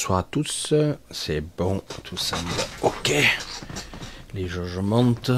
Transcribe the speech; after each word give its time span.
bonsoir 0.00 0.20
à 0.20 0.22
tous. 0.22 0.72
C'est 1.10 1.42
bon, 1.42 1.82
tout 2.04 2.16
semble 2.16 2.48
ok. 2.80 3.12
Les 4.32 4.48
jauges 4.48 4.78
montent. 4.78 5.30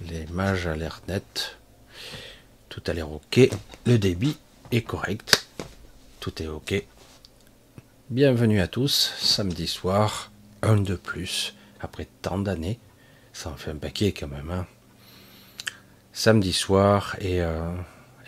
Les 0.00 0.26
mages 0.26 0.68
à 0.68 0.76
l'air 0.76 1.02
net. 1.08 1.56
Tout 2.68 2.84
a 2.86 2.92
l'air 2.92 3.10
ok. 3.10 3.40
Le 3.84 3.98
débit 3.98 4.36
est 4.70 4.82
correct. 4.82 5.48
Tout 6.20 6.40
est 6.40 6.46
ok. 6.46 6.86
Bienvenue 8.10 8.60
à 8.60 8.68
tous. 8.68 9.12
Samedi 9.18 9.66
soir, 9.66 10.30
un 10.62 10.76
de 10.76 10.94
plus. 10.94 11.56
Après 11.80 12.06
tant 12.22 12.38
d'années. 12.38 12.78
Ça 13.32 13.50
en 13.50 13.56
fait 13.56 13.72
un 13.72 13.76
paquet 13.76 14.12
quand 14.12 14.28
même. 14.28 14.52
Hein. 14.52 14.68
Samedi 16.12 16.52
soir 16.52 17.16
et 17.18 17.42
euh, 17.42 17.74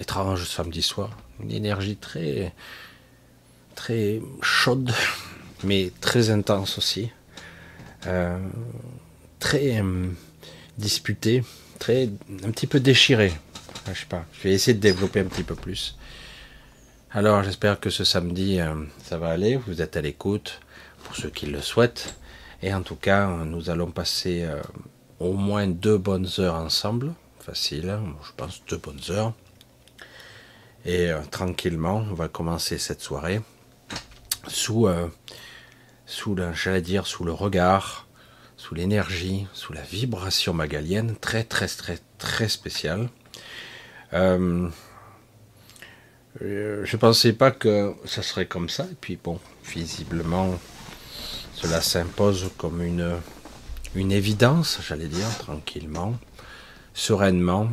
étrange 0.01 0.45
samedi 0.45 0.83
soir. 0.83 1.11
Une 1.39 1.53
énergie 1.53 1.97
très 1.97 2.53
très 3.79 4.21
chaude, 4.43 4.93
mais 5.63 5.93
très 6.01 6.31
intense 6.31 6.79
aussi. 6.79 7.11
Euh, 8.09 8.37
très 9.39 9.81
euh, 9.81 10.09
disputée, 10.79 11.45
très 11.79 12.11
un 12.45 12.51
petit 12.51 12.67
peu 12.67 12.81
déchirée. 12.81 13.33
Je 13.87 14.01
sais 14.01 14.07
pas. 14.07 14.25
Je 14.33 14.43
vais 14.43 14.53
essayer 14.53 14.75
de 14.75 14.81
développer 14.81 15.21
un 15.21 15.27
petit 15.27 15.45
peu 15.45 15.55
plus. 15.55 15.97
Alors 17.13 17.45
j'espère 17.45 17.79
que 17.79 17.89
ce 17.89 18.03
samedi 18.03 18.59
euh, 18.59 18.75
ça 19.05 19.17
va 19.17 19.29
aller. 19.29 19.55
Vous 19.55 19.81
êtes 19.81 19.97
à 19.97 20.01
l'écoute 20.01 20.61
pour 21.05 21.15
ceux 21.15 21.31
qui 21.31 21.47
le 21.47 21.63
souhaitent. 21.63 22.17
Et 22.63 22.75
en 22.75 22.83
tout 22.83 22.97
cas, 22.97 23.29
nous 23.29 23.71
allons 23.71 23.93
passer 23.93 24.45
au 25.21 25.35
moins 25.35 25.69
deux 25.69 25.97
bonnes 25.97 26.29
heures 26.41 26.57
ensemble. 26.57 27.15
Facile, 27.39 27.91
hein. 27.91 28.03
je 28.27 28.33
pense 28.37 28.63
deux 28.69 28.79
bonnes 28.79 29.01
heures. 29.11 29.33
Et 30.85 31.13
tranquillement, 31.31 32.05
on 32.11 32.15
va 32.15 32.27
commencer 32.27 32.79
cette 32.79 33.01
soirée 33.01 33.41
sous, 34.47 34.87
euh, 34.87 35.09
sous 36.07 36.37
sous 37.05 37.25
le 37.25 37.33
regard, 37.33 38.07
sous 38.57 38.75
l'énergie, 38.75 39.47
sous 39.53 39.73
la 39.73 39.83
vibration 39.83 40.55
magalienne, 40.55 41.17
très 41.17 41.45
très 41.45 41.69
très 41.69 41.99
très 42.19 42.49
spéciale. 42.49 43.09
Euh, 44.13 44.69
je 46.41 46.97
pensais 46.97 47.33
pas 47.33 47.51
que 47.51 47.95
ça 48.05 48.23
serait 48.23 48.47
comme 48.47 48.69
ça, 48.69 48.85
et 48.85 48.97
puis 49.01 49.19
bon, 49.23 49.41
visiblement, 49.65 50.59
cela 51.55 51.81
s'impose 51.81 52.51
comme 52.57 52.83
une, 52.83 53.17
une 53.95 54.13
évidence, 54.13 54.79
j'allais 54.87 55.09
dire, 55.09 55.29
tranquillement, 55.39 56.17
sereinement. 56.95 57.69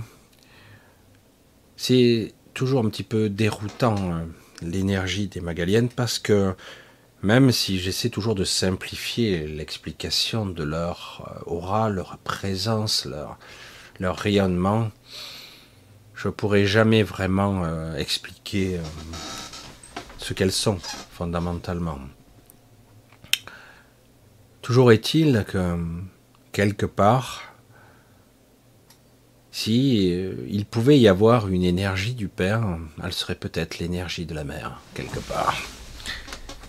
C'est 1.78 2.34
toujours 2.54 2.84
un 2.84 2.90
petit 2.90 3.04
peu 3.04 3.30
déroutant 3.30 3.98
hein 3.98 4.28
l'énergie 4.62 5.28
des 5.28 5.42
Magaliennes 5.42 5.90
parce 5.90 6.20
que 6.20 6.56
même 7.26 7.52
si 7.52 7.80
j'essaie 7.80 8.10
toujours 8.10 8.36
de 8.36 8.44
simplifier 8.44 9.48
l'explication 9.48 10.46
de 10.46 10.64
leur 10.64 11.42
euh, 11.48 11.52
aura, 11.52 11.90
leur 11.90 12.18
présence, 12.20 13.06
leur, 13.06 13.38
rayonnement, 14.16 14.92
je 16.14 16.30
pourrais 16.30 16.66
jamais 16.66 17.02
vraiment 17.02 17.64
euh, 17.64 17.96
expliquer 17.96 18.78
euh, 18.78 18.82
ce 20.20 20.34
qu'elles 20.34 20.52
sont 20.52 20.78
fondamentalement. 21.12 22.00
Toujours 24.62 24.92
est-il 24.92 25.46
que 25.48 25.78
quelque 26.52 26.86
part, 26.86 27.55
si 29.56 30.12
euh, 30.12 30.36
il 30.50 30.66
pouvait 30.66 31.00
y 31.00 31.08
avoir 31.08 31.48
une 31.48 31.64
énergie 31.64 32.14
du 32.14 32.28
Père, 32.28 32.78
elle 33.02 33.14
serait 33.14 33.36
peut-être 33.36 33.80
l'énergie 33.80 34.26
de 34.26 34.36
la 34.36 34.44
Mère, 34.44 34.82
quelque 34.94 35.20
part. 35.20 35.56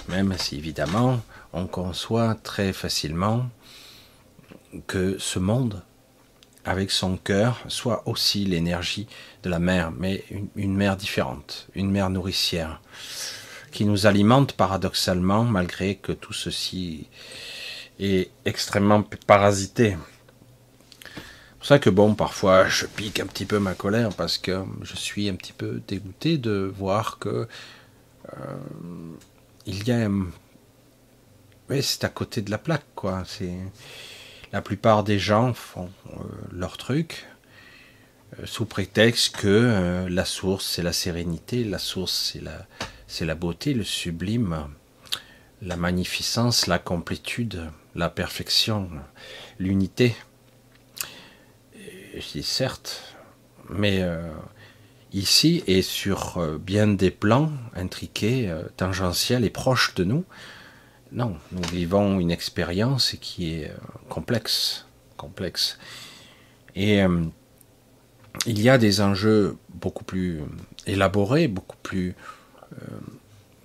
Même 0.09 0.33
si 0.39 0.57
évidemment, 0.57 1.21
on 1.53 1.67
conçoit 1.67 2.37
très 2.37 2.73
facilement 2.73 3.47
que 4.87 5.17
ce 5.19 5.41
monde, 5.41 5.83
avec 6.65 6.93
son 6.93 7.17
cœur, 7.17 7.61
soit 7.67 8.05
aussi 8.07 8.45
l'énergie 8.45 9.09
de 9.43 9.51
la 9.51 9.59
Mère, 9.59 9.91
mais 9.91 10.23
une, 10.31 10.47
une 10.55 10.77
mère 10.77 10.97
différente, 10.97 11.67
une 11.75 11.91
mère 11.91 12.09
nourricière, 12.09 12.81
qui 13.73 13.85
nous 13.85 14.07
alimente 14.07 14.53
paradoxalement, 14.53 15.43
malgré 15.43 15.97
que 15.97 16.13
tout 16.13 16.33
ceci 16.33 17.09
est 17.99 18.31
extrêmement 18.45 19.03
parasité 19.27 19.97
pour 21.67 21.75
ça 21.75 21.79
que 21.81 21.91
bon, 21.91 22.15
parfois 22.15 22.69
je 22.69 22.87
pique 22.87 23.19
un 23.19 23.27
petit 23.27 23.45
peu 23.45 23.59
ma 23.59 23.75
colère 23.75 24.11
parce 24.15 24.39
que 24.39 24.63
je 24.83 24.95
suis 24.95 25.29
un 25.29 25.35
petit 25.35 25.53
peu 25.53 25.83
dégoûté 25.89 26.39
de 26.39 26.73
voir 26.79 27.19
que 27.19 27.49
euh, 28.33 28.39
il 29.67 29.83
y 29.83 29.91
a, 29.91 30.09
c'est 31.83 32.05
à 32.05 32.09
côté 32.09 32.41
de 32.41 32.53
la 32.53 32.59
plaque 32.59 32.87
quoi. 32.95 33.25
La 34.53 34.63
plupart 34.63 35.03
des 35.03 35.19
gens 35.19 35.55
font 35.55 35.91
euh, 36.11 36.21
leur 36.53 36.77
truc 36.77 37.27
euh, 38.39 38.47
sous 38.47 38.67
prétexte 38.67 39.35
que 39.35 40.07
la 40.09 40.25
source 40.25 40.65
c'est 40.67 40.85
la 40.85 40.93
sérénité, 40.93 41.65
la 41.65 41.81
source 41.81 42.31
c'est 42.33 42.45
la 42.45 42.65
c'est 43.09 43.25
la 43.25 43.35
beauté, 43.35 43.75
le 43.75 43.83
sublime, 43.83 44.69
la 45.63 45.75
magnificence, 45.75 46.69
la 46.69 46.79
complétude, 46.79 47.73
la 47.97 48.09
perfection, 48.09 48.89
l'unité 49.59 50.15
certes, 52.21 53.17
mais 53.69 54.03
euh, 54.03 54.31
ici 55.13 55.63
et 55.67 55.83
sur 55.83 56.39
euh, 56.39 56.59
bien 56.59 56.87
des 56.87 57.11
plans 57.11 57.53
intriqués, 57.75 58.49
euh, 58.49 58.63
tangentiels 58.77 59.45
et 59.45 59.51
proches 59.51 59.95
de 59.95 60.05
nous, 60.05 60.25
non, 61.13 61.37
nous 61.53 61.63
vivons 61.71 62.19
une 62.19 62.31
expérience 62.31 63.17
qui 63.21 63.55
est 63.55 63.73
complexe, 64.09 64.87
complexe. 65.17 65.79
Et 66.75 67.01
il 68.45 68.61
y 68.61 68.69
a 68.69 68.77
des 68.77 69.01
enjeux 69.01 69.57
beaucoup 69.69 70.03
plus 70.03 70.43
élaborés, 70.85 71.47
beaucoup 71.47 71.77
plus 71.83 72.17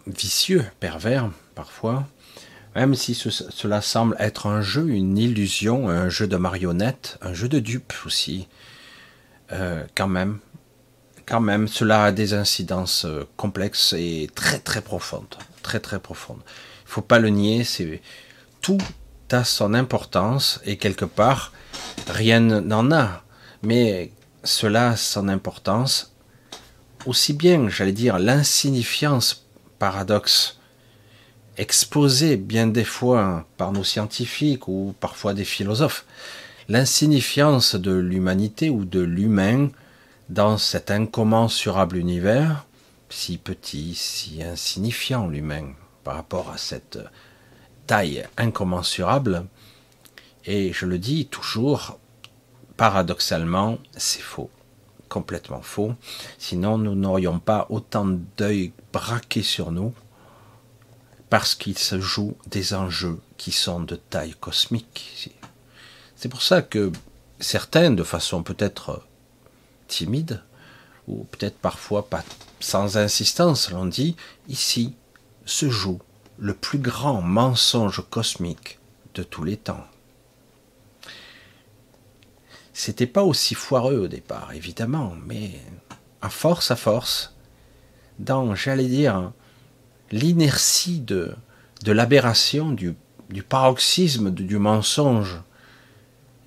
vicieux, 0.05 0.63
pervers 0.79 1.31
parfois, 1.55 2.07
même 2.75 2.95
si 2.95 3.13
cela 3.15 3.81
semble 3.81 4.15
être 4.19 4.47
un 4.47 4.61
jeu, 4.61 4.89
une 4.89 5.17
illusion, 5.17 5.89
un 5.89 6.09
jeu 6.09 6.27
de 6.27 6.37
marionnettes, 6.37 7.17
un 7.21 7.33
jeu 7.33 7.49
de 7.49 7.59
dupes 7.59 7.93
aussi, 8.05 8.47
euh, 9.51 9.83
quand 9.95 10.07
même, 10.07 10.39
quand 11.25 11.41
même, 11.41 11.67
cela 11.67 12.05
a 12.05 12.11
des 12.11 12.33
incidences 12.33 13.05
euh, 13.05 13.27
complexes 13.35 13.93
et 13.93 14.29
très 14.33 14.59
très 14.59 14.81
profondes, 14.81 15.35
très 15.61 15.79
très 15.79 15.99
profondes. 15.99 16.41
Il 16.85 16.91
faut 16.91 17.01
pas 17.01 17.19
le 17.19 17.29
nier, 17.29 17.63
c'est 17.63 18.01
tout 18.61 18.77
a 19.31 19.43
son 19.45 19.73
importance 19.73 20.59
et 20.65 20.77
quelque 20.77 21.05
part 21.05 21.53
rien 22.09 22.39
n'en 22.39 22.91
a, 22.91 23.23
mais 23.63 24.11
cela 24.43 24.89
a 24.89 24.95
son 24.97 25.29
importance 25.29 26.13
aussi 27.05 27.33
bien, 27.33 27.69
j'allais 27.69 27.93
dire, 27.93 28.19
l'insignifiance 28.19 29.47
paradoxe 29.79 30.59
exposé 31.61 32.37
bien 32.37 32.65
des 32.65 32.83
fois 32.83 33.45
par 33.55 33.71
nos 33.71 33.83
scientifiques 33.83 34.67
ou 34.67 34.95
parfois 34.99 35.35
des 35.35 35.45
philosophes, 35.45 36.05
l'insignifiance 36.67 37.75
de 37.75 37.91
l'humanité 37.91 38.71
ou 38.71 38.83
de 38.83 38.99
l'humain 38.99 39.69
dans 40.29 40.57
cet 40.57 40.89
incommensurable 40.89 41.97
univers, 41.97 42.65
si 43.09 43.37
petit, 43.37 43.93
si 43.93 44.41
insignifiant 44.41 45.27
l'humain 45.27 45.73
par 46.03 46.15
rapport 46.15 46.49
à 46.49 46.57
cette 46.57 46.97
taille 47.85 48.25
incommensurable, 48.37 49.45
et 50.45 50.73
je 50.73 50.87
le 50.87 50.97
dis 50.97 51.27
toujours, 51.27 51.99
paradoxalement, 52.75 53.77
c'est 53.95 54.23
faux, 54.23 54.49
complètement 55.09 55.61
faux, 55.61 55.93
sinon 56.39 56.79
nous 56.79 56.95
n'aurions 56.95 57.37
pas 57.37 57.67
autant 57.69 58.07
d'œil 58.35 58.71
braqués 58.91 59.43
sur 59.43 59.71
nous, 59.71 59.93
parce 61.31 61.55
qu'il 61.55 61.77
se 61.77 61.97
joue 62.01 62.35
des 62.47 62.73
enjeux 62.73 63.17
qui 63.37 63.53
sont 63.53 63.79
de 63.79 63.95
taille 63.95 64.35
cosmique. 64.37 65.31
C'est 66.17 66.27
pour 66.27 66.41
ça 66.41 66.61
que 66.61 66.91
certains, 67.39 67.89
de 67.91 68.03
façon 68.03 68.43
peut-être 68.43 69.01
timide, 69.87 70.43
ou 71.07 71.23
peut-être 71.23 71.57
parfois 71.57 72.09
pas 72.09 72.25
sans 72.59 72.97
insistance, 72.97 73.71
l'ont 73.71 73.85
dit, 73.85 74.17
ici 74.49 74.93
se 75.45 75.69
joue 75.69 76.01
le 76.37 76.53
plus 76.53 76.79
grand 76.79 77.21
mensonge 77.21 78.03
cosmique 78.09 78.79
de 79.13 79.23
tous 79.23 79.45
les 79.45 79.55
temps. 79.55 79.87
C'était 82.73 83.07
pas 83.07 83.23
aussi 83.23 83.55
foireux 83.55 83.99
au 83.99 84.07
départ, 84.09 84.51
évidemment, 84.51 85.15
mais 85.25 85.61
à 86.21 86.29
force, 86.29 86.71
à 86.71 86.75
force, 86.75 87.33
dans, 88.19 88.53
j'allais 88.53 88.89
dire, 88.89 89.31
l'inertie 90.11 90.99
de, 90.99 91.33
de 91.83 91.91
l'aberration, 91.91 92.71
du, 92.71 92.95
du 93.29 93.43
paroxysme 93.43 94.31
du 94.31 94.57
mensonge 94.57 95.41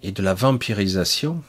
et 0.03 0.13
de 0.13 0.23
la 0.23 0.35
vampirisation, 0.35 1.43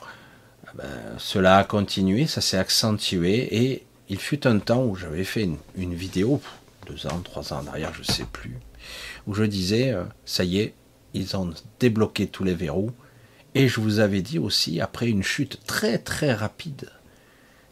eh 0.00 0.76
ben, 0.76 0.88
cela 1.18 1.58
a 1.58 1.64
continué, 1.64 2.26
ça 2.26 2.40
s'est 2.40 2.56
accentué 2.56 3.64
et 3.64 3.86
il 4.08 4.18
fut 4.18 4.46
un 4.46 4.58
temps 4.58 4.84
où 4.84 4.96
j'avais 4.96 5.24
fait 5.24 5.48
une, 5.76 5.94
vidéo 5.94 6.40
deux 6.86 7.06
ans, 7.06 7.20
trois 7.22 7.52
ans 7.52 7.60
en 7.62 7.66
arrière, 7.66 7.92
je 7.94 8.00
ne 8.00 8.04
sais 8.04 8.26
plus, 8.30 8.58
où 9.26 9.34
je 9.34 9.44
disais, 9.44 9.92
euh, 9.92 10.04
ça 10.24 10.44
y 10.44 10.58
est, 10.58 10.74
ils 11.14 11.36
ont 11.36 11.52
débloqué 11.78 12.26
tous 12.26 12.42
les 12.44 12.54
verrous, 12.54 12.90
et 13.54 13.68
je 13.68 13.80
vous 13.80 14.00
avais 14.00 14.22
dit 14.22 14.38
aussi, 14.38 14.80
après 14.80 15.08
une 15.08 15.22
chute 15.22 15.60
très 15.66 15.98
très 15.98 16.32
rapide, 16.32 16.90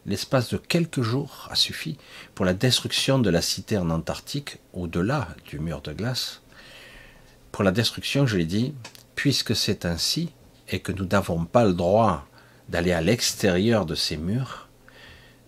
l'espace 0.07 0.51
de 0.51 0.57
quelques 0.57 1.03
jours 1.03 1.49
a 1.51 1.55
suffi 1.55 1.99
pour 2.35 2.45
la 2.45 2.55
destruction 2.55 3.19
de 3.19 3.31
la 3.31 3.43
cité 3.43 3.79
en 3.79 3.91
Antarctique, 3.91 4.59
au-delà 4.73 5.29
du 5.47 5.59
mur 5.59 5.81
de 5.83 5.93
glace. 5.93 6.43
Pour 7.53 7.65
la 7.65 7.73
destruction, 7.73 8.27
je 8.27 8.37
l'ai 8.37 8.47
dit, 8.47 8.75
puisque 9.15 9.55
c'est 9.55 9.85
ainsi, 9.85 10.31
et 10.69 10.81
que 10.81 10.93
nous 10.93 11.05
n'avons 11.05 11.45
pas 11.45 11.65
le 11.65 11.75
droit 11.75 12.27
d'aller 12.69 12.93
à 12.93 13.01
l'extérieur 13.01 13.85
de 13.87 13.95
ces 13.95 14.17
murs, 14.17 14.69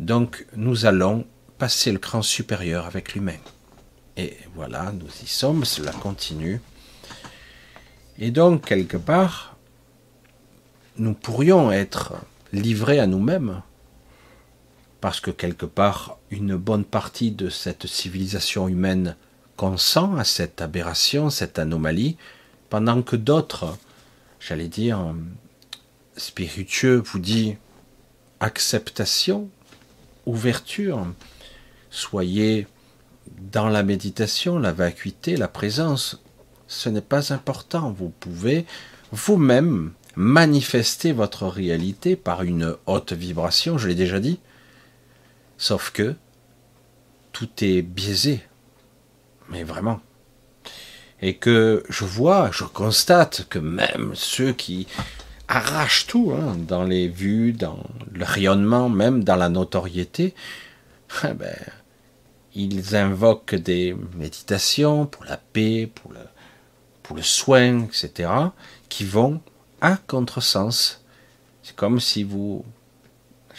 donc 0.00 0.46
nous 0.56 0.86
allons 0.86 1.26
passer 1.58 1.92
le 1.92 1.98
cran 1.98 2.22
supérieur 2.22 2.86
avec 2.86 3.14
l'humain. 3.14 3.38
Et 4.16 4.36
voilà, 4.54 4.92
nous 4.92 5.08
y 5.22 5.26
sommes, 5.26 5.64
cela 5.64 5.92
continue. 5.92 6.60
Et 8.18 8.30
donc, 8.30 8.66
quelque 8.66 8.96
part, 8.96 9.56
nous 10.96 11.14
pourrions 11.14 11.72
être 11.72 12.14
livrés 12.52 12.98
à 12.98 13.06
nous-mêmes, 13.06 13.62
parce 15.02 15.18
que 15.18 15.32
quelque 15.32 15.66
part, 15.66 16.16
une 16.30 16.54
bonne 16.54 16.84
partie 16.84 17.32
de 17.32 17.48
cette 17.50 17.88
civilisation 17.88 18.68
humaine 18.68 19.16
consent 19.56 20.14
à 20.16 20.22
cette 20.22 20.62
aberration, 20.62 21.28
cette 21.28 21.58
anomalie, 21.58 22.16
pendant 22.70 23.02
que 23.02 23.16
d'autres, 23.16 23.76
j'allais 24.38 24.68
dire, 24.68 25.12
spiritueux, 26.16 27.02
vous 27.04 27.18
dit 27.18 27.56
acceptation, 28.38 29.50
ouverture, 30.24 31.04
soyez 31.90 32.68
dans 33.52 33.68
la 33.68 33.82
méditation, 33.82 34.56
la 34.60 34.70
vacuité, 34.70 35.36
la 35.36 35.48
présence, 35.48 36.22
ce 36.68 36.88
n'est 36.88 37.00
pas 37.00 37.32
important. 37.32 37.90
Vous 37.90 38.10
pouvez 38.20 38.66
vous-même 39.10 39.94
manifester 40.14 41.10
votre 41.10 41.48
réalité 41.48 42.14
par 42.14 42.44
une 42.44 42.76
haute 42.86 43.12
vibration, 43.12 43.78
je 43.78 43.88
l'ai 43.88 43.96
déjà 43.96 44.20
dit. 44.20 44.38
Sauf 45.62 45.92
que 45.92 46.16
tout 47.30 47.48
est 47.60 47.82
biaisé. 47.82 48.42
Mais 49.48 49.62
vraiment. 49.62 50.00
Et 51.20 51.36
que 51.36 51.84
je 51.88 52.04
vois, 52.04 52.50
je 52.50 52.64
constate 52.64 53.46
que 53.48 53.60
même 53.60 54.10
ceux 54.16 54.52
qui 54.52 54.88
arrachent 55.46 56.08
tout, 56.08 56.32
hein, 56.36 56.56
dans 56.66 56.82
les 56.82 57.06
vues, 57.06 57.52
dans 57.52 57.78
le 58.12 58.24
rayonnement, 58.24 58.88
même 58.88 59.22
dans 59.22 59.36
la 59.36 59.48
notoriété, 59.48 60.34
eh 61.22 61.32
ben, 61.32 61.54
ils 62.56 62.96
invoquent 62.96 63.54
des 63.54 63.94
méditations 64.16 65.06
pour 65.06 65.24
la 65.26 65.36
paix, 65.36 65.88
pour 65.94 66.12
le, 66.12 66.26
pour 67.04 67.14
le 67.14 67.22
soin, 67.22 67.84
etc., 67.84 68.28
qui 68.88 69.04
vont 69.04 69.40
à 69.80 69.96
contresens. 69.96 71.04
C'est 71.62 71.76
comme 71.76 72.00
si 72.00 72.24
vous, 72.24 72.64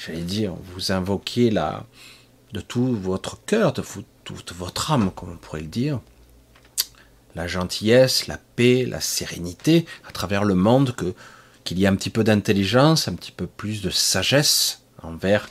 j'allais 0.06 0.22
dire, 0.22 0.54
vous 0.54 0.92
invoquiez 0.92 1.50
la, 1.50 1.86
de 2.52 2.62
tout 2.62 2.96
votre 2.96 3.44
cœur, 3.46 3.74
de 3.74 3.84
toute 4.24 4.54
votre 4.54 4.92
âme, 4.92 5.12
comme 5.12 5.32
on 5.32 5.38
pourrait 5.38 5.62
le 5.62 5.68
dire, 5.68 6.00
la 7.36 7.48
gentillesse, 7.48 8.28
la 8.28 8.38
paix, 8.56 8.86
la 8.86 9.02
sérénité 9.02 9.86
à 10.08 10.12
travers 10.12 10.44
le 10.44 10.56
monde, 10.56 10.96
qu'il 11.64 11.80
y 11.80 11.86
ait 11.86 11.88
un 11.88 11.96
petit 11.96 12.10
peu 12.10 12.24
d'intelligence, 12.24 13.08
un 13.08 13.16
petit 13.16 13.32
peu 13.32 13.48
plus 13.48 13.82
de 13.82 13.90
sagesse 13.90 14.84
envers 15.02 15.48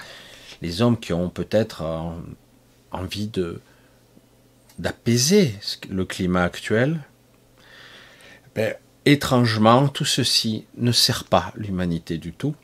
les 0.60 0.80
hommes 0.80 0.98
qui 0.98 1.12
ont 1.12 1.28
peut-être 1.28 1.82
envie 2.90 3.28
de 3.28 3.60
d'apaiser 4.78 5.54
le 5.90 6.04
climat 6.06 6.44
actuel, 6.44 7.00
ben, 8.54 8.74
étrangement, 9.04 9.86
tout 9.88 10.06
ceci 10.06 10.64
ne 10.76 10.92
sert 10.92 11.24
pas 11.24 11.52
l'humanité 11.56 12.16
du 12.16 12.32
tout 12.32 12.54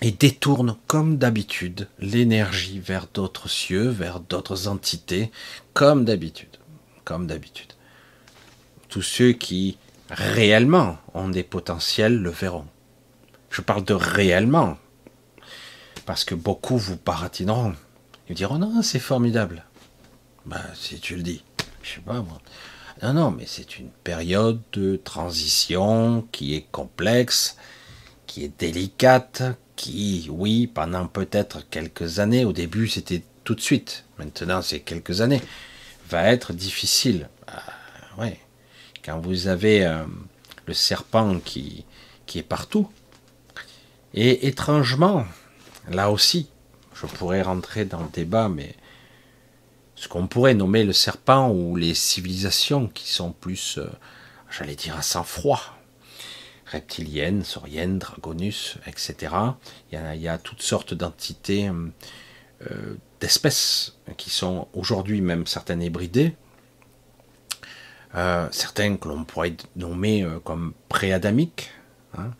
et 0.00 0.12
détourne 0.12 0.76
comme 0.86 1.18
d'habitude 1.18 1.88
l'énergie 1.98 2.78
vers 2.78 3.06
d'autres 3.12 3.48
cieux, 3.48 3.88
vers 3.88 4.20
d'autres 4.20 4.68
entités, 4.68 5.30
comme 5.74 6.04
d'habitude, 6.04 6.56
comme 7.04 7.26
d'habitude. 7.26 7.72
Tous 8.88 9.02
ceux 9.02 9.32
qui 9.32 9.76
réellement 10.10 10.98
ont 11.14 11.28
des 11.28 11.42
potentiels 11.42 12.16
le 12.16 12.30
verront. 12.30 12.66
Je 13.50 13.60
parle 13.60 13.84
de 13.84 13.94
réellement, 13.94 14.78
parce 16.06 16.24
que 16.24 16.34
beaucoup 16.34 16.78
vous 16.78 16.98
baratineront. 17.04 17.74
Ils 18.28 18.36
diront 18.36 18.58
non, 18.58 18.82
c'est 18.82 18.98
formidable. 18.98 19.64
Ben, 20.46 20.62
si 20.74 21.00
tu 21.00 21.16
le 21.16 21.22
dis, 21.22 21.42
je 21.82 21.94
sais 21.94 22.00
pas 22.00 22.20
moi. 22.20 22.40
Non, 23.02 23.12
non, 23.12 23.30
mais 23.30 23.44
c'est 23.46 23.78
une 23.78 23.90
période 23.90 24.60
de 24.72 24.96
transition 24.96 26.26
qui 26.32 26.54
est 26.54 26.66
complexe, 26.70 27.56
qui 28.26 28.44
est 28.44 28.58
délicate, 28.58 29.42
qui, 29.78 30.28
oui, 30.30 30.66
pendant 30.66 31.06
peut-être 31.06 31.66
quelques 31.70 32.18
années, 32.18 32.44
au 32.44 32.52
début 32.52 32.88
c'était 32.88 33.22
tout 33.44 33.54
de 33.54 33.60
suite, 33.60 34.04
maintenant 34.18 34.60
c'est 34.60 34.80
quelques 34.80 35.22
années, 35.22 35.40
va 36.10 36.24
être 36.24 36.52
difficile. 36.52 37.28
Ouais. 38.18 38.38
Quand 39.04 39.20
vous 39.20 39.46
avez 39.46 39.86
euh, 39.86 40.02
le 40.66 40.74
serpent 40.74 41.38
qui, 41.38 41.84
qui 42.26 42.40
est 42.40 42.42
partout, 42.42 42.90
et 44.12 44.48
étrangement, 44.48 45.24
là 45.88 46.10
aussi, 46.10 46.48
je 46.94 47.06
pourrais 47.06 47.42
rentrer 47.42 47.84
dans 47.84 48.02
le 48.02 48.08
débat, 48.12 48.48
mais 48.48 48.74
ce 49.94 50.08
qu'on 50.08 50.26
pourrait 50.26 50.54
nommer 50.54 50.82
le 50.82 50.92
serpent 50.92 51.50
ou 51.50 51.76
les 51.76 51.94
civilisations 51.94 52.88
qui 52.88 53.08
sont 53.08 53.30
plus, 53.30 53.78
euh, 53.78 53.86
j'allais 54.50 54.74
dire, 54.74 54.96
à 54.96 55.02
sang-froid, 55.02 55.77
reptiliennes, 56.70 57.44
sauriennes, 57.44 57.98
dragonus, 57.98 58.78
etc. 58.86 59.34
Il 59.92 60.20
y 60.20 60.28
a, 60.28 60.38
toutes 60.38 60.62
sortes 60.62 60.94
d'entités, 60.94 61.70
euh, 62.70 62.94
d'espèces 63.20 63.96
qui 64.16 64.30
sont 64.30 64.68
aujourd'hui 64.72 65.20
même 65.20 65.46
certaines 65.46 65.82
hybridées, 65.82 66.34
euh, 68.14 68.48
certains 68.50 68.96
que 68.96 69.08
l'on 69.08 69.24
pourrait 69.24 69.56
nommer 69.76 70.26
comme 70.44 70.72
préadamiques. 70.88 71.70
Hein. 72.16 72.30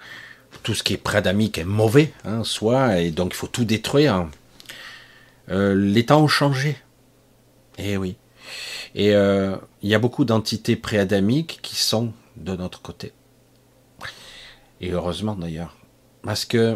Tout 0.62 0.74
ce 0.74 0.82
qui 0.82 0.94
est 0.94 0.98
préadamique 0.98 1.58
est 1.58 1.64
mauvais, 1.64 2.12
hein, 2.24 2.42
soit, 2.44 3.00
et 3.00 3.10
donc 3.10 3.32
il 3.32 3.36
faut 3.36 3.46
tout 3.46 3.64
détruire. 3.64 4.28
Euh, 5.50 5.74
les 5.74 6.06
temps 6.06 6.22
ont 6.22 6.28
changé. 6.28 6.76
Eh 7.78 7.96
oui. 7.96 8.16
Et 8.94 9.14
euh, 9.14 9.56
il 9.82 9.88
y 9.88 9.94
a 9.94 9.98
beaucoup 9.98 10.24
d'entités 10.24 10.76
préadamiques 10.76 11.60
qui 11.62 11.76
sont 11.76 12.12
de 12.36 12.56
notre 12.56 12.82
côté. 12.82 13.12
Et 14.80 14.90
heureusement 14.90 15.34
d'ailleurs. 15.34 15.76
Parce 16.22 16.44
que, 16.44 16.74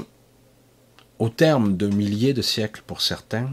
au 1.19 1.29
terme 1.29 1.77
de 1.77 1.89
milliers 1.89 2.33
de 2.33 2.43
siècles 2.43 2.83
pour 2.87 3.01
certains, 3.01 3.51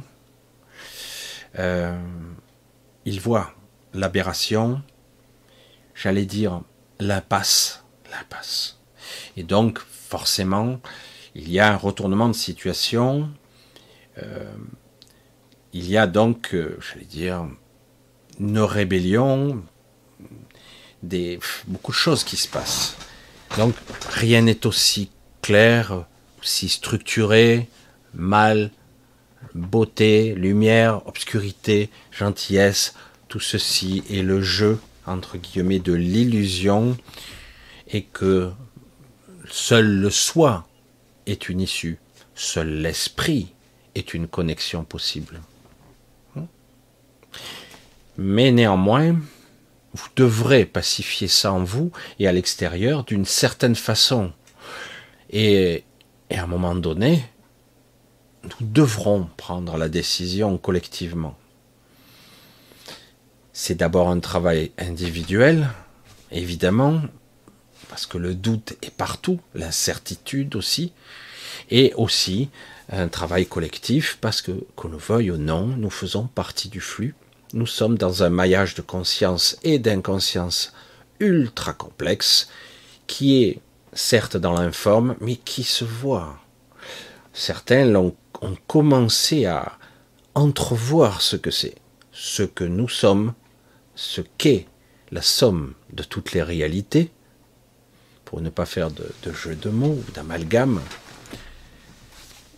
euh, 1.58 2.00
ils 3.06 3.20
voient 3.20 3.54
l'aberration, 3.94 4.82
j'allais 5.96 6.26
dire 6.26 6.62
l'impasse, 7.00 7.84
l'impasse. 8.12 8.80
Et 9.38 9.44
donc, 9.44 9.80
forcément, 9.80 10.80
il 11.36 11.50
y 11.50 11.60
a 11.60 11.72
un 11.72 11.78
retournement 11.78 12.28
de 12.28 12.34
situation. 12.34 13.30
Euh, 14.22 14.54
il 15.74 15.90
y 15.90 15.98
a 15.98 16.08
donc, 16.08 16.54
euh, 16.54 16.78
j'allais 16.80 17.06
dire, 17.06 17.48
une 18.40 18.60
rébellion, 18.60 19.64
des, 21.04 21.40
beaucoup 21.68 21.92
de 21.92 21.98
choses 21.98 22.24
qui 22.24 22.38
se 22.38 22.48
passent. 22.48 22.96
Donc 23.58 23.76
rien 24.12 24.42
n'est 24.42 24.66
aussi 24.66 25.10
clair, 25.42 26.06
aussi 26.42 26.70
structuré, 26.70 27.68
mal, 28.14 28.72
beauté, 29.54 30.36
lumière, 30.36 31.06
obscurité, 31.08 31.90
gentillesse, 32.12 32.96
tout 33.28 33.40
ceci 33.40 34.04
est 34.10 34.22
le 34.22 34.42
jeu, 34.42 34.80
entre 35.06 35.38
guillemets, 35.38 35.80
de 35.80 35.94
l'illusion, 35.94 36.98
et 37.88 38.04
que 38.04 38.52
seul 39.50 39.88
le 39.88 40.10
soi 40.10 40.68
est 41.26 41.50
une 41.50 41.62
issue, 41.62 41.98
seul 42.36 42.82
l'esprit 42.82 43.54
est 43.96 44.14
une 44.14 44.28
connexion 44.28 44.84
possible. 44.84 45.42
Mais 48.18 48.52
néanmoins, 48.52 49.16
vous 49.94 50.08
devrez 50.16 50.66
pacifier 50.66 51.28
ça 51.28 51.52
en 51.52 51.64
vous 51.64 51.92
et 52.20 52.28
à 52.28 52.32
l'extérieur 52.32 53.04
d'une 53.04 53.26
certaine 53.26 53.76
façon. 53.76 54.32
Et, 55.32 55.84
à 56.32 56.44
un 56.44 56.48
moment 56.48 56.76
donné, 56.76 57.24
nous 58.44 58.68
devrons 58.68 59.30
prendre 59.38 59.78
la 59.78 59.90
décision 59.90 60.58
collectivement. 60.58 61.38
C'est 63.52 63.76
d'abord 63.76 64.10
un 64.10 64.20
travail 64.20 64.72
individuel, 64.78 65.70
évidemment, 66.32 67.02
parce 67.90 68.06
que 68.06 68.18
le 68.18 68.36
doute 68.36 68.78
est 68.82 68.94
partout, 68.94 69.40
l'incertitude 69.56 70.56
aussi, 70.56 70.94
et 71.72 71.94
aussi 71.96 72.50
un 72.92 73.08
travail 73.08 73.46
collectif, 73.46 74.18
parce 74.22 74.42
que, 74.42 74.52
qu'on 74.76 74.88
le 74.88 74.98
veuille 74.98 75.32
ou 75.32 75.38
non, 75.38 75.66
nous 75.66 75.90
faisons 75.90 76.28
partie 76.28 76.70
du 76.70 76.80
flux, 76.80 77.16
nous 77.54 77.66
sommes 77.66 77.98
dans 77.98 78.24
un 78.24 78.30
maillage 78.30 78.76
de 78.76 78.82
conscience 78.82 79.58
et 79.64 79.80
d'inconscience 79.80 80.74
ultra 81.20 81.74
complexe 81.74 82.50
qui 83.08 83.44
est 83.44 83.60
certes 83.94 84.38
dans 84.38 84.54
l'informe, 84.54 85.16
mais 85.20 85.36
qui 85.36 85.64
se 85.64 85.84
voit. 85.84 86.38
Certains 87.34 87.96
ont, 87.96 88.16
commencé 88.68 89.46
à 89.46 89.78
entrevoir 90.34 91.22
ce 91.22 91.36
que 91.36 91.52
c'est, 91.52 91.76
ce 92.12 92.44
que 92.44 92.64
nous 92.64 92.88
sommes, 92.88 93.34
ce 93.96 94.22
qu'est 94.38 94.68
la 95.12 95.22
somme 95.22 95.74
de 95.92 96.04
toutes 96.04 96.32
les 96.32 96.44
réalités, 96.44 97.12
pour 98.24 98.40
ne 98.40 98.50
pas 98.50 98.66
faire 98.66 98.92
de, 98.92 99.12
de 99.24 99.34
jeu 99.34 99.56
de 99.56 99.70
mots 99.70 99.98
ou 100.08 100.12
d'amalgame, 100.14 100.82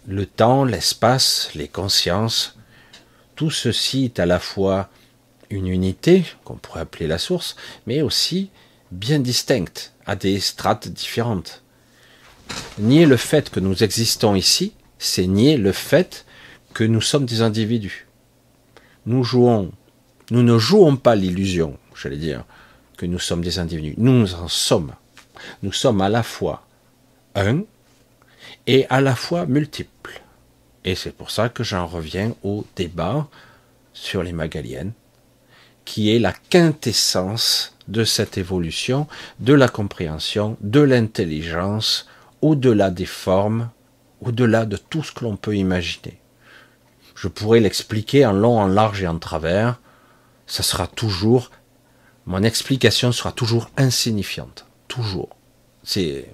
le 0.05 0.25
temps, 0.25 0.65
l'espace, 0.65 1.50
les 1.55 1.67
consciences, 1.67 2.57
tout 3.41 3.50
ceci 3.50 4.05
est 4.05 4.19
à 4.19 4.27
la 4.27 4.38
fois 4.38 4.88
une 5.50 5.65
unité, 5.65 6.24
qu'on 6.43 6.57
pourrait 6.57 6.81
appeler 6.81 7.07
la 7.07 7.17
source, 7.17 7.55
mais 7.88 8.03
aussi 8.03 8.51
bien 8.91 9.17
distincte, 9.17 9.93
à 10.05 10.15
des 10.15 10.39
strates 10.39 10.88
différentes. 10.89 11.63
Nier 12.77 13.07
le 13.07 13.17
fait 13.17 13.50
que 13.50 13.60
nous 13.60 13.83
existons 13.83 14.36
ici, 14.36 14.74
c'est 15.00 15.25
nier 15.25 15.57
le 15.57 15.71
fait 15.71 16.27
que 16.75 16.83
nous 16.83 17.01
sommes 17.01 17.25
des 17.25 17.41
individus. 17.41 18.05
Nous 19.07 19.24
jouons, 19.24 19.71
nous 20.29 20.43
ne 20.43 20.60
jouons 20.60 20.95
pas 20.95 21.15
l'illusion, 21.15 21.79
j'allais 22.00 22.17
dire, 22.17 22.45
que 22.95 23.07
nous 23.07 23.17
sommes 23.17 23.43
des 23.43 23.57
individus. 23.57 23.95
Nous 23.98 24.36
en 24.36 24.50
sommes. 24.50 24.93
Nous 25.63 25.74
sommes 25.74 26.01
à 26.01 26.10
la 26.10 26.21
fois 26.21 26.67
un 27.33 27.63
et 28.67 28.86
à 28.91 29.01
la 29.01 29.15
fois 29.15 29.48
multiples. 29.48 30.00
Et 30.83 30.95
c'est 30.95 31.15
pour 31.15 31.31
ça 31.31 31.50
que 31.50 31.63
j'en 31.63 31.85
reviens 31.85 32.33
au 32.43 32.65
débat 32.75 33.27
sur 33.93 34.23
les 34.23 34.31
Magaliennes, 34.31 34.93
qui 35.85 36.15
est 36.15 36.19
la 36.19 36.33
quintessence 36.33 37.75
de 37.88 38.03
cette 38.03 38.38
évolution, 38.38 39.07
de 39.39 39.53
la 39.53 39.67
compréhension, 39.67 40.57
de 40.61 40.79
l'intelligence, 40.79 42.07
au-delà 42.41 42.89
des 42.89 43.05
formes, 43.05 43.69
au-delà 44.21 44.65
de 44.65 44.77
tout 44.77 45.03
ce 45.03 45.11
que 45.11 45.23
l'on 45.23 45.35
peut 45.35 45.55
imaginer. 45.55 46.19
Je 47.15 47.27
pourrais 47.27 47.59
l'expliquer 47.59 48.25
en 48.25 48.33
long, 48.33 48.59
en 48.59 48.67
large 48.67 49.03
et 49.03 49.07
en 49.07 49.19
travers. 49.19 49.79
Ça 50.47 50.63
sera 50.63 50.88
toujours, 50.88 51.51
mon 52.25 52.43
explication 52.43 53.11
sera 53.11 53.31
toujours 53.31 53.69
insignifiante. 53.77 54.65
Toujours. 54.88 55.29
C'est. 55.83 56.33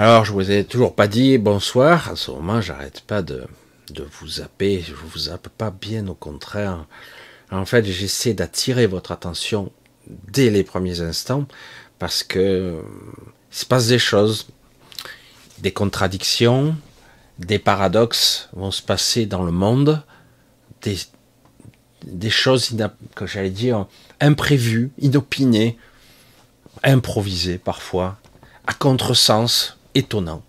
Alors, 0.00 0.24
je 0.24 0.30
vous 0.30 0.52
ai 0.52 0.62
toujours 0.62 0.94
pas 0.94 1.08
dit 1.08 1.38
bonsoir. 1.38 2.10
À 2.10 2.14
ce 2.14 2.30
moment, 2.30 2.60
j'arrête 2.60 3.00
pas 3.00 3.20
de, 3.20 3.48
de 3.90 4.06
vous 4.08 4.28
zapper. 4.28 4.80
Je 4.80 4.94
vous 4.94 5.18
zappe 5.18 5.48
pas, 5.48 5.72
bien 5.72 6.06
au 6.06 6.14
contraire. 6.14 6.86
En 7.50 7.64
fait, 7.64 7.84
j'essaie 7.84 8.32
d'attirer 8.32 8.86
votre 8.86 9.10
attention 9.10 9.72
dès 10.06 10.50
les 10.50 10.62
premiers 10.62 11.00
instants 11.00 11.46
parce 11.98 12.22
que 12.22 12.80
il 13.50 13.56
se 13.56 13.66
passe 13.66 13.88
des 13.88 13.98
choses, 13.98 14.46
des 15.58 15.72
contradictions, 15.72 16.76
des 17.40 17.58
paradoxes 17.58 18.50
vont 18.52 18.70
se 18.70 18.82
passer 18.82 19.26
dans 19.26 19.42
le 19.42 19.50
monde, 19.50 20.04
des, 20.82 20.96
des 22.04 22.30
choses 22.30 22.72
que 23.16 23.26
j'allais 23.26 23.50
dire 23.50 23.88
imprévues, 24.20 24.92
inopinées, 25.00 25.76
improvisées 26.84 27.58
parfois, 27.58 28.16
à 28.68 28.74
contresens, 28.74 29.77
étonnant. 29.98 30.42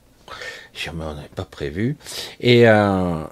Je 0.74 0.90
on 0.92 0.94
n'avait 0.94 1.28
pas 1.36 1.46
prévu. 1.46 1.98
Et 2.40 2.68
euh, 2.68 3.24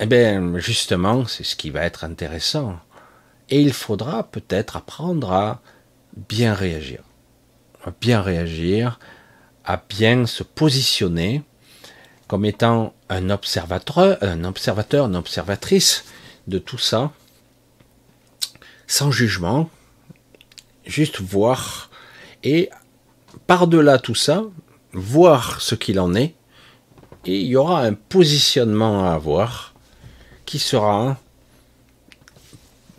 eh 0.00 0.06
bien, 0.06 0.58
justement, 0.58 1.26
c'est 1.26 1.44
ce 1.44 1.54
qui 1.54 1.70
va 1.70 1.84
être 1.84 2.04
intéressant. 2.04 2.78
Et 3.50 3.60
il 3.60 3.72
faudra 3.72 4.24
peut-être 4.24 4.76
apprendre 4.76 5.32
à 5.32 5.60
bien 6.16 6.54
réagir. 6.54 7.02
À 7.84 7.92
bien 8.00 8.22
réagir, 8.22 8.98
à 9.64 9.82
bien 9.88 10.26
se 10.26 10.42
positionner 10.42 11.42
comme 12.26 12.46
étant 12.46 12.94
un 13.10 13.28
observateur, 13.28 14.16
un 14.22 14.44
observateur, 14.44 15.06
une 15.06 15.16
observatrice 15.16 16.04
de 16.48 16.58
tout 16.58 16.78
ça, 16.78 17.12
sans 18.86 19.10
jugement, 19.10 19.68
juste 20.86 21.20
voir 21.20 21.90
et 22.42 22.70
par-delà 23.46 23.98
tout 23.98 24.14
ça, 24.14 24.44
voir 24.94 25.60
ce 25.60 25.74
qu'il 25.74 26.00
en 26.00 26.14
est, 26.14 26.34
et 27.26 27.40
il 27.40 27.46
y 27.46 27.56
aura 27.56 27.82
un 27.82 27.94
positionnement 27.94 29.06
à 29.06 29.12
avoir 29.14 29.74
qui 30.44 30.58
sera 30.58 31.18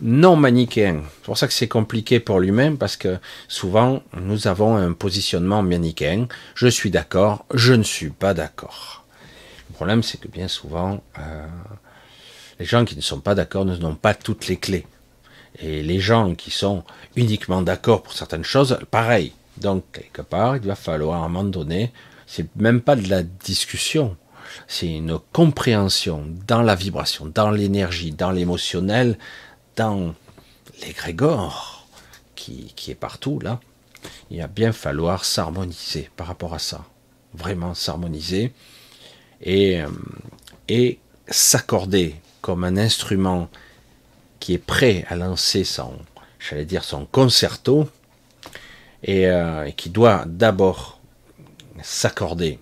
non 0.00 0.36
manichéen. 0.36 1.02
C'est 1.04 1.24
pour 1.24 1.38
ça 1.38 1.46
que 1.46 1.54
c'est 1.54 1.68
compliqué 1.68 2.20
pour 2.20 2.40
lui-même, 2.40 2.76
parce 2.76 2.96
que 2.96 3.18
souvent 3.48 4.02
nous 4.20 4.46
avons 4.46 4.76
un 4.76 4.92
positionnement 4.92 5.62
manichéen. 5.62 6.26
Je 6.54 6.66
suis 6.66 6.90
d'accord, 6.90 7.44
je 7.54 7.72
ne 7.72 7.82
suis 7.82 8.10
pas 8.10 8.34
d'accord. 8.34 9.04
Le 9.70 9.74
problème, 9.74 10.02
c'est 10.02 10.18
que 10.18 10.28
bien 10.28 10.48
souvent, 10.48 11.02
euh, 11.18 11.46
les 12.58 12.66
gens 12.66 12.84
qui 12.84 12.96
ne 12.96 13.00
sont 13.00 13.20
pas 13.20 13.34
d'accord 13.34 13.64
ne 13.64 13.76
n'ont 13.76 13.94
pas 13.94 14.14
toutes 14.14 14.48
les 14.48 14.56
clés. 14.56 14.86
Et 15.58 15.82
les 15.82 16.00
gens 16.00 16.34
qui 16.34 16.50
sont 16.50 16.84
uniquement 17.14 17.62
d'accord 17.62 18.02
pour 18.02 18.12
certaines 18.12 18.44
choses, 18.44 18.78
pareil. 18.90 19.32
Donc, 19.58 19.84
quelque 19.92 20.22
part, 20.22 20.56
il 20.56 20.66
va 20.66 20.74
falloir 20.74 21.22
à 21.22 21.26
un 21.26 21.28
moment 21.28 21.44
donné, 21.44 21.92
c'est 22.26 22.54
même 22.56 22.80
pas 22.80 22.96
de 22.96 23.08
la 23.08 23.22
discussion, 23.22 24.16
c'est 24.66 24.88
une 24.88 25.18
compréhension 25.32 26.24
dans 26.46 26.62
la 26.62 26.74
vibration, 26.74 27.26
dans 27.26 27.50
l'énergie, 27.50 28.12
dans 28.12 28.30
l'émotionnel, 28.30 29.18
dans 29.76 30.14
l'égrégore 30.82 31.86
qui, 32.34 32.72
qui 32.76 32.90
est 32.90 32.96
partout 32.96 33.38
là. 33.40 33.60
Il 34.30 34.40
va 34.40 34.46
bien 34.46 34.72
falloir 34.72 35.24
s'harmoniser 35.24 36.10
par 36.16 36.26
rapport 36.26 36.54
à 36.54 36.58
ça. 36.58 36.84
Vraiment 37.34 37.74
s'harmoniser 37.74 38.52
et, 39.40 39.80
euh, 39.80 39.88
et 40.68 40.98
s'accorder 41.28 42.16
comme 42.40 42.64
un 42.64 42.76
instrument 42.76 43.48
qui 44.40 44.54
est 44.54 44.58
prêt 44.58 45.04
à 45.08 45.16
lancer 45.16 45.64
son, 45.64 45.94
j'allais 46.38 46.64
dire, 46.64 46.84
son 46.84 47.04
concerto, 47.06 47.88
et, 49.06 49.26
euh, 49.28 49.70
qui 49.70 49.88
doit 49.88 50.24
d'abord 50.26 51.00
s'accorder, 51.82 52.58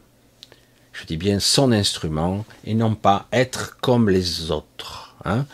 je 0.92 1.04
dis 1.04 1.16
bien 1.16 1.40
son 1.40 1.72
instrument, 1.72 2.44
et 2.64 2.74
non 2.74 2.94
pas 2.94 3.26
être 3.32 3.78
comme 3.80 4.08
les 4.08 4.50
autres. 4.52 5.16
Hein. 5.24 5.46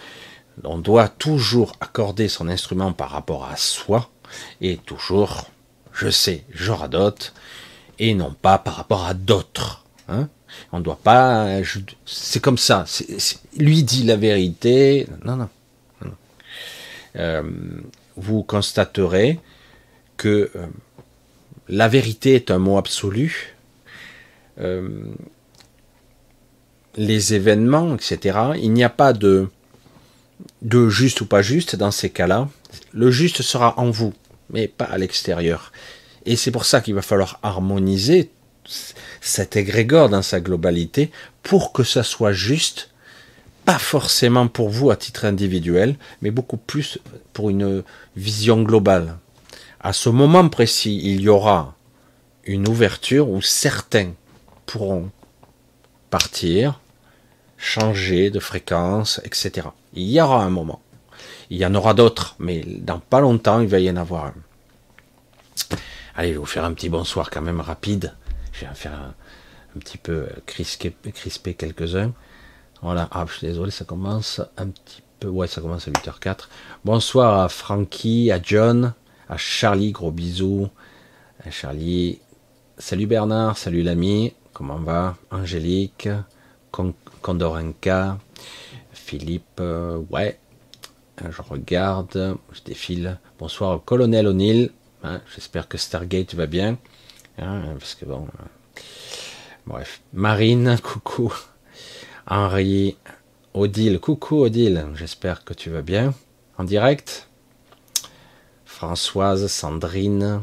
On 0.64 0.78
doit 0.78 1.08
toujours 1.08 1.72
accorder 1.80 2.28
son 2.28 2.48
instrument 2.48 2.92
par 2.92 3.10
rapport 3.10 3.46
à 3.46 3.56
soi, 3.56 4.10
et 4.60 4.76
toujours, 4.76 5.46
je 5.92 6.10
sais, 6.10 6.44
je 6.50 6.72
radote, 6.72 7.32
et 7.98 8.14
non 8.14 8.34
pas 8.34 8.58
par 8.58 8.74
rapport 8.74 9.06
à 9.06 9.14
d'autres. 9.14 9.84
Hein. 10.08 10.28
On 10.72 10.78
ne 10.78 10.84
doit 10.84 10.98
pas. 11.02 11.60
C'est 12.04 12.40
comme 12.40 12.58
ça. 12.58 12.84
lui 13.56 13.84
dit 13.84 14.02
la 14.02 14.16
vérité. 14.16 15.06
Non, 15.24 15.36
non. 15.36 15.48
Euh, 17.16 17.42
vous 18.16 18.42
constaterez 18.42 19.40
que 20.20 20.50
euh, 20.54 20.66
la 21.70 21.88
vérité 21.88 22.34
est 22.34 22.50
un 22.50 22.58
mot 22.58 22.76
absolu. 22.76 23.56
Euh, 24.60 24.90
les 26.96 27.32
événements, 27.32 27.94
etc. 27.94 28.38
Il 28.60 28.74
n'y 28.74 28.84
a 28.84 28.90
pas 28.90 29.14
de, 29.14 29.48
de 30.60 30.90
juste 30.90 31.22
ou 31.22 31.26
pas 31.26 31.40
juste 31.40 31.74
dans 31.74 31.90
ces 31.90 32.10
cas-là. 32.10 32.50
Le 32.92 33.10
juste 33.10 33.40
sera 33.40 33.78
en 33.78 33.88
vous, 33.88 34.12
mais 34.50 34.68
pas 34.68 34.84
à 34.84 34.98
l'extérieur. 34.98 35.72
Et 36.26 36.36
c'est 36.36 36.50
pour 36.50 36.66
ça 36.66 36.82
qu'il 36.82 36.94
va 36.94 37.02
falloir 37.02 37.38
harmoniser 37.42 38.30
cet 39.22 39.56
égrégore 39.56 40.10
dans 40.10 40.22
sa 40.22 40.40
globalité 40.40 41.10
pour 41.42 41.72
que 41.72 41.82
ça 41.82 42.02
soit 42.02 42.34
juste, 42.34 42.90
pas 43.64 43.78
forcément 43.78 44.48
pour 44.48 44.68
vous 44.68 44.90
à 44.90 44.96
titre 44.96 45.24
individuel, 45.24 45.96
mais 46.20 46.30
beaucoup 46.30 46.58
plus 46.58 46.98
pour 47.32 47.48
une 47.48 47.82
vision 48.16 48.62
globale. 48.62 49.16
À 49.82 49.94
ce 49.94 50.10
moment 50.10 50.46
précis, 50.50 51.00
il 51.02 51.22
y 51.22 51.28
aura 51.30 51.74
une 52.44 52.68
ouverture 52.68 53.30
où 53.30 53.40
certains 53.40 54.12
pourront 54.66 55.10
partir, 56.10 56.80
changer 57.56 58.30
de 58.30 58.40
fréquence, 58.40 59.22
etc. 59.24 59.68
Il 59.94 60.10
y 60.10 60.20
aura 60.20 60.44
un 60.44 60.50
moment. 60.50 60.82
Il 61.48 61.56
y 61.56 61.64
en 61.64 61.74
aura 61.74 61.94
d'autres, 61.94 62.36
mais 62.38 62.62
dans 62.62 62.98
pas 62.98 63.20
longtemps, 63.20 63.60
il 63.60 63.68
va 63.68 63.78
y 63.78 63.90
en 63.90 63.96
avoir 63.96 64.26
un. 64.26 64.34
Allez, 66.14 66.28
je 66.28 66.32
vais 66.34 66.38
vous 66.38 66.46
faire 66.46 66.64
un 66.64 66.74
petit 66.74 66.90
bonsoir 66.90 67.30
quand 67.30 67.40
même 67.40 67.60
rapide. 67.60 68.14
Je 68.52 68.66
vais 68.66 68.74
faire 68.74 68.92
un, 68.92 69.78
petit 69.78 69.96
peu 69.96 70.28
crisper, 70.44 70.94
crisper 71.14 71.54
quelques-uns. 71.54 72.12
Voilà, 72.82 73.08
ah, 73.12 73.24
je 73.26 73.32
suis 73.34 73.46
désolé, 73.46 73.70
ça 73.70 73.86
commence 73.86 74.42
un 74.58 74.68
petit 74.68 75.02
peu. 75.20 75.28
Ouais, 75.28 75.46
ça 75.46 75.62
commence 75.62 75.88
à 75.88 75.90
8h04. 75.90 76.48
Bonsoir 76.84 77.40
à 77.40 77.48
Frankie, 77.48 78.30
à 78.30 78.40
John, 78.42 78.94
à 79.30 79.36
Charlie, 79.36 79.92
gros 79.92 80.10
bisous. 80.10 80.68
À 81.44 81.50
Charlie. 81.50 82.18
Salut 82.78 83.06
Bernard, 83.06 83.56
salut 83.56 83.82
l'ami. 83.82 84.34
Comment 84.52 84.78
va? 84.78 85.16
Angélique, 85.30 86.08
Condorenka, 87.22 88.18
Philippe, 88.92 89.60
euh, 89.60 90.02
ouais. 90.10 90.38
Je 91.22 91.42
regarde, 91.42 92.36
je 92.52 92.60
défile. 92.64 93.18
Bonsoir, 93.38 93.80
colonel 93.84 94.26
O'Neill. 94.26 94.70
Hein, 95.04 95.20
j'espère 95.32 95.68
que 95.68 95.78
Stargate 95.78 96.34
va 96.34 96.46
bien. 96.46 96.76
Hein, 97.38 97.62
parce 97.78 97.94
que 97.94 98.06
bon. 98.06 98.26
Euh, 98.26 98.80
bref. 99.66 100.00
Marine, 100.12 100.76
coucou. 100.82 101.32
Henri, 102.26 102.96
Odile, 103.54 104.00
coucou 104.00 104.40
Odile. 104.40 104.88
J'espère 104.94 105.44
que 105.44 105.54
tu 105.54 105.70
vas 105.70 105.82
bien. 105.82 106.14
En 106.58 106.64
direct? 106.64 107.29
Françoise, 108.80 109.46
Sandrine, 109.48 110.40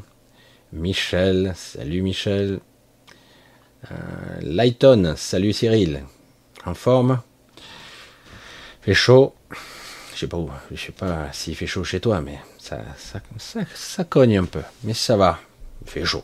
Michel, 0.71 1.53
salut 1.55 2.03
Michel. 2.03 2.59
Euh, 3.91 3.95
Lighton, 4.41 5.15
salut 5.17 5.53
Cyril. 5.53 6.03
En 6.63 6.75
forme? 6.75 7.19
Fait 8.81 8.93
chaud? 8.93 9.33
Je 10.13 10.19
sais 10.19 10.27
pas 10.27 10.37
où, 10.37 10.51
je 10.69 10.79
sais 10.79 10.91
pas 10.91 11.33
s'il 11.33 11.55
fait 11.55 11.65
chaud 11.65 11.83
chez 11.83 11.99
toi, 11.99 12.21
mais 12.21 12.37
ça, 12.59 12.77
ça, 13.73 14.03
cogne 14.03 14.37
un 14.37 14.45
peu. 14.45 14.61
Mais 14.83 14.93
ça 14.93 15.17
va. 15.17 15.39
Il 15.81 15.89
fait 15.89 16.05
chaud. 16.05 16.23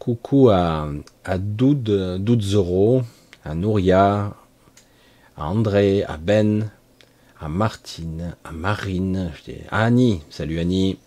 Coucou 0.00 0.50
à, 0.50 0.88
à 1.24 1.38
Doud, 1.38 2.18
Doud 2.18 3.04
à 3.44 3.54
Nouria, 3.54 4.34
à 5.36 5.46
André, 5.46 6.02
à 6.02 6.16
Ben, 6.16 6.68
à 7.40 7.48
Martine, 7.48 8.34
à 8.44 8.52
Marine, 8.52 9.32
à 9.70 9.84
Annie. 9.84 10.22
Salut 10.30 10.58
Annie. 10.58 10.98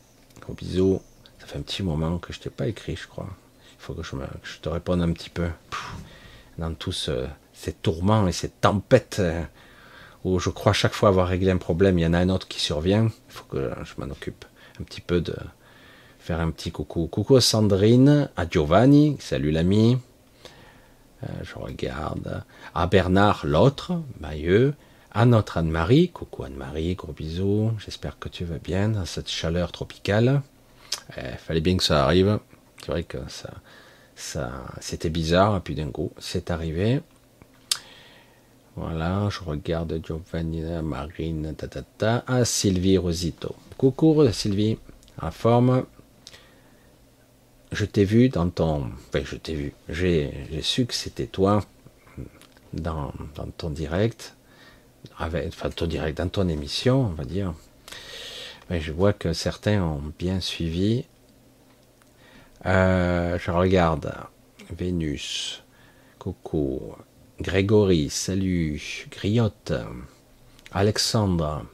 Gros 0.41 0.53
bisous. 0.53 1.01
Ça 1.39 1.47
fait 1.47 1.57
un 1.57 1.61
petit 1.61 1.83
moment 1.83 2.17
que 2.17 2.31
je 2.33 2.39
t'ai 2.39 2.49
pas 2.49 2.67
écrit, 2.67 2.95
je 2.95 3.07
crois. 3.07 3.27
Il 3.73 3.83
faut 3.83 3.93
que 3.93 4.03
je, 4.03 4.59
te 4.61 4.69
réponde 4.69 5.01
un 5.01 5.11
petit 5.11 5.29
peu. 5.29 5.49
dans 6.57 6.73
tous 6.73 7.09
ces 7.53 7.73
tourments 7.73 8.27
et 8.27 8.31
ces 8.31 8.49
tempêtes 8.49 9.17
euh, 9.19 9.43
où 10.23 10.39
je 10.39 10.49
crois 10.49 10.73
chaque 10.73 10.93
fois 10.93 11.09
avoir 11.09 11.27
réglé 11.27 11.51
un 11.51 11.57
problème, 11.57 11.97
il 11.97 12.03
y 12.03 12.05
en 12.05 12.13
a 12.13 12.19
un 12.19 12.29
autre 12.29 12.47
qui 12.47 12.59
survient. 12.59 13.05
Il 13.05 13.33
faut 13.33 13.45
que 13.45 13.71
je 13.83 13.93
m'en 13.97 14.11
occupe 14.11 14.45
un 14.79 14.83
petit 14.83 15.01
peu 15.01 15.21
de 15.21 15.35
faire 16.19 16.39
un 16.39 16.51
petit 16.51 16.71
coucou. 16.71 17.07
Coucou 17.07 17.39
Sandrine, 17.39 18.29
à 18.37 18.47
Giovanni, 18.47 19.17
salut 19.19 19.51
l'ami. 19.51 19.97
Euh, 21.23 21.27
je 21.43 21.55
regarde. 21.55 22.43
À 22.73 22.87
Bernard, 22.87 23.45
l'autre, 23.45 23.93
Mailleux. 24.19 24.75
À 25.13 25.25
notre 25.25 25.57
Anne-Marie, 25.57 26.09
coucou 26.09 26.43
Anne-Marie, 26.43 26.95
gros 26.95 27.11
bisous. 27.11 27.73
J'espère 27.83 28.17
que 28.17 28.29
tu 28.29 28.45
vas 28.45 28.59
bien 28.59 28.87
dans 28.87 29.03
cette 29.03 29.29
chaleur 29.29 29.73
tropicale. 29.73 30.41
Eh, 31.17 31.35
fallait 31.37 31.59
bien 31.59 31.75
que 31.75 31.83
ça 31.83 32.05
arrive. 32.05 32.39
C'est 32.79 32.91
vrai 32.91 33.03
que 33.03 33.17
ça, 34.15 34.49
c'était 34.79 35.09
bizarre, 35.09 35.57
et 35.57 35.59
puis 35.59 35.75
d'un 35.75 35.91
coup, 35.91 36.13
c'est 36.17 36.49
arrivé. 36.49 37.01
Voilà, 38.77 39.27
je 39.29 39.41
regarde 39.43 39.99
Giovanni, 40.01 40.61
Marine, 40.81 41.55
ta, 41.57 41.67
ta, 41.67 41.81
ta. 41.81 42.23
Ah, 42.25 42.45
Sylvie 42.45 42.97
Rosito. 42.97 43.53
Coucou 43.77 44.25
Sylvie, 44.31 44.77
en 45.21 45.31
forme. 45.31 45.85
Je 47.73 47.83
t'ai 47.83 48.05
vu 48.05 48.29
dans 48.29 48.49
ton. 48.49 48.91
Enfin, 49.09 49.25
je 49.25 49.35
t'ai 49.35 49.55
vu. 49.55 49.73
J'ai 49.89 50.31
su 50.61 50.85
que 50.85 50.93
c'était 50.93 51.27
toi 51.27 51.65
dans, 52.71 53.11
dans, 53.35 53.47
ton 53.57 53.71
direct. 53.71 54.35
Avec, 55.17 55.47
enfin, 55.47 55.69
direct, 55.87 56.17
dans 56.17 56.29
ton 56.29 56.47
émission, 56.47 57.01
on 57.01 57.13
va 57.13 57.25
dire. 57.25 57.53
Mais 58.69 58.79
je 58.79 58.91
vois 58.91 59.13
que 59.13 59.33
certains 59.33 59.83
ont 59.83 60.01
bien 60.17 60.39
suivi. 60.39 61.05
Euh, 62.65 63.37
je 63.39 63.51
regarde 63.51 64.13
Vénus, 64.69 65.63
Coco, 66.19 66.95
Grégory, 67.39 68.09
salut, 68.09 69.07
Griotte, 69.11 69.73
Alexandre, 70.71 71.65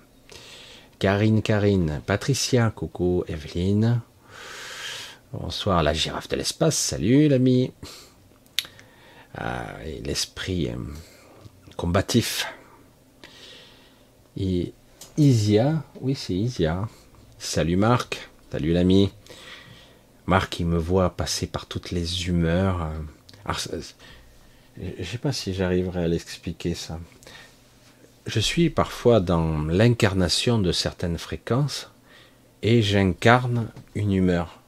Karine, 1.00 1.42
Karine, 1.42 2.02
Patricia, 2.06 2.72
coucou, 2.72 3.24
Evelyne. 3.28 4.02
Bonsoir, 5.34 5.84
la 5.84 5.94
girafe 5.94 6.30
de 6.30 6.38
l'espace, 6.38 6.78
salut 6.78 7.28
l'ami. 7.28 7.72
Ah, 9.36 9.76
l'esprit 10.04 10.70
euh, 10.70 10.78
combatif. 11.76 12.48
Et 14.39 14.73
Isia, 15.17 15.84
oui 16.02 16.13
c'est 16.13 16.36
Isia. 16.36 16.88
Salut 17.39 17.76
Marc, 17.76 18.30
salut 18.52 18.71
l'ami. 18.71 19.10
Marc, 20.28 20.60
il 20.60 20.67
me 20.67 20.78
voit 20.78 21.10
passer 21.10 21.47
par 21.47 21.65
toutes 21.65 21.89
les 21.89 22.28
humeurs. 22.28 22.91
je 23.47 23.78
ne 25.00 25.04
sais 25.04 25.17
pas 25.17 25.32
si 25.32 25.56
j'arriverai 25.56 26.04
à 26.04 26.08
l'expliquer 26.08 26.76
ça. 26.76 27.00
Je 28.28 28.39
suis 28.39 28.69
parfois 28.69 29.21
dans 29.21 29.63
l'incarnation 29.63 30.60
de 30.60 30.71
certaines 30.71 31.17
fréquences 31.17 31.89
et 32.62 32.84
j'incarne 32.84 33.69
une 33.95 34.12
humeur. 34.12 34.60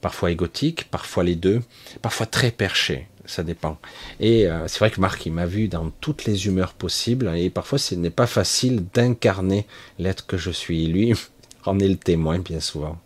Parfois 0.00 0.32
égotique, 0.32 0.90
parfois 0.90 1.22
les 1.22 1.36
deux, 1.36 1.62
parfois 2.02 2.26
très 2.26 2.50
perché, 2.50 3.06
ça 3.30 3.42
dépend. 3.42 3.78
Et 4.18 4.46
euh, 4.46 4.66
c'est 4.68 4.78
vrai 4.80 4.90
que 4.90 5.00
Marc, 5.00 5.24
il 5.26 5.32
m'a 5.32 5.46
vu 5.46 5.68
dans 5.68 5.90
toutes 6.00 6.24
les 6.24 6.46
humeurs 6.46 6.74
possibles 6.74 7.30
et 7.36 7.50
parfois 7.50 7.78
ce 7.78 7.94
n'est 7.94 8.10
pas 8.10 8.26
facile 8.26 8.84
d'incarner 8.92 9.66
l'être 9.98 10.26
que 10.26 10.36
je 10.36 10.50
suis. 10.50 10.86
Lui 10.86 11.14
en 11.64 11.78
est 11.78 11.88
le 11.88 11.96
témoin 11.96 12.38
bien 12.38 12.60
souvent. 12.60 12.98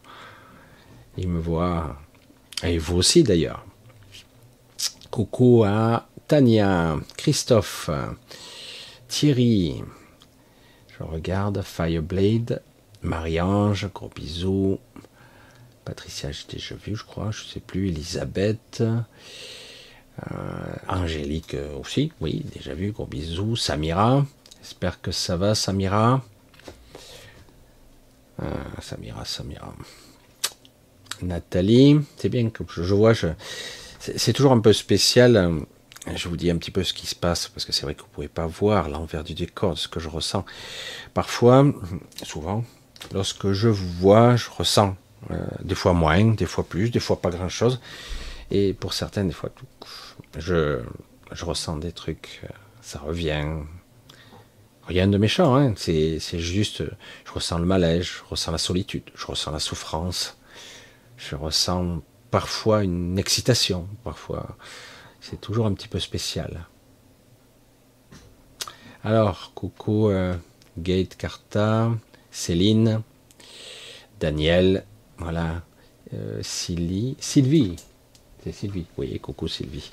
Il 1.17 1.29
me 1.29 1.41
voit, 1.41 1.97
et 2.63 2.79
vous 2.79 2.97
aussi 2.97 3.23
d'ailleurs. 3.23 3.65
Coucou 5.11 5.63
à 5.65 6.09
Tania, 6.27 6.97
Christophe, 7.17 7.89
Thierry. 9.07 9.85
Je 10.99 11.05
regarde 11.05 11.63
Fireblade, 11.63 12.63
Marie-Ange, 13.03 13.89
gros 13.95 14.11
bisous. 14.13 14.81
Patricia, 15.85 16.33
j'ai 16.33 16.47
déjà 16.49 16.75
vu, 16.75 16.97
je 16.97 17.05
crois, 17.05 17.31
je 17.31 17.45
sais 17.45 17.61
plus. 17.61 17.89
Elisabeth. 17.89 18.83
Euh, 20.21 20.75
Angélique 20.89 21.57
aussi, 21.81 22.13
oui, 22.21 22.45
déjà 22.55 22.75
vu, 22.75 22.93
gros 22.93 23.07
bisous. 23.07 23.57
Samira, 23.57 24.25
j'espère 24.61 25.01
que 25.01 25.11
ça 25.11 25.37
va, 25.37 25.55
Samira. 25.55 26.23
Euh, 28.43 28.47
Samira, 28.81 29.25
Samira. 29.25 29.75
Nathalie, 31.23 32.01
c'est 32.17 32.29
bien 32.29 32.51
que 32.51 32.65
je, 32.69 32.95
vois, 32.95 33.13
c'est 33.99 34.33
toujours 34.33 34.53
un 34.53 34.61
peu 34.61 34.73
spécial. 34.73 35.37
Euh, 35.37 35.61
je 36.15 36.29
vous 36.29 36.37
dis 36.37 36.51
un 36.51 36.59
petit 36.59 36.71
peu 36.71 36.85
ce 36.85 36.93
qui 36.93 37.07
se 37.07 37.15
passe, 37.15 37.49
parce 37.49 37.65
que 37.65 37.73
c'est 37.73 37.83
vrai 37.83 37.95
que 37.95 38.03
vous 38.03 38.09
ne 38.09 38.15
pouvez 38.15 38.29
pas 38.29 38.47
voir 38.47 38.89
l'envers 38.89 39.25
du 39.25 39.35
décor 39.35 39.79
ce 39.79 39.89
que 39.89 40.01
je 40.01 40.09
ressens. 40.09 40.45
Parfois, 41.15 41.67
souvent, 42.23 42.63
lorsque 43.13 43.53
je 43.53 43.69
vous 43.69 43.89
vois, 43.89 44.37
je 44.37 44.51
ressens 44.51 44.97
euh, 45.31 45.47
des 45.63 45.75
fois 45.75 45.95
moins, 45.95 46.25
des 46.27 46.47
fois 46.47 46.65
plus, 46.65 46.91
des 46.91 47.01
fois 47.01 47.21
pas 47.21 47.31
grand-chose. 47.31 47.81
Et 48.51 48.75
pour 48.75 48.93
certaines, 48.93 49.29
des 49.29 49.35
fois, 49.35 49.51
je, 50.37 50.81
je 51.33 51.45
ressens 51.45 51.77
des 51.77 51.93
trucs, 51.93 52.41
euh, 52.45 52.49
ça 52.81 52.99
revient. 52.99 53.45
Rien 54.87 55.09
de 55.09 55.17
méchant, 55.17 55.57
hein. 55.57 55.73
c'est 55.77 56.19
juste, 56.39 56.83
je 57.25 57.33
ressens 57.33 57.59
le 57.59 57.65
malaise, 57.65 58.05
je 58.05 58.19
ressens 58.29 58.53
la 58.53 58.59
solitude, 58.59 59.05
je 59.15 59.27
ressens 59.27 59.51
la 59.51 59.59
souffrance, 59.59 60.37
je 61.17 61.37
ressens 61.37 62.03
parfois 62.31 62.85
une 62.85 63.19
excitation, 63.19 63.89
parfois. 64.03 64.59
C'est 65.23 65.41
toujours 65.41 65.65
un 65.65 65.73
petit 65.73 65.89
peu 65.89 66.01
spécial. 66.01 66.67
Alors, 69.03 69.53
coucou 69.55 70.11
euh, 70.11 70.35
Gate 70.77 71.17
Carta, 71.17 71.91
Céline, 72.31 73.03
Daniel, 74.21 74.85
voilà, 75.19 75.63
euh, 76.13 76.41
Sylvie, 76.43 77.17
Sylvie, 77.21 77.77
c'est 78.45 78.53
Sylvie, 78.53 78.85
oui, 78.99 79.19
coucou 79.21 79.49
Sylvie. 79.49 79.91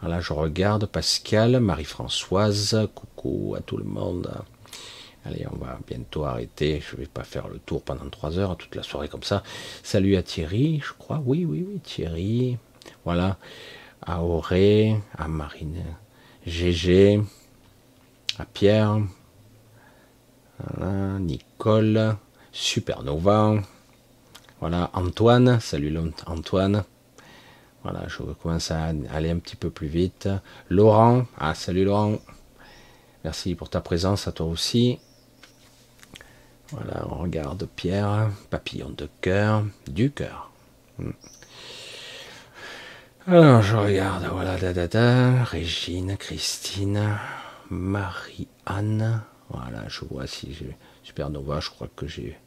Voilà, 0.00 0.20
je 0.20 0.32
regarde 0.32 0.86
Pascal, 0.86 1.60
Marie-Françoise, 1.60 2.88
coucou 2.96 3.54
à 3.56 3.60
tout 3.60 3.76
le 3.76 3.84
monde. 3.84 4.28
Allez, 5.24 5.46
on 5.52 5.56
va 5.56 5.78
bientôt 5.86 6.24
arrêter. 6.24 6.82
Je 6.84 6.96
ne 6.96 7.02
vais 7.02 7.06
pas 7.06 7.22
faire 7.22 7.46
le 7.46 7.60
tour 7.60 7.82
pendant 7.82 8.08
trois 8.10 8.38
heures, 8.40 8.56
toute 8.56 8.74
la 8.74 8.82
soirée 8.82 9.08
comme 9.08 9.22
ça. 9.22 9.44
Salut 9.84 10.16
à 10.16 10.22
Thierry, 10.24 10.82
je 10.84 10.92
crois. 10.98 11.22
Oui, 11.24 11.44
oui, 11.44 11.64
oui, 11.64 11.78
Thierry. 11.78 12.58
Voilà. 13.04 13.36
À 14.02 14.22
Auré, 14.24 14.96
à 15.16 15.28
Marine, 15.28 15.84
Gégé, 16.44 17.20
à 18.38 18.46
Pierre, 18.46 18.98
voilà, 20.58 21.18
Nicole, 21.20 22.16
Supernova. 22.50 23.62
Voilà, 24.58 24.90
Antoine. 24.94 25.60
Salut 25.60 25.96
Antoine. 26.26 26.82
Voilà, 27.82 28.06
je 28.08 28.22
commence 28.42 28.70
à 28.70 28.92
aller 29.12 29.30
un 29.30 29.38
petit 29.38 29.56
peu 29.56 29.70
plus 29.70 29.86
vite. 29.86 30.28
Laurent. 30.68 31.24
Ah, 31.38 31.54
salut 31.54 31.84
Laurent. 31.84 32.18
Merci 33.24 33.54
pour 33.54 33.70
ta 33.70 33.80
présence 33.80 34.28
à 34.28 34.32
toi 34.32 34.46
aussi. 34.46 34.98
Voilà, 36.72 37.06
on 37.10 37.16
regarde 37.16 37.66
Pierre, 37.76 38.30
papillon 38.48 38.90
de 38.90 39.08
cœur, 39.20 39.64
du 39.88 40.10
cœur. 40.10 40.50
Hmm. 40.98 41.10
Alors 43.26 43.62
je 43.62 43.76
regarde, 43.76 44.24
voilà, 44.30 44.56
da, 44.56 44.72
da, 44.72 44.86
da, 44.86 45.44
Régine, 45.44 46.16
Christine, 46.16 47.18
Marie-Anne. 47.70 49.22
Voilà, 49.48 49.88
je 49.88 50.04
vois 50.04 50.26
si 50.26 50.54
j'ai 50.54 50.76
Supernova, 51.02 51.60
je 51.60 51.70
crois 51.70 51.88
que 51.94 52.06
j'ai. 52.06 52.38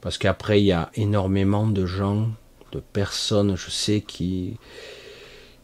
Parce 0.00 0.18
qu'après, 0.18 0.60
il 0.60 0.66
y 0.66 0.72
a 0.72 0.90
énormément 0.94 1.66
de 1.68 1.86
gens, 1.86 2.30
de 2.72 2.80
personnes, 2.80 3.56
je 3.56 3.70
sais, 3.70 4.00
qui, 4.00 4.56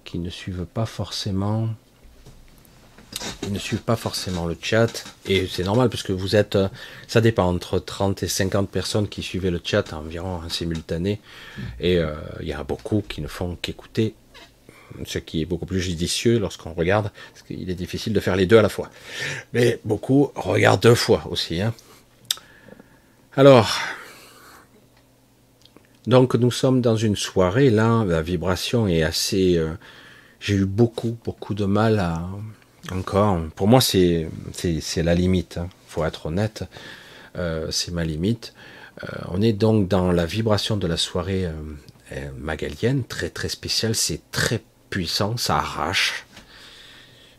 qui 0.05 0.19
ne 0.19 0.31
suivent 0.31 0.67
pas 0.67 0.87
forcément. 0.87 1.69
Ne 3.51 3.59
suivent 3.59 3.83
pas 3.83 3.97
forcément 3.97 4.47
le 4.47 4.57
chat. 4.61 5.05
Et 5.27 5.47
c'est 5.47 5.65
normal 5.65 5.89
parce 5.89 6.03
que 6.03 6.13
vous 6.13 6.37
êtes. 6.37 6.57
Euh, 6.57 6.69
ça 7.09 7.21
dépend 7.21 7.49
entre 7.49 7.79
30 7.79 8.23
et 8.23 8.29
50 8.29 8.71
personnes 8.71 9.09
qui 9.09 9.23
suivent 9.23 9.49
le 9.49 9.61
chat 9.63 9.93
environ 9.93 10.37
en 10.37 10.49
simultané. 10.49 11.21
Et 11.81 11.99
euh, 11.99 12.15
il 12.41 12.47
y 12.47 12.53
a 12.53 12.63
beaucoup 12.63 13.03
qui 13.09 13.21
ne 13.21 13.27
font 13.27 13.57
qu'écouter 13.61 14.15
ce 15.05 15.19
qui 15.19 15.43
est 15.43 15.45
beaucoup 15.45 15.67
plus 15.67 15.81
judicieux 15.81 16.39
lorsqu'on 16.39 16.73
regarde, 16.73 17.11
parce 17.33 17.43
qu'il 17.43 17.69
est 17.71 17.75
difficile 17.75 18.13
de 18.13 18.21
faire 18.21 18.37
les 18.37 18.47
deux 18.47 18.59
à 18.59 18.63
la 18.63 18.69
fois. 18.69 18.91
Mais 19.53 19.81
beaucoup 19.85 20.33
regardent 20.35 20.83
deux 20.83 20.95
fois 20.95 21.27
aussi. 21.31 21.61
Hein. 21.61 21.75
Alors, 23.37 23.79
donc 26.09 26.35
nous 26.37 26.51
sommes 26.51 26.81
dans 26.81 26.97
une 26.97 27.17
soirée, 27.17 27.69
là, 27.69 28.03
la 28.07 28.23
vibration 28.23 28.89
est 28.89 29.03
assez... 29.03 29.59
Euh, 29.59 29.75
j'ai 30.41 30.55
eu 30.55 30.65
beaucoup, 30.65 31.19
beaucoup 31.23 31.53
de 31.53 31.67
mal 31.67 31.99
à... 31.99 32.27
Encore, 32.91 33.39
pour 33.55 33.69
moi 33.69 33.83
c'est 33.83 34.31
la 34.97 35.15
limite, 35.15 35.57
il 35.57 35.59
hein. 35.59 35.69
faut 35.87 36.07
être 36.07 36.25
honnête, 36.25 36.65
euh, 37.37 37.71
c'est 37.71 37.93
ma 37.93 38.05
limite. 38.05 38.55
Euh, 39.05 39.07
on 39.29 39.43
est 39.43 39.53
donc 39.53 39.89
dans 39.89 40.11
la 40.11 40.25
vibration 40.25 40.79
de 40.79 40.87
la 40.87 40.97
soirée 40.97 41.47
magalienne, 42.39 43.05
très 43.05 43.29
très 43.29 43.51
spéciale, 43.51 43.95
c'est 43.95 44.23
très 44.31 44.63
puissant, 44.89 45.37
ça 45.37 45.57
arrache. 45.57 46.25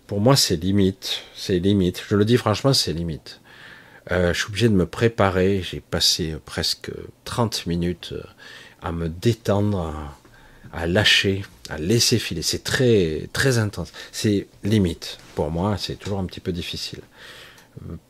Pour 0.06 0.22
moi 0.22 0.36
c'est 0.36 0.58
limite, 0.58 1.24
c'est 1.36 1.58
limite, 1.58 2.04
je 2.08 2.16
le 2.16 2.26
dis 2.26 2.38
franchement 2.38 2.74
c'est 2.74 2.94
limite. 2.94 3.42
Je 4.12 4.34
suis 4.34 4.48
obligé 4.48 4.70
de 4.70 4.74
me 4.74 4.86
préparer. 4.88 5.62
J'ai 5.62 5.82
passé 5.82 6.36
presque 6.46 6.92
30 7.26 7.68
minutes 7.68 8.14
à 8.82 8.92
me 8.92 9.10
détendre, 9.10 9.94
à, 10.74 10.88
lâcher, 10.88 11.44
à 11.70 11.78
laisser 11.78 12.20
filer. 12.20 12.42
C'est 12.42 12.64
très, 12.64 13.30
très 13.34 13.58
intense. 13.58 13.92
C'est 14.12 14.48
limite. 14.64 15.18
Pour 15.36 15.52
moi, 15.52 15.78
c'est 15.78 15.96
toujours 15.96 16.20
un 16.20 16.26
petit 16.26 16.40
peu 16.40 16.52
difficile. 16.52 17.02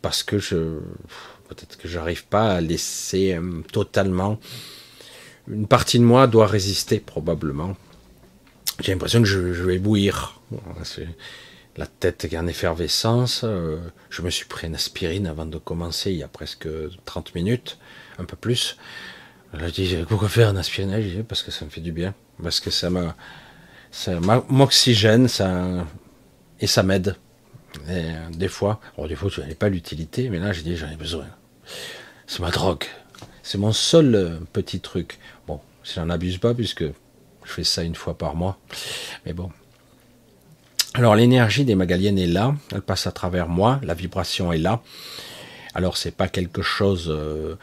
Parce 0.02 0.24
que 0.24 0.40
je, 0.40 0.80
peut-être 1.48 1.78
que 1.78 1.88
j'arrive 1.88 2.26
pas 2.26 2.54
à 2.54 2.62
laisser 2.62 3.34
euh, 3.34 3.62
totalement. 3.72 4.40
Une 5.48 5.68
partie 5.68 6.00
de 6.00 6.04
moi 6.04 6.28
doit 6.28 6.48
résister, 6.48 7.00
probablement. 7.00 7.76
J'ai 8.80 8.94
l'impression 8.94 9.22
que 9.22 9.28
je, 9.28 9.40
vais 9.40 9.78
bouillir 9.78 10.40
la 11.78 11.88
tête 11.88 12.26
est 12.26 12.38
en 12.38 12.46
effervescence. 12.46 13.42
Euh, 13.46 13.78
je 14.10 14.22
me 14.22 14.30
suis 14.30 14.46
pris 14.46 14.68
une 14.68 14.76
aspirine 14.76 15.28
avant 15.28 15.46
de 15.46 15.58
commencer 15.58 16.12
il 16.12 16.18
y 16.18 16.24
a 16.24 16.28
presque 16.28 16.68
30 17.06 17.36
minutes, 17.36 17.78
un 18.18 18.26
peu 18.26 18.36
plus. 18.36 18.78
Je 19.54 19.66
dit 19.66 19.96
pourquoi 20.08 20.30
faire 20.30 20.50
un 20.50 20.56
aspirine 20.56 21.02
Je 21.02 21.22
parce 21.22 21.42
que 21.44 21.52
ça 21.52 21.66
me 21.66 21.70
fait 21.70 21.82
du 21.82 21.92
bien, 21.92 22.14
parce 22.42 22.60
que 22.60 22.70
ça 22.70 22.90
m'oxygène, 24.50 25.28
ça 25.28 25.86
et 26.60 26.68
ça 26.68 26.84
m'aide. 26.84 27.16
Euh, 27.88 28.30
des 28.32 28.48
fois, 28.48 28.80
des 29.08 29.16
fois 29.16 29.30
je 29.32 29.42
n'avais 29.42 29.56
pas 29.56 29.70
l'utilité, 29.70 30.30
mais 30.30 30.40
là 30.40 30.54
j'ai 30.54 30.62
dit 30.62 30.76
j'en 30.76 30.90
ai 30.90 30.96
besoin. 30.96 31.26
C'est 32.28 32.42
ma 32.42 32.52
drogue. 32.52 32.86
C'est 33.42 33.58
mon 33.58 33.74
seul 33.74 34.14
euh, 34.14 34.40
petit 34.54 34.80
truc. 34.80 35.18
Bon, 35.48 35.60
j'en 35.84 36.10
abuse 36.10 36.38
pas 36.38 36.54
puisque 36.54 36.84
je 36.84 37.52
fais 37.52 37.64
ça 37.64 37.84
une 37.84 37.96
fois 37.96 38.16
par 38.16 38.36
mois. 38.36 38.60
Mais 39.26 39.34
bon, 39.34 39.52
alors 40.94 41.16
l'énergie 41.16 41.66
des 41.66 41.76
Magaliennes 41.76 42.20
est 42.20 42.28
là, 42.28 42.56
elle 42.72 42.82
passe 42.82 43.08
à 43.08 43.12
travers 43.12 43.48
moi, 43.48 43.80
la 43.84 43.94
vibration 43.94 44.52
est 44.52 44.58
là. 44.60 44.82
Alors 45.74 45.98
c'est 45.98 46.16
pas 46.16 46.28
quelque 46.28 46.62
chose 46.62 47.08
euh, 47.10 47.56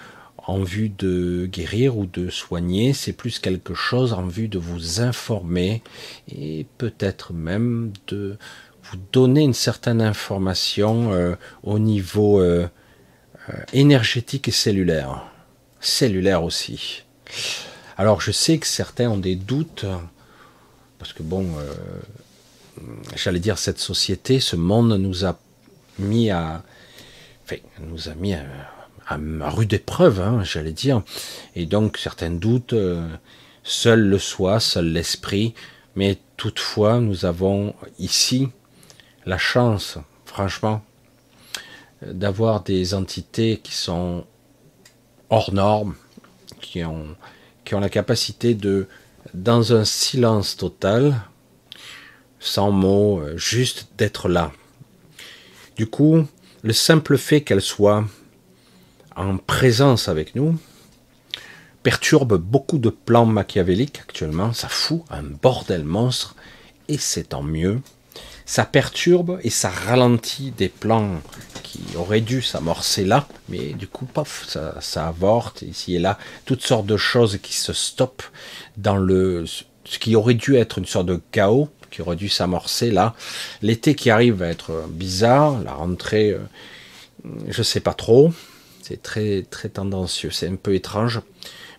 en 0.46 0.62
vue 0.62 0.88
de 0.88 1.48
guérir 1.50 1.96
ou 1.96 2.06
de 2.06 2.30
soigner, 2.30 2.92
c'est 2.92 3.12
plus 3.12 3.38
quelque 3.38 3.74
chose 3.74 4.12
en 4.12 4.26
vue 4.26 4.48
de 4.48 4.58
vous 4.58 5.00
informer 5.00 5.82
et 6.28 6.66
peut-être 6.78 7.32
même 7.32 7.92
de 8.06 8.38
vous 8.84 8.98
donner 9.12 9.42
une 9.42 9.54
certaine 9.54 10.00
information 10.00 11.12
euh, 11.12 11.34
au 11.64 11.80
niveau 11.80 12.40
euh, 12.40 12.68
énergétique 13.72 14.46
et 14.46 14.52
cellulaire. 14.52 15.24
Cellulaire 15.80 16.44
aussi. 16.44 17.02
Alors 17.96 18.20
je 18.20 18.30
sais 18.30 18.58
que 18.58 18.66
certains 18.66 19.10
ont 19.10 19.18
des 19.18 19.34
doutes, 19.34 19.86
parce 20.98 21.12
que 21.12 21.22
bon, 21.22 21.46
j'allais 23.16 23.40
dire, 23.40 23.58
cette 23.58 23.78
société, 23.78 24.40
ce 24.40 24.56
monde 24.56 24.92
nous 24.98 25.24
a 25.24 25.38
mis 25.98 26.30
à, 26.30 26.62
enfin, 27.44 27.56
nous 27.80 28.08
a 28.08 28.14
mis 28.14 28.34
à, 28.34 28.44
rude 29.08 29.72
épreuve, 29.72 30.20
hein, 30.20 30.42
j'allais 30.44 30.72
dire. 30.72 31.02
Et 31.54 31.66
donc, 31.66 31.98
certains 31.98 32.30
doutes, 32.30 32.72
euh, 32.72 33.08
seul 33.62 34.00
le 34.00 34.18
soi, 34.18 34.60
seul 34.60 34.92
l'esprit, 34.92 35.54
mais 35.94 36.18
toutefois, 36.36 37.00
nous 37.00 37.24
avons 37.24 37.74
ici 37.98 38.48
la 39.24 39.38
chance, 39.38 39.98
franchement, 40.24 40.84
d'avoir 42.02 42.62
des 42.62 42.94
entités 42.94 43.60
qui 43.62 43.72
sont 43.72 44.24
hors 45.30 45.52
normes, 45.52 45.94
qui 46.60 46.84
ont, 46.84 47.16
qui 47.64 47.74
ont 47.74 47.80
la 47.80 47.88
capacité 47.88 48.54
de, 48.54 48.86
dans 49.34 49.72
un 49.72 49.84
silence 49.84 50.56
total, 50.56 51.20
sans 52.38 52.70
mots, 52.70 53.20
euh, 53.20 53.36
juste 53.36 53.88
d'être 53.98 54.28
là. 54.28 54.52
Du 55.76 55.86
coup, 55.86 56.26
le 56.62 56.72
simple 56.72 57.18
fait 57.18 57.42
qu'elle 57.42 57.62
soit 57.62 58.04
en 59.16 59.38
présence 59.38 60.08
avec 60.08 60.34
nous 60.34 60.56
perturbe 61.82 62.36
beaucoup 62.36 62.78
de 62.78 62.90
plans 62.90 63.26
machiavéliques 63.26 64.00
actuellement, 64.00 64.52
ça 64.52 64.68
fout 64.68 65.02
un 65.08 65.22
bordel 65.22 65.84
monstre, 65.84 66.34
et 66.88 66.98
c'est 66.98 67.28
tant 67.28 67.42
mieux. 67.44 67.80
Ça 68.44 68.64
perturbe 68.64 69.38
et 69.42 69.50
ça 69.50 69.70
ralentit 69.70 70.50
des 70.50 70.68
plans 70.68 71.20
qui 71.62 71.80
auraient 71.96 72.20
dû 72.20 72.42
s'amorcer 72.42 73.04
là, 73.04 73.28
mais 73.48 73.72
du 73.72 73.86
coup, 73.86 74.04
paf, 74.04 74.46
ça, 74.48 74.80
ça 74.80 75.08
avorte 75.08 75.62
ici 75.62 75.96
et 75.96 75.98
là, 75.98 76.18
toutes 76.44 76.62
sortes 76.62 76.86
de 76.86 76.96
choses 76.96 77.38
qui 77.42 77.54
se 77.54 77.72
stoppent 77.72 78.24
dans 78.76 78.96
le 78.96 79.44
ce 79.84 80.00
qui 80.00 80.16
aurait 80.16 80.34
dû 80.34 80.56
être 80.56 80.78
une 80.78 80.86
sorte 80.86 81.06
de 81.06 81.20
chaos 81.30 81.68
qui 81.92 82.02
aurait 82.02 82.16
dû 82.16 82.28
s'amorcer 82.28 82.90
là. 82.90 83.14
L'été 83.62 83.94
qui 83.94 84.10
arrive 84.10 84.34
va 84.34 84.48
être 84.48 84.88
bizarre, 84.88 85.62
la 85.62 85.72
rentrée, 85.72 86.32
euh, 86.32 86.40
je 87.48 87.62
sais 87.62 87.78
pas 87.78 87.94
trop, 87.94 88.32
c'est 88.86 89.02
très 89.02 89.42
très 89.42 89.68
tendancieux, 89.68 90.30
c'est 90.30 90.48
un 90.48 90.56
peu 90.56 90.74
étrange, 90.74 91.20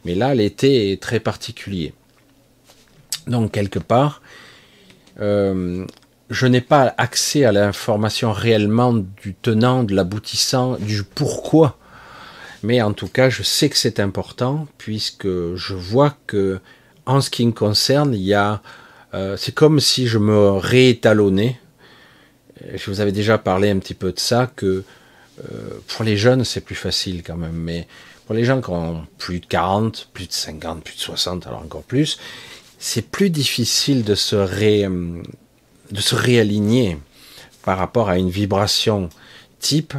mais 0.03 0.15
là 0.15 0.35
l'été 0.35 0.91
est 0.91 1.01
très 1.01 1.19
particulier. 1.19 1.93
Donc 3.27 3.51
quelque 3.51 3.79
part, 3.79 4.21
euh, 5.19 5.85
je 6.29 6.47
n'ai 6.47 6.61
pas 6.61 6.93
accès 6.97 7.45
à 7.45 7.51
l'information 7.51 8.31
réellement 8.33 8.93
du 8.93 9.33
tenant, 9.41 9.83
de 9.83 9.95
l'aboutissant, 9.95 10.75
du 10.75 11.03
pourquoi. 11.03 11.77
Mais 12.63 12.81
en 12.81 12.91
tout 12.91 13.07
cas, 13.07 13.29
je 13.29 13.43
sais 13.43 13.69
que 13.69 13.77
c'est 13.77 13.99
important 13.99 14.67
puisque 14.77 15.27
je 15.55 15.73
vois 15.73 16.17
que, 16.27 16.59
en 17.05 17.21
ce 17.21 17.29
qui 17.29 17.45
me 17.45 17.51
concerne, 17.51 18.13
il 18.13 18.23
y 18.23 18.33
a 18.33 18.61
euh, 19.13 19.37
c'est 19.37 19.53
comme 19.53 19.79
si 19.79 20.07
je 20.07 20.17
me 20.17 20.51
réétalonnais. 20.51 21.59
Je 22.73 22.91
vous 22.91 22.99
avais 22.99 23.11
déjà 23.11 23.37
parlé 23.37 23.69
un 23.69 23.79
petit 23.79 23.93
peu 23.93 24.11
de 24.11 24.19
ça, 24.19 24.51
que 24.55 24.83
pour 25.87 26.03
les 26.03 26.17
jeunes, 26.17 26.43
c'est 26.43 26.61
plus 26.61 26.75
facile 26.75 27.23
quand 27.23 27.37
même, 27.37 27.55
mais 27.55 27.87
pour 28.25 28.35
les 28.35 28.43
gens 28.43 28.61
qui 28.61 28.69
ont 28.69 29.05
plus 29.17 29.39
de 29.39 29.45
40, 29.45 30.09
plus 30.13 30.27
de 30.27 30.33
50, 30.33 30.83
plus 30.83 30.95
de 30.95 30.99
60, 30.99 31.47
alors 31.47 31.61
encore 31.61 31.83
plus, 31.83 32.17
c'est 32.79 33.09
plus 33.09 33.29
difficile 33.29 34.03
de 34.03 34.15
se, 34.15 34.35
euh, 34.35 35.21
de 35.91 36.01
se 36.01 36.15
réaligner 36.15 36.97
par 37.63 37.77
rapport 37.77 38.09
à 38.09 38.17
une 38.17 38.29
vibration 38.29 39.09
type. 39.59 39.93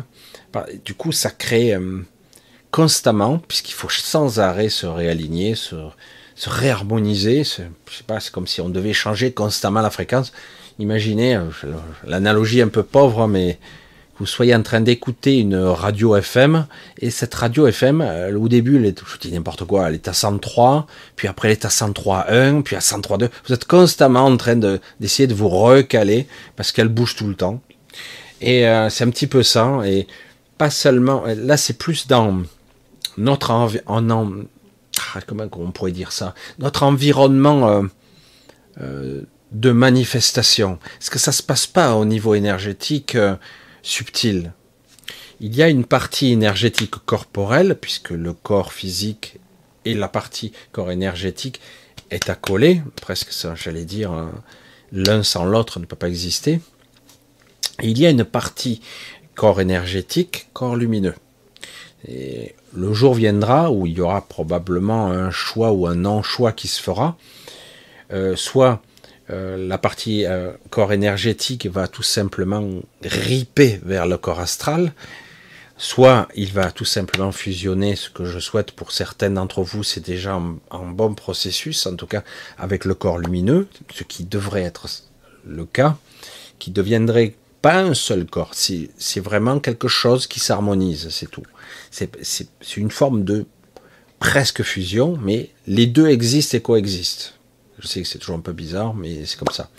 Du 0.85 0.95
coup, 0.95 1.13
ça 1.13 1.31
crée 1.31 1.77
constamment, 2.71 3.39
puisqu'il 3.39 3.75
faut 3.75 3.89
sans 3.91 4.41
arrêt 4.41 4.69
se 4.69 4.87
réaligner, 4.87 5.55
se, 5.55 5.77
se 6.35 6.49
réharmoniser. 6.49 7.45
Je 7.45 7.63
sais 7.97 8.05
pas, 8.07 8.21
c'est 8.21 8.33
comme 8.33 8.47
si 8.47 8.61
on 8.61 8.69
devait 8.69 8.93
changer 8.93 9.33
constamment 9.33 9.81
la 9.81 9.91
fréquence. 9.91 10.33
Imaginez 10.79 11.35
euh, 11.35 11.45
l'analogie 12.05 12.63
un 12.63 12.69
peu 12.69 12.85
pauvre, 12.85 13.27
mais 13.27 13.59
vous 14.19 14.27
soyez 14.27 14.55
en 14.55 14.63
train 14.63 14.81
d'écouter 14.81 15.39
une 15.39 15.57
radio 15.57 16.17
FM 16.17 16.67
et 16.99 17.11
cette 17.11 17.35
radio 17.35 17.67
FM, 17.67 18.01
euh, 18.01 18.37
au 18.37 18.49
début, 18.49 18.77
elle 18.77 18.87
est, 18.87 19.33
n'importe 19.33 19.65
quoi, 19.65 19.89
elle 19.89 19.95
est 19.95 20.09
à 20.09 20.13
103, 20.13 20.87
puis 21.17 21.29
après 21.29 21.49
elle 21.49 21.53
est 21.53 21.65
à 21.65 21.69
103.1, 21.69 22.63
puis 22.63 22.77
à 22.77 22.81
103.2. 22.81 23.29
Vous 23.47 23.55
êtes 23.55 23.65
constamment 23.67 24.25
en 24.25 24.37
train 24.37 24.57
de, 24.57 24.81
d'essayer 25.01 25.27
de 25.27 25.35
vous 25.35 25.49
recaler 25.49 26.27
parce 26.57 26.73
qu'elle 26.73 26.89
bouge 26.89 27.17
tout 27.17 27.27
le 27.27 27.35
temps. 27.35 27.61
Et 28.41 28.67
euh, 28.67 28.89
c'est 28.91 29.05
un 29.05 29.11
petit 29.11 29.27
peu 29.27 29.43
ça. 29.43 29.81
Et 29.85 30.07
pas 30.57 30.71
seulement, 30.71 31.25
là 31.27 31.57
c'est 31.57 31.79
plus 31.79 32.07
dans 32.07 32.43
notre 33.17 33.53
ah, 35.15 35.21
comment 35.27 35.45
on 35.53 35.71
pourrait 35.71 35.93
dire 35.93 36.13
ça, 36.13 36.35
notre 36.59 36.83
environnement 36.83 37.69
euh, 37.69 37.83
euh, 38.81 39.23
de 39.53 39.71
manifestation. 39.71 40.79
Est-ce 41.01 41.11
que 41.11 41.19
ça 41.19 41.33
se 41.33 41.43
passe 41.43 41.67
pas 41.67 41.95
au 41.95 42.05
niveau 42.05 42.35
énergétique 42.35 43.15
euh, 43.15 43.37
subtil. 43.83 44.53
Il 45.41 45.55
y 45.55 45.63
a 45.63 45.69
une 45.69 45.85
partie 45.85 46.33
énergétique 46.33 46.97
corporelle, 47.07 47.77
puisque 47.81 48.11
le 48.11 48.33
corps 48.33 48.73
physique 48.73 49.39
et 49.85 49.95
la 49.95 50.09
partie 50.09 50.53
corps 50.73 50.91
énergétique 50.91 51.61
est 52.11 52.29
accolé, 52.29 52.83
presque 52.97 53.31
j'allais 53.55 53.85
dire, 53.85 54.13
hein, 54.13 54.33
l'un 54.93 55.23
sans 55.23 55.45
l'autre 55.45 55.79
ne 55.79 55.85
peut 55.85 55.97
pas 55.97 56.09
exister. 56.09 56.61
il 57.83 57.99
y 57.99 58.07
a 58.07 58.11
une 58.11 58.25
partie 58.25 58.81
corps 59.35 59.61
énergétique, 59.61 60.49
corps 60.53 60.75
lumineux. 60.75 61.15
Et 62.07 62.55
le 62.75 62.93
jour 62.93 63.15
viendra 63.15 63.71
où 63.71 63.87
il 63.87 63.95
y 63.95 64.01
aura 64.01 64.23
probablement 64.23 65.09
un 65.09 65.31
choix 65.31 65.73
ou 65.73 65.87
un 65.87 65.95
non-choix 65.95 66.53
qui 66.53 66.69
se 66.69 66.83
fera. 66.83 67.17
Euh, 68.13 68.37
soit 68.37 68.83
la 69.29 69.79
partie 69.79 70.25
euh, 70.25 70.53
corps 70.71 70.93
énergétique 70.93 71.67
va 71.67 71.87
tout 71.87 72.03
simplement 72.03 72.67
riper 73.03 73.79
vers 73.85 74.07
le 74.07 74.17
corps 74.17 74.41
astral, 74.41 74.93
soit 75.77 76.29
il 76.35 76.53
va 76.53 76.71
tout 76.73 76.85
simplement 76.85 77.31
fusionner, 77.31 77.95
ce 77.95 78.11
que 78.11 78.25
je 78.25 78.39
souhaite 78.39 78.73
pour 78.73 78.91
certains 78.91 79.31
d'entre 79.31 79.63
vous, 79.63 79.85
c'est 79.85 80.05
déjà 80.05 80.35
un, 80.35 80.93
bon 80.93 81.15
processus, 81.15 81.87
en 81.87 81.95
tout 81.95 82.07
cas 82.07 82.25
avec 82.59 82.85
le 82.85 82.95
corps 82.95 83.19
lumineux, 83.19 83.69
ce 83.95 84.03
qui 84.03 84.25
devrait 84.25 84.63
être 84.63 84.89
le 85.47 85.65
cas, 85.65 85.97
qui 86.59 86.71
deviendrait 86.71 87.35
pas 87.63 87.81
un 87.81 87.95
seul 87.95 88.25
corps, 88.25 88.53
c'est 88.55 89.21
vraiment 89.21 89.61
quelque 89.61 89.89
chose 89.89 90.27
qui 90.27 90.41
s'harmonise, 90.41 91.09
c'est 91.11 91.31
tout. 91.31 91.45
C'est 91.91 92.47
une 92.77 92.91
forme 92.91 93.25
de 93.25 93.47
presque 94.21 94.63
fusion, 94.63 95.19
mais 95.23 95.51
les 95.67 95.87
deux 95.87 96.09
existent 96.09 96.57
et 96.57 96.61
coexistent. 96.61 97.38
Je 97.79 97.87
sais 97.87 98.03
que 98.03 98.09
c'est 98.09 98.19
toujours 98.19 98.37
un 98.37 98.41
peu 98.41 98.53
bizarre, 98.53 98.95
mais 98.95 99.25
c'est 99.25 99.39
comme 99.39 99.53
ça. 99.53 99.71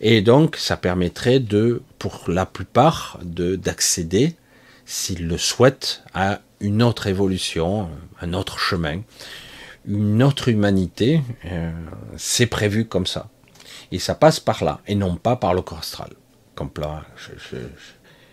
Et 0.00 0.20
donc, 0.20 0.56
ça 0.56 0.76
permettrait 0.76 1.38
de, 1.38 1.82
pour 1.98 2.24
la 2.28 2.44
plupart, 2.44 3.18
d'accéder, 3.22 4.34
s'ils 4.84 5.26
le 5.28 5.38
souhaitent, 5.38 6.02
à 6.12 6.40
une 6.60 6.82
autre 6.82 7.06
évolution, 7.06 7.88
un 8.20 8.32
autre 8.32 8.58
chemin, 8.58 9.02
une 9.86 10.22
autre 10.22 10.48
humanité. 10.48 11.22
Euh, 11.46 11.70
c'est 12.16 12.46
prévu 12.46 12.86
comme 12.86 13.06
ça. 13.06 13.28
Et 13.92 13.98
ça 13.98 14.14
passe 14.14 14.40
par 14.40 14.64
là, 14.64 14.80
et 14.86 14.94
non 14.94 15.16
pas 15.16 15.36
par 15.36 15.54
le 15.54 15.62
corps 15.62 15.78
astral. 15.78 16.10
Comme 16.54 16.70
là, 16.78 17.04
je, 17.16 17.58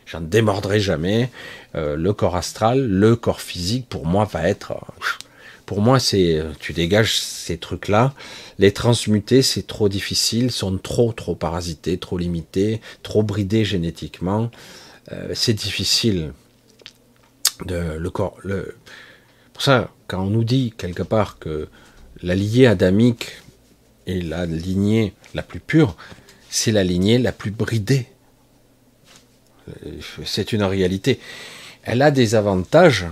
j'en 0.06 0.22
démordrai 0.22 0.80
jamais. 0.80 1.30
Euh, 1.76 1.96
le 1.96 2.14
corps 2.14 2.36
astral, 2.36 2.88
le 2.88 3.16
corps 3.16 3.42
physique, 3.42 3.88
pour 3.90 4.06
moi, 4.06 4.26
va 4.26 4.48
être. 4.48 4.74
Pour 5.70 5.82
moi, 5.82 6.00
c'est. 6.00 6.44
Tu 6.60 6.74
dégages 6.74 7.20
ces 7.20 7.60
trucs-là. 7.60 8.16
Les 8.58 8.72
transmuter, 8.72 9.44
c'est 9.44 9.68
trop 9.68 9.88
difficile, 9.88 10.50
sont 10.50 10.80
trop, 10.80 11.14
trop 11.14 11.36
parasités, 11.36 12.00
trop 12.00 12.18
limités, 12.18 12.82
trop 13.04 13.22
bridés 13.22 13.64
génétiquement. 13.64 14.50
Euh, 15.12 15.30
c'est 15.36 15.54
difficile. 15.54 16.34
Pour 17.60 18.32
ça, 19.60 19.92
quand 20.08 20.24
on 20.24 20.32
nous 20.32 20.44
dit 20.44 20.74
quelque 20.76 21.04
part 21.04 21.38
que 21.38 21.68
la 22.24 22.34
lignée 22.34 22.66
adamique 22.66 23.34
est 24.08 24.28
la 24.28 24.48
lignée 24.48 25.14
la 25.36 25.44
plus 25.44 25.60
pure, 25.60 25.96
c'est 26.50 26.72
la 26.72 26.84
lignée 26.84 27.20
la 27.20 27.32
plus 27.32 27.52
bridée 27.52 28.08
c'est 30.26 30.52
une 30.52 30.64
réalité. 30.64 31.20
Elle 31.84 32.02
a 32.02 32.10
des 32.10 32.34
avantages, 32.34 33.06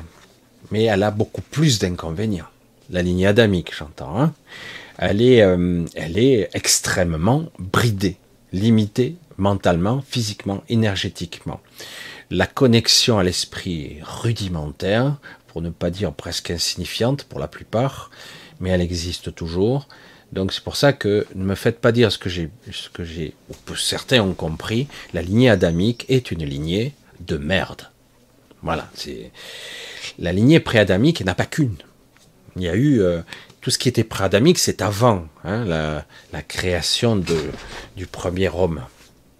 mais 0.71 0.83
elle 0.83 1.03
a 1.03 1.11
beaucoup 1.11 1.41
plus 1.41 1.79
d'inconvénients. 1.79 2.47
La 2.89 3.01
ligne 3.01 3.25
adamique, 3.25 3.73
j'entends. 3.77 4.19
Hein. 4.19 4.33
elle, 4.97 5.21
est, 5.21 5.41
euh, 5.41 5.85
elle 5.95 6.17
est 6.17 6.49
extrêmement 6.53 7.45
bridée, 7.59 8.17
limitée 8.53 9.15
mentalement, 9.37 10.03
physiquement, 10.07 10.63
énergétiquement. 10.69 11.61
La 12.29 12.47
connexion 12.47 13.19
à 13.19 13.23
l'esprit 13.23 13.83
est 13.83 14.03
rudimentaire, 14.03 15.17
pour 15.47 15.61
ne 15.61 15.69
pas 15.69 15.89
dire 15.89 16.13
presque 16.13 16.51
insignifiante 16.51 17.23
pour 17.23 17.39
la 17.39 17.47
plupart, 17.47 18.11
mais 18.59 18.69
elle 18.69 18.81
existe 18.81 19.33
toujours. 19.33 19.87
Donc 20.33 20.51
c'est 20.51 20.63
pour 20.63 20.75
ça 20.75 20.91
que 20.91 21.25
ne 21.35 21.43
me 21.43 21.55
faites 21.55 21.79
pas 21.79 21.91
dire 21.91 22.11
ce 22.11 22.17
que 22.17 22.29
j'ai, 22.29 22.49
ce 22.71 22.89
que 22.89 23.03
j'ai, 23.03 23.33
certains 23.75 24.21
ont 24.21 24.33
compris, 24.33 24.87
la 25.13 25.21
lignée 25.21 25.49
adamique 25.49 26.05
est 26.09 26.31
une 26.31 26.43
lignée 26.43 26.93
de 27.21 27.37
merde. 27.37 27.83
Voilà, 28.63 28.89
c'est 28.93 29.31
la 30.19 30.31
lignée 30.33 30.59
préadamique 30.59 31.23
n'a 31.23 31.35
pas 31.35 31.45
qu'une. 31.45 31.77
Il 32.55 32.63
y 32.63 32.69
a 32.69 32.75
eu 32.75 33.01
euh, 33.01 33.21
tout 33.61 33.69
ce 33.69 33.77
qui 33.77 33.87
était 33.87 34.03
préadamique, 34.03 34.57
c'est 34.57 34.81
avant 34.81 35.27
hein, 35.43 35.63
la, 35.65 36.41
création 36.41 37.15
du 37.15 38.07
premier 38.07 38.49
homme. 38.49 38.81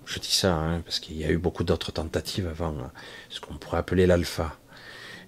Je 0.06 0.20
dis 0.20 0.32
ça 0.32 0.54
hein, 0.54 0.82
parce 0.86 1.00
qu'il 1.00 1.18
y 1.18 1.26
a 1.26 1.32
eu 1.32 1.38
beaucoup 1.38 1.64
d'autres 1.64 1.92
tentatives 1.92 2.48
avant 2.48 2.76
hein, 2.80 2.92
ce 3.30 3.42
qu'on 3.42 3.56
pourrait 3.56 3.78
appeler 3.78 4.06
l'alpha. 4.06 4.56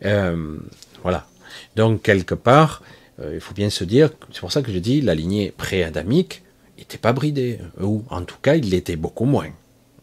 Euh, 0.06 0.58
voilà. 1.02 1.28
Donc 1.75 2.04
quelque 2.04 2.36
part, 2.36 2.84
euh, 3.19 3.32
il 3.34 3.41
faut 3.41 3.54
bien 3.54 3.69
se 3.69 3.84
dire, 3.84 4.10
c'est 4.32 4.39
pour 4.39 4.52
ça 4.52 4.62
que 4.62 4.71
je 4.71 4.78
dis, 4.78 5.02
la 5.02 5.15
lignée 5.15 5.52
pré-adamique 5.52 6.43
n'était 6.78 6.97
pas 6.97 7.12
bridée, 7.12 7.60
ou 7.82 8.06
en 8.10 8.23
tout 8.23 8.38
cas, 8.41 8.56
il 8.56 8.69
l'était 8.69 8.95
beaucoup 8.95 9.25
moins. 9.25 9.49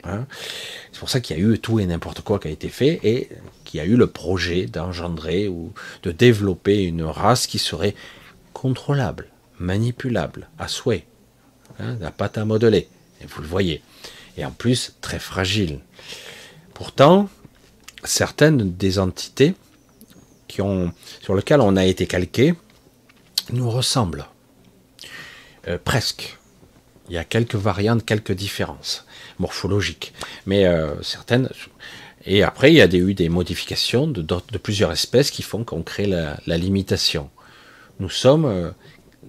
Hein. 0.08 0.26
C'est 0.92 1.00
pour 1.00 1.10
ça 1.10 1.20
qu'il 1.20 1.36
y 1.36 1.40
a 1.40 1.42
eu 1.42 1.58
tout 1.58 1.80
et 1.80 1.86
n'importe 1.86 2.20
quoi 2.22 2.38
qui 2.38 2.48
a 2.48 2.50
été 2.50 2.68
fait, 2.68 3.00
et 3.02 3.28
qu'il 3.64 3.78
y 3.78 3.80
a 3.80 3.86
eu 3.86 3.96
le 3.96 4.06
projet 4.06 4.66
d'engendrer 4.66 5.48
ou 5.48 5.72
de 6.02 6.12
développer 6.12 6.82
une 6.84 7.02
race 7.02 7.46
qui 7.46 7.58
serait 7.58 7.94
contrôlable, 8.52 9.28
manipulable, 9.58 10.48
à 10.58 10.68
souhait, 10.68 11.06
hein, 11.80 11.96
la 12.00 12.10
pâte 12.10 12.38
à 12.38 12.44
modeler, 12.44 12.88
et 13.22 13.26
vous 13.26 13.42
le 13.42 13.48
voyez, 13.48 13.82
et 14.36 14.44
en 14.44 14.50
plus 14.50 14.94
très 15.00 15.18
fragile. 15.18 15.80
Pourtant, 16.74 17.28
certaines 18.04 18.74
des 18.76 18.98
entités 18.98 19.54
sur 21.20 21.34
lesquelles 21.34 21.60
on 21.60 21.76
a 21.76 21.84
été 21.84 22.06
calqué, 22.06 22.54
nous 23.52 23.68
ressemble. 23.70 24.26
Euh, 25.68 25.78
presque. 25.82 26.38
Il 27.08 27.14
y 27.14 27.18
a 27.18 27.24
quelques 27.24 27.54
variantes, 27.54 28.04
quelques 28.04 28.32
différences 28.32 29.06
morphologiques, 29.38 30.12
mais 30.46 30.66
euh, 30.66 31.00
certaines. 31.02 31.48
Et 32.24 32.42
après, 32.42 32.72
il 32.72 32.76
y 32.76 32.80
a 32.80 32.86
eu 32.86 33.14
des 33.14 33.28
modifications 33.28 34.06
de, 34.06 34.22
plusieurs 34.58 34.90
espèces 34.90 35.30
qui 35.30 35.42
font 35.42 35.62
qu'on 35.62 35.82
crée 35.82 36.06
la, 36.06 36.58
limitation. 36.58 37.30
Nous 38.00 38.10
sommes, 38.10 38.44
euh, 38.44 38.70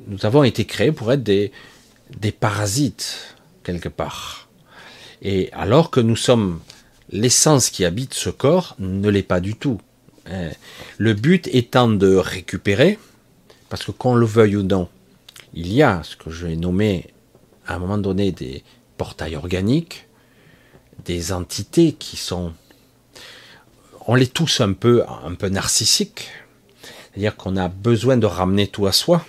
nous 0.08 0.26
avons 0.26 0.44
été 0.44 0.66
créés 0.66 0.92
pour 0.92 1.12
être 1.12 1.24
des, 1.24 1.52
des 2.20 2.32
parasites 2.32 3.36
quelque 3.63 3.90
part. 3.90 4.50
Et 5.22 5.52
alors 5.54 5.92
que 5.92 6.00
nous 6.00 6.16
sommes 6.16 6.60
l'essence 7.12 7.70
qui 7.70 7.86
habite 7.86 8.13
ce 8.13 8.30
corps 8.30 8.76
ne 8.80 9.10
l'est 9.10 9.24
pas 9.24 9.40
du 9.40 9.56
tout. 9.56 9.80
Le 10.98 11.13
but 11.13 11.48
étant 11.54 11.88
de 11.88 12.16
récupérer, 12.16 13.00
parce 13.70 13.86
que 13.86 13.92
qu'on 13.92 14.16
le 14.16 14.26
veuille 14.26 14.58
ou 14.58 14.63
non, 14.63 14.90
il 15.54 15.72
y 15.72 15.82
a 15.82 16.02
ce 16.04 16.18
que 16.18 16.30
je 16.30 16.48
vais 16.48 16.56
nommer 16.56 17.08
à 17.67 17.75
un 17.75 17.80
moment 17.80 17.97
donné 17.97 18.32
des 18.32 18.63
portails 18.97 19.36
organiques, 19.36 20.08
des 21.06 21.32
entités 21.32 21.93
qui 21.93 22.17
sont, 22.17 22.53
on 24.08 24.15
les 24.15 24.27
tous 24.27 24.62
un 24.62 24.73
peu, 24.73 25.03
un 25.25 25.36
peu 25.36 25.49
narcissiques, 25.49 26.30
c'est-à-dire 27.12 27.36
qu'on 27.36 27.58
a 27.58 27.67
besoin 27.67 28.17
de 28.17 28.25
ramener 28.25 28.67
tout 28.67 28.88
à 28.88 28.91
soi. 28.91 29.25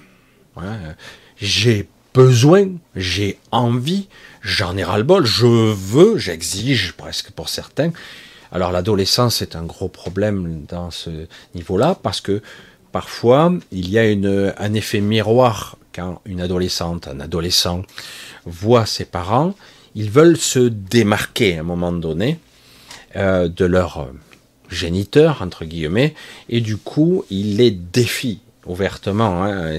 J'ai 1.37 1.89
besoin, 2.15 2.69
j'ai 2.97 3.39
envie, 3.53 4.09
j'en 4.43 4.77
ai 4.77 4.85
ras-le-bol, 4.85 5.25
je 5.25 5.47
veux, 5.47 6.19
j'exige 6.19 6.93
presque 6.93 7.31
pour 7.31 7.49
certains. 7.49 7.93
Alors 8.51 8.73
l'adolescence 8.73 9.43
est 9.43 9.57
un 9.57 9.65
gros 9.65 9.89
problème 9.89 10.65
dans 10.69 10.91
ce 10.91 11.27
niveau-là 11.55 11.97
parce 12.03 12.21
que 12.21 12.43
parfois, 12.93 13.53
il 13.71 13.91
y 13.91 13.99
a 13.99 14.03
un 14.03 14.75
effet 14.75 15.01
miroir 15.01 15.77
quand 15.99 16.21
une 16.25 16.41
adolescente, 16.41 17.09
un 17.09 17.19
adolescent 17.19 17.83
voit 18.45 18.87
ses 18.87 19.05
parents, 19.05 19.55
ils 19.97 20.11
veulent 20.11 20.37
se 20.37 20.61
démarquer 20.61 21.57
à 21.57 21.61
un 21.61 21.65
moment 21.65 21.91
donné 21.93 22.39
euh, 23.17 23.49
de 23.49 23.65
leur 23.65 24.09
géniteur, 24.71 25.43
entre 25.43 25.65
guillemets, 25.65 26.15
et 26.49 26.61
du 26.61 26.77
coup, 26.77 27.25
il 27.31 27.57
les 27.57 27.73
défie 27.73 28.41
ouvertement. 28.65 29.43
Hein, 29.45 29.79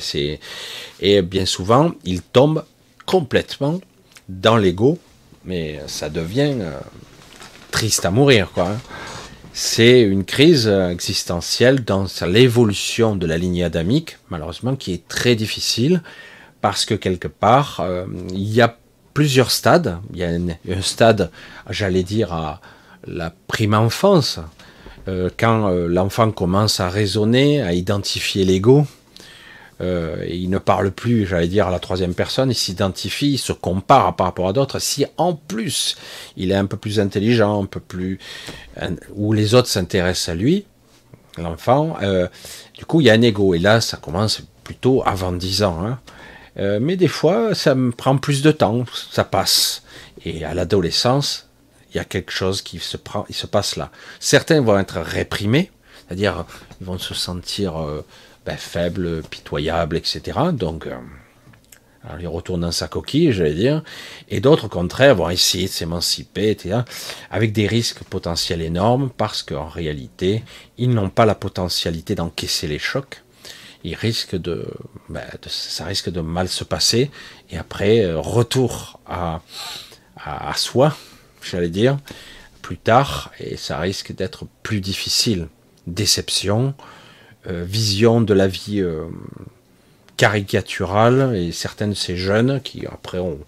et 1.00 1.22
bien 1.22 1.46
souvent, 1.46 1.92
ils 2.04 2.22
tombent 2.22 2.66
complètement 3.06 3.80
dans 4.28 4.58
l'ego, 4.58 4.98
mais 5.46 5.80
ça 5.88 6.10
devient 6.10 6.56
euh, 6.60 6.80
triste 7.72 8.04
à 8.04 8.12
mourir, 8.12 8.52
quoi. 8.54 8.72
Hein 8.72 8.80
c'est 9.62 10.00
une 10.00 10.24
crise 10.24 10.70
existentielle 10.70 11.84
dans 11.84 12.06
l'évolution 12.26 13.18
de 13.18 13.28
la 13.28 13.38
lignée 13.38 13.66
adamique, 13.66 14.18
malheureusement, 14.30 14.78
qui 14.78 14.94
est 14.94 15.06
très 15.10 15.36
difficile 15.36 16.02
parce 16.62 16.86
que 16.86 16.94
quelque 16.94 17.28
part, 17.28 17.82
euh, 17.82 18.06
il 18.32 18.54
y 18.54 18.62
a 18.62 18.78
plusieurs 19.14 19.52
stades. 19.52 19.98
Il 20.14 20.20
y 20.20 20.24
a 20.24 20.30
un, 20.30 20.82
stade, 20.82 21.30
j'allais 21.70 22.04
dire, 22.04 22.32
à 22.32 22.62
la 23.06 23.34
prime 23.48 23.74
enfance, 23.74 24.40
euh, 25.10 25.30
quand 25.38 25.68
euh, 25.68 25.88
l'enfant 25.90 26.32
commence 26.32 26.80
à 26.80 26.88
raisonner, 26.88 27.62
à 27.62 27.74
identifier 27.74 28.46
l'ego, 28.46 28.88
euh, 29.82 30.26
il 30.28 30.50
ne 30.50 30.58
parle 30.58 30.92
plus, 30.92 31.26
j'allais 31.26 31.48
dire, 31.48 31.68
à 31.68 31.72
la 31.72 31.80
troisième 31.80 32.14
personne, 32.14 32.52
il 32.52 32.56
s'identifie, 32.56 33.34
il 33.34 33.38
se 33.38 33.54
compare 33.54 34.16
par 34.16 34.28
rapport 34.28 34.48
à 34.48 34.54
d'autres. 34.54 34.80
Si 34.80 35.06
en 35.18 35.34
plus 35.34 35.96
il 36.36 36.52
est 36.52 36.56
un 36.56 36.66
peu 36.66 36.78
plus 36.78 37.00
intelligent, 37.00 37.64
un 37.64 37.66
peu 37.66 37.80
plus, 37.80 38.20
ou 39.16 39.34
les 39.34 39.54
autres 39.54 39.70
s'intéressent 39.70 40.30
à 40.30 40.36
lui, 40.36 40.66
l'enfant, 41.38 41.96
euh, 42.02 42.28
du 42.78 42.86
coup 42.86 43.02
il 43.02 43.08
y 43.08 43.10
a 43.10 43.14
un 43.14 43.22
ego. 43.22 43.54
Et 43.54 43.60
là, 43.60 43.80
ça 43.80 43.98
commence 43.98 44.42
plutôt 44.64 45.02
avant 45.06 45.32
10 45.32 45.64
ans. 45.64 45.86
Hein. 45.86 46.00
Euh, 46.58 46.80
mais 46.82 46.98
des 46.98 47.08
fois, 47.08 47.56
ça 47.56 47.76
prend 47.98 48.18
plus 48.18 48.42
de 48.42 48.52
temps, 48.52 48.84
ça 49.12 49.24
passe. 49.24 49.84
Et 50.26 50.44
à 50.44 50.54
l'adolescence, 50.54 51.48
il 51.92 51.98
y 51.98 52.00
a 52.00 52.06
quelque 52.06 52.32
chose 52.32 52.62
qui 52.62 52.80
se, 52.80 52.98
prend, 52.98 53.26
il 53.30 53.36
se 53.36 53.48
passe 53.48 53.78
là. 53.78 53.92
Certains 54.20 54.62
vont 54.62 54.78
être 54.78 55.00
réprimés, 55.00 55.72
c'est-à-dire 56.06 56.46
ils 56.82 56.86
vont 56.86 56.98
se 56.98 57.14
sentir 57.14 57.78
ben, 58.50 58.58
faible, 58.58 59.22
pitoyable, 59.30 59.96
etc. 59.96 60.40
Donc, 60.54 60.88
euh, 60.88 60.98
il 62.20 62.28
retourne 62.28 62.62
dans 62.62 62.72
sa 62.72 62.88
coquille, 62.88 63.32
j'allais 63.32 63.54
dire. 63.54 63.84
Et 64.28 64.40
d'autres, 64.40 64.66
au 64.66 64.70
contraire, 64.70 65.14
vont 65.14 65.30
essayer 65.30 65.66
de 65.66 65.72
s'émanciper, 65.72 66.50
etc. 66.50 66.80
Avec 67.30 67.54
des 67.54 67.68
risques 67.68 68.04
potentiels 68.06 68.64
énormes, 68.64 69.12
parce 69.16 69.44
qu'en 69.44 69.68
réalité, 69.68 70.44
ils 70.80 70.90
n'ont 70.90 71.12
pas 71.12 71.28
la 71.28 71.36
potentialité 71.36 72.16
d'encaisser 72.16 72.68
les 72.68 72.80
chocs. 72.80 73.22
Ils 73.84 73.94
risquent 73.94 74.36
de, 74.36 74.66
ben, 75.10 75.22
ça 75.46 75.86
risque 75.86 76.10
de 76.10 76.22
mal 76.22 76.48
se 76.50 76.64
passer. 76.64 77.12
Et 77.52 77.58
après, 77.60 78.00
euh, 78.00 78.20
retour 78.20 79.00
à, 79.06 79.42
à, 80.18 80.56
soi, 80.56 80.98
j'allais 81.44 81.70
dire, 81.70 82.00
plus 82.64 82.78
tard, 82.78 83.32
et 83.40 83.58
ça 83.58 83.78
risque 83.78 84.12
d'être 84.12 84.48
plus 84.64 84.82
difficile. 84.82 85.50
Déception, 85.86 86.74
vision 87.52 88.22
de 88.22 88.34
la 88.34 88.48
vie 88.48 88.82
euh, 88.82 89.06
caricaturale 90.18 91.36
et 91.36 91.52
certains 91.52 91.88
de 91.88 91.94
ces 91.94 92.18
jeunes 92.18 92.62
qui 92.62 92.86
après 92.86 93.20
ont 93.20 93.40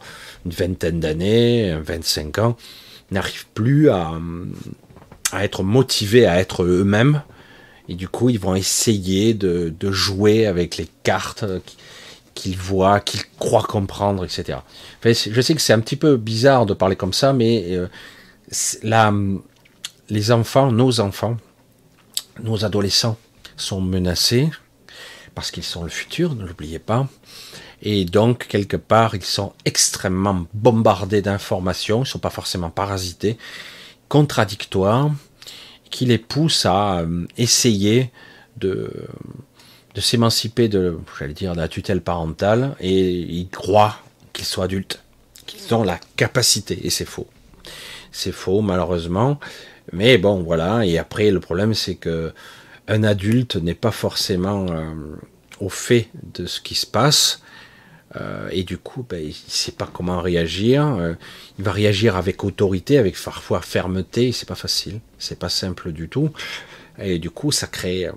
une 0.46 0.52
vingtaine 0.52 1.00
d'années, 1.00 1.76
25 1.84 2.38
ans, 2.40 2.58
n'arrivent 3.12 3.48
plus 3.54 3.90
à, 3.90 4.14
à, 5.32 5.44
être 5.44 5.64
motivés 5.64 6.26
à 6.26 6.40
être 6.40 6.64
eux-mêmes 6.64 7.22
et 7.90 7.96
du 7.96 8.08
coup 8.08 8.30
ils 8.30 8.40
vont 8.40 8.56
essayer 8.56 9.34
de, 9.34 9.74
de 9.78 9.92
jouer 9.92 10.46
avec 10.46 10.78
les 10.78 10.88
cartes 11.04 11.44
qu'ils 12.34 12.58
voient, 12.58 13.00
qu'ils 13.00 13.24
croient 13.38 13.64
comprendre, 13.64 14.24
etc. 14.24 14.60
je 15.04 15.42
sais 15.42 15.54
que 15.54 15.62
c'est 15.62 15.74
un 15.74 15.80
petit 15.80 15.96
peu 15.96 16.18
bizarre 16.18 16.66
de 16.66 16.74
parler 16.74 16.96
comme 16.96 17.14
ça, 17.14 17.34
mais 17.34 17.66
euh, 17.72 17.88
les 20.10 20.32
enfants, 20.32 20.72
nos 20.72 21.00
enfants, 21.00 21.38
nos 22.42 22.66
adolescents, 22.66 23.18
sont 23.62 23.82
menacés 23.82 24.50
parce 25.36 25.52
qu'ils 25.52 25.64
sont 25.64 25.84
le 25.84 25.90
futur, 25.90 26.36
ne 26.36 26.46
l'oubliez 26.46 26.80
pas. 26.80 27.08
Et 27.82 28.06
donc, 28.06 28.48
quelque 28.48 28.78
part, 28.78 29.16
ils 29.16 29.24
sont 29.24 29.54
extrêmement 29.66 30.46
bombardés 30.54 31.22
d'informations, 31.22 32.00
ils 32.00 32.02
ne 32.02 32.06
sont 32.06 32.20
pas 32.20 32.30
forcément 32.30 32.70
parasités, 32.70 33.38
contradictoires, 34.08 35.12
qui 35.90 36.06
les 36.06 36.18
poussent 36.18 36.66
à 36.66 37.00
euh, 37.00 37.26
essayer 37.38 38.12
de, 38.58 38.92
de 39.96 40.02
s'émanciper 40.02 40.68
de, 40.68 40.98
j'allais 41.18 41.34
dire, 41.34 41.54
de 41.54 41.60
la 41.60 41.68
tutelle 41.68 42.02
parentale, 42.02 42.76
et 42.80 43.10
ils 43.10 43.50
croient 43.50 43.98
qu'ils 44.34 44.46
sont 44.46 44.62
adultes, 44.62 45.02
qu'ils 45.46 45.74
ont 45.74 45.84
la 45.84 46.00
capacité, 46.16 46.86
et 46.86 46.90
c'est 46.90 47.06
faux. 47.06 47.28
C'est 48.12 48.32
faux, 48.32 48.62
malheureusement. 48.62 49.40
Mais 49.92 50.18
bon, 50.18 50.44
voilà, 50.44 50.86
et 50.86 50.98
après, 50.98 51.32
le 51.32 51.40
problème, 51.40 51.74
c'est 51.74 51.96
que 51.96 52.34
un 52.92 53.04
adulte 53.04 53.56
n'est 53.56 53.74
pas 53.74 53.92
forcément 53.92 54.68
euh, 54.70 54.94
au 55.62 55.70
fait 55.70 56.10
de 56.34 56.46
ce 56.46 56.60
qui 56.60 56.76
se 56.76 56.86
passe. 56.86 57.42
Euh, 58.18 58.50
et 58.52 58.64
du 58.64 58.78
coup, 58.78 59.06
ben, 59.10 59.22
il 59.24 59.30
ne 59.30 59.34
sait 59.48 59.72
pas 59.72 59.90
comment 59.92 60.20
réagir. 60.22 60.86
Euh, 60.86 61.14
il 61.58 61.64
va 61.64 61.72
réagir 61.72 62.18
avec 62.18 62.44
autorité, 62.44 62.98
avec 62.98 63.18
parfois 63.18 63.62
fermeté. 63.62 64.34
C'est 64.34 64.48
pas 64.48 64.56
facile, 64.56 65.00
c'est 65.20 65.40
pas 65.40 65.48
simple 65.48 65.94
du 65.94 66.10
tout. 66.10 66.32
Et 67.00 67.18
du 67.18 67.30
coup, 67.30 67.54
ça 67.54 67.68
crée 67.68 68.10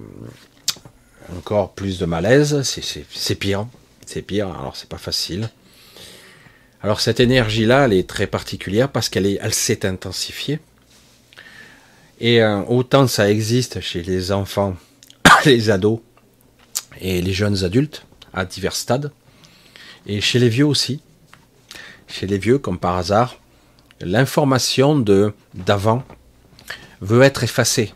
encore 1.37 1.73
plus 1.75 2.01
de 2.01 2.07
malaise. 2.07 2.63
C'est 2.63 3.35
pire, 3.37 3.69
c'est 4.05 4.23
pire. 4.23 4.49
Alors 4.49 4.77
c'est 4.77 4.89
pas 4.89 4.99
facile. 4.99 5.51
Alors 6.83 7.01
cette 7.01 7.21
énergie-là, 7.21 7.85
elle 7.85 7.93
est 7.93 8.09
très 8.09 8.27
particulière 8.27 8.91
parce 8.91 9.09
qu'elle 9.09 9.39
elle 9.41 9.55
s'est 9.55 9.87
intensifiée. 9.87 10.59
Et 12.25 12.41
euh, 12.41 12.63
autant 12.63 13.07
ça 13.07 13.31
existe 13.31 13.83
chez 13.83 14.03
les 14.03 14.33
enfants, 14.33 14.77
les 15.45 15.69
ados 15.69 16.01
et 16.99 17.21
les 17.21 17.35
jeunes 17.35 17.65
adultes 17.65 18.07
à 18.33 18.47
divers 18.47 18.75
stades, 18.75 19.13
et 20.07 20.23
chez 20.23 20.39
les 20.39 20.49
vieux 20.49 20.65
aussi. 20.65 21.03
Chez 22.09 22.27
les 22.27 22.39
vieux, 22.39 22.57
comme 22.57 22.79
par 22.79 22.97
hasard, 22.97 23.39
l'information 24.01 24.99
de 24.99 25.35
d'avant 25.53 26.03
veut 27.03 27.21
être 27.21 27.45
effacée. 27.45 27.93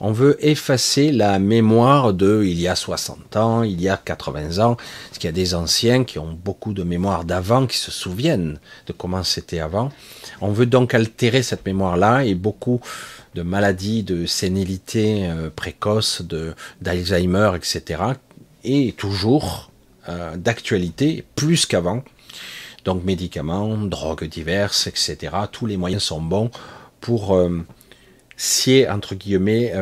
On 0.00 0.12
veut 0.12 0.36
effacer 0.44 1.12
la 1.12 1.38
mémoire 1.38 2.14
de 2.14 2.42
il 2.44 2.58
y 2.58 2.68
a 2.68 2.74
60 2.74 3.36
ans, 3.36 3.62
il 3.62 3.80
y 3.80 3.88
a 3.88 3.98
80 3.98 4.58
ans, 4.64 4.76
parce 4.76 5.18
qu'il 5.18 5.28
y 5.28 5.28
a 5.28 5.32
des 5.32 5.54
anciens 5.54 6.04
qui 6.04 6.18
ont 6.18 6.32
beaucoup 6.32 6.72
de 6.72 6.82
mémoire 6.82 7.24
d'avant, 7.24 7.66
qui 7.66 7.76
se 7.76 7.90
souviennent 7.90 8.58
de 8.86 8.92
comment 8.94 9.22
c'était 9.22 9.60
avant. 9.60 9.90
On 10.40 10.52
veut 10.52 10.66
donc 10.66 10.94
altérer 10.94 11.42
cette 11.42 11.66
mémoire-là 11.66 12.24
et 12.24 12.34
beaucoup 12.34 12.80
de 13.34 13.42
maladies 13.42 14.02
de 14.02 14.26
sénilité 14.26 15.28
euh, 15.28 15.50
précoce, 15.54 16.22
de 16.22 16.54
d'Alzheimer, 16.80 17.52
etc. 17.54 18.02
Et 18.64 18.92
toujours 18.92 19.70
euh, 20.08 20.36
d'actualité 20.36 21.24
plus 21.36 21.66
qu'avant. 21.66 22.02
Donc 22.84 23.04
médicaments, 23.04 23.76
drogues 23.76 24.24
diverses, 24.24 24.86
etc. 24.86 25.18
Tous 25.52 25.66
les 25.66 25.76
moyens 25.76 26.04
sont 26.04 26.22
bons 26.22 26.50
pour 27.00 27.34
euh, 27.36 27.64
scier 28.40 28.88
entre 28.88 29.14
guillemets 29.14 29.72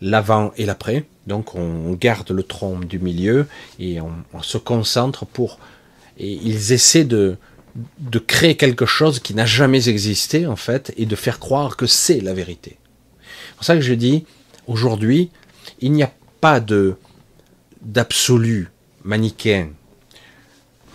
l'avant 0.00 0.52
et 0.56 0.66
l'après. 0.66 1.04
Donc 1.26 1.54
on 1.54 1.92
garde 1.92 2.30
le 2.30 2.42
tronc 2.42 2.80
du 2.80 2.98
milieu 2.98 3.46
et 3.78 4.00
on, 4.00 4.12
on 4.32 4.42
se 4.42 4.58
concentre 4.58 5.26
pour 5.26 5.58
et 6.18 6.32
ils 6.32 6.72
essaient 6.72 7.04
de 7.04 7.36
de 8.00 8.18
créer 8.18 8.56
quelque 8.56 8.84
chose 8.84 9.20
qui 9.20 9.32
n'a 9.32 9.46
jamais 9.46 9.88
existé 9.88 10.46
en 10.46 10.56
fait 10.56 10.92
et 10.96 11.06
de 11.06 11.14
faire 11.14 11.38
croire 11.38 11.76
que 11.76 11.86
c'est 11.86 12.20
la 12.20 12.34
vérité 12.34 12.80
pour 13.60 13.66
ça 13.66 13.74
que 13.74 13.82
je 13.82 13.92
dis, 13.92 14.24
aujourd'hui, 14.66 15.28
il 15.82 15.92
n'y 15.92 16.02
a 16.02 16.10
pas 16.40 16.60
de 16.60 16.96
d'absolu 17.82 18.70
manichéen. 19.04 19.72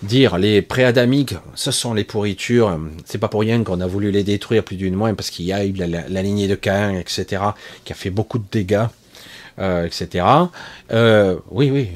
Dire 0.02 0.36
les 0.36 0.60
préadamiques, 0.60 1.34
ce 1.54 1.70
sont 1.70 1.94
les 1.94 2.04
pourritures, 2.04 2.78
c'est 3.06 3.18
pas 3.18 3.28
pour 3.28 3.40
rien 3.40 3.64
qu'on 3.64 3.80
a 3.80 3.86
voulu 3.86 4.10
les 4.10 4.24
détruire 4.24 4.62
plus 4.62 4.76
d'une 4.76 4.94
mois, 4.94 5.12
parce 5.14 5.30
qu'il 5.30 5.46
y 5.46 5.52
a 5.52 5.64
eu 5.64 5.72
la, 5.72 6.22
lignée 6.22 6.48
de 6.48 6.54
Cain, 6.54 6.94
etc., 6.94 7.42
qui 7.84 7.92
a 7.92 7.96
fait 7.96 8.10
beaucoup 8.10 8.38
de 8.38 8.44
dégâts, 8.50 8.86
euh, 9.58 9.86
etc. 9.86 10.26
Euh, 10.92 11.36
oui, 11.50 11.70
oui, 11.70 11.88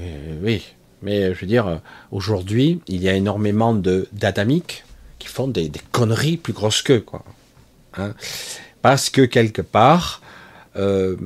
oui. 0.42 0.62
Mais 1.02 1.34
je 1.34 1.40
veux 1.40 1.46
dire, 1.46 1.80
aujourd'hui, 2.10 2.80
il 2.88 3.02
y 3.02 3.08
a 3.08 3.14
énormément 3.14 3.74
de 3.74 4.08
d'adamiques 4.12 4.84
qui 5.18 5.28
font 5.28 5.48
des, 5.48 5.70
conneries 5.92 6.36
plus 6.36 6.52
grosses 6.52 6.82
qu'eux, 6.82 7.00
quoi. 7.00 7.24
Hein. 7.96 8.14
parce 8.82 9.10
que 9.10 9.22
quelque 9.22 9.62
part, 9.62 10.22
euh, 10.76 11.16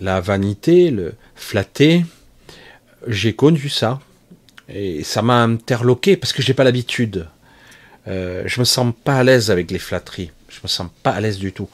la 0.00 0.20
vanité, 0.20 0.90
le 0.90 1.14
flatter, 1.34 2.04
j'ai 3.06 3.34
connu 3.34 3.68
ça. 3.68 4.00
Et 4.68 5.02
ça 5.04 5.22
m'a 5.22 5.42
interloqué 5.42 6.16
parce 6.16 6.32
que 6.32 6.42
j'ai 6.42 6.54
pas 6.54 6.64
l'habitude. 6.64 7.28
Euh, 8.08 8.42
je 8.46 8.60
me 8.60 8.64
sens 8.64 8.92
pas 9.04 9.18
à 9.18 9.24
l'aise 9.24 9.50
avec 9.50 9.70
les 9.70 9.78
flatteries. 9.78 10.30
Je 10.48 10.58
me 10.62 10.68
sens 10.68 10.88
pas 11.02 11.10
à 11.10 11.20
l'aise 11.20 11.38
du 11.38 11.52
tout. 11.52 11.68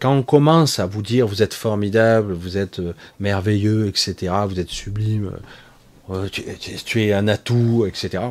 Quand 0.00 0.14
on 0.14 0.22
commence 0.22 0.78
à 0.78 0.86
vous 0.86 1.02
dire 1.02 1.26
vous 1.26 1.42
êtes 1.42 1.54
formidable, 1.54 2.34
vous 2.34 2.58
êtes 2.58 2.78
euh, 2.78 2.94
merveilleux, 3.18 3.88
etc., 3.88 4.32
vous 4.46 4.60
êtes 4.60 4.68
sublime, 4.68 5.32
euh, 6.10 6.28
tu, 6.28 7.02
es 7.02 7.12
un 7.12 7.28
atout, 7.28 7.86
etc. 7.86 8.22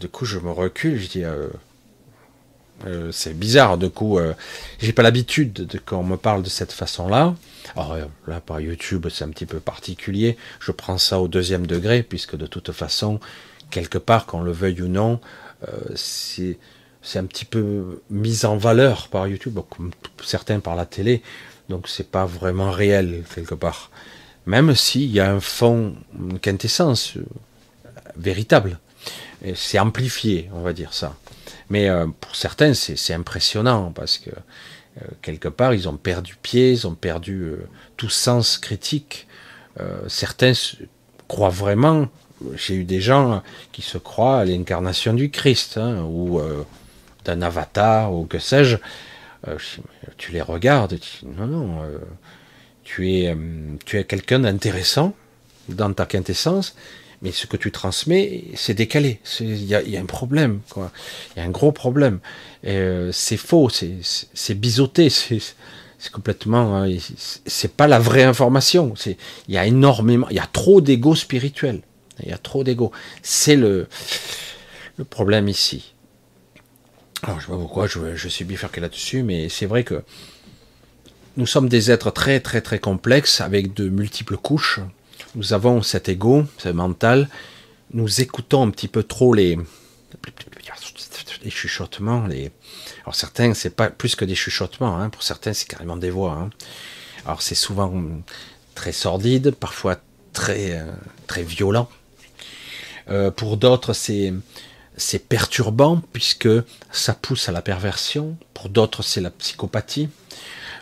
du 0.00 0.08
coup, 0.08 0.24
je 0.24 0.38
me 0.38 0.50
recule, 0.50 0.98
je 0.98 1.08
dis 1.08 1.24
euh, 1.24 1.48
c'est 3.10 3.36
bizarre, 3.36 3.78
du 3.78 3.90
coup, 3.90 4.18
euh, 4.18 4.34
j'ai 4.78 4.92
pas 4.92 5.02
l'habitude 5.02 5.52
de 5.52 5.78
qu'on 5.78 6.04
me 6.04 6.16
parle 6.16 6.42
de 6.42 6.48
cette 6.48 6.72
façon-là. 6.72 7.34
Alors 7.76 7.92
euh, 7.92 8.04
là, 8.26 8.40
par 8.40 8.60
YouTube, 8.60 9.06
c'est 9.10 9.24
un 9.24 9.30
petit 9.30 9.46
peu 9.46 9.60
particulier. 9.60 10.36
Je 10.60 10.72
prends 10.72 10.98
ça 10.98 11.20
au 11.20 11.28
deuxième 11.28 11.66
degré, 11.66 12.02
puisque 12.02 12.36
de 12.36 12.46
toute 12.46 12.72
façon, 12.72 13.20
quelque 13.70 13.98
part, 13.98 14.26
qu'on 14.26 14.42
le 14.42 14.52
veuille 14.52 14.82
ou 14.82 14.88
non, 14.88 15.20
c'est 15.96 16.58
c'est 17.02 17.18
un 17.18 17.24
petit 17.24 17.44
peu 17.44 18.00
mis 18.10 18.44
en 18.44 18.56
valeur 18.56 19.08
par 19.08 19.26
YouTube, 19.26 19.58
comme 19.70 19.90
certains 20.22 20.60
par 20.60 20.76
la 20.76 20.84
télé. 20.86 21.22
Donc 21.68 21.88
c'est 21.88 22.10
pas 22.10 22.26
vraiment 22.26 22.70
réel 22.70 23.24
quelque 23.34 23.54
part. 23.54 23.90
Même 24.46 24.74
s'il 24.74 25.10
y 25.10 25.20
a 25.20 25.30
un 25.30 25.40
fond, 25.40 25.94
une 26.18 26.38
quintessence 26.38 27.14
véritable. 28.16 28.78
C'est 29.54 29.78
amplifié, 29.78 30.50
on 30.52 30.62
va 30.62 30.72
dire 30.72 30.92
ça. 30.92 31.14
Mais 31.70 31.88
euh, 31.88 32.06
pour 32.20 32.34
certains, 32.36 32.74
c'est 32.74 33.14
impressionnant 33.14 33.92
parce 33.94 34.18
que 34.18 34.30
euh, 34.30 35.06
quelque 35.22 35.48
part, 35.48 35.74
ils 35.74 35.88
ont 35.88 35.96
perdu 35.96 36.36
pied, 36.40 36.72
ils 36.72 36.86
ont 36.86 36.94
perdu 36.94 37.42
euh, 37.42 37.68
tout 37.96 38.08
sens 38.08 38.58
critique. 38.58 39.26
certains 40.08 40.52
croient 41.28 41.50
vraiment 41.50 42.08
j'ai 42.54 42.74
eu 42.74 42.84
des 42.84 43.00
gens 43.00 43.42
qui 43.72 43.82
se 43.82 43.98
croient 43.98 44.40
à 44.40 44.44
l'incarnation 44.44 45.12
du 45.12 45.28
Christ, 45.30 45.76
hein, 45.76 46.04
ou 46.04 46.40
d'un 47.24 47.42
avatar, 47.42 48.12
ou 48.12 48.26
que 48.26 48.38
sais-je. 48.38 48.76
Tu 50.16 50.32
les 50.32 50.40
regardes, 50.40 50.98
tu 51.00 51.26
dis, 51.26 51.32
non, 51.36 51.46
non, 51.46 51.82
tu 52.84 53.12
es, 53.12 53.36
tu 53.84 53.98
es 53.98 54.04
quelqu'un 54.04 54.38
d'intéressant 54.38 55.14
dans 55.68 55.92
ta 55.92 56.06
quintessence, 56.06 56.76
mais 57.22 57.32
ce 57.32 57.46
que 57.46 57.56
tu 57.56 57.72
transmets, 57.72 58.44
c'est 58.54 58.74
décalé. 58.74 59.20
Il 59.40 59.64
y, 59.64 59.74
a, 59.74 60.00
un 60.00 60.06
problème, 60.06 60.60
quoi. 60.70 60.92
Il 61.34 61.40
y 61.40 61.42
a 61.42 61.44
un 61.44 61.50
gros 61.50 61.72
problème. 61.72 62.20
c'est 62.62 63.36
faux, 63.36 63.68
c'est 63.70 64.54
biseauté, 64.54 65.10
c'est 65.10 66.12
complètement, 66.12 66.76
hein, 66.76 66.96
c'est 67.46 67.72
pas 67.72 67.88
la 67.88 67.98
vraie 67.98 68.22
information. 68.22 68.94
Il 69.48 69.54
y 69.54 69.58
a 69.58 69.66
énormément, 69.66 70.28
il 70.30 70.36
y 70.36 70.40
a 70.40 70.46
trop 70.46 70.80
d'ego 70.80 71.14
spirituel. 71.14 71.82
Il 72.22 72.28
y 72.28 72.32
a 72.32 72.38
trop 72.38 72.64
d'ego. 72.64 72.92
C'est 73.22 73.56
le, 73.56 73.88
le 74.96 75.04
problème 75.04 75.48
ici. 75.48 75.94
Alors, 77.22 77.40
je 77.40 77.46
sais 77.46 77.52
pas 77.52 77.58
pourquoi 77.58 77.86
je, 77.86 78.14
je 78.14 78.28
suis 78.28 78.44
bifurqué 78.44 78.80
là-dessus, 78.80 79.22
mais 79.22 79.48
c'est 79.48 79.66
vrai 79.66 79.82
que 79.82 80.04
nous 81.36 81.46
sommes 81.46 81.68
des 81.68 81.90
êtres 81.90 82.10
très, 82.10 82.40
très, 82.40 82.60
très 82.60 82.78
complexes 82.78 83.40
avec 83.40 83.74
de 83.74 83.88
multiples 83.88 84.36
couches. 84.36 84.80
Nous 85.34 85.52
avons 85.52 85.82
cet 85.82 86.08
ego, 86.08 86.44
ce 86.58 86.68
mental. 86.68 87.28
Nous 87.92 88.20
écoutons 88.20 88.62
un 88.66 88.70
petit 88.70 88.88
peu 88.88 89.02
trop 89.02 89.34
les, 89.34 89.58
les 91.42 91.50
chuchotements, 91.50 92.24
alors 93.02 93.14
certains, 93.14 93.54
c'est 93.54 93.74
pas 93.74 93.90
plus 93.90 94.16
que 94.16 94.24
des 94.24 94.34
chuchotements, 94.34 94.98
hein. 94.98 95.08
pour 95.10 95.22
certains, 95.22 95.52
c'est 95.52 95.68
carrément 95.68 95.96
des 95.96 96.10
voix. 96.10 96.32
Hein. 96.32 96.50
Alors 97.24 97.42
c'est 97.42 97.54
souvent 97.54 97.92
très 98.74 98.92
sordide, 98.92 99.52
parfois 99.52 99.96
très, 100.32 100.72
euh, 100.72 100.92
très 101.26 101.42
violent. 101.42 101.88
Euh, 103.10 103.30
pour 103.30 103.56
d'autres, 103.56 103.92
c'est 103.92 104.32
c'est 104.96 105.28
perturbant 105.28 106.02
puisque 106.12 106.48
ça 106.90 107.14
pousse 107.14 107.48
à 107.48 107.52
la 107.52 107.62
perversion. 107.62 108.36
Pour 108.52 108.68
d'autres, 108.68 109.02
c'est 109.02 109.20
la 109.20 109.30
psychopathie. 109.30 110.08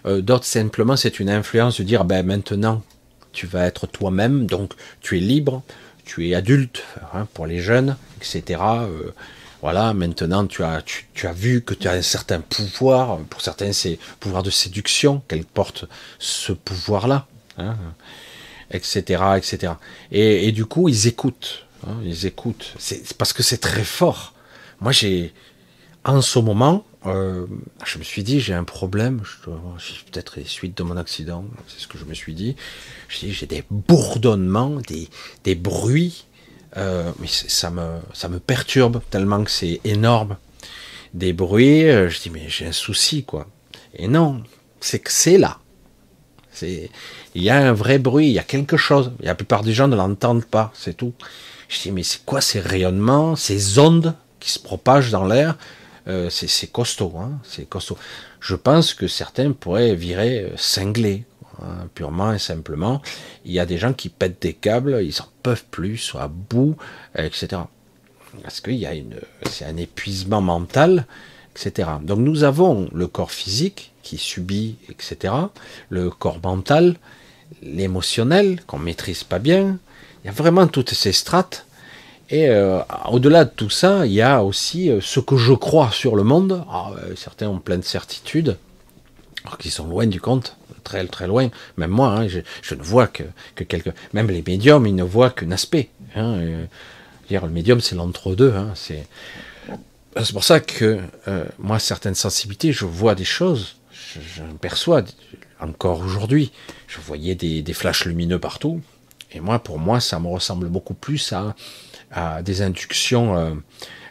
Euh, 0.07 0.22
d'autres, 0.22 0.47
simplement, 0.47 0.97
c'est 0.97 1.20
une 1.20 1.28
influence 1.28 1.78
de 1.78 1.84
dire, 1.84 2.05
ben 2.05 2.24
maintenant, 2.24 2.82
tu 3.37 3.47
vas 3.47 3.66
être 3.66 3.87
toi-même, 3.87 4.47
donc 4.47 4.72
tu 5.03 5.18
es 5.18 5.20
libre, 5.20 5.62
tu 6.07 6.26
es 6.26 6.34
adulte, 6.34 6.82
hein, 7.12 7.28
pour 7.34 7.47
les 7.47 7.61
jeunes, 7.61 7.97
etc. 8.16 8.59
Voilà, 9.61 9.93
maintenant 9.95 10.47
tu 10.47 10.62
as, 10.62 10.82
vu 11.34 11.61
que 11.61 11.74
tu 11.74 11.87
as 11.87 11.93
un 11.93 12.03
certain 12.03 12.41
pouvoir. 12.41 13.18
Pour 13.28 13.43
certains, 13.43 13.72
c'est 13.72 13.99
pouvoir 14.20 14.43
de 14.43 14.51
séduction. 14.51 15.22
Qu'elle 15.28 15.45
porte 15.45 15.84
ce 16.18 16.53
pouvoir-là, 16.53 17.26
hein, 17.59 17.76
etc., 18.70 19.22
etc. 19.37 19.74
Et, 20.12 20.51
du 20.53 20.64
coup, 20.64 20.89
ils 20.89 21.07
écoutent. 21.07 21.66
Hein, 21.87 21.97
ils 22.05 22.24
écoutent. 22.24 22.72
C'est 22.78 23.14
parce 23.18 23.34
que 23.34 23.43
c'est 23.43 23.59
très 23.59 23.84
fort. 23.84 24.32
Moi, 24.80 24.93
j'ai, 24.93 25.34
en 26.05 26.22
ce 26.22 26.39
moment, 26.39 26.87
euh, 27.07 27.46
je 27.84 27.98
me 27.98 28.04
suis 28.04 28.22
dit, 28.22 28.40
j'ai 28.40 28.54
un 28.54 28.64
problème. 28.64 29.22
Peut-être 29.44 30.36
les 30.36 30.44
suites 30.44 30.76
de 30.76 30.82
mon 30.82 30.96
accident. 30.96 31.44
C'est 31.68 31.80
ce 31.80 31.88
que 31.88 31.98
je 31.98 32.04
me 32.04 32.14
suis 32.14 32.34
dit. 32.34 32.57
J'ai 33.09 33.46
des 33.46 33.64
bourdonnements, 33.70 34.76
des, 34.86 35.09
des 35.44 35.54
bruits 35.54 36.26
euh, 36.76 37.11
mais 37.20 37.26
ça 37.28 37.70
me, 37.70 38.00
ça 38.12 38.28
me 38.28 38.38
perturbe 38.38 39.00
tellement 39.11 39.42
que 39.42 39.50
c'est 39.50 39.80
énorme. 39.84 40.36
Des 41.14 41.32
bruits, 41.32 41.88
euh, 41.88 42.11
je 42.11 42.20
dis, 42.20 42.30
mais 42.30 42.44
j'ai 42.48 42.66
un 42.66 42.72
souci, 42.72 43.24
quoi. 43.24 43.46
Et 43.94 44.09
non, 44.09 44.42
c'est 44.80 44.98
que 44.98 45.11
c'est 45.11 45.38
là. 45.38 45.59
Il 46.62 47.42
y 47.42 47.50
a 47.50 47.57
un 47.57 47.72
vrai 47.72 47.98
bruit, 47.98 48.26
il 48.28 48.32
y 48.32 48.38
a 48.38 48.42
quelque 48.42 48.76
chose. 48.76 49.12
la 49.20 49.34
plupart 49.34 49.62
des 49.62 49.72
gens 49.72 49.88
ne 49.88 49.96
l'entendent 49.96 50.44
pas, 50.44 50.72
c'est 50.74 50.96
tout. 50.96 51.12
Je 51.68 51.80
dis, 51.80 51.92
mais 51.92 52.02
c'est 52.02 52.24
quoi 52.24 52.40
ces 52.40 52.61
rayonnements, 52.61 53.36
ces 53.36 53.78
ondes 53.78 54.14
qui 54.40 54.50
se 54.50 54.59
propagent 54.59 55.11
dans 55.11 55.26
l'air? 55.26 55.57
Euh, 56.09 56.30
c'est, 56.30 56.70
costaud, 56.70 57.14
hein, 57.18 57.38
c'est 57.42 57.68
costaud. 57.68 57.98
Je 58.40 58.54
pense 58.54 58.94
que 58.94 59.09
certains 59.09 59.52
pourraient 59.52 59.94
virer 59.94 60.52
cinglés, 60.57 61.24
Hein, 61.62 61.88
purement 61.94 62.34
et 62.34 62.38
simplement. 62.38 63.00
Il 63.46 63.52
y 63.52 63.59
a 63.59 63.64
des 63.64 63.78
gens 63.78 63.94
qui 63.94 64.11
pètent 64.11 64.42
des 64.42 64.52
câbles, 64.52 64.98
ils 65.02 65.22
en 65.22 65.28
peuvent 65.42 65.64
plus, 65.70 65.96
soit 65.96 66.22
à 66.22 66.28
bout, 66.28 66.76
etc. 67.16 67.62
Parce 68.42 68.61
qu'il 68.61 68.74
y 68.74 68.84
a 68.84 68.92
une, 68.92 69.18
c'est 69.50 69.64
un 69.64 69.76
épuisement 69.78 70.42
mental, 70.42 71.07
etc. 71.54 71.88
Donc 72.02 72.18
nous 72.18 72.44
avons 72.44 72.90
le 72.92 73.07
corps 73.07 73.30
physique 73.30 73.92
qui 74.02 74.18
subit, 74.18 74.76
etc. 74.90 75.32
Le 75.88 76.11
corps 76.11 76.40
mental, 76.42 76.96
l'émotionnel 77.62 78.61
qu'on 78.66 78.78
maîtrise 78.78 79.24
pas 79.24 79.38
bien. 79.38 79.78
Il 80.22 80.26
y 80.26 80.30
a 80.30 80.32
vraiment 80.32 80.66
toutes 80.66 80.92
ces 80.92 81.12
strates. 81.12 81.66
Et 82.29 82.49
euh, 82.49 82.81
au-delà 83.09 83.45
de 83.45 83.51
tout 83.51 83.70
ça, 83.70 84.05
il 84.07 84.12
y 84.12 84.22
a 84.22 84.43
aussi 84.43 84.91
euh, 84.91 85.01
ce 85.01 85.20
que 85.20 85.37
je 85.37 85.53
crois 85.53 85.91
sur 85.93 86.16
le 86.16 86.24
monde. 86.24 86.64
Ah, 86.70 86.91
certains 87.16 87.49
ont 87.49 87.59
plein 87.59 87.79
de 87.79 87.85
certitudes, 87.85 88.57
qu'ils 89.59 89.70
sont 89.70 89.87
loin 89.87 90.07
du 90.07 90.20
compte 90.20 90.57
très 90.87 91.07
très 91.07 91.27
loin. 91.27 91.49
Même 91.77 91.91
moi, 91.91 92.09
hein, 92.11 92.29
je, 92.29 92.74
ne 92.74 92.83
vois 92.83 93.09
que, 93.09 93.24
que 93.55 93.64
quelques. 93.64 93.93
Même 94.12 94.29
les 94.29 94.43
médiums, 94.47 94.87
ils 94.87 94.95
ne 94.95 95.03
voient 95.03 95.31
qu'un 95.31 95.51
aspect. 95.51 95.91
Hein, 96.14 96.35
euh, 96.39 96.64
dire, 97.29 97.45
le 97.45 97.53
médium, 97.53 97.81
c'est 97.81 97.97
l'entre-deux. 97.97 98.55
Hein, 98.55 98.72
c'est 98.74 99.07
pour 100.33 100.45
ça 100.45 100.61
que 100.61 101.01
euh, 101.29 101.45
moi, 101.59 101.79
certaines 101.79 102.14
sensibilités, 102.14 102.72
je 102.72 102.87
vois 102.87 103.14
des 103.14 103.24
choses, 103.24 103.77
je, 103.93 104.43
perçois 104.61 105.03
encore 105.61 106.01
aujourd'hui. 106.01 106.53
Je 106.87 106.99
voyais 107.01 107.35
des, 107.35 107.74
flashs 107.74 108.07
lumineux 108.07 108.39
partout. 108.39 108.81
Et 109.33 109.41
moi, 109.41 109.59
pour 109.59 109.79
moi, 109.79 110.01
ça 110.01 110.20
me 110.20 110.29
ressemble 110.29 110.68
beaucoup 110.68 110.95
plus 110.95 111.33
à, 111.33 111.55
à 112.11 112.42
des 112.42 112.62
inductions, 112.62 113.36
euh, 113.36 113.54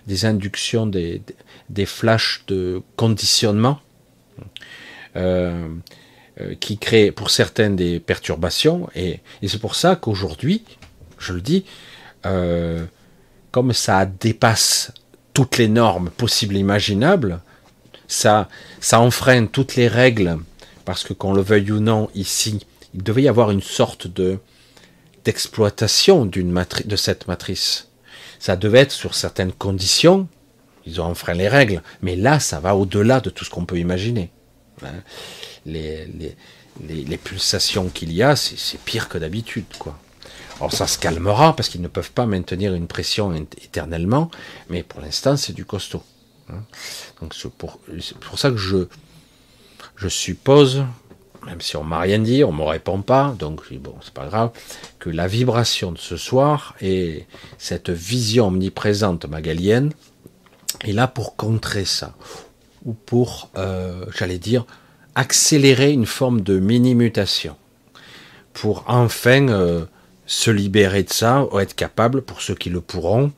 des 0.07 0.25
inductions, 0.25 0.85
des, 0.85 1.21
des, 1.69 1.85
flashs 1.85 2.43
de 2.47 2.81
conditionnement. 2.95 3.79
Euh, 5.15 5.69
euh, 6.41 6.53
qui 6.59 6.77
crée 6.77 7.11
pour 7.11 7.29
certaines 7.29 7.77
des 7.77 8.01
perturbations. 8.01 8.89
Et, 8.93 9.21
c'est 9.47 9.61
pour 9.61 9.75
ça 9.75 9.95
qu'aujourd'hui, 9.95 10.65
je 11.17 11.31
le 11.31 11.39
dis, 11.39 11.63
comme 13.51 13.71
ça 13.71 14.05
dépasse 14.05 14.91
toutes 15.33 15.57
les 15.57 15.69
normes 15.69 16.09
possibles 16.09 16.57
et 16.57 16.59
imaginables, 16.59 17.39
ça, 18.09 18.49
ça 18.81 18.99
enfreint 18.99 19.45
toutes 19.45 19.77
les 19.77 19.87
règles, 19.87 20.37
parce 20.83 21.05
que 21.05 21.13
qu'on 21.13 21.33
le 21.33 21.41
veuille 21.41 21.71
ou 21.71 21.79
non, 21.79 22.09
ici, 22.15 22.65
il 22.93 23.03
devait 23.03 23.23
y 23.23 23.27
avoir 23.29 23.51
une 23.51 23.61
sorte 23.61 24.07
de 24.07 24.39
d'exploitation 25.25 26.25
d'une 26.25 26.53
de 26.85 26.95
cette 26.95 27.27
matrice. 27.27 27.89
Ça 28.39 28.55
devait 28.55 28.79
être 28.79 28.91
sur 28.91 29.15
certaines 29.15 29.51
conditions, 29.51 30.27
ils 30.85 31.01
ont 31.01 31.05
enfreint 31.05 31.33
les 31.33 31.47
règles, 31.47 31.81
mais 32.01 32.15
là, 32.15 32.39
ça 32.39 32.59
va 32.59 32.75
au-delà 32.75 33.19
de 33.19 33.29
tout 33.29 33.43
ce 33.43 33.49
qu'on 33.49 33.65
peut 33.65 33.79
imaginer. 33.79 34.31
Hein 34.83 34.93
les, 35.65 36.07
les, 36.87 37.17
pulsations 37.17 37.89
qu'il 37.89 38.13
y 38.13 38.23
a, 38.23 38.35
c'est 38.35 38.79
pire 38.83 39.09
que 39.09 39.17
d'habitude, 39.17 39.65
quoi. 39.79 39.97
Alors 40.57 40.71
ça 40.71 40.87
se 40.87 40.97
calmera 40.97 41.53
parce 41.53 41.67
qu'ils 41.67 41.81
ne 41.81 41.89
peuvent 41.89 42.11
pas 42.11 42.25
maintenir 42.25 42.73
une 42.73 42.87
pression 42.87 43.33
éternellement, 43.35 44.31
mais 44.69 44.83
pour 44.83 45.01
l'instant 45.01 45.35
c'est 45.35 45.51
du 45.51 45.65
costaud. 45.65 46.01
Hein. 46.49 46.63
Donc 47.21 47.33
c'est 47.33 47.51
pour, 47.51 47.79
pour, 48.21 48.39
ça 48.39 48.51
que 48.51 48.57
je, 48.57 48.87
je 49.97 50.07
suppose, 50.07 50.85
même 51.45 51.61
si 51.61 51.77
on 51.77 51.83
m'a 51.83 51.99
rien 51.99 52.19
dit, 52.19 52.43
on 52.43 52.51
me 52.51 52.63
répond 52.63 53.01
pas, 53.01 53.35
donc 53.37 53.71
bon 53.73 53.95
c'est 54.01 54.13
pas 54.13 54.27
grave, 54.27 54.51
que 54.99 55.09
la 55.09 55.27
vibration 55.27 55.91
de 55.91 55.97
ce 55.97 56.17
soir 56.17 56.75
et 56.81 57.25
cette 57.57 57.89
vision 57.89 58.47
omniprésente 58.47 59.25
magalienne 59.25 59.91
est 60.81 60.91
là 60.91 61.07
pour 61.07 61.35
contrer 61.35 61.85
ça, 61.85 62.15
ou 62.85 62.93
pour, 62.93 63.49
euh, 63.57 64.05
j'allais 64.17 64.39
dire, 64.39 64.65
accélérer 65.15 65.91
une 65.91 66.05
forme 66.05 66.41
de 66.41 66.59
mini-mutation. 66.59 67.55
Pour 68.53 68.83
enfin 68.87 69.47
euh, 69.49 69.85
se 70.25 70.51
libérer 70.51 71.03
de 71.03 71.11
ça, 71.11 71.45
ou 71.51 71.59
être 71.59 71.75
capable, 71.75 72.21
pour 72.21 72.41
ceux 72.41 72.55
qui 72.55 72.69
le 72.69 72.81
pourront, 72.81 73.31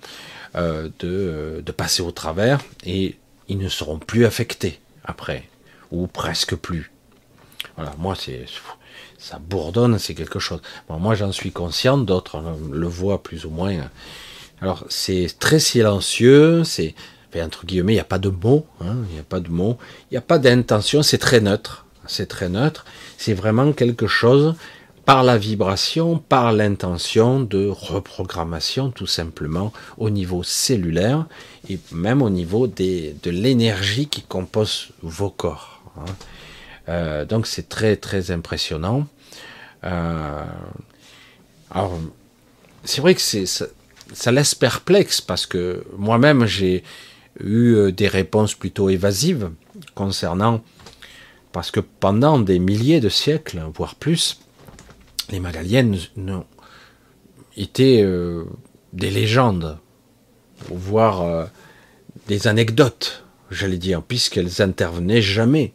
euh, 0.55 0.89
de, 0.99 1.61
de, 1.63 1.71
passer 1.71 2.01
au 2.01 2.11
travers 2.11 2.61
et 2.83 3.17
ils 3.47 3.57
ne 3.57 3.69
seront 3.69 3.99
plus 3.99 4.25
affectés 4.25 4.79
après, 5.03 5.43
ou 5.91 6.07
presque 6.07 6.55
plus. 6.55 6.91
Voilà, 7.77 7.93
moi 7.97 8.15
c'est 8.15 8.45
ça 9.17 9.39
bourdonne, 9.39 9.97
c'est 9.99 10.15
quelque 10.15 10.39
chose. 10.39 10.61
Moi 10.89 11.15
j'en 11.15 11.31
suis 11.31 11.51
conscient, 11.51 11.97
d'autres 11.97 12.43
le 12.71 12.87
voient 12.87 13.23
plus 13.23 13.45
ou 13.45 13.49
moins. 13.49 13.73
Alors 14.61 14.83
c'est 14.89 15.27
très 15.39 15.59
silencieux, 15.59 16.63
c'est 16.63 16.95
entre 17.35 17.65
guillemets, 17.65 17.93
il 17.93 17.97
n'y 17.97 18.01
a 18.01 18.05
pas 18.05 18.17
de 18.17 18.29
mots, 18.29 18.65
hein, 18.81 18.95
il 19.09 19.13
n'y 19.13 19.19
a 19.19 19.23
pas 19.23 19.39
de 19.39 19.49
mots, 19.49 19.77
il 20.09 20.15
n'y 20.15 20.17
a 20.17 20.21
pas 20.21 20.39
d'intention, 20.39 21.03
c'est 21.03 21.17
très 21.17 21.39
neutre, 21.39 21.85
c'est 22.07 22.25
très 22.25 22.49
neutre, 22.49 22.85
c'est 23.17 23.33
vraiment 23.33 23.73
quelque 23.73 24.07
chose 24.07 24.55
par 25.05 25.23
la 25.23 25.37
vibration, 25.37 26.17
par 26.17 26.51
l'intention 26.51 27.39
de 27.39 27.67
reprogrammation 27.67 28.89
tout 28.89 29.07
simplement 29.07 29.71
au 29.97 30.09
niveau 30.09 30.43
cellulaire 30.43 31.27
et 31.69 31.79
même 31.91 32.21
au 32.21 32.29
niveau 32.29 32.67
de 32.67 33.29
l'énergie 33.29 34.07
qui 34.07 34.21
compose 34.23 34.89
vos 35.01 35.29
corps. 35.29 35.81
Hein. 35.97 36.05
Euh, 36.89 37.25
donc 37.25 37.47
c'est 37.47 37.69
très 37.69 37.95
très 37.95 38.31
impressionnant. 38.31 39.07
Euh, 39.83 40.43
alors 41.71 41.99
c'est 42.83 43.01
vrai 43.01 43.15
que 43.15 43.21
ça 43.21 44.31
laisse 44.31 44.55
perplexe 44.55 45.21
parce 45.21 45.45
que 45.45 45.85
moi-même 45.97 46.45
j'ai 46.45 46.83
eu 47.39 47.73
euh, 47.73 47.91
des 47.91 48.07
réponses 48.07 48.55
plutôt 48.55 48.89
évasives 48.89 49.51
concernant 49.95 50.63
parce 51.51 51.71
que 51.71 51.79
pendant 51.79 52.39
des 52.39 52.59
milliers 52.59 52.99
de 52.99 53.09
siècles, 53.09 53.61
voire 53.73 53.95
plus, 53.95 54.39
les 55.29 55.39
Magaliennes 55.39 55.97
étaient 57.55 58.01
euh, 58.03 58.43
des 58.93 59.09
légendes, 59.09 59.77
voire 60.69 61.47
des 62.27 62.47
anecdotes, 62.47 63.23
j'allais 63.49 63.77
dire, 63.77 64.01
puisqu'elles 64.03 64.61
intervenaient 64.61 65.21
jamais, 65.21 65.73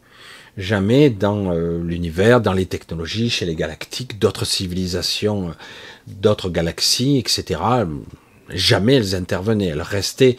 jamais 0.57 1.09
dans 1.09 1.51
l'univers, 1.53 2.41
dans 2.41 2.53
les 2.53 2.65
technologies, 2.65 3.29
chez 3.29 3.45
les 3.45 3.55
galactiques, 3.55 4.19
d'autres 4.19 4.45
civilisations, 4.45 5.53
d'autres 6.07 6.49
galaxies, 6.49 7.17
etc. 7.17 7.59
Jamais 8.49 8.95
elles 8.95 9.15
intervenaient. 9.15 9.67
Elles 9.67 9.81
restaient, 9.81 10.37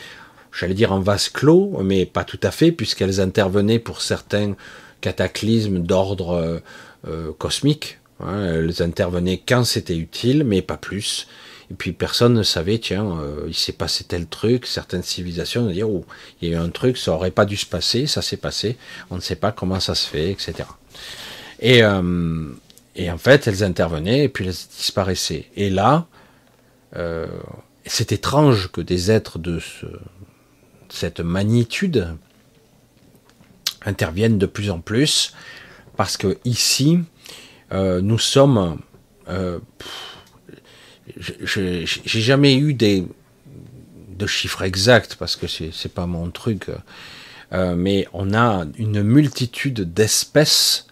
j'allais 0.53 0.75
dire, 0.75 0.93
en 0.93 1.01
vase 1.01 1.29
clos, 1.29 1.81
mais 1.83 2.07
pas 2.07 2.25
tout 2.25 2.41
à 2.43 2.51
fait, 2.51 2.73
puisqu'elles 2.73 3.21
intervenaient 3.21 3.79
pour 3.79 4.03
certains 4.03 4.55
cataclysmes 5.01 5.81
d'ordre 5.81 6.31
euh, 6.31 6.59
euh, 7.09 7.33
cosmique. 7.37 7.99
Hein. 8.21 8.45
elles 8.45 8.83
intervenaient 8.83 9.43
quand 9.47 9.65
c'était 9.65 9.97
utile, 9.97 10.45
mais 10.45 10.62
pas 10.62 10.77
plus. 10.77 11.27
Et 11.71 11.75
puis 11.75 11.93
personne 11.93 12.35
ne 12.35 12.43
savait, 12.43 12.79
tiens, 12.79 13.19
euh, 13.21 13.45
il 13.49 13.55
s'est 13.55 13.73
passé 13.73 14.05
tel 14.05 14.27
truc, 14.27 14.67
certaines 14.67 15.03
civilisations 15.03 15.67
dire, 15.67 15.89
oh, 15.89 16.05
il 16.41 16.49
y 16.49 16.55
a 16.55 16.59
eu 16.59 16.61
un 16.61 16.69
truc, 16.69 16.99
ça 16.99 17.12
aurait 17.12 17.31
pas 17.31 17.45
dû 17.45 17.57
se 17.57 17.67
passer, 17.67 18.07
ça 18.07 18.23
s'est 18.23 18.37
passé, 18.37 18.77
on 19.11 19.17
ne 19.17 19.21
sait 19.21 19.37
pas 19.37 19.53
comment 19.53 19.81
ça 19.81 19.95
se 19.95 20.09
fait, 20.09 20.31
etc. 20.31 20.69
Et, 21.61 21.83
et 22.97 23.11
en 23.11 23.19
fait, 23.19 23.47
elles 23.47 23.65
intervenaient 23.65 24.25
et 24.25 24.29
puis 24.29 24.45
elles 24.45 24.55
disparaissaient. 24.77 25.47
Et 25.57 25.71
là, 25.71 26.07
c'est 27.87 28.12
étrange 28.12 28.71
que 28.71 28.81
des 28.81 29.11
êtres 29.11 29.39
de 29.39 29.61
cette 30.89 31.21
magnitude 31.21 32.17
interviennent 33.85 34.39
de 34.39 34.47
plus 34.47 34.71
en 34.71 34.81
plus, 34.81 35.35
parce 35.97 36.17
que 36.17 36.39
ici, 36.45 37.01
euh, 37.73 38.01
nous 38.01 38.19
sommes. 38.19 38.79
Euh, 39.29 39.59
j'ai 41.17 41.87
jamais 42.21 42.57
eu 42.57 42.75
des 42.75 43.07
de 44.17 44.27
chiffres 44.27 44.62
exacts 44.62 45.17
parce 45.17 45.37
que 45.37 45.47
c'est 45.47 45.93
pas 45.93 46.07
mon 46.07 46.31
truc, 46.31 46.71
euh, 47.53 47.75
mais 47.75 48.07
on 48.12 48.33
a 48.33 48.65
une 48.79 49.03
multitude 49.03 49.93
d'espèces 49.93 50.87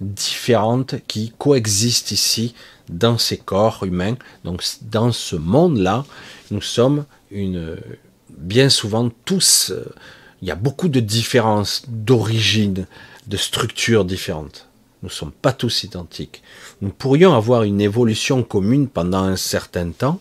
différentes 0.00 0.96
qui 1.06 1.32
coexistent 1.38 2.12
ici 2.12 2.54
dans 2.88 3.18
ces 3.18 3.38
corps 3.38 3.84
humains. 3.84 4.16
Donc 4.44 4.62
dans 4.82 5.12
ce 5.12 5.36
monde-là, 5.36 6.04
nous 6.50 6.60
sommes 6.60 7.06
une, 7.30 7.76
bien 8.30 8.68
souvent 8.68 9.10
tous, 9.24 9.70
euh, 9.70 9.84
il 10.42 10.48
y 10.48 10.50
a 10.50 10.54
beaucoup 10.56 10.88
de 10.88 11.00
différences 11.00 11.84
d'origine, 11.88 12.86
de 13.26 13.36
structures 13.36 14.04
différentes. 14.04 14.68
Nous 15.06 15.10
ne 15.10 15.14
sommes 15.14 15.30
pas 15.30 15.52
tous 15.52 15.84
identiques. 15.84 16.42
Nous 16.80 16.90
pourrions 16.90 17.32
avoir 17.32 17.62
une 17.62 17.80
évolution 17.80 18.42
commune 18.42 18.88
pendant 18.88 19.22
un 19.22 19.36
certain 19.36 19.92
temps, 19.92 20.20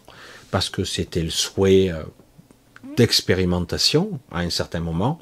parce 0.51 0.69
que 0.69 0.83
c'était 0.83 1.23
le 1.23 1.31
souhait 1.31 1.89
euh, 1.89 2.03
d'expérimentation 2.95 4.19
à 4.31 4.41
un 4.41 4.51
certain 4.51 4.81
moment, 4.81 5.17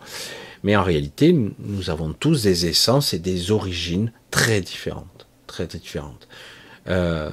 mais 0.64 0.76
en 0.76 0.84
réalité, 0.84 1.32
nous 1.32 1.90
avons 1.90 2.12
tous 2.12 2.44
des 2.44 2.66
essences 2.66 3.14
et 3.14 3.20
des 3.20 3.52
origines 3.52 4.12
très 4.32 4.60
différentes, 4.60 5.28
très 5.48 5.66
différentes. 5.66 6.28
Euh, 6.90 7.30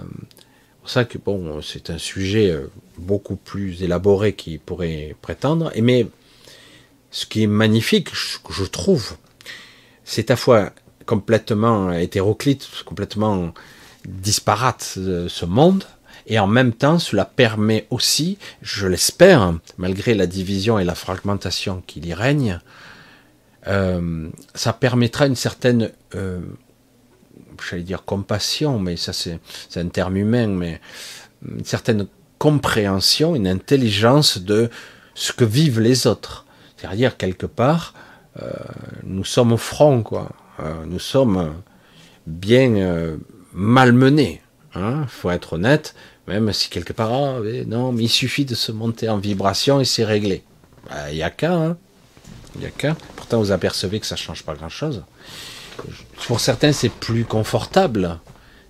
c'est 0.84 0.92
ça 0.92 1.04
que 1.04 1.18
c'est 1.62 1.90
un 1.90 1.98
sujet 1.98 2.48
euh, 2.48 2.70
beaucoup 2.96 3.34
plus 3.34 3.82
élaboré 3.82 4.34
qui 4.34 4.58
pourrait 4.58 5.16
prétendre. 5.20 5.72
Mais 5.82 6.06
ce 7.10 7.26
qui 7.26 7.42
est 7.42 7.48
magnifique, 7.48 8.10
je, 8.14 8.64
trouve, 8.66 9.16
c'est 10.04 10.30
à 10.30 10.34
la 10.34 10.36
fois 10.36 10.72
complètement 11.10 11.90
hétéroclite, 11.90 12.68
complètement 12.84 13.52
disparate 14.06 14.94
euh, 14.96 15.28
ce 15.28 15.44
monde, 15.44 15.82
et 16.28 16.38
en 16.38 16.46
même 16.46 16.72
temps, 16.72 17.00
cela 17.00 17.24
permet 17.24 17.88
aussi, 17.90 18.38
je 18.62 18.86
l'espère, 18.86 19.54
malgré 19.76 20.14
la 20.14 20.28
division 20.28 20.78
et 20.78 20.84
la 20.84 20.94
fragmentation 20.94 21.82
qui 21.88 21.98
y 21.98 22.14
règne, 22.14 22.60
euh, 23.66 24.28
ça 24.54 24.72
permettra 24.72 25.26
une 25.26 25.34
certaine 25.34 25.90
j'allais 27.68 27.82
dire 27.82 28.04
compassion, 28.04 28.78
mais 28.78 28.96
ça 28.96 29.12
c'est 29.12 29.40
un 29.76 29.88
terme 29.88 30.16
humain, 30.16 30.46
mais 30.46 30.80
une 31.46 31.64
certaine 31.64 32.06
compréhension, 32.38 33.34
une 33.34 33.48
intelligence 33.48 34.38
de 34.38 34.70
ce 35.14 35.32
que 35.32 35.44
vivent 35.44 35.80
les 35.80 36.06
autres. 36.06 36.46
C'est-à-dire 36.76 37.16
quelque 37.16 37.46
part, 37.46 37.94
euh, 38.42 38.50
nous 39.04 39.24
sommes 39.24 39.52
au 39.52 39.58
front, 39.58 40.02
quoi. 40.02 40.30
Euh, 40.62 40.84
nous 40.86 40.98
sommes 40.98 41.54
bien 42.26 42.74
euh, 42.76 43.16
malmenés. 43.52 44.42
Il 44.74 44.80
hein, 44.80 45.06
faut 45.08 45.30
être 45.30 45.54
honnête, 45.54 45.94
même 46.28 46.52
si 46.52 46.68
quelque 46.68 46.92
part, 46.92 47.12
ah, 47.12 47.40
non, 47.66 47.92
mais 47.92 48.04
il 48.04 48.08
suffit 48.08 48.44
de 48.44 48.54
se 48.54 48.70
monter 48.72 49.08
en 49.08 49.18
vibration 49.18 49.80
et 49.80 49.84
c'est 49.84 50.04
réglé. 50.04 50.44
Il 51.08 51.16
n'y 51.16 51.22
hein. 51.22 51.76
A 52.64 52.70
qu'à. 52.70 52.96
Pourtant, 53.16 53.38
vous 53.38 53.52
apercevez 53.52 54.00
que 54.00 54.06
ça 54.06 54.14
ne 54.14 54.20
change 54.20 54.44
pas 54.44 54.54
grand-chose. 54.54 55.04
Pour 56.26 56.40
certains, 56.40 56.72
c'est 56.72 56.88
plus 56.88 57.24
confortable, 57.24 58.18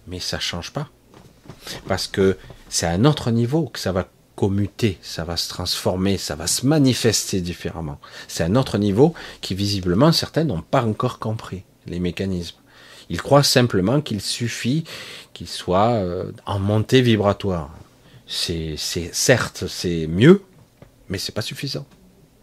mais 0.07 0.21
ça 0.21 0.39
change 0.39 0.73
pas. 0.73 0.89
Parce 1.89 2.07
que 2.07 2.37
c'est 2.69 2.87
à 2.87 2.91
un 2.91 3.05
autre 3.05 3.31
niveau 3.31 3.67
que 3.67 3.79
ça 3.79 3.93
va 3.93 4.09
commuter, 4.37 4.99
ça 5.03 5.25
va 5.25 5.37
se 5.37 5.49
transformer, 5.49 6.17
ça 6.17 6.35
va 6.35 6.47
se 6.47 6.65
manifester 6.65 7.41
différemment. 7.41 7.99
C'est 8.27 8.45
un 8.45 8.57
autre 8.57 8.79
niveau 8.79 9.13
qui, 9.43 9.55
visiblement, 9.55 10.13
certains 10.13 10.45
n'ont 10.45 10.63
pas 10.63 10.85
encore 10.85 11.19
compris 11.19 11.65
les 11.87 12.01
mécanismes. 12.01 12.57
Ils 13.11 13.21
croient 13.21 13.43
simplement 13.43 14.01
qu'il 14.01 14.21
suffit 14.21 14.85
qu'il 15.35 15.49
soit 15.49 15.95
euh, 15.95 16.31
en 16.47 16.61
montée 16.61 17.03
vibratoire. 17.03 17.71
C'est, 18.27 18.77
certes, 18.77 19.65
c'est 19.67 20.07
mieux, 20.07 20.43
mais 21.09 21.19
c'est 21.19 21.33
pas 21.33 21.43
suffisant. 21.43 21.85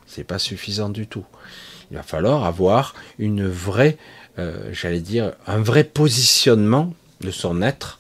C'est 0.06 0.26
pas 0.26 0.40
suffisant 0.40 0.90
du 0.90 1.08
tout. 1.08 1.26
Il 1.90 1.96
va 1.96 2.04
falloir 2.04 2.44
avoir 2.44 2.94
une 3.18 3.48
vraie 3.48 3.98
euh, 4.40 4.70
j'allais 4.72 5.00
dire, 5.00 5.34
un 5.48 5.60
vrai 5.60 5.86
positionnement 5.86 6.94
de 7.22 7.32
son 7.32 7.62
être 7.62 8.00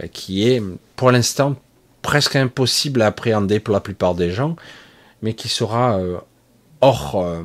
euh, 0.00 0.06
qui 0.06 0.48
est 0.48 0.62
pour 0.94 1.10
l'instant 1.10 1.56
presque 2.00 2.36
impossible 2.36 3.02
à 3.02 3.06
appréhender 3.06 3.58
pour 3.58 3.74
la 3.74 3.80
plupart 3.80 4.14
des 4.14 4.30
gens, 4.30 4.54
mais 5.22 5.34
qui 5.34 5.48
sera 5.48 5.98
hors, 6.80 7.42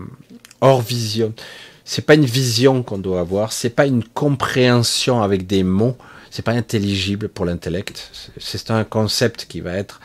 hors 0.61 0.81
vision. 0.81 1.33
C'est 1.93 2.05
pas 2.05 2.13
une 2.13 2.23
vision 2.23 2.83
qu'on 2.83 2.99
doit 2.99 3.19
avoir, 3.19 3.51
c'est 3.51 3.69
pas 3.69 3.85
une 3.85 4.01
compréhension 4.01 5.23
avec 5.23 5.45
des 5.45 5.61
mots, 5.61 5.97
c'est 6.29 6.41
pas 6.41 6.53
intelligible 6.53 7.27
pour 7.27 7.43
l'intellect. 7.43 8.31
C'est 8.37 8.71
un 8.71 8.85
concept 8.85 9.45
qui 9.49 9.59
va 9.59 9.73
être, 9.73 9.99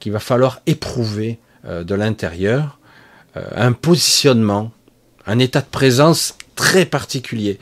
qui 0.00 0.10
va 0.10 0.18
falloir 0.18 0.60
éprouver 0.66 1.38
de 1.64 1.94
l'intérieur, 1.94 2.78
un 3.34 3.72
positionnement, 3.72 4.70
un 5.24 5.38
état 5.38 5.62
de 5.62 5.66
présence 5.70 6.36
très 6.56 6.84
particulier. 6.84 7.58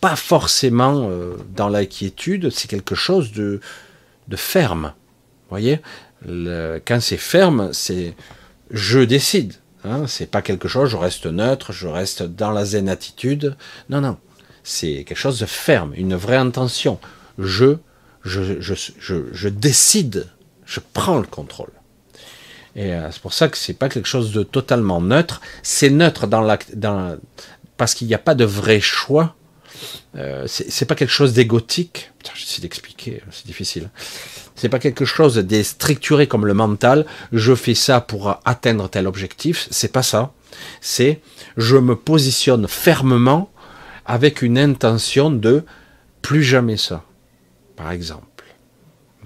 Pas 0.00 0.16
forcément 0.16 1.08
euh, 1.08 1.36
dans 1.54 1.68
l'inquiétude, 1.68 2.50
c'est 2.50 2.66
quelque 2.68 2.96
chose 2.96 3.30
de, 3.30 3.60
de 4.26 4.36
ferme. 4.36 4.92
Vous 5.44 5.50
voyez 5.50 5.80
Quand 6.24 7.00
c'est 7.00 7.18
ferme, 7.18 7.72
c'est 7.72 8.16
je 8.72 8.98
décide. 8.98 9.54
Hein, 9.86 10.06
c'est 10.06 10.30
pas 10.30 10.42
quelque 10.42 10.68
chose, 10.68 10.90
je 10.90 10.96
reste 10.96 11.26
neutre, 11.26 11.72
je 11.72 11.86
reste 11.86 12.22
dans 12.22 12.50
la 12.50 12.64
zen 12.64 12.88
attitude. 12.88 13.56
Non, 13.88 14.00
non. 14.00 14.16
C'est 14.64 15.04
quelque 15.04 15.18
chose 15.18 15.38
de 15.38 15.46
ferme, 15.46 15.92
une 15.94 16.16
vraie 16.16 16.36
intention. 16.36 16.98
Je, 17.38 17.76
je, 18.24 18.60
je, 18.60 19.14
je, 19.32 19.48
décide, 19.48 20.26
je 20.64 20.80
prends 20.92 21.18
le 21.18 21.26
contrôle. 21.26 21.70
Et 22.74 22.92
euh, 22.92 23.10
c'est 23.12 23.22
pour 23.22 23.32
ça 23.32 23.48
que 23.48 23.56
c'est 23.56 23.74
pas 23.74 23.88
quelque 23.88 24.08
chose 24.08 24.32
de 24.32 24.42
totalement 24.42 25.00
neutre. 25.00 25.40
C'est 25.62 25.90
neutre 25.90 26.26
dans, 26.26 26.40
la, 26.40 26.58
dans, 26.74 27.16
parce 27.76 27.94
qu'il 27.94 28.08
n'y 28.08 28.14
a 28.14 28.18
pas 28.18 28.34
de 28.34 28.44
vrai 28.44 28.80
choix. 28.80 29.36
Euh, 30.16 30.46
c'est 30.48 30.86
pas 30.86 30.94
quelque 30.94 31.12
chose 31.12 31.32
d'égotique. 31.32 32.10
J'essaie 32.34 32.60
d'expliquer, 32.60 33.22
c'est 33.30 33.46
difficile. 33.46 33.90
C'est 34.56 34.70
pas 34.70 34.78
quelque 34.78 35.04
chose 35.04 35.36
de 35.36 35.62
structuré 35.62 36.26
comme 36.26 36.46
le 36.46 36.54
mental. 36.54 37.06
Je 37.32 37.54
fais 37.54 37.74
ça 37.74 38.00
pour 38.00 38.40
atteindre 38.44 38.88
tel 38.88 39.06
objectif. 39.06 39.68
C'est 39.70 39.92
pas 39.92 40.02
ça. 40.02 40.32
C'est 40.80 41.20
je 41.56 41.76
me 41.76 41.94
positionne 41.94 42.66
fermement 42.66 43.50
avec 44.06 44.42
une 44.42 44.58
intention 44.58 45.30
de 45.30 45.62
plus 46.22 46.42
jamais 46.42 46.78
ça. 46.78 47.04
Par 47.76 47.92
exemple. 47.92 48.26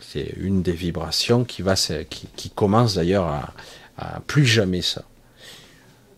C'est 0.01 0.35
une 0.39 0.63
des 0.63 0.73
vibrations 0.73 1.45
qui 1.45 1.63
va, 1.63 1.75
qui, 1.77 2.51
commence 2.51 2.95
d'ailleurs 2.95 3.27
à, 3.97 4.21
plus 4.27 4.47
jamais 4.47 4.83
ça. 4.83 5.05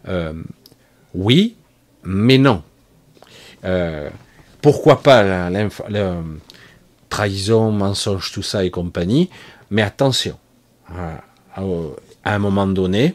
Euh, 0.08 0.32
oui, 1.14 1.56
mais 2.04 2.38
non. 2.38 2.62
Euh, 3.64 4.08
pourquoi 4.62 5.02
pas 5.02 5.50
la, 5.50 5.50
trahison, 7.12 7.70
mensonge, 7.72 8.32
tout 8.32 8.42
ça 8.42 8.64
et 8.64 8.70
compagnie, 8.70 9.28
mais 9.70 9.82
attention. 9.82 10.38
à 10.88 11.60
un 12.24 12.38
moment 12.38 12.66
donné, 12.66 13.14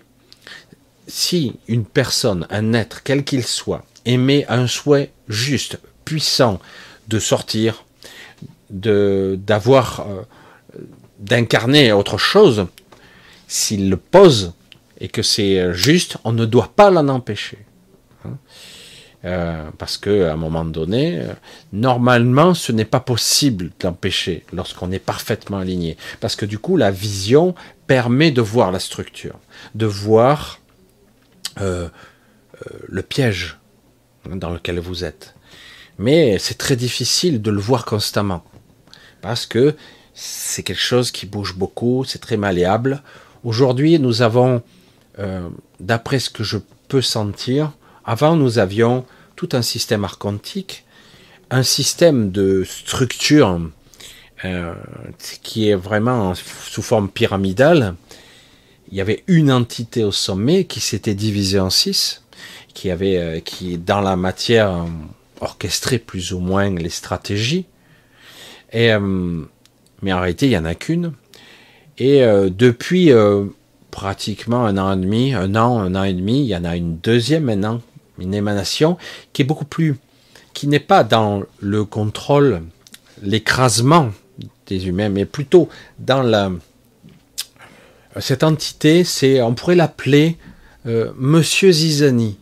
si 1.07 1.55
une 1.67 1.83
personne, 1.83 2.45
un 2.51 2.73
être, 2.73 3.01
quel 3.01 3.23
qu'il 3.23 3.43
soit, 3.43 3.83
émet 4.05 4.45
un 4.49 4.67
souhait 4.67 5.11
juste, 5.27 5.79
puissant, 6.05 6.59
de 7.07 7.17
sortir, 7.17 7.85
de 8.69 9.39
d'avoir, 9.47 10.01
euh, 10.01 10.21
d'incarner 11.17 11.91
autre 11.91 12.19
chose, 12.19 12.67
s'il 13.47 13.89
le 13.89 13.97
pose 13.97 14.53
et 14.99 15.07
que 15.07 15.23
c'est 15.23 15.73
juste, 15.73 16.17
on 16.23 16.33
ne 16.33 16.45
doit 16.45 16.71
pas 16.75 16.91
l'en 16.91 17.07
empêcher. 17.07 17.65
Hein. 18.25 18.37
Euh, 19.27 19.71
parce 19.77 19.97
que 19.97 20.25
à 20.25 20.33
un 20.33 20.37
moment 20.37 20.63
donné, 20.63 21.19
euh, 21.19 21.33
normalement, 21.73 22.53
ce 22.53 22.71
n'est 22.71 22.85
pas 22.85 23.01
possible 23.01 23.71
d'empêcher 23.77 24.45
lorsqu'on 24.53 24.89
est 24.93 24.99
parfaitement 24.99 25.57
aligné, 25.57 25.97
parce 26.21 26.37
que 26.37 26.45
du 26.45 26.59
coup, 26.59 26.77
la 26.77 26.91
vision 26.91 27.53
permet 27.87 28.31
de 28.31 28.39
voir 28.39 28.71
la 28.71 28.79
structure, 28.79 29.37
de 29.75 29.85
voir 29.85 30.61
euh, 31.59 31.89
le 32.87 33.01
piège 33.01 33.57
dans 34.29 34.49
lequel 34.49 34.79
vous 34.79 35.03
êtes. 35.03 35.35
Mais 35.99 36.39
c'est 36.39 36.57
très 36.57 36.77
difficile 36.77 37.41
de 37.41 37.51
le 37.51 37.59
voir 37.59 37.83
constamment, 37.83 38.45
parce 39.21 39.45
que 39.45 39.75
c'est 40.13 40.63
quelque 40.63 40.79
chose 40.79 41.11
qui 41.11 41.25
bouge 41.25 41.53
beaucoup, 41.55 42.05
c'est 42.05 42.19
très 42.19 42.37
malléable. 42.37 43.03
Aujourd'hui, 43.43 43.99
nous 43.99 44.21
avons, 44.21 44.63
d'après 45.79 46.19
ce 46.19 46.29
que 46.29 46.43
je 46.43 46.57
peux 46.87 47.01
sentir, 47.01 47.71
avant, 48.05 48.35
nous 48.35 48.57
avions 48.57 49.05
tout 49.37 49.49
un 49.53 49.61
système 49.61 50.03
archontique, 50.03 50.83
un 51.49 51.63
système 51.63 52.31
de 52.31 52.65
structure 52.65 53.61
euh, 54.43 54.73
qui 55.43 55.69
est 55.69 55.75
vraiment 55.75 56.33
sous 56.35 56.81
forme 56.81 57.07
pyramidale. 57.07 57.95
Il 58.91 58.97
y 58.97 59.01
avait 59.01 59.23
une 59.27 59.51
entité 59.51 60.03
au 60.03 60.11
sommet 60.11 60.65
qui 60.65 60.79
s'était 60.79 61.13
divisée 61.13 61.59
en 61.59 61.69
six, 61.69 62.23
qui 62.73 62.89
avait, 62.89 63.17
euh, 63.17 63.39
qui 63.39 63.77
dans 63.77 64.01
la 64.01 64.15
matière 64.15 64.85
orchestrait 65.39 65.99
plus 65.99 66.33
ou 66.33 66.39
moins 66.39 66.71
les 66.71 66.89
stratégies. 66.89 67.67
Et, 68.73 68.91
euh, 68.91 69.43
mais 70.01 70.13
en 70.13 70.19
réalité, 70.19 70.47
il 70.47 70.51
y 70.51 70.57
en 70.57 70.65
a 70.65 70.75
qu'une. 70.75 71.13
Et 71.99 72.21
depuis 72.21 73.11
pratiquement 73.89 74.67
un 74.67 74.77
an 74.77 74.93
et 74.93 75.01
demi, 75.01 75.33
un 75.33 75.55
an, 75.55 75.79
un 75.79 75.95
an 75.95 76.03
et 76.03 76.13
demi, 76.13 76.41
il 76.41 76.45
y 76.45 76.55
en 76.55 76.63
a 76.63 76.75
une 76.75 76.97
deuxième 76.97 77.45
maintenant 77.45 77.81
une 78.19 78.33
émanation 78.33 78.97
qui 79.33 79.41
est 79.41 79.45
beaucoup 79.45 79.65
plus, 79.65 79.97
qui 80.53 80.67
n'est 80.67 80.79
pas 80.79 81.03
dans 81.03 81.43
le 81.59 81.85
contrôle, 81.85 82.63
l'écrasement 83.21 84.11
des 84.67 84.87
humains, 84.87 85.09
mais 85.09 85.25
plutôt 85.25 85.69
dans 85.99 86.21
la, 86.21 86.51
cette 88.19 88.43
entité, 88.43 89.03
c'est, 89.03 89.41
on 89.41 89.53
pourrait 89.53 89.75
l'appeler 89.75 90.37
euh, 90.85 91.11
Monsieur 91.17 91.71
Zizani, 91.71 92.37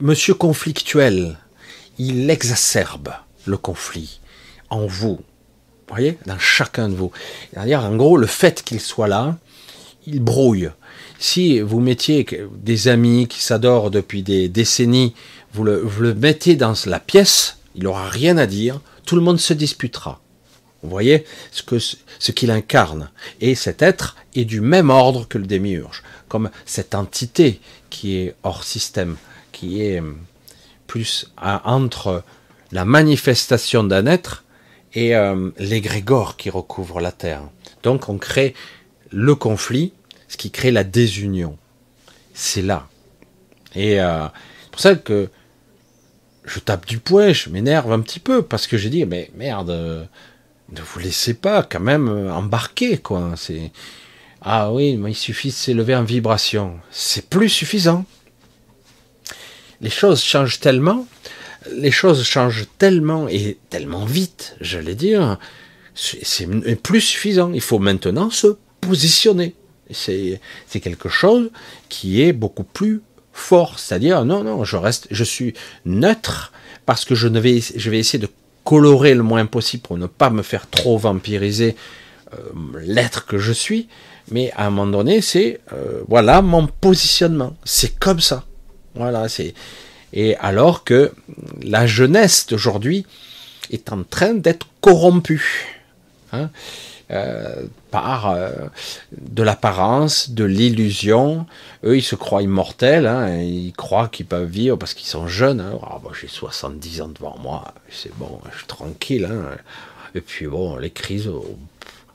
Monsieur 0.00 0.34
conflictuel. 0.34 1.38
Il 1.98 2.28
exacerbe 2.28 3.14
le 3.46 3.56
conflit 3.56 4.20
en 4.68 4.86
vous, 4.86 5.20
voyez, 5.88 6.18
dans 6.26 6.38
chacun 6.38 6.88
de 6.88 6.94
vous. 6.94 7.12
C'est-à-dire, 7.52 7.82
en 7.82 7.96
gros, 7.96 8.16
le 8.16 8.26
fait 8.26 8.62
qu'il 8.62 8.80
soit 8.80 9.08
là, 9.08 9.36
il 10.06 10.20
brouille. 10.20 10.70
Si 11.28 11.58
vous 11.58 11.80
mettiez 11.80 12.24
des 12.54 12.86
amis 12.86 13.26
qui 13.26 13.42
s'adorent 13.42 13.90
depuis 13.90 14.22
des 14.22 14.48
décennies, 14.48 15.12
vous 15.52 15.64
le, 15.64 16.14
mettez 16.14 16.54
dans 16.54 16.74
la 16.86 17.00
pièce, 17.00 17.58
il 17.74 17.82
n'aura 17.82 18.08
rien 18.08 18.36
à 18.36 18.46
dire, 18.46 18.80
tout 19.04 19.16
le 19.16 19.22
monde 19.22 19.40
se 19.40 19.52
disputera. 19.52 20.20
Vous 20.84 20.88
voyez 20.88 21.24
ce 21.50 22.30
qu'il 22.30 22.52
incarne. 22.52 23.10
Et 23.40 23.56
cet 23.56 23.82
être 23.82 24.14
est 24.36 24.44
du 24.44 24.60
même 24.60 24.88
ordre 24.88 25.26
que 25.26 25.36
le 25.36 25.48
démiurge, 25.48 26.04
comme 26.28 26.48
cette 26.64 26.94
entité 26.94 27.58
qui 27.90 28.18
est 28.18 28.36
hors 28.44 28.62
système, 28.62 29.16
qui 29.50 29.82
est 29.82 29.98
hum, 29.98 30.18
plus 30.86 31.32
entre 31.42 32.22
la 32.70 32.84
manifestation 32.84 33.82
d'un 33.82 34.06
être 34.06 34.44
et 34.94 35.16
euh, 35.16 35.50
l'égrégore 35.58 36.36
qui 36.36 36.50
recouvre 36.50 37.00
la 37.00 37.10
terre. 37.10 37.42
Donc 37.82 38.08
on 38.08 38.16
crée 38.16 38.54
le 39.10 39.34
conflit 39.34 39.92
ce 40.28 40.36
qui 40.36 40.50
crée 40.50 40.70
la 40.70 40.84
désunion. 40.84 41.56
C'est 42.34 42.62
là. 42.62 42.88
Et 43.74 44.00
euh, 44.00 44.26
c'est 44.62 44.70
pour 44.70 44.80
ça 44.80 44.94
que 44.94 45.28
je 46.44 46.58
tape 46.60 46.86
du 46.86 46.98
poing, 46.98 47.32
je 47.32 47.50
m'énerve 47.50 47.92
un 47.92 48.00
petit 48.00 48.20
peu, 48.20 48.42
parce 48.42 48.66
que 48.66 48.76
j'ai 48.76 48.90
dit, 48.90 49.04
mais 49.04 49.30
merde, 49.36 50.08
ne 50.68 50.80
vous 50.80 50.98
laissez 50.98 51.34
pas 51.34 51.62
quand 51.62 51.80
même 51.80 52.08
embarquer, 52.30 52.98
quoi. 52.98 53.34
Ah 54.42 54.72
oui, 54.72 54.98
il 55.06 55.14
suffit 55.14 55.48
de 55.48 55.54
s'élever 55.54 55.96
en 55.96 56.04
vibration. 56.04 56.78
C'est 56.90 57.28
plus 57.28 57.48
suffisant. 57.48 58.04
Les 59.80 59.90
choses 59.90 60.22
changent 60.22 60.60
tellement, 60.60 61.06
les 61.72 61.90
choses 61.90 62.24
changent 62.24 62.66
tellement 62.78 63.28
et 63.28 63.58
tellement 63.70 64.04
vite, 64.04 64.56
j'allais 64.60 64.94
dire. 64.94 65.38
C'est 65.94 66.46
plus 66.82 67.00
suffisant. 67.00 67.52
Il 67.52 67.60
faut 67.60 67.78
maintenant 67.78 68.30
se 68.30 68.56
positionner. 68.80 69.54
C'est 69.90 70.40
quelque 70.80 71.08
chose 71.08 71.50
qui 71.88 72.22
est 72.22 72.32
beaucoup 72.32 72.64
plus 72.64 73.02
fort, 73.32 73.78
c'est-à-dire 73.78 74.24
non 74.24 74.42
non, 74.44 74.64
je 74.64 74.76
reste, 74.76 75.08
je 75.10 75.24
suis 75.24 75.54
neutre 75.84 76.52
parce 76.86 77.04
que 77.04 77.14
je 77.14 77.28
vais, 77.28 77.60
je 77.60 77.90
vais 77.90 77.98
essayer 77.98 78.18
de 78.18 78.30
colorer 78.64 79.14
le 79.14 79.22
moins 79.22 79.46
possible 79.46 79.82
pour 79.82 79.98
ne 79.98 80.06
pas 80.06 80.30
me 80.30 80.42
faire 80.42 80.68
trop 80.68 80.98
vampiriser 80.98 81.76
euh, 82.34 82.36
l'être 82.80 83.26
que 83.26 83.38
je 83.38 83.52
suis. 83.52 83.88
Mais 84.30 84.50
à 84.56 84.66
un 84.66 84.70
moment 84.70 84.98
donné, 84.98 85.20
c'est 85.20 85.60
euh, 85.72 86.02
voilà 86.08 86.42
mon 86.42 86.66
positionnement. 86.66 87.56
C'est 87.64 87.96
comme 87.98 88.20
ça. 88.20 88.44
Voilà, 88.94 89.28
c'est 89.28 89.54
et 90.12 90.36
alors 90.36 90.82
que 90.82 91.12
la 91.62 91.86
jeunesse 91.86 92.46
d'aujourd'hui 92.48 93.06
est 93.70 93.92
en 93.92 94.02
train 94.02 94.34
d'être 94.34 94.66
corrompue. 94.80 95.76
Hein 96.32 96.50
euh, 97.12 97.66
par 97.92 98.30
euh, 98.30 98.50
de 99.16 99.44
l'apparence, 99.44 100.30
de 100.30 100.42
l'illusion. 100.42 101.46
Eux, 101.84 101.96
ils 101.96 102.02
se 102.02 102.16
croient 102.16 102.42
immortels, 102.42 103.06
hein, 103.06 103.38
ils 103.38 103.72
croient 103.72 104.08
qu'ils 104.08 104.26
peuvent 104.26 104.48
vivre 104.48 104.76
parce 104.76 104.92
qu'ils 104.92 105.06
sont 105.06 105.28
jeunes. 105.28 105.60
Hein. 105.60 105.78
Ah, 105.84 106.00
j'ai 106.20 106.26
70 106.26 107.02
ans 107.02 107.08
devant 107.08 107.36
moi, 107.38 107.74
c'est 107.90 108.12
bon, 108.16 108.40
je 108.50 108.58
suis 108.58 108.66
tranquille. 108.66 109.24
Hein. 109.30 109.56
Et 110.16 110.20
puis 110.20 110.48
bon, 110.48 110.76
les 110.78 110.90
crises, 110.90 111.28
oh, 111.28 111.56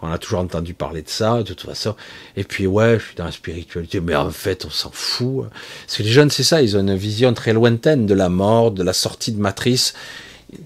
on 0.01 0.11
a 0.11 0.17
toujours 0.17 0.39
entendu 0.39 0.73
parler 0.73 1.03
de 1.03 1.09
ça, 1.09 1.37
de 1.37 1.43
toute 1.43 1.61
façon. 1.61 1.95
Et 2.35 2.43
puis 2.43 2.67
ouais, 2.67 2.99
je 2.99 3.05
suis 3.05 3.15
dans 3.15 3.25
la 3.25 3.31
spiritualité, 3.31 4.01
mais 4.01 4.15
en 4.15 4.31
fait, 4.31 4.65
on 4.65 4.69
s'en 4.69 4.91
fout. 4.91 5.45
Parce 5.85 5.97
que 5.97 6.03
les 6.03 6.09
jeunes, 6.09 6.31
c'est 6.31 6.43
ça, 6.43 6.61
ils 6.61 6.75
ont 6.75 6.81
une 6.81 6.95
vision 6.95 7.33
très 7.33 7.53
lointaine 7.53 8.07
de 8.07 8.13
la 8.13 8.27
mort, 8.27 8.71
de 8.71 8.83
la 8.83 8.93
sortie 8.93 9.31
de 9.31 9.39
matrice. 9.39 9.93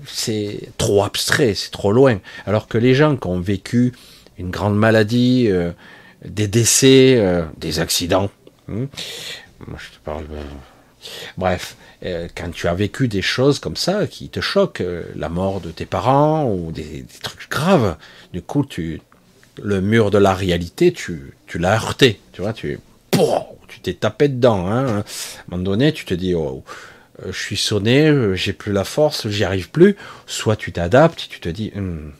C'est 0.07 0.69
trop 0.79 1.03
abstrait, 1.03 1.53
c'est 1.53 1.69
trop 1.69 1.91
loin. 1.91 2.17
Alors 2.47 2.67
que 2.67 2.79
les 2.79 2.95
gens 2.95 3.17
qui 3.17 3.27
ont 3.27 3.39
vécu 3.39 3.93
une 4.37 4.51
grande 4.51 4.77
maladie, 4.77 5.45
euh, 5.47 5.71
des 6.25 6.47
décès, 6.47 7.15
euh, 7.17 7.43
des 7.57 7.79
accidents. 7.79 8.29
Hmm. 8.67 8.85
Moi, 9.67 9.77
je 9.77 9.97
te 9.97 10.03
parle. 10.03 10.25
Euh, 10.31 10.43
bref, 11.37 11.75
quand 12.35 12.51
tu 12.51 12.67
as 12.67 12.73
vécu 12.73 13.07
des 13.07 13.21
choses 13.21 13.57
comme 13.59 13.75
ça 13.75 14.05
qui 14.05 14.29
te 14.29 14.39
choquent, 14.39 14.83
la 15.15 15.29
mort 15.29 15.59
de 15.59 15.71
tes 15.71 15.85
parents 15.85 16.45
ou 16.51 16.71
des, 16.71 17.05
trucs 17.23 17.49
graves, 17.49 17.95
du 18.31 18.43
coup, 18.43 18.63
tu, 18.63 19.01
le 19.61 19.81
mur 19.81 20.11
de 20.11 20.19
la 20.19 20.33
réalité, 20.33 20.91
tu, 20.91 21.33
tu 21.47 21.57
l'as 21.57 21.75
heurté, 21.75 22.19
tu 22.31 22.41
vois, 22.41 22.53
tu, 22.53 22.79
tu 23.67 23.79
t'es 23.81 23.93
tapé 23.93 24.27
dedans. 24.27 24.67
Hein. 24.67 24.85
À 24.85 24.99
un 24.99 25.03
moment 25.47 25.63
donné, 25.63 25.93
tu 25.93 26.05
te 26.05 26.13
dis, 26.13 26.35
oh, 26.35 26.63
je 27.25 27.39
suis 27.39 27.57
sonné, 27.57 28.13
j'ai 28.35 28.53
plus 28.53 28.73
la 28.73 28.83
force, 28.83 29.27
j'y 29.29 29.43
arrive 29.43 29.71
plus. 29.71 29.95
Soit 30.27 30.57
tu 30.57 30.71
t'adaptes, 30.71 31.27
tu 31.27 31.39
te 31.39 31.49
dis, 31.49 31.71
hmm, 31.73 32.11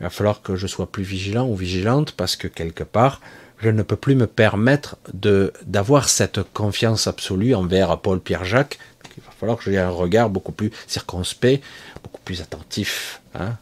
il 0.00 0.02
va 0.02 0.10
falloir 0.10 0.42
que 0.42 0.56
je 0.56 0.66
sois 0.66 0.90
plus 0.90 1.02
vigilant 1.02 1.46
ou 1.46 1.56
vigilante 1.56 2.12
parce 2.12 2.36
que 2.36 2.48
quelque 2.48 2.84
part, 2.84 3.20
je 3.58 3.70
ne 3.70 3.82
peux 3.82 3.96
plus 3.96 4.14
me 4.14 4.26
permettre 4.26 4.96
de 5.14 5.52
d'avoir 5.64 6.08
cette 6.08 6.42
confiance 6.52 7.06
absolue 7.06 7.54
envers 7.54 7.98
Paul-Pierre 8.00 8.44
Jacques. 8.44 8.78
Il 9.16 9.22
va 9.24 9.30
falloir 9.38 9.56
que 9.56 9.64
j'ai 9.64 9.78
un 9.78 9.88
regard 9.88 10.28
beaucoup 10.28 10.52
plus 10.52 10.70
circonspect, 10.86 11.64
beaucoup 12.02 12.20
plus 12.22 12.42
attentif. 12.42 13.22
Hein. 13.34 13.56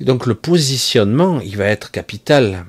Donc 0.00 0.26
le 0.26 0.34
positionnement, 0.34 1.40
il 1.40 1.56
va 1.58 1.66
être 1.66 1.90
capital. 1.90 2.64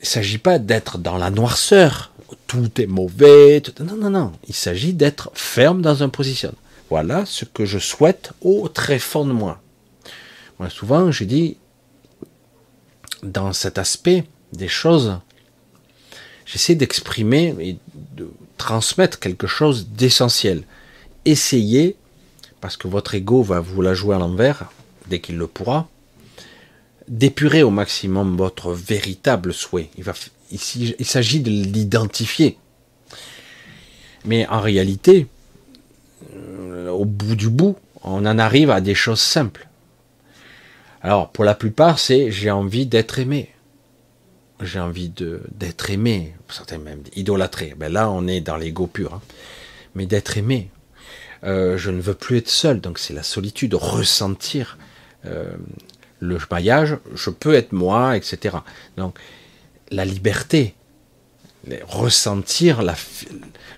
Il 0.00 0.02
ne 0.02 0.06
s'agit 0.06 0.38
pas 0.38 0.58
d'être 0.58 0.98
dans 0.98 1.16
la 1.16 1.30
noirceur, 1.30 2.12
tout 2.46 2.80
est 2.80 2.86
mauvais. 2.86 3.62
Non, 3.80 3.96
non, 3.96 4.10
non. 4.10 4.32
Il 4.46 4.54
s'agit 4.54 4.92
d'être 4.92 5.30
ferme 5.34 5.82
dans 5.82 6.02
un 6.02 6.08
positionnement. 6.08 6.58
Voilà 6.90 7.26
ce 7.26 7.44
que 7.44 7.64
je 7.64 7.78
souhaite 7.78 8.32
au 8.42 8.68
très 8.68 8.98
fond 8.98 9.24
de 9.24 9.32
moi. 9.32 9.60
Moi, 10.58 10.70
souvent, 10.70 11.10
j'ai 11.10 11.26
dit, 11.26 11.56
dans 13.24 13.52
cet 13.52 13.78
aspect 13.78 14.24
des 14.52 14.68
choses, 14.68 15.18
j'essaie 16.46 16.74
d'exprimer 16.74 17.54
et 17.58 17.78
de 18.16 18.30
transmettre 18.58 19.18
quelque 19.18 19.46
chose 19.46 19.88
d'essentiel. 19.88 20.62
Essayez, 21.24 21.96
parce 22.60 22.76
que 22.76 22.86
votre 22.86 23.14
ego 23.14 23.42
va 23.42 23.60
vous 23.60 23.82
la 23.82 23.94
jouer 23.94 24.14
à 24.14 24.18
l'envers 24.18 24.70
dès 25.08 25.20
qu'il 25.20 25.36
le 25.36 25.46
pourra, 25.46 25.88
d'épurer 27.08 27.62
au 27.62 27.70
maximum 27.70 28.36
votre 28.36 28.72
véritable 28.72 29.52
souhait. 29.52 29.90
Il 29.98 30.04
il 30.50 31.06
s'agit 31.06 31.40
de 31.40 31.50
l'identifier. 31.50 32.58
Mais 34.24 34.46
en 34.46 34.60
réalité, 34.60 35.26
euh, 36.34 36.88
au 36.90 37.04
bout 37.04 37.34
du 37.34 37.50
bout, 37.50 37.76
on 38.02 38.24
en 38.26 38.38
arrive 38.38 38.70
à 38.70 38.80
des 38.80 38.94
choses 38.94 39.20
simples. 39.20 39.68
Alors, 41.04 41.30
pour 41.30 41.44
la 41.44 41.54
plupart, 41.54 41.98
c'est 41.98 42.30
j'ai 42.30 42.50
envie 42.50 42.86
d'être 42.86 43.18
aimé. 43.18 43.50
J'ai 44.62 44.80
envie 44.80 45.10
d'être 45.10 45.90
aimé, 45.90 46.34
certains 46.48 46.78
même 46.78 47.02
idolâtré. 47.14 47.74
Ben 47.76 47.92
là, 47.92 48.10
on 48.10 48.26
est 48.26 48.40
dans 48.40 48.56
l'ego 48.56 48.86
pur. 48.86 49.12
Hein. 49.12 49.20
Mais 49.94 50.06
d'être 50.06 50.38
aimé. 50.38 50.70
Euh, 51.44 51.76
je 51.76 51.90
ne 51.90 52.00
veux 52.00 52.14
plus 52.14 52.38
être 52.38 52.48
seul, 52.48 52.80
donc 52.80 52.98
c'est 52.98 53.12
la 53.12 53.22
solitude, 53.22 53.74
ressentir 53.74 54.78
euh, 55.26 55.52
le 56.20 56.38
maillage, 56.50 56.96
je 57.14 57.28
peux 57.28 57.52
être 57.52 57.72
moi, 57.72 58.16
etc. 58.16 58.56
Donc, 58.96 59.18
la 59.90 60.06
liberté, 60.06 60.74
ressentir 61.82 62.80
la, 62.80 62.94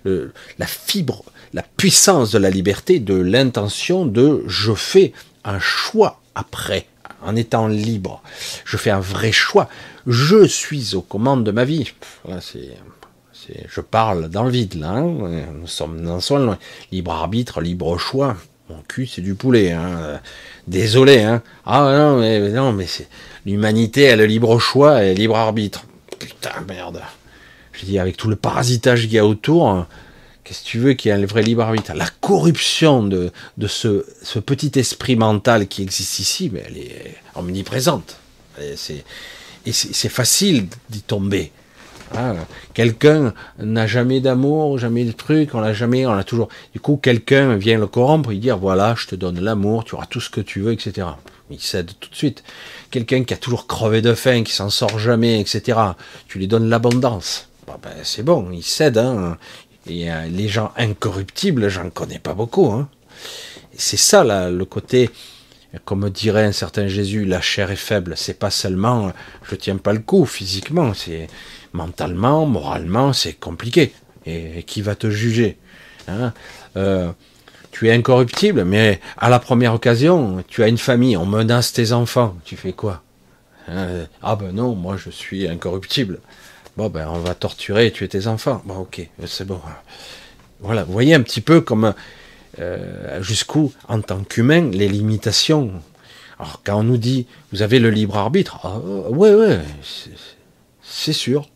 la 0.04 0.66
fibre, 0.66 1.24
la 1.54 1.64
puissance 1.64 2.30
de 2.30 2.38
la 2.38 2.50
liberté, 2.50 3.00
de 3.00 3.14
l'intention 3.14 4.06
de 4.06 4.44
je 4.46 4.74
fais 4.74 5.12
un 5.42 5.58
choix 5.58 6.20
après, 6.36 6.86
en 7.22 7.36
étant 7.36 7.68
libre. 7.68 8.22
Je 8.64 8.76
fais 8.76 8.90
un 8.90 9.00
vrai 9.00 9.32
choix. 9.32 9.68
Je 10.06 10.46
suis 10.46 10.94
aux 10.94 11.02
commandes 11.02 11.44
de 11.44 11.50
ma 11.50 11.64
vie. 11.64 11.92
C'est, 12.40 12.76
je 13.68 13.80
parle 13.80 14.28
dans 14.28 14.44
le 14.44 14.50
vide, 14.50 14.74
là. 14.74 14.90
Hein. 14.90 15.46
Nous 15.60 15.66
sommes 15.66 16.02
dans 16.04 16.20
son. 16.20 16.56
Libre 16.92 17.12
arbitre, 17.12 17.60
libre 17.60 17.98
choix. 17.98 18.36
Mon 18.68 18.82
cul, 18.88 19.06
c'est 19.06 19.22
du 19.22 19.34
poulet. 19.34 19.72
Hein. 19.72 20.20
Désolé. 20.66 21.22
Hein. 21.22 21.42
Ah 21.64 21.92
non, 21.96 22.18
mais, 22.18 22.50
non, 22.50 22.72
mais 22.72 22.86
c'est 22.86 23.08
l'humanité, 23.44 24.02
elle 24.02 24.20
a 24.20 24.22
le 24.22 24.26
libre 24.26 24.58
choix 24.58 25.04
et 25.04 25.14
libre 25.14 25.36
arbitre. 25.36 25.84
Putain, 26.18 26.50
merde. 26.66 27.00
Je 27.72 27.84
dis, 27.84 27.98
avec 27.98 28.16
tout 28.16 28.28
le 28.28 28.36
parasitage 28.36 29.02
qu'il 29.02 29.12
y 29.12 29.18
a 29.18 29.26
autour, 29.26 29.68
hein, 29.68 29.86
qu'est-ce 30.46 30.62
que 30.62 30.68
tu 30.68 30.78
veux 30.78 30.92
qu'il 30.92 31.10
y 31.10 31.12
ait 31.12 31.22
un 31.22 31.26
vrai 31.26 31.42
libre 31.42 31.62
arbitre 31.62 31.92
La 31.94 32.08
corruption 32.20 33.02
de, 33.02 33.32
de 33.58 33.66
ce, 33.66 34.06
ce, 34.22 34.38
petit 34.38 34.78
esprit 34.78 35.16
mental 35.16 35.66
qui 35.66 35.82
existe 35.82 36.20
ici, 36.20 36.50
mais 36.52 36.62
elle 36.66 36.78
est 36.78 37.16
omniprésente. 37.34 38.16
Et 38.60 38.76
c'est 39.72 40.08
facile 40.08 40.68
d'y 40.88 41.02
tomber. 41.02 41.52
Hein? 42.14 42.36
quelqu'un 42.72 43.34
n'a 43.58 43.88
jamais 43.88 44.20
d'amour, 44.20 44.78
jamais 44.78 45.04
de 45.04 45.10
truc, 45.10 45.56
on 45.56 45.60
l'a 45.60 45.72
jamais, 45.72 46.06
on 46.06 46.14
l'a 46.14 46.22
toujours. 46.22 46.48
Du 46.72 46.78
coup, 46.78 46.96
quelqu'un 46.96 47.56
vient 47.56 47.78
le 47.78 47.88
corrompre, 47.88 48.30
il 48.32 48.38
dit 48.38 48.50
voilà, 48.50 48.94
je 48.96 49.08
te 49.08 49.16
donne 49.16 49.40
l'amour, 49.40 49.82
tu 49.82 49.96
auras 49.96 50.06
tout 50.06 50.20
ce 50.20 50.30
que 50.30 50.40
tu 50.40 50.60
veux, 50.60 50.72
etc. 50.72 51.08
Il 51.50 51.60
cède 51.60 51.90
tout 51.98 52.08
de 52.08 52.14
suite. 52.14 52.44
Quelqu'un 52.92 53.24
qui 53.24 53.34
a 53.34 53.36
toujours 53.36 53.66
crevé 53.66 54.02
de 54.02 54.14
faim, 54.14 54.44
qui 54.44 54.52
s'en 54.52 54.70
sort 54.70 55.00
jamais, 55.00 55.40
etc. 55.40 55.78
Tu 56.28 56.38
lui 56.38 56.46
donnes 56.46 56.68
l'abondance. 56.68 57.48
Ben, 57.66 57.90
c'est 58.04 58.22
bon, 58.22 58.50
il 58.52 58.62
cède. 58.62 58.98
Hein. 58.98 59.36
Et 59.88 60.10
euh, 60.10 60.26
les 60.26 60.48
gens 60.48 60.72
incorruptibles, 60.76 61.68
j'en 61.68 61.90
connais 61.90 62.18
pas 62.18 62.34
beaucoup. 62.34 62.70
Hein. 62.72 62.88
C'est 63.76 63.96
ça 63.96 64.24
le 64.50 64.64
côté, 64.64 65.10
comme 65.84 66.08
dirait 66.10 66.44
un 66.44 66.52
certain 66.52 66.88
Jésus, 66.88 67.24
la 67.24 67.40
chair 67.40 67.70
est 67.70 67.76
faible. 67.76 68.14
C'est 68.16 68.38
pas 68.38 68.50
seulement, 68.50 69.12
je 69.44 69.54
tiens 69.54 69.76
pas 69.76 69.92
le 69.92 70.00
coup 70.00 70.24
physiquement, 70.24 70.94
c'est 70.94 71.28
mentalement, 71.72 72.46
moralement, 72.46 73.12
c'est 73.12 73.34
compliqué. 73.34 73.92
Et, 74.24 74.64
qui 74.64 74.82
va 74.82 74.96
te 74.96 75.08
juger 75.08 75.56
hein? 76.08 76.32
Euh, 76.76 77.12
Tu 77.70 77.88
es 77.88 77.92
incorruptible, 77.92 78.64
mais 78.64 79.00
à 79.18 79.28
la 79.28 79.38
première 79.38 79.74
occasion, 79.74 80.42
tu 80.48 80.64
as 80.64 80.68
une 80.68 80.78
famille, 80.78 81.16
on 81.16 81.26
menace 81.26 81.72
tes 81.72 81.92
enfants. 81.92 82.36
Tu 82.44 82.56
fais 82.56 82.72
quoi 82.72 83.02
hein? 83.68 84.06
Ah 84.22 84.34
ben 84.34 84.52
non, 84.52 84.74
moi 84.74 84.96
je 84.96 85.10
suis 85.10 85.46
incorruptible. 85.46 86.20
Bon, 86.76 86.90
ben, 86.90 87.08
on 87.08 87.18
va 87.20 87.34
torturer 87.34 87.86
et 87.86 87.92
tuer 87.92 88.08
tes 88.08 88.26
enfants. 88.26 88.60
Bon, 88.66 88.76
ok, 88.78 89.08
c'est 89.26 89.46
bon. 89.46 89.60
Voilà, 90.60 90.84
vous 90.84 90.92
voyez 90.92 91.14
un 91.14 91.22
petit 91.22 91.40
peu 91.40 91.62
comme 91.62 91.94
euh, 92.58 93.22
jusqu'où, 93.22 93.72
en 93.88 94.00
tant 94.02 94.22
qu'humain, 94.24 94.70
les 94.70 94.88
limitations. 94.88 95.72
Alors, 96.38 96.60
quand 96.64 96.78
on 96.78 96.82
nous 96.82 96.98
dit, 96.98 97.26
vous 97.52 97.62
avez 97.62 97.78
le 97.78 97.88
libre 97.88 98.18
arbitre, 98.18 98.58
ah, 98.62 98.78
ouais, 98.78 99.34
ouais, 99.34 99.58
c'est 100.82 101.14
sûr. 101.14 101.48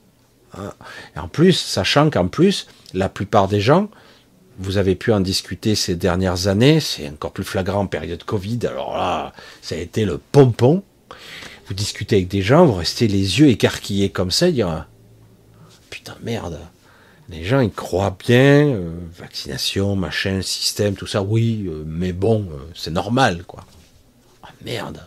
Hein. 0.57 0.73
En 1.17 1.29
plus, 1.29 1.53
sachant 1.53 2.09
qu'en 2.09 2.29
plus, 2.29 2.67
la 2.95 3.11
plupart 3.11 3.47
des 3.47 3.61
gens, 3.61 3.91
vous 4.59 4.79
avez 4.79 4.95
pu 4.95 5.13
en 5.13 5.21
discuter 5.21 5.75
ces 5.75 5.97
dernières 5.97 6.47
années, 6.47 6.81
c'est 6.81 7.09
encore 7.09 7.33
plus 7.33 7.45
flagrant 7.45 7.81
en 7.81 7.87
période 7.87 8.25
Covid, 8.25 8.61
alors 8.67 8.97
là, 8.97 9.33
ça 9.61 9.75
a 9.75 9.79
été 9.79 10.07
le 10.07 10.19
pompon. 10.19 10.83
Vous 11.67 11.75
discutez 11.75 12.17
avec 12.17 12.29
des 12.29 12.43
gens, 12.43 12.67
vous 12.67 12.75
restez 12.75 13.07
les 13.07 13.41
yeux 13.41 13.49
écarquillés 13.49 14.11
comme 14.11 14.31
ça, 14.31 14.51
dire 14.51 14.87
putain, 15.91 16.17
merde. 16.23 16.59
Les 17.31 17.45
gens, 17.45 17.61
ils 17.61 17.71
croient 17.71 18.17
bien, 18.27 18.67
euh, 18.67 18.91
vaccination, 19.17 19.95
machin, 19.95 20.41
système, 20.43 20.95
tout 20.95 21.07
ça, 21.07 21.23
oui, 21.23 21.67
euh, 21.69 21.85
mais 21.87 22.13
bon, 22.13 22.49
euh, 22.51 22.57
c'est 22.75 22.91
normal, 22.91 23.45
quoi. 23.45 23.65
Ah, 24.43 24.49
merde. 24.65 25.07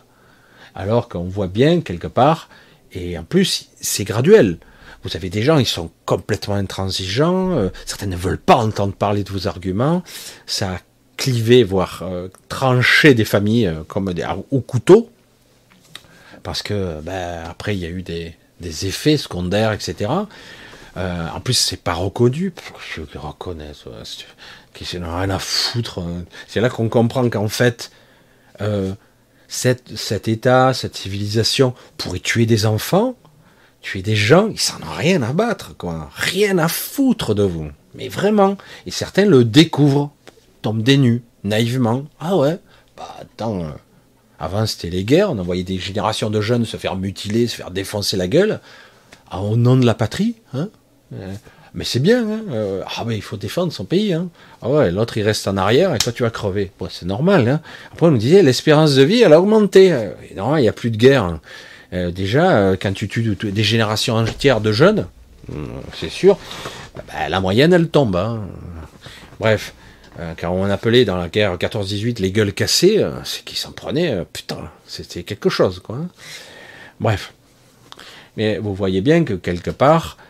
Alors 0.74 1.08
qu'on 1.08 1.24
voit 1.24 1.48
bien, 1.48 1.82
quelque 1.82 2.06
part, 2.06 2.48
et 2.92 3.18
en 3.18 3.24
plus, 3.24 3.68
c'est 3.80 4.04
graduel. 4.04 4.56
Vous 5.02 5.14
avez 5.16 5.28
des 5.28 5.42
gens, 5.42 5.58
ils 5.58 5.66
sont 5.66 5.90
complètement 6.06 6.54
intransigeants, 6.54 7.70
certains 7.84 8.06
ne 8.06 8.16
veulent 8.16 8.38
pas 8.38 8.56
entendre 8.56 8.94
parler 8.94 9.22
de 9.22 9.30
vos 9.30 9.46
arguments, 9.46 10.02
ça 10.46 10.76
a 10.76 10.78
clivé, 11.18 11.62
voire 11.62 12.02
tranché 12.48 13.12
des 13.12 13.26
familles 13.26 13.70
comme 13.86 14.14
des, 14.14 14.26
au 14.50 14.60
couteau, 14.60 15.10
parce 16.42 16.62
que, 16.62 17.02
ben, 17.02 17.44
après, 17.46 17.76
il 17.76 17.80
y 17.80 17.84
a 17.84 17.90
eu 17.90 18.02
des 18.02 18.86
effets 18.86 19.18
secondaires, 19.18 19.72
etc. 19.72 20.08
Euh, 20.96 21.28
en 21.34 21.40
plus, 21.40 21.54
c'est 21.54 21.82
pas 21.82 21.94
reconnu. 21.94 22.52
Je 22.94 23.00
le 23.00 23.20
reconnais, 23.20 23.72
qui 24.72 24.98
n'ont 24.98 25.16
rien 25.16 25.30
à 25.30 25.38
foutre. 25.38 25.98
Hein. 26.00 26.24
C'est 26.48 26.60
là 26.60 26.68
qu'on 26.68 26.88
comprend 26.88 27.28
qu'en 27.28 27.48
fait, 27.48 27.90
euh, 28.60 28.94
cet, 29.48 30.28
état, 30.28 30.72
cette 30.74 30.96
civilisation 30.96 31.74
pourrait 31.96 32.20
tuer 32.20 32.46
des 32.46 32.66
enfants, 32.66 33.16
tuer 33.80 34.02
des 34.02 34.16
gens, 34.16 34.48
ils 34.48 34.60
s'en 34.60 34.76
ont 34.76 34.96
rien 34.96 35.22
à 35.22 35.32
battre, 35.32 35.76
quoi. 35.76 36.10
Rien 36.14 36.58
à 36.58 36.68
foutre 36.68 37.34
de 37.34 37.42
vous. 37.42 37.70
Mais 37.94 38.08
vraiment. 38.08 38.56
Et 38.86 38.90
certains 38.90 39.26
le 39.26 39.44
découvrent, 39.44 40.12
tombent 40.62 40.82
des 40.82 40.96
nues, 40.96 41.22
naïvement. 41.44 42.04
Ah 42.20 42.36
ouais, 42.36 42.58
bah 42.96 43.16
attends. 43.20 43.64
Euh, 43.64 43.70
avant, 44.38 44.66
c'était 44.66 44.90
les 44.90 45.04
guerres, 45.04 45.30
on 45.30 45.38
envoyait 45.38 45.62
des 45.62 45.78
générations 45.78 46.28
de 46.28 46.40
jeunes 46.40 46.64
se 46.64 46.76
faire 46.76 46.96
mutiler, 46.96 47.46
se 47.46 47.56
faire 47.56 47.70
défoncer 47.70 48.16
la 48.16 48.26
gueule. 48.26 48.60
Ah, 49.30 49.40
au 49.40 49.56
nom 49.56 49.76
de 49.76 49.86
la 49.86 49.94
patrie, 49.94 50.36
hein? 50.52 50.68
Mais 51.74 51.82
c'est 51.82 51.98
bien, 51.98 52.22
hein 52.22 52.40
euh, 52.52 52.82
ah 52.86 53.02
mais 53.04 53.16
il 53.16 53.22
faut 53.22 53.36
défendre 53.36 53.72
son 53.72 53.84
pays. 53.84 54.12
Hein 54.12 54.28
ah 54.62 54.68
ouais, 54.68 54.92
l'autre 54.92 55.18
il 55.18 55.24
reste 55.24 55.48
en 55.48 55.56
arrière 55.56 55.92
et 55.92 55.98
toi 55.98 56.12
tu 56.12 56.22
vas 56.22 56.30
crever. 56.30 56.70
c'est 56.88 57.04
normal. 57.04 57.48
Hein 57.48 57.60
Après 57.92 58.06
on 58.06 58.12
nous 58.12 58.18
disait 58.18 58.42
l'espérance 58.42 58.94
de 58.94 59.02
vie 59.02 59.22
elle 59.22 59.32
a 59.32 59.40
augmenté. 59.40 59.92
Euh, 59.92 60.10
il 60.30 60.62
n'y 60.62 60.68
a 60.68 60.72
plus 60.72 60.90
de 60.90 60.96
guerre. 60.96 61.40
Euh, 61.92 62.12
déjà, 62.12 62.76
quand 62.80 62.92
tu 62.92 63.08
tues 63.08 63.36
des 63.42 63.62
générations 63.62 64.14
entières 64.14 64.60
de 64.60 64.72
jeunes, 64.72 65.06
c'est 65.94 66.08
sûr, 66.10 66.38
bah, 66.94 67.28
la 67.28 67.40
moyenne 67.40 67.72
elle 67.72 67.88
tombe. 67.88 68.40
Bref, 69.40 69.74
quand 70.40 70.50
on 70.50 70.70
appelait 70.70 71.04
dans 71.04 71.16
la 71.16 71.28
guerre 71.28 71.56
14-18 71.56 72.20
les 72.20 72.30
gueules 72.30 72.52
cassées, 72.52 73.04
c'est 73.24 73.44
qu'ils 73.44 73.58
s'en 73.58 73.72
prenaient, 73.72 74.24
putain, 74.32 74.58
c'était 74.86 75.24
quelque 75.24 75.50
chose 75.50 75.80
quoi. 75.80 75.98
Bref. 77.00 77.32
Mais 78.36 78.58
vous 78.58 78.74
voyez 78.74 79.00
bien 79.00 79.24
que 79.24 79.34
quelque 79.34 79.70
part, 79.70 80.16
euh, 80.16 80.23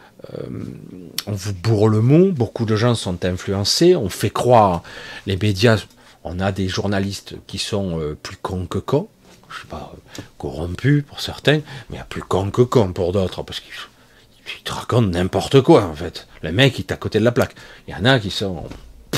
on 1.27 1.33
vous 1.33 1.53
bourre 1.55 1.89
le 1.89 2.01
mot, 2.01 2.33
beaucoup 2.33 2.65
de 2.65 2.77
gens 2.77 2.95
sont 2.95 3.25
influencés, 3.25 3.97
on 3.97 4.09
fait 4.09 4.31
croire, 4.31 4.83
les 5.27 5.37
médias, 5.37 5.85
on 6.25 6.41
a 6.41 6.53
des 6.53 6.69
journalistes 6.69 7.35
qui 7.47 7.59
sont 7.59 8.01
euh, 8.01 8.17
plus 8.21 8.37
cons 8.37 8.67
que 8.67 8.79
cons, 8.79 9.09
je 9.51 9.61
sais 9.61 9.69
pas, 9.69 9.95
corrompus 10.39 11.05
pour 11.07 11.21
certains, 11.21 11.61
mais 11.91 11.99
plus 12.09 12.23
cons 12.23 12.51
que 12.51 12.63
cons 12.63 12.93
pour 12.93 13.13
d'autres, 13.13 13.43
parce 13.43 13.61
qu'ils 13.61 14.63
te 14.65 14.73
racontent 14.73 15.09
n'importe 15.09 15.61
quoi, 15.61 15.85
en 15.85 15.95
fait. 15.95 16.27
Le 16.43 16.53
mec, 16.53 16.79
il 16.79 16.83
est 16.83 16.93
à 16.93 16.97
côté 16.97 17.19
de 17.19 17.25
la 17.25 17.33
plaque. 17.33 17.55
Il 17.87 17.95
y 17.95 17.97
en 17.97 18.05
a 18.05 18.19
qui 18.19 18.31
sont, 18.31 18.65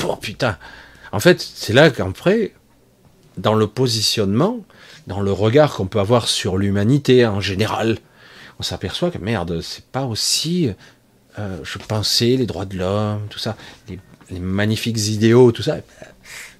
oh 0.05 0.15
putain. 0.15 0.57
En 1.11 1.19
fait, 1.19 1.41
c'est 1.41 1.73
là 1.73 1.89
qu'après, 1.89 2.53
dans 3.37 3.53
le 3.53 3.67
positionnement, 3.67 4.59
dans 5.07 5.21
le 5.21 5.31
regard 5.31 5.75
qu'on 5.75 5.87
peut 5.87 5.99
avoir 5.99 6.27
sur 6.27 6.57
l'humanité 6.57 7.25
en 7.25 7.39
général, 7.39 7.97
on 8.59 8.63
s'aperçoit 8.63 9.11
que 9.11 9.17
merde, 9.17 9.61
c'est 9.61 9.85
pas 9.85 10.05
aussi 10.05 10.71
euh, 11.39 11.59
je 11.63 11.77
pensais 11.77 12.35
les 12.35 12.45
droits 12.45 12.65
de 12.65 12.77
l'homme, 12.77 13.27
tout 13.29 13.39
ça, 13.39 13.55
les, 13.89 13.99
magnifiques 14.39 15.07
idéaux, 15.07 15.51
tout 15.51 15.63
ça. 15.63 15.77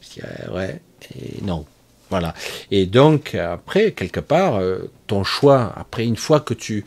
Je 0.02 0.22
dirais, 0.22 0.48
ouais, 0.52 0.82
et 1.16 1.44
non. 1.44 1.66
Voilà. 2.10 2.34
Et 2.72 2.86
donc, 2.86 3.36
après, 3.36 3.92
quelque 3.92 4.22
part, 4.22 4.56
euh, 4.56 4.90
ton 5.08 5.24
choix, 5.24 5.74
après, 5.76 6.06
une 6.06 6.16
fois 6.16 6.40
que 6.40 6.54
tu, 6.54 6.86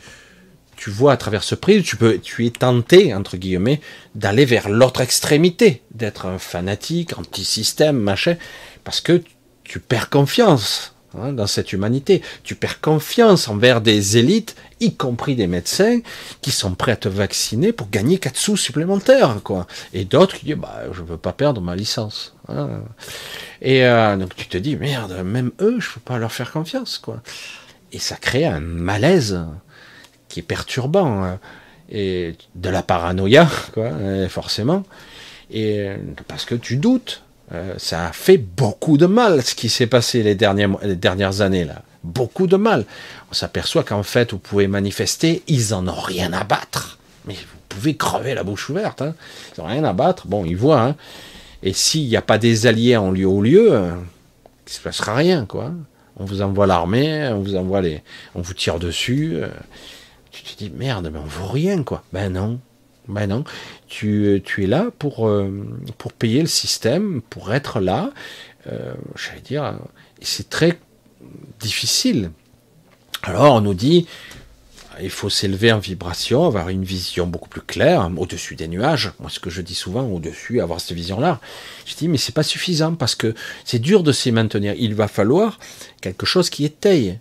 tu 0.75 0.89
vois 0.89 1.13
à 1.13 1.17
travers 1.17 1.43
ce 1.43 1.53
prix, 1.53 1.83
tu 1.83 1.95
peux, 1.95 2.17
tu 2.17 2.45
es 2.45 2.49
tenté, 2.49 3.13
entre 3.13 3.37
guillemets, 3.37 3.81
d'aller 4.15 4.45
vers 4.45 4.67
l'autre 4.67 5.01
extrémité, 5.01 5.83
d'être 5.91 6.25
un 6.25 6.39
fanatique, 6.39 7.17
anti-système, 7.19 7.99
machin, 7.99 8.35
parce 8.83 9.01
que 9.01 9.21
tu 9.63 9.79
perds 9.79 10.09
confiance 10.09 10.90
hein, 11.17 11.33
dans 11.33 11.47
cette 11.47 11.73
humanité. 11.73 12.21
Tu 12.43 12.55
perds 12.55 12.81
confiance 12.81 13.47
envers 13.47 13.81
des 13.81 14.17
élites, 14.17 14.55
y 14.79 14.95
compris 14.95 15.35
des 15.35 15.47
médecins, 15.47 15.99
qui 16.41 16.51
sont 16.51 16.73
prêts 16.73 16.91
à 16.91 16.95
te 16.95 17.09
vacciner 17.09 17.71
pour 17.73 17.89
gagner 17.89 18.17
4 18.17 18.35
sous 18.35 18.57
supplémentaires, 18.57 19.37
quoi. 19.43 19.67
Et 19.93 20.05
d'autres 20.05 20.35
qui 20.37 20.45
disent, 20.45 20.55
bah, 20.55 20.83
je 20.91 21.01
veux 21.01 21.17
pas 21.17 21.33
perdre 21.33 21.61
ma 21.61 21.75
licence. 21.75 22.35
Hein. 22.47 22.81
Et 23.61 23.85
euh, 23.85 24.17
donc 24.17 24.35
tu 24.35 24.47
te 24.47 24.57
dis, 24.57 24.75
merde, 24.75 25.21
même 25.23 25.51
eux, 25.59 25.79
je 25.79 25.91
peux 25.91 25.99
pas 25.99 26.17
leur 26.17 26.31
faire 26.31 26.51
confiance, 26.51 26.97
quoi. 26.97 27.21
Et 27.91 27.99
ça 27.99 28.15
crée 28.15 28.45
un 28.45 28.61
malaise 28.61 29.39
qui 30.29 30.39
est 30.39 30.43
perturbant. 30.43 31.23
Hein. 31.23 31.39
Et 31.89 32.35
de 32.55 32.69
la 32.69 32.83
paranoïa, 32.83 33.49
quoi, 33.73 33.91
forcément. 34.29 34.83
Et 35.51 35.89
parce 36.27 36.45
que 36.45 36.55
tu 36.55 36.77
doutes. 36.77 37.23
Euh, 37.53 37.73
ça 37.77 38.07
a 38.07 38.11
fait 38.11 38.37
beaucoup 38.37 38.97
de 38.97 39.05
mal 39.05 39.41
ce 39.43 39.55
qui 39.55 39.69
s'est 39.69 39.87
passé 39.87 40.23
les 40.23 40.35
dernières, 40.35 41.41
années 41.41 41.65
là. 41.65 41.81
Beaucoup 42.03 42.47
de 42.47 42.55
mal. 42.55 42.85
On 43.29 43.33
s'aperçoit 43.33 43.83
qu'en 43.83 44.03
fait, 44.03 44.31
vous 44.31 44.39
pouvez 44.39 44.67
manifester, 44.67 45.43
ils 45.47 45.73
en 45.73 45.87
ont 45.87 45.99
rien 45.99 46.33
à 46.33 46.43
battre. 46.43 46.97
Mais 47.25 47.35
vous 47.35 47.59
pouvez 47.69 47.95
crever 47.95 48.33
la 48.33 48.43
bouche 48.43 48.69
ouverte. 48.69 49.03
Hein. 49.03 49.13
Ils 49.55 49.61
n'ont 49.61 49.67
rien 49.67 49.83
à 49.83 49.93
battre. 49.93 50.25
Bon, 50.25 50.43
ils 50.43 50.57
voient. 50.57 50.81
Hein. 50.81 50.95
Et 51.61 51.73
s'il 51.73 52.07
n'y 52.07 52.15
a 52.15 52.23
pas 52.23 52.39
des 52.39 52.65
alliés 52.65 52.97
en 52.97 53.11
lieu 53.11 53.27
au 53.27 53.41
lieu, 53.41 53.71
euh, 53.71 53.91
il 53.91 54.69
ne 54.69 54.73
se 54.73 54.79
passera 54.79 55.13
rien, 55.13 55.45
quoi. 55.45 55.71
On 56.17 56.25
vous 56.25 56.41
envoie 56.41 56.65
l'armée, 56.65 57.27
on 57.31 57.41
vous 57.41 57.55
envoie 57.55 57.81
les, 57.81 58.01
on 58.33 58.41
vous 58.41 58.53
tire 58.53 58.79
dessus. 58.79 59.33
Euh. 59.35 59.49
tu 60.31 60.43
te 60.43 60.57
dis 60.57 60.71
merde, 60.71 61.09
mais 61.13 61.19
on 61.19 61.25
vaut 61.25 61.51
rien, 61.51 61.83
quoi. 61.83 62.03
Ben 62.13 62.33
non, 62.33 62.59
ben 63.07 63.27
non. 63.27 63.43
Tu, 63.87 64.41
tu 64.45 64.63
es 64.63 64.67
là 64.67 64.89
pour, 64.97 65.27
euh, 65.27 65.51
payer 66.19 66.41
le 66.41 66.47
système, 66.47 67.21
pour 67.29 67.53
être 67.53 67.79
là. 67.79 68.11
Euh, 68.67 68.93
J'allais 69.15 69.41
dire, 69.41 69.73
c'est 70.21 70.49
très 70.49 70.79
difficile. 71.59 72.31
Alors 73.23 73.55
on 73.55 73.61
nous 73.61 73.73
dit, 73.73 74.07
il 75.01 75.09
faut 75.09 75.29
s'élever 75.29 75.71
en 75.71 75.79
vibration, 75.79 76.45
avoir 76.45 76.69
une 76.69 76.83
vision 76.83 77.27
beaucoup 77.27 77.49
plus 77.49 77.61
claire, 77.61 78.09
au-dessus 78.17 78.55
des 78.55 78.67
nuages. 78.67 79.11
Moi, 79.19 79.29
ce 79.29 79.39
que 79.39 79.49
je 79.49 79.61
dis 79.61 79.75
souvent, 79.75 80.03
au-dessus, 80.03 80.61
avoir 80.61 80.79
cette 80.81 80.93
vision-là. 80.93 81.39
Je 81.85 81.95
dis, 81.95 82.07
mais 82.07 82.17
c'est 82.17 82.33
pas 82.35 82.43
suffisant 82.43 82.95
parce 82.95 83.15
que 83.15 83.33
c'est 83.63 83.79
dur 83.79 84.03
de 84.03 84.11
s'y 84.11 84.31
maintenir. 84.31 84.73
Il 84.77 84.95
va 84.95 85.07
falloir 85.07 85.59
quelque 86.01 86.25
chose 86.25 86.49
qui 86.49 86.65
étaye. 86.65 87.19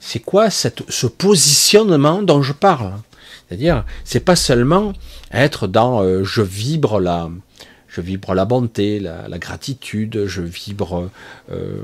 C'est 0.00 0.20
quoi 0.20 0.50
ce 0.50 1.06
positionnement 1.06 2.22
dont 2.22 2.42
je 2.42 2.52
parle? 2.52 2.94
C'est-à-dire, 3.48 3.84
c'est 4.04 4.20
pas 4.20 4.36
seulement 4.36 4.92
être 5.32 5.66
dans 5.66 6.02
euh, 6.02 6.24
je 6.24 6.42
vibre 6.42 6.98
la, 7.00 7.30
je 7.88 8.00
vibre 8.00 8.34
la 8.34 8.44
bonté, 8.44 8.98
la, 8.98 9.38
gratitude, 9.38 10.26
je 10.26 10.42
vibre 10.42 11.08
euh, 11.52 11.82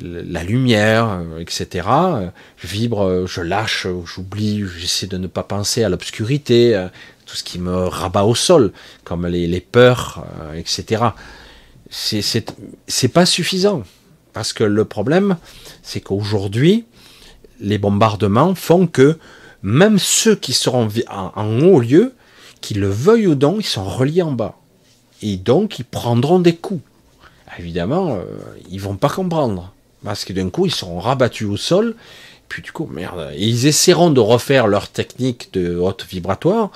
la 0.00 0.42
lumière, 0.42 1.08
euh, 1.08 1.38
etc. 1.38 1.88
Je 2.56 2.66
vibre, 2.66 3.26
je 3.26 3.40
lâche, 3.40 3.86
j'oublie, 4.04 4.64
j'essaie 4.76 5.06
de 5.06 5.18
ne 5.18 5.28
pas 5.28 5.44
penser 5.44 5.84
à 5.84 5.88
l'obscurité, 5.88 6.88
tout 7.26 7.36
ce 7.36 7.44
qui 7.44 7.58
me 7.58 7.86
rabat 7.86 8.24
au 8.24 8.34
sol, 8.34 8.72
comme 9.04 9.26
les, 9.26 9.46
les 9.46 9.60
peurs, 9.60 10.26
etc. 10.56 11.04
C'est 11.90 13.08
pas 13.08 13.24
suffisant. 13.26 13.84
Parce 14.32 14.52
que 14.52 14.64
le 14.64 14.84
problème, 14.84 15.36
c'est 15.84 16.00
qu'aujourd'hui, 16.00 16.86
les 17.60 17.78
bombardements 17.78 18.56
font 18.56 18.88
que 18.88 19.16
même 19.64 19.98
ceux 19.98 20.36
qui 20.36 20.52
seront 20.52 20.88
en, 21.08 21.60
haut 21.62 21.80
lieu, 21.80 22.12
qu'ils 22.60 22.80
le 22.80 22.90
veuillent 22.90 23.28
ou 23.28 23.34
non, 23.34 23.56
ils 23.58 23.64
sont 23.64 23.84
reliés 23.84 24.20
en 24.20 24.30
bas. 24.30 24.58
Et 25.22 25.38
donc, 25.38 25.78
ils 25.78 25.86
prendront 25.86 26.38
des 26.38 26.54
coups. 26.54 26.82
Évidemment, 27.58 28.16
euh, 28.16 28.24
ils 28.70 28.80
vont 28.80 28.96
pas 28.96 29.08
comprendre. 29.08 29.72
Parce 30.04 30.26
que 30.26 30.34
d'un 30.34 30.50
coup, 30.50 30.66
ils 30.66 30.74
seront 30.74 31.00
rabattus 31.00 31.46
au 31.46 31.56
sol. 31.56 31.96
Puis 32.50 32.60
du 32.60 32.72
coup, 32.72 32.86
merde. 32.86 33.30
Et 33.34 33.48
ils 33.48 33.64
essaieront 33.64 34.10
de 34.10 34.20
refaire 34.20 34.66
leur 34.66 34.88
technique 34.88 35.48
de 35.54 35.76
haute 35.76 36.04
vibratoire. 36.10 36.70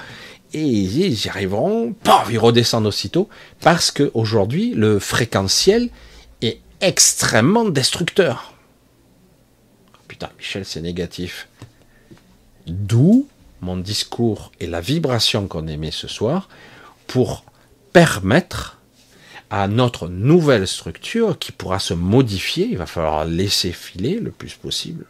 Et 0.54 0.62
ils 0.62 1.26
y 1.26 1.28
arriveront. 1.28 1.92
Paf, 1.92 2.28
ils 2.30 2.38
redescendent 2.38 2.86
aussitôt. 2.86 3.28
Parce 3.60 3.90
que 3.90 4.10
aujourd'hui, 4.14 4.72
le 4.74 4.98
fréquentiel 4.98 5.90
est 6.40 6.60
extrêmement 6.80 7.68
destructeur. 7.68 8.54
Putain, 10.06 10.30
Michel, 10.38 10.64
c'est 10.64 10.80
négatif. 10.80 11.48
D'où 12.68 13.26
mon 13.60 13.76
discours 13.76 14.52
et 14.60 14.66
la 14.66 14.80
vibration 14.80 15.48
qu'on 15.48 15.66
émet 15.66 15.90
ce 15.90 16.08
soir 16.08 16.48
pour 17.06 17.44
permettre 17.92 18.78
à 19.50 19.66
notre 19.66 20.08
nouvelle 20.08 20.66
structure 20.66 21.38
qui 21.38 21.52
pourra 21.52 21.78
se 21.78 21.94
modifier, 21.94 22.66
il 22.66 22.78
va 22.78 22.86
falloir 22.86 23.24
laisser 23.24 23.72
filer 23.72 24.18
le 24.20 24.30
plus 24.30 24.54
possible, 24.54 25.06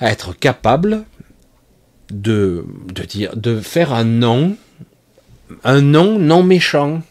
à 0.00 0.10
être 0.10 0.32
capable 0.32 1.04
de, 2.10 2.64
dire, 3.08 3.36
de 3.36 3.60
faire 3.60 3.92
un 3.92 4.04
nom, 4.04 4.56
un 5.64 5.80
nom 5.80 6.18
non 6.18 6.42
méchant. 6.42 7.02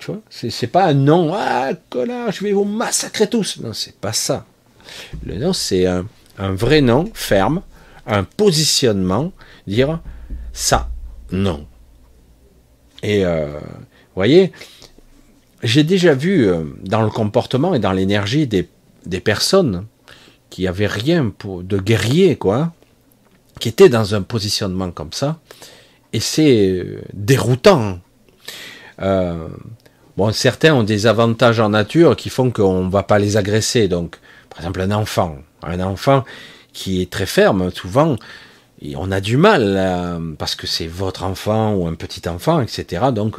Tu 0.00 0.06
vois, 0.06 0.22
c'est 0.30 0.66
pas 0.66 0.86
un 0.86 0.94
nom, 0.94 1.32
ah, 1.34 1.70
connard, 1.90 2.32
je 2.32 2.42
vais 2.42 2.52
vous 2.52 2.64
massacrer 2.64 3.28
tous. 3.28 3.58
Non, 3.58 3.74
c'est 3.74 3.96
pas 3.96 4.14
ça. 4.14 4.46
Le 5.24 5.36
nom, 5.36 5.52
c'est 5.52 5.86
un, 5.86 6.06
un 6.38 6.52
vrai 6.52 6.80
nom 6.80 7.10
ferme, 7.12 7.62
un 8.06 8.24
positionnement, 8.24 9.32
dire 9.66 10.00
ça, 10.52 10.90
non. 11.32 11.66
Et 13.02 13.24
euh, 13.24 13.58
vous 13.58 14.14
voyez, 14.14 14.52
j'ai 15.62 15.84
déjà 15.84 16.14
vu 16.14 16.46
euh, 16.46 16.64
dans 16.82 17.02
le 17.02 17.10
comportement 17.10 17.74
et 17.74 17.78
dans 17.78 17.92
l'énergie 17.92 18.46
des, 18.46 18.68
des, 19.06 19.20
personnes 19.20 19.86
qui 20.50 20.66
avaient 20.66 20.86
rien 20.86 21.30
pour, 21.30 21.62
de 21.62 21.78
guerrier, 21.78 22.36
quoi, 22.36 22.72
qui 23.58 23.68
étaient 23.68 23.88
dans 23.88 24.14
un 24.14 24.22
positionnement 24.22 24.90
comme 24.90 25.12
ça, 25.12 25.38
et 26.12 26.20
c'est 26.20 26.70
euh, 26.70 27.00
déroutant. 27.12 28.00
Bon, 30.16 30.32
certains 30.32 30.74
ont 30.74 30.82
des 30.82 31.06
avantages 31.06 31.60
en 31.60 31.70
nature 31.70 32.14
qui 32.14 32.28
font 32.28 32.50
qu'on 32.50 32.84
ne 32.84 32.90
va 32.90 33.02
pas 33.02 33.18
les 33.18 33.38
agresser. 33.38 33.88
Donc, 33.88 34.18
par 34.50 34.58
exemple, 34.58 34.82
un 34.82 34.90
enfant, 34.90 35.38
un 35.62 35.80
enfant 35.80 36.24
qui 36.72 37.02
est 37.02 37.10
très 37.10 37.26
ferme, 37.26 37.70
souvent, 37.70 38.16
et 38.82 38.96
on 38.96 39.10
a 39.10 39.20
du 39.20 39.36
mal 39.36 40.20
parce 40.38 40.54
que 40.54 40.66
c'est 40.66 40.86
votre 40.86 41.24
enfant 41.24 41.74
ou 41.74 41.86
un 41.86 41.94
petit 41.94 42.28
enfant, 42.28 42.60
etc. 42.60 43.06
Donc 43.12 43.38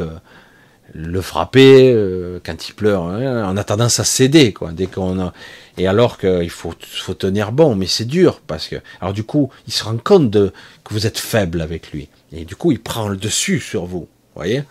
le 0.94 1.22
frapper 1.22 1.92
euh, 1.94 2.40
quand 2.44 2.68
il 2.68 2.74
pleure. 2.74 3.04
Hein, 3.04 3.50
on 3.52 3.58
a 3.58 3.64
tendance 3.64 4.00
à 4.00 4.04
céder, 4.04 4.54
quoi. 4.54 4.72
Dès 4.72 4.88
qu'on. 4.88 5.32
Et 5.78 5.88
alors 5.88 6.18
qu'il 6.18 6.50
faut, 6.50 6.74
faut 6.80 7.14
tenir 7.14 7.52
bon, 7.52 7.76
mais 7.76 7.88
c'est 7.88 8.06
dur 8.06 8.42
parce 8.46 8.68
que. 8.68 8.78
Alors 9.00 9.14
du 9.14 9.24
coup, 9.24 9.50
il 9.68 9.74
se 9.74 9.84
rend 9.84 9.98
compte 9.98 10.30
de 10.30 10.52
que 10.84 10.94
vous 10.94 11.08
êtes 11.08 11.18
faible 11.18 11.62
avec 11.62 11.92
lui, 11.92 12.10
et 12.34 12.46
du 12.46 12.56
coup, 12.56 12.72
il 12.72 12.80
prend 12.80 13.08
le 13.08 13.18
dessus 13.18 13.60
sur 13.60 13.86
vous. 13.86 14.08
Voyez. 14.36 14.64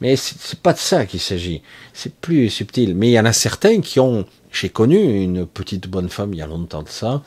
Mais 0.00 0.16
c'est 0.16 0.58
pas 0.58 0.72
de 0.72 0.78
ça 0.78 1.06
qu'il 1.06 1.20
s'agit. 1.20 1.62
C'est 1.92 2.12
plus 2.12 2.50
subtil. 2.50 2.94
Mais 2.96 3.08
il 3.08 3.12
y 3.12 3.20
en 3.20 3.24
a 3.24 3.32
certains 3.32 3.80
qui 3.80 4.00
ont. 4.00 4.26
J'ai 4.50 4.68
connu 4.68 5.22
une 5.22 5.46
petite 5.46 5.88
bonne 5.88 6.10
femme 6.10 6.34
il 6.34 6.38
y 6.38 6.42
a 6.42 6.46
longtemps 6.46 6.82
de 6.82 6.88
ça, 6.88 7.22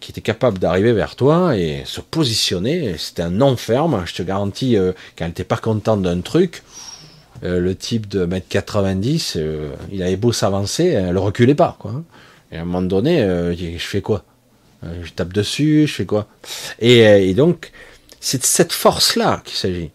qui 0.00 0.12
était 0.12 0.20
capable 0.20 0.58
d'arriver 0.58 0.92
vers 0.92 1.16
toi 1.16 1.56
et 1.56 1.82
se 1.84 2.00
positionner. 2.00 2.96
C'était 2.98 3.22
un 3.22 3.30
non 3.30 3.56
ferme. 3.56 4.02
Je 4.06 4.14
te 4.14 4.22
garantis, 4.22 4.76
euh, 4.76 4.92
quand 5.16 5.24
elle 5.24 5.30
n'était 5.30 5.44
pas 5.44 5.56
contente 5.56 6.02
d'un 6.02 6.20
truc, 6.20 6.62
euh, 7.44 7.60
le 7.60 7.74
type 7.74 8.08
de 8.08 8.24
mètre 8.24 8.48
90, 8.48 9.34
euh, 9.36 9.74
il 9.92 10.02
avait 10.02 10.16
beau 10.16 10.32
s'avancer, 10.32 10.86
elle 10.86 11.18
reculait 11.18 11.54
pas, 11.54 11.76
quoi. 11.78 12.02
Et 12.50 12.56
à 12.56 12.62
un 12.62 12.64
moment 12.64 12.82
donné, 12.82 13.20
euh, 13.20 13.54
je 13.54 13.78
fais 13.78 14.00
quoi? 14.00 14.24
Je 15.02 15.10
tape 15.10 15.32
dessus, 15.32 15.86
je 15.86 15.92
fais 15.92 16.06
quoi? 16.06 16.28
Et, 16.78 17.34
donc, 17.34 17.72
c'est 18.20 18.38
de 18.38 18.44
cette 18.44 18.72
force-là 18.72 19.42
qu'il 19.44 19.56
s'agit. 19.56 19.90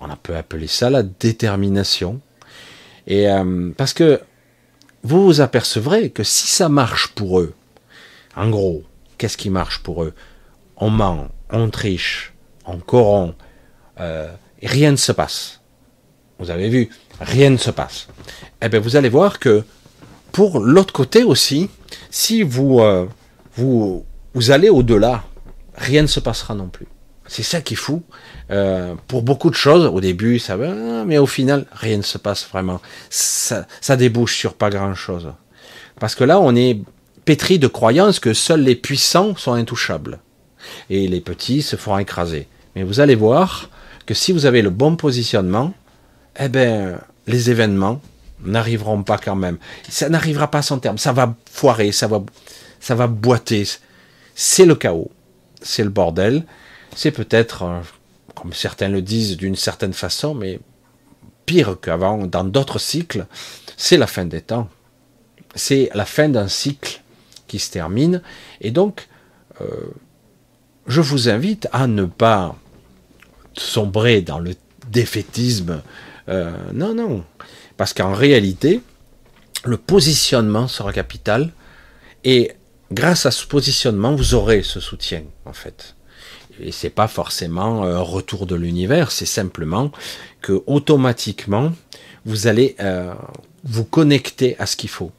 On 0.00 0.08
peut 0.22 0.36
appeler 0.36 0.66
ça 0.66 0.90
la 0.90 1.02
détermination. 1.02 2.20
Et 3.06 3.28
parce 3.78 3.94
que 3.94 4.20
vous 5.04 5.24
vous 5.24 5.40
apercevrez 5.40 6.10
que 6.10 6.22
si 6.22 6.48
ça 6.48 6.68
marche 6.68 7.08
pour 7.14 7.40
eux, 7.40 7.54
en 8.36 8.50
gros, 8.50 8.82
qu'est-ce 9.20 9.36
qui 9.36 9.50
marche 9.50 9.82
pour 9.82 10.02
eux 10.02 10.14
On 10.76 10.90
ment, 10.90 11.28
on 11.50 11.70
triche, 11.70 12.32
on 12.64 12.78
corrompt, 12.78 13.36
rien 14.62 14.90
ne 14.90 14.96
se 14.96 15.12
passe 15.12 15.60
vous 16.40 16.50
avez 16.50 16.68
vu, 16.68 16.88
rien 17.20 17.50
ne 17.50 17.56
se 17.58 17.70
passe. 17.70 18.08
Eh 18.62 18.68
bien, 18.68 18.80
vous 18.80 18.96
allez 18.96 19.10
voir 19.10 19.38
que 19.38 19.62
pour 20.32 20.58
l'autre 20.60 20.92
côté 20.92 21.22
aussi, 21.22 21.68
si 22.10 22.42
vous, 22.42 22.80
euh, 22.80 23.06
vous, 23.54 24.04
vous 24.34 24.50
allez 24.50 24.70
au-delà, 24.70 25.24
rien 25.74 26.02
ne 26.02 26.06
se 26.06 26.18
passera 26.18 26.54
non 26.54 26.68
plus. 26.68 26.86
C'est 27.26 27.42
ça 27.42 27.60
qui 27.60 27.74
est 27.74 27.76
fou. 27.76 28.02
Euh, 28.50 28.94
pour 29.06 29.22
beaucoup 29.22 29.50
de 29.50 29.54
choses, 29.54 29.84
au 29.84 30.00
début, 30.00 30.38
ça 30.38 30.56
va, 30.56 31.04
mais 31.04 31.18
au 31.18 31.26
final, 31.26 31.66
rien 31.72 31.98
ne 31.98 32.02
se 32.02 32.18
passe 32.18 32.48
vraiment. 32.48 32.80
Ça 33.10 33.96
débouche 33.96 34.36
sur 34.36 34.54
pas 34.54 34.70
grand-chose. 34.70 35.30
Parce 36.00 36.14
que 36.14 36.24
là, 36.24 36.40
on 36.40 36.56
est 36.56 36.80
pétri 37.30 37.60
de 37.60 37.68
croyances 37.68 38.18
que 38.18 38.34
seuls 38.34 38.64
les 38.64 38.74
puissants 38.74 39.36
sont 39.36 39.52
intouchables. 39.52 40.18
Et 40.88 41.06
les 41.06 41.20
petits 41.20 41.62
se 41.62 41.76
feront 41.76 41.98
écraser. 41.98 42.48
Mais 42.74 42.82
vous 42.82 42.98
allez 42.98 43.14
voir 43.14 43.70
que 44.04 44.14
si 44.14 44.32
vous 44.32 44.46
avez 44.46 44.62
le 44.62 44.70
bon 44.70 44.96
positionnement, 44.96 45.72
eh 46.40 46.48
ben, 46.48 46.98
les 47.28 47.48
événements 47.48 48.00
n'arriveront 48.42 49.04
pas 49.04 49.16
quand 49.16 49.36
même. 49.36 49.58
Ça 49.88 50.08
n'arrivera 50.08 50.50
pas 50.50 50.58
à 50.58 50.62
son 50.62 50.80
terme. 50.80 50.98
Ça 50.98 51.12
va 51.12 51.36
foirer, 51.48 51.92
ça 51.92 52.08
va, 52.08 52.20
ça 52.80 52.96
va 52.96 53.06
boiter. 53.06 53.62
C'est 54.34 54.66
le 54.66 54.74
chaos, 54.74 55.12
c'est 55.62 55.84
le 55.84 55.90
bordel. 55.90 56.44
C'est 56.96 57.12
peut-être, 57.12 57.62
euh, 57.62 57.80
comme 58.34 58.54
certains 58.54 58.88
le 58.88 59.02
disent 59.02 59.36
d'une 59.36 59.54
certaine 59.54 59.92
façon, 59.92 60.34
mais 60.34 60.58
pire 61.46 61.76
qu'avant, 61.80 62.26
dans 62.26 62.42
d'autres 62.42 62.80
cycles, 62.80 63.24
c'est 63.76 63.98
la 63.98 64.08
fin 64.08 64.24
des 64.24 64.40
temps. 64.40 64.68
C'est 65.54 65.90
la 65.94 66.04
fin 66.04 66.28
d'un 66.28 66.48
cycle 66.48 66.99
qui 67.50 67.58
se 67.58 67.72
termine. 67.72 68.22
Et 68.60 68.70
donc, 68.70 69.08
euh, 69.60 69.66
je 70.86 71.00
vous 71.00 71.28
invite 71.28 71.68
à 71.72 71.88
ne 71.88 72.04
pas 72.04 72.54
sombrer 73.54 74.22
dans 74.22 74.38
le 74.38 74.54
défaitisme. 74.88 75.82
Euh, 76.28 76.52
non, 76.72 76.94
non. 76.94 77.24
Parce 77.76 77.92
qu'en 77.92 78.12
réalité, 78.12 78.80
le 79.64 79.76
positionnement 79.76 80.68
sera 80.68 80.92
capital. 80.92 81.50
Et 82.22 82.52
grâce 82.92 83.26
à 83.26 83.32
ce 83.32 83.44
positionnement, 83.46 84.14
vous 84.14 84.34
aurez 84.34 84.62
ce 84.62 84.78
soutien, 84.78 85.24
en 85.44 85.52
fait. 85.52 85.96
Et 86.60 86.70
c'est 86.70 86.90
pas 86.90 87.08
forcément 87.08 87.82
un 87.82 88.00
retour 88.00 88.46
de 88.46 88.54
l'univers, 88.54 89.10
c'est 89.10 89.26
simplement 89.40 89.90
que 90.42 90.62
automatiquement, 90.66 91.72
vous 92.26 92.46
allez 92.46 92.76
euh, 92.80 93.14
vous 93.64 93.84
connecter 93.84 94.56
à 94.58 94.66
ce 94.66 94.76
qu'il 94.76 94.90
faut. 94.90 95.10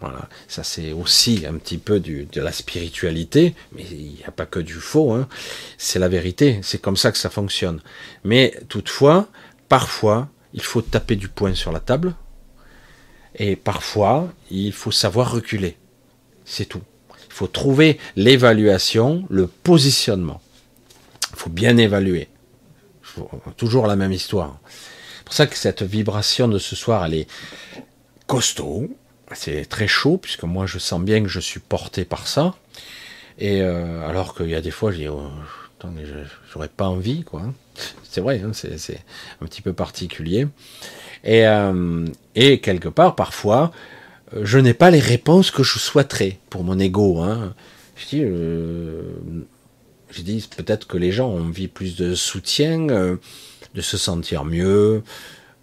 Voilà, 0.00 0.28
ça 0.48 0.64
c'est 0.64 0.92
aussi 0.92 1.44
un 1.48 1.54
petit 1.54 1.78
peu 1.78 2.00
du, 2.00 2.26
de 2.26 2.40
la 2.40 2.52
spiritualité, 2.52 3.54
mais 3.72 3.84
il 3.84 4.14
n'y 4.14 4.24
a 4.26 4.30
pas 4.30 4.44
que 4.44 4.58
du 4.58 4.74
faux, 4.74 5.12
hein. 5.12 5.28
c'est 5.78 5.98
la 5.98 6.08
vérité, 6.08 6.60
c'est 6.62 6.80
comme 6.80 6.96
ça 6.96 7.10
que 7.10 7.18
ça 7.18 7.30
fonctionne. 7.30 7.80
Mais 8.22 8.54
toutefois, 8.68 9.28
parfois, 9.68 10.28
il 10.52 10.62
faut 10.62 10.82
taper 10.82 11.16
du 11.16 11.28
poing 11.28 11.54
sur 11.54 11.72
la 11.72 11.80
table, 11.80 12.14
et 13.36 13.56
parfois, 13.56 14.32
il 14.50 14.72
faut 14.72 14.92
savoir 14.92 15.32
reculer. 15.32 15.76
C'est 16.44 16.66
tout. 16.66 16.82
Il 17.28 17.32
faut 17.32 17.46
trouver 17.48 17.98
l'évaluation, 18.14 19.24
le 19.28 19.46
positionnement. 19.46 20.40
Il 21.32 21.36
faut 21.36 21.50
bien 21.50 21.76
évaluer. 21.76 22.28
toujours 23.56 23.86
la 23.86 23.96
même 23.96 24.12
histoire. 24.12 24.58
C'est 25.18 25.24
pour 25.24 25.34
ça 25.34 25.46
que 25.46 25.56
cette 25.56 25.82
vibration 25.82 26.46
de 26.46 26.58
ce 26.58 26.76
soir, 26.76 27.04
elle 27.04 27.14
est 27.14 27.28
costaud. 28.26 28.88
C'est 29.34 29.64
très 29.66 29.88
chaud, 29.88 30.16
puisque 30.16 30.44
moi, 30.44 30.66
je 30.66 30.78
sens 30.78 31.00
bien 31.00 31.22
que 31.22 31.28
je 31.28 31.40
suis 31.40 31.60
porté 31.60 32.04
par 32.04 32.26
ça. 32.26 32.54
Et 33.38 33.60
euh, 33.62 34.06
alors 34.08 34.34
qu'il 34.34 34.48
y 34.48 34.54
a 34.54 34.60
des 34.60 34.70
fois, 34.70 34.92
je 34.92 34.98
dis, 34.98 35.08
oh, 35.08 35.28
j'aurais 36.52 36.68
pas 36.68 36.86
envie, 36.86 37.24
quoi. 37.24 37.42
C'est 38.08 38.20
vrai, 38.20 38.40
hein, 38.40 38.52
c'est 38.52 39.04
un 39.40 39.46
petit 39.46 39.60
peu 39.60 39.72
particulier. 39.72 40.46
Et, 41.24 41.46
euh, 41.46 42.06
et 42.36 42.60
quelque 42.60 42.88
part, 42.88 43.16
parfois, 43.16 43.72
je 44.40 44.58
n'ai 44.58 44.74
pas 44.74 44.90
les 44.90 45.00
réponses 45.00 45.50
que 45.50 45.62
je 45.62 45.78
souhaiterais 45.78 46.38
pour 46.48 46.62
mon 46.62 46.78
ego. 46.78 47.20
Hein. 47.20 47.54
Je 47.96 48.06
dis, 48.06 48.22
euh, 48.22 49.02
je 50.10 50.22
dis 50.22 50.48
peut-être 50.56 50.86
que 50.86 50.96
les 50.96 51.10
gens 51.10 51.28
ont 51.28 51.40
envie 51.40 51.68
plus 51.68 51.96
de 51.96 52.14
soutien, 52.14 52.86
de 52.86 53.80
se 53.80 53.96
sentir 53.96 54.44
mieux, 54.44 55.02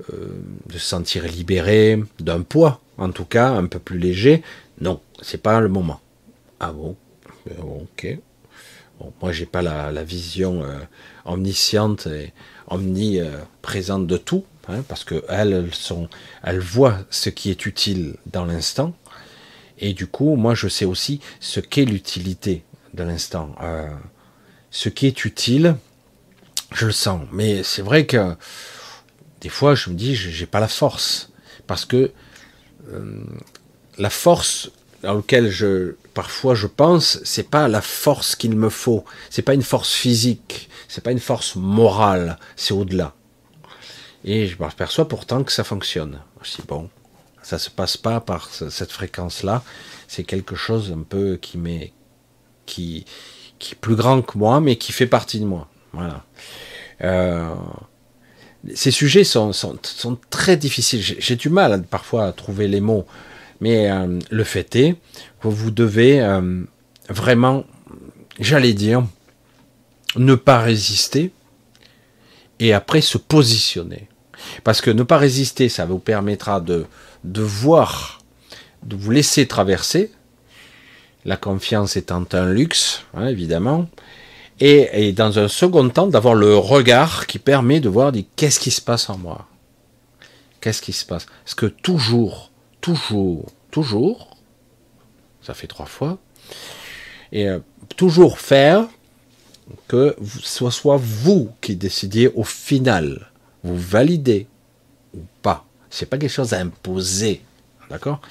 de 0.09 0.73
se 0.73 0.79
sentir 0.79 1.25
libéré 1.25 2.01
d'un 2.19 2.41
poids, 2.41 2.81
en 2.97 3.11
tout 3.11 3.25
cas 3.25 3.49
un 3.49 3.65
peu 3.65 3.79
plus 3.79 3.99
léger. 3.99 4.43
Non, 4.79 5.01
c'est 5.21 5.41
pas 5.41 5.59
le 5.59 5.69
moment. 5.69 5.99
Ah 6.59 6.71
bon, 6.71 6.95
ok. 7.63 8.17
Bon, 8.99 9.13
moi, 9.21 9.31
j'ai 9.31 9.45
pas 9.45 9.61
la, 9.61 10.03
vision 10.03 10.63
euh, 10.63 10.79
omnisciente 11.25 12.07
et 12.07 12.33
omniprésente 12.67 14.07
de 14.07 14.17
tout, 14.17 14.45
hein, 14.67 14.83
parce 14.87 15.03
que 15.03 15.23
elles, 15.27 15.69
sont, 15.73 16.07
elles 16.43 16.59
voient 16.59 16.99
ce 17.09 17.29
qui 17.29 17.49
est 17.49 17.65
utile 17.65 18.15
dans 18.27 18.45
l'instant, 18.45 18.93
et 19.79 19.93
du 19.93 20.07
coup, 20.07 20.35
moi, 20.35 20.53
je 20.53 20.67
sais 20.67 20.85
aussi 20.85 21.19
ce 21.39 21.59
qu'est 21.59 21.85
l'utilité 21.85 22.63
de 22.93 23.03
l'instant. 23.03 23.55
Euh, 23.61 23.89
ce 24.69 24.89
qui 24.89 25.07
est 25.07 25.25
utile, 25.25 25.75
je 26.71 26.85
le 26.85 26.91
sens. 26.91 27.21
Mais 27.31 27.63
c'est 27.63 27.81
vrai 27.81 28.05
que 28.05 28.35
des 29.41 29.49
fois, 29.49 29.75
je 29.75 29.89
me 29.89 29.95
dis, 29.95 30.15
j'ai 30.15 30.45
pas 30.45 30.59
la 30.59 30.67
force, 30.67 31.31
parce 31.67 31.85
que 31.85 32.11
euh, 32.89 33.23
la 33.97 34.09
force 34.09 34.71
dans 35.01 35.15
laquelle 35.15 35.49
je 35.49 35.95
parfois 36.13 36.55
je 36.55 36.67
pense, 36.67 37.19
c'est 37.23 37.49
pas 37.49 37.67
la 37.67 37.81
force 37.81 38.35
qu'il 38.35 38.55
me 38.55 38.69
faut, 38.69 39.05
c'est 39.29 39.41
pas 39.41 39.53
une 39.53 39.63
force 39.63 39.91
physique, 39.93 40.69
c'est 40.87 41.03
pas 41.03 41.11
une 41.11 41.19
force 41.19 41.55
morale, 41.55 42.37
c'est 42.55 42.73
au-delà. 42.73 43.15
Et 44.23 44.47
je 44.47 44.57
m'aperçois 44.59 45.07
pourtant 45.07 45.43
que 45.43 45.51
ça 45.51 45.63
fonctionne. 45.63 46.19
Dis 46.43 46.63
bon, 46.67 46.89
ça 47.41 47.57
se 47.57 47.69
passe 47.69 47.97
pas 47.97 48.19
par 48.19 48.49
cette 48.49 48.91
fréquence-là, 48.91 49.63
c'est 50.07 50.23
quelque 50.23 50.55
chose 50.55 50.93
un 50.95 51.03
peu 51.03 51.37
qui 51.41 51.57
m'est 51.57 51.93
qui 52.65 53.05
qui 53.57 53.73
est 53.73 53.79
plus 53.79 53.95
grand 53.95 54.21
que 54.21 54.37
moi, 54.37 54.59
mais 54.59 54.75
qui 54.75 54.91
fait 54.91 55.07
partie 55.07 55.39
de 55.39 55.45
moi. 55.45 55.67
Voilà. 55.93 56.25
Euh, 57.01 57.53
ces 58.73 58.91
sujets 58.91 59.23
sont, 59.23 59.53
sont, 59.53 59.77
sont 59.83 60.17
très 60.29 60.57
difficiles. 60.57 61.01
J'ai 61.01 61.35
du 61.35 61.49
mal 61.49 61.83
parfois 61.83 62.25
à 62.25 62.31
trouver 62.31 62.67
les 62.67 62.81
mots, 62.81 63.05
mais 63.59 63.89
euh, 63.89 64.19
le 64.29 64.43
fait 64.43 64.75
est 64.75 64.95
que 65.41 65.47
vous 65.47 65.71
devez 65.71 66.21
euh, 66.21 66.63
vraiment, 67.09 67.65
j'allais 68.39 68.73
dire, 68.73 69.03
ne 70.15 70.35
pas 70.35 70.59
résister 70.59 71.31
et 72.59 72.73
après 72.73 73.01
se 73.01 73.17
positionner. 73.17 74.07
Parce 74.63 74.81
que 74.81 74.91
ne 74.91 75.03
pas 75.03 75.17
résister, 75.17 75.69
ça 75.69 75.85
vous 75.85 75.99
permettra 75.99 76.61
de, 76.61 76.85
de 77.23 77.41
voir, 77.41 78.21
de 78.83 78.95
vous 78.95 79.11
laisser 79.11 79.47
traverser. 79.47 80.11
La 81.25 81.37
confiance 81.37 81.97
étant 81.97 82.25
un 82.33 82.51
luxe, 82.51 83.03
hein, 83.13 83.27
évidemment. 83.27 83.87
Et, 84.63 85.11
dans 85.11 85.39
un 85.39 85.47
second 85.47 85.89
temps, 85.89 86.05
d'avoir 86.05 86.35
le 86.35 86.55
regard 86.55 87.25
qui 87.25 87.39
permet 87.39 87.79
de 87.79 87.89
voir 87.89 88.11
qu'est-ce 88.35 88.59
qui 88.59 88.69
se 88.69 88.79
passe 88.79 89.09
en 89.09 89.17
moi? 89.17 89.47
Qu'est-ce 90.61 90.83
qui 90.83 90.93
se 90.93 91.03
passe? 91.03 91.25
Parce 91.43 91.55
que 91.55 91.65
toujours, 91.65 92.51
toujours, 92.79 93.47
toujours, 93.71 94.37
ça 95.41 95.55
fait 95.55 95.65
trois 95.65 95.87
fois, 95.87 96.19
et 97.31 97.49
euh, 97.49 97.57
toujours 97.97 98.37
faire 98.37 98.87
que 99.87 100.15
ce 100.43 100.69
soit 100.69 100.99
vous 101.01 101.49
qui 101.59 101.75
décidiez 101.75 102.27
au 102.35 102.43
final, 102.43 103.31
vous 103.63 103.77
validez 103.77 104.45
ou 105.15 105.21
pas? 105.41 105.65
C'est 105.89 106.05
pas 106.05 106.19
quelque 106.19 106.29
chose 106.29 106.53
à 106.53 106.59
imposer, 106.59 107.41
d'accord? 107.89 108.21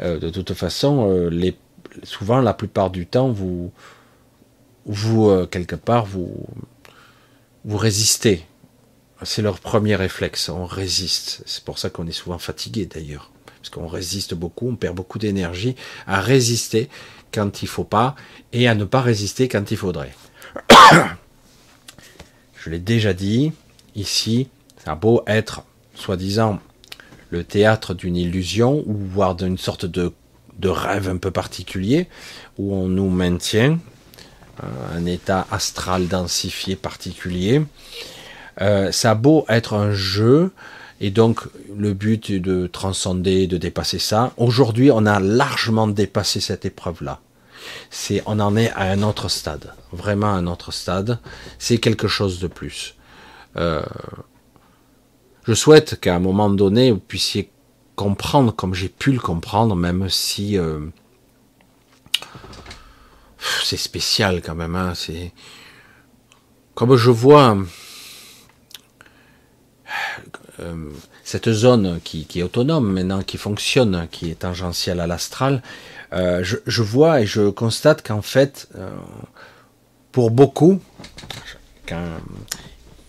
Euh, 0.00 0.20
De 0.20 0.30
toute 0.30 0.54
façon, 0.54 1.10
euh, 1.10 1.50
souvent, 2.04 2.40
la 2.40 2.54
plupart 2.54 2.90
du 2.90 3.06
temps, 3.06 3.32
vous, 3.32 3.72
vous 4.90 5.28
euh, 5.28 5.46
quelque 5.46 5.76
part, 5.76 6.04
vous, 6.04 6.46
vous 7.64 7.76
résistez. 7.76 8.44
C'est 9.22 9.42
leur 9.42 9.60
premier 9.60 9.96
réflexe, 9.96 10.48
on 10.48 10.66
résiste. 10.66 11.42
C'est 11.46 11.64
pour 11.64 11.78
ça 11.78 11.90
qu'on 11.90 12.06
est 12.06 12.12
souvent 12.12 12.38
fatigué 12.38 12.86
d'ailleurs, 12.86 13.30
parce 13.58 13.68
qu'on 13.68 13.86
résiste 13.86 14.34
beaucoup, 14.34 14.68
on 14.68 14.76
perd 14.76 14.96
beaucoup 14.96 15.18
d'énergie 15.18 15.76
à 16.06 16.20
résister 16.20 16.88
quand 17.32 17.62
il 17.62 17.68
faut 17.68 17.84
pas 17.84 18.16
et 18.52 18.66
à 18.66 18.74
ne 18.74 18.84
pas 18.84 19.00
résister 19.00 19.48
quand 19.48 19.70
il 19.70 19.76
faudrait. 19.76 20.14
Je 22.56 22.70
l'ai 22.70 22.78
déjà 22.78 23.12
dit, 23.12 23.52
ici, 23.94 24.48
ça 24.84 24.92
a 24.92 24.94
beau 24.94 25.22
être, 25.26 25.62
soi-disant, 25.94 26.58
le 27.30 27.44
théâtre 27.44 27.94
d'une 27.94 28.16
illusion, 28.16 28.82
ou 28.86 28.94
voire 28.94 29.34
d'une 29.34 29.56
sorte 29.56 29.86
de, 29.86 30.12
de, 30.58 30.68
rêve 30.68 31.08
un 31.08 31.16
peu 31.16 31.30
particulier, 31.30 32.08
où 32.58 32.74
on 32.74 32.88
nous 32.88 33.08
maintient 33.08 33.78
un 34.94 35.06
état 35.06 35.46
astral 35.50 36.08
densifié 36.08 36.76
particulier. 36.76 37.62
Euh, 38.60 38.92
ça 38.92 39.12
a 39.12 39.14
beau 39.14 39.44
être 39.48 39.74
un 39.74 39.92
jeu, 39.92 40.52
et 41.00 41.10
donc 41.10 41.40
le 41.76 41.94
but 41.94 42.30
est 42.30 42.40
de 42.40 42.66
transcender, 42.66 43.46
de 43.46 43.56
dépasser 43.56 43.98
ça. 43.98 44.32
Aujourd'hui, 44.36 44.90
on 44.90 45.06
a 45.06 45.20
largement 45.20 45.86
dépassé 45.86 46.40
cette 46.40 46.64
épreuve-là 46.64 47.20
c'est 47.90 48.22
on 48.26 48.40
en 48.40 48.56
est 48.56 48.70
à 48.70 48.82
un 48.82 49.02
autre 49.02 49.28
stade, 49.28 49.72
vraiment 49.92 50.28
un 50.28 50.46
autre 50.46 50.72
stade. 50.72 51.18
C'est 51.58 51.78
quelque 51.78 52.08
chose 52.08 52.40
de 52.40 52.46
plus. 52.46 52.96
Euh, 53.56 53.82
je 55.44 55.54
souhaite 55.54 55.98
qu'à 56.00 56.14
un 56.14 56.20
moment 56.20 56.50
donné 56.50 56.92
vous 56.92 56.98
puissiez 56.98 57.50
comprendre 57.96 58.54
comme 58.54 58.74
j'ai 58.74 58.88
pu 58.88 59.12
le 59.12 59.18
comprendre, 59.18 59.74
même 59.76 60.08
si 60.08 60.56
euh, 60.56 60.80
c'est 63.64 63.76
spécial 63.76 64.42
quand 64.42 64.54
même. 64.54 64.76
Hein, 64.76 64.92
c'est 64.94 65.32
comme 66.74 66.96
je 66.96 67.10
vois 67.10 67.56
euh, 70.60 70.90
cette 71.24 71.50
zone 71.52 72.00
qui, 72.02 72.26
est 72.34 72.42
autonome 72.42 72.92
maintenant, 72.92 73.22
qui 73.22 73.36
fonctionne, 73.36 74.08
qui 74.10 74.30
est 74.30 74.40
tangentielle 74.40 75.00
à 75.00 75.06
l'astral, 75.06 75.62
euh, 76.12 76.42
je, 76.42 76.82
vois 76.82 77.20
et 77.20 77.26
je 77.26 77.50
constate 77.50 78.06
qu'en 78.06 78.22
fait, 78.22 78.68
euh, 78.76 78.90
pour 80.10 80.30
beaucoup, 80.30 80.80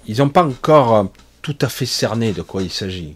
ils 0.07 0.17
n'ont 0.17 0.29
pas 0.29 0.43
encore 0.43 1.09
tout 1.41 1.57
à 1.61 1.69
fait 1.69 1.85
cerné 1.85 2.31
de 2.31 2.41
quoi 2.41 2.61
il 2.61 2.71
s'agit. 2.71 3.15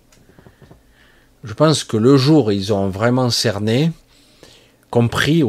je 1.43 1.53
pense 1.53 1.83
que 1.83 1.97
le 1.97 2.17
jour 2.17 2.51
ils 2.51 2.73
ont 2.73 2.89
vraiment 2.89 3.29
cerné, 3.29 3.91
compris, 4.89 5.43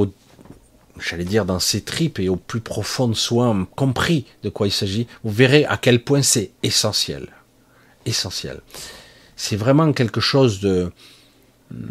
j'allais 0.98 1.24
dire 1.24 1.44
dans 1.44 1.60
ses 1.60 1.82
tripes 1.82 2.18
et 2.18 2.28
au 2.28 2.36
plus 2.36 2.60
profond 2.60 3.08
de 3.08 3.14
soi, 3.14 3.54
compris 3.74 4.26
de 4.42 4.48
quoi 4.48 4.66
il 4.66 4.72
s'agit, 4.72 5.06
vous 5.24 5.32
verrez 5.32 5.64
à 5.64 5.76
quel 5.76 6.02
point 6.02 6.22
c'est 6.22 6.50
essentiel. 6.62 7.28
Essentiel. 8.04 8.60
C'est 9.36 9.56
vraiment 9.56 9.92
quelque 9.92 10.20
chose 10.20 10.60
de, 10.60 10.92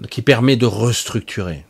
qui 0.09 0.21
permet 0.21 0.55
de 0.55 0.65
restructurer, 0.65 1.65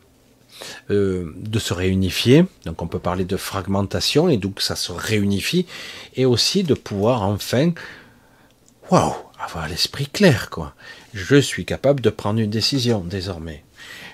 euh, 0.90 1.34
de 1.38 1.60
se 1.60 1.74
réunifier. 1.74 2.46
Donc 2.66 2.82
on 2.82 2.88
peut 2.88 3.00
parler 3.00 3.26
de 3.26 3.38
fragmentation 3.38 4.30
et 4.30 4.38
donc 4.38 4.62
ça 4.62 4.76
se 4.76 4.92
réunifie 4.92 5.66
et 6.16 6.26
aussi 6.26 6.64
de 6.64 6.74
pouvoir 6.74 7.24
enfin, 7.24 7.72
waouh, 8.92 9.14
avoir 9.40 9.68
l'esprit 9.68 10.08
clair 10.08 10.50
quoi. 10.50 10.74
Je 11.14 11.38
suis 11.38 11.66
capable 11.66 12.02
de 12.02 12.10
prendre 12.10 12.40
une 12.40 12.50
décision 12.50 13.02
désormais. 13.02 13.64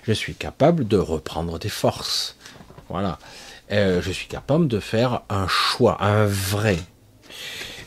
Je 0.03 0.13
suis 0.13 0.33
capable 0.33 0.87
de 0.87 0.97
reprendre 0.97 1.59
des 1.59 1.69
forces. 1.69 2.35
Voilà. 2.91 3.17
Euh, 3.71 4.01
je 4.01 4.11
suis 4.11 4.27
capable 4.27 4.67
de 4.67 4.81
faire 4.81 5.21
un 5.29 5.47
choix, 5.47 6.03
un 6.03 6.25
vrai, 6.25 6.77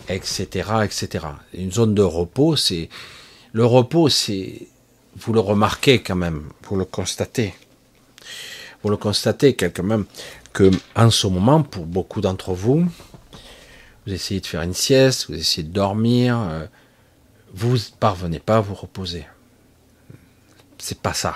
etc., 0.08 0.46
etc. 0.82 1.26
Une 1.52 1.70
zone 1.70 1.94
de 1.94 2.02
repos, 2.02 2.56
c'est 2.56 2.88
le 3.52 3.66
repos, 3.66 4.08
c'est 4.08 4.66
vous 5.16 5.34
le 5.34 5.40
remarquez 5.40 6.02
quand 6.02 6.16
même, 6.16 6.48
vous 6.62 6.76
le 6.76 6.86
constatez. 6.86 7.54
Vous 8.82 8.88
le 8.88 8.96
constatez 8.96 9.54
quand 9.54 9.82
même 9.82 10.06
que 10.54 10.70
en 10.96 11.10
ce 11.10 11.26
moment, 11.26 11.62
pour 11.62 11.84
beaucoup 11.84 12.22
d'entre 12.22 12.54
vous, 12.54 12.86
vous 14.06 14.12
essayez 14.12 14.40
de 14.40 14.46
faire 14.46 14.62
une 14.62 14.74
sieste, 14.74 15.26
vous 15.28 15.36
essayez 15.36 15.68
de 15.68 15.72
dormir, 15.72 16.38
euh, 16.38 16.66
vous 17.52 17.76
parvenez 18.00 18.40
pas 18.40 18.56
à 18.56 18.60
vous 18.60 18.74
reposer. 18.74 19.26
C'est 20.78 20.98
pas 20.98 21.14
ça. 21.14 21.34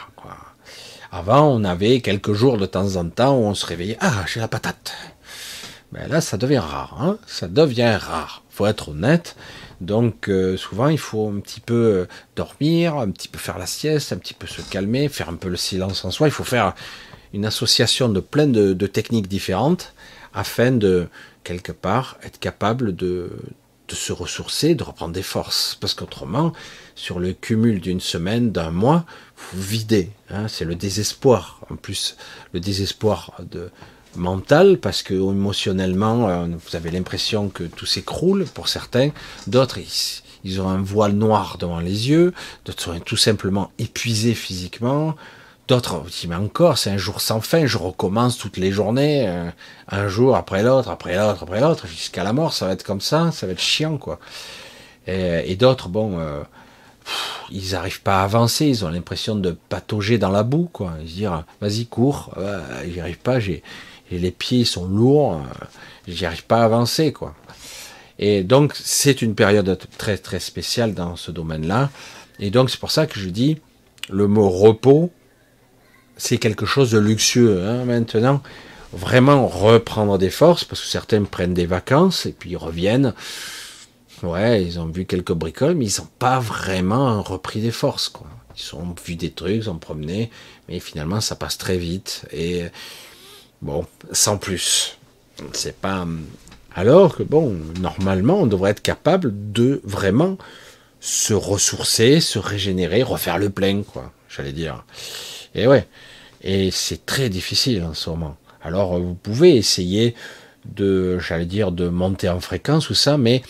Avant, 1.11 1.49
on 1.49 1.65
avait 1.65 2.01
quelques 2.01 2.33
jours 2.33 2.59
de 2.59 2.67
temps 2.67 2.97
en 2.97 3.09
temps 3.09 3.37
où 3.37 3.45
on 3.45 3.55
se 3.55 3.67
réveillait. 3.67 3.97
Ah, 4.01 4.25
j'ai 4.27 4.41
la 4.41 4.49
patate. 4.49 4.93
Mais 5.93 6.07
là, 6.07 6.21
ça 6.21 6.37
devient 6.37 6.59
rare. 6.59 6.99
Hein 7.01 7.19
ça 7.27 7.49
devient 7.49 7.97
rare. 8.01 8.43
Faut 8.51 8.67
être 8.67 8.91
honnête. 8.91 9.37
Donc 9.81 10.29
euh, 10.29 10.57
souvent 10.57 10.89
il 10.89 10.99
faut 10.99 11.29
un 11.29 11.41
petit 11.41 11.61
peu 11.61 11.75
euh, 11.75 12.09
dormir, 12.35 12.97
un 12.97 13.11
petit 13.11 13.29
peu 13.29 13.39
faire 13.39 13.59
la 13.59 13.67
sieste, 13.67 14.13
un 14.13 14.17
petit 14.17 14.35
peu 14.35 14.47
se 14.47 14.61
calmer, 14.61 15.09
faire 15.09 15.29
un 15.29 15.37
peu 15.37 15.49
le 15.49 15.57
silence 15.57 16.05
en 16.05 16.11
soi. 16.11 16.29
Il 16.29 16.33
faut 16.33 16.45
faire 16.45 16.75
une 17.33 17.45
association 17.45 18.09
de 18.09 18.21
plein 18.21 18.47
de, 18.47 18.87
techniques 18.87 19.29
différentes 19.29 19.95
afin 20.35 20.73
de 20.73 21.09
quelque 21.45 21.73
part 21.73 22.19
être 22.23 22.41
capable 22.41 22.97
de, 22.97 23.31
se 23.91 24.13
ressourcer, 24.13 24.75
de 24.75 24.83
reprendre 24.83 25.13
des 25.13 25.23
forces. 25.23 25.77
Parce 25.81 25.95
qu'autrement, 25.95 26.53
sur 26.95 27.21
le 27.21 27.33
cumul 27.33 27.81
d'une 27.81 28.01
semaine, 28.01 28.51
d'un 28.51 28.71
mois, 28.71 29.05
vous 29.53 29.63
videz. 29.63 30.11
Hein, 30.31 30.49
c'est 30.49 30.65
le 30.65 30.75
désespoir. 30.75 31.61
En 31.71 31.77
plus, 31.77 32.17
le 32.53 32.61
désespoir 32.61 33.33
de, 33.51 33.71
mental 34.17 34.79
parce 34.79 35.03
que 35.03 35.15
émotionnellement 35.15 36.29
euh, 36.29 36.47
vous 36.47 36.77
avez 36.77 36.91
l'impression 36.91 37.49
que 37.49 37.65
tout 37.65 37.87
s'écroule 37.87 38.45
pour 38.47 38.69
certains. 38.69 39.11
D'autres 39.47 39.79
ils, 40.45 40.61
ont 40.61 40.69
un 40.69 40.83
voile 40.83 41.13
noir 41.13 41.57
devant 41.59 41.81
les 41.81 42.09
yeux. 42.09 42.33
D'autres 42.65 42.83
sont 42.83 43.01
tout 43.01 43.17
simplement 43.17 43.71
épuisés 43.79 44.35
physiquement. 44.35 45.15
D'autres 45.69 46.03
mais 46.29 46.37
encore 46.37 46.79
c'est 46.79 46.91
un 46.91 46.97
jour 46.97 47.21
sans 47.21 47.41
fin. 47.41 47.67
Je 47.67 47.79
recommence 47.79 48.39
toutes 48.39 48.57
les 48.57 48.73
journées 48.73 49.29
euh, 49.29 49.51
un 49.89 50.09
jour 50.09 50.37
après 50.37 50.63
l'autre 50.63 50.91
après 50.91 51.17
l'autre 51.17 51.43
après 51.43 51.61
l'autre 51.61 51.87
jusqu'à 51.87 52.25
la 52.25 52.33
mort. 52.33 52.53
Ça 52.53 52.67
va 52.67 52.73
être 52.73 52.85
comme 52.85 53.01
ça 53.01 53.31
ça 53.33 53.47
va 53.47 53.53
être 53.53 53.61
chiant 53.61 53.97
quoi. 53.99 54.19
Et, 55.11 55.57
d'autres 55.57 55.89
bon 55.89 56.19
euh, 56.19 56.43
ils 57.51 57.73
n'arrivent 57.73 58.03
pas 58.03 58.21
à 58.21 58.25
avancer, 58.25 58.67
ils 58.67 58.85
ont 58.85 58.89
l'impression 58.89 59.35
de 59.35 59.57
patauger 59.69 60.19
dans 60.19 60.31
la 60.31 60.43
boue, 60.43 60.69
quoi. 60.73 60.95
Ils 61.03 61.09
se 61.09 61.15
disent, 61.15 61.31
vas-y, 61.61 61.87
cours, 61.87 62.35
j'y 62.87 63.01
arrive 63.01 63.19
pas, 63.19 63.39
les 64.11 64.31
pieds 64.31 64.65
sont 64.65 64.87
lourds, 64.87 65.35
euh, 65.35 65.65
j'y 66.07 66.27
arrive 66.27 66.45
pas 66.45 66.63
à 66.63 66.65
avancer, 66.65 67.13
quoi. 67.13 67.35
Et 68.19 68.43
donc, 68.43 68.75
c'est 68.75 69.23
une 69.23 69.35
période 69.35 69.79
très, 69.97 70.19
très 70.19 70.41
spéciale 70.41 70.95
dans 70.95 71.15
ce 71.15 71.31
domaine-là. 71.31 71.91
Et 72.41 72.51
donc, 72.51 72.71
c'est 72.71 72.81
pour 72.81 72.91
ça 72.91 73.07
que 73.07 73.21
je 73.21 73.29
dis, 73.29 73.59
le 74.11 74.27
mot 74.27 74.49
repos, 74.49 75.13
c'est 76.17 76.39
quelque 76.39 76.67
chose 76.67 76.91
de 76.91 76.99
luxueux. 76.99 77.63
Hein, 77.65 77.85
maintenant, 77.85 78.43
vraiment 78.93 79.47
reprendre 79.47 80.19
des 80.19 80.31
forces, 80.31 80.65
parce 80.65 80.81
que 80.81 80.89
certains 80.89 81.23
prennent 81.25 81.55
des 81.55 81.67
vacances 81.67 82.27
et 82.27 82.33
puis 82.33 82.51
ils 82.51 82.57
reviennent. 82.57 83.15
Ouais, 84.23 84.65
ils 84.65 84.81
ont 84.81 84.87
vu 84.87 85.05
quelques 85.05 85.33
bricoles, 85.33 85.75
mais 85.75 85.87
ils 85.87 86.01
n'ont 86.01 86.09
pas 86.19 86.41
vraiment 86.41 87.23
repris 87.23 87.61
des 87.61 87.71
forces. 87.71 88.09
Quoi. 88.09 88.27
Ils 88.57 88.75
ont 88.75 88.95
vu 89.05 89.15
des 89.15 89.31
trucs, 89.31 89.55
ils 89.55 89.71
ont 89.71 89.79
promené, 89.79 90.31
mais 90.69 90.81
finalement 90.81 91.21
ça 91.21 91.37
passe 91.37 91.59
très 91.59 91.79
vite. 91.79 92.27
Et 92.33 92.65
Bon, 93.61 93.87
sans 94.13 94.39
plus. 94.39 94.99
C'est 95.53 95.77
pas. 95.77 96.07
Alors 96.75 97.17
que 97.17 97.23
bon, 97.23 97.57
normalement, 97.81 98.41
on 98.41 98.47
devrait 98.47 98.71
être 98.71 98.83
capable 98.83 99.33
de 99.53 99.81
vraiment 99.85 100.39
se 101.01 101.35
ressourcer, 101.35 102.21
se 102.21 102.39
régénérer, 102.39 103.03
refaire 103.03 103.39
le 103.39 103.51
plein, 103.51 103.83
quoi. 103.83 104.13
J'allais 104.29 104.53
dire. 104.53 104.85
Et 105.55 105.67
ouais. 105.67 105.87
Et 106.43 106.71
c'est 106.71 107.05
très 107.05 107.29
difficile 107.29 107.83
en 107.83 107.95
ce 107.95 108.11
moment. 108.11 108.37
Alors, 108.63 108.99
vous 108.99 109.15
pouvez 109.15 109.57
essayer 109.57 110.15
de, 110.67 111.19
j'allais 111.19 111.47
dire, 111.47 111.73
de 111.73 111.89
monter 111.89 112.29
en 112.29 112.41
fréquence 112.41 112.91
ou 112.91 112.95
ça, 112.95 113.19
mais 113.19 113.43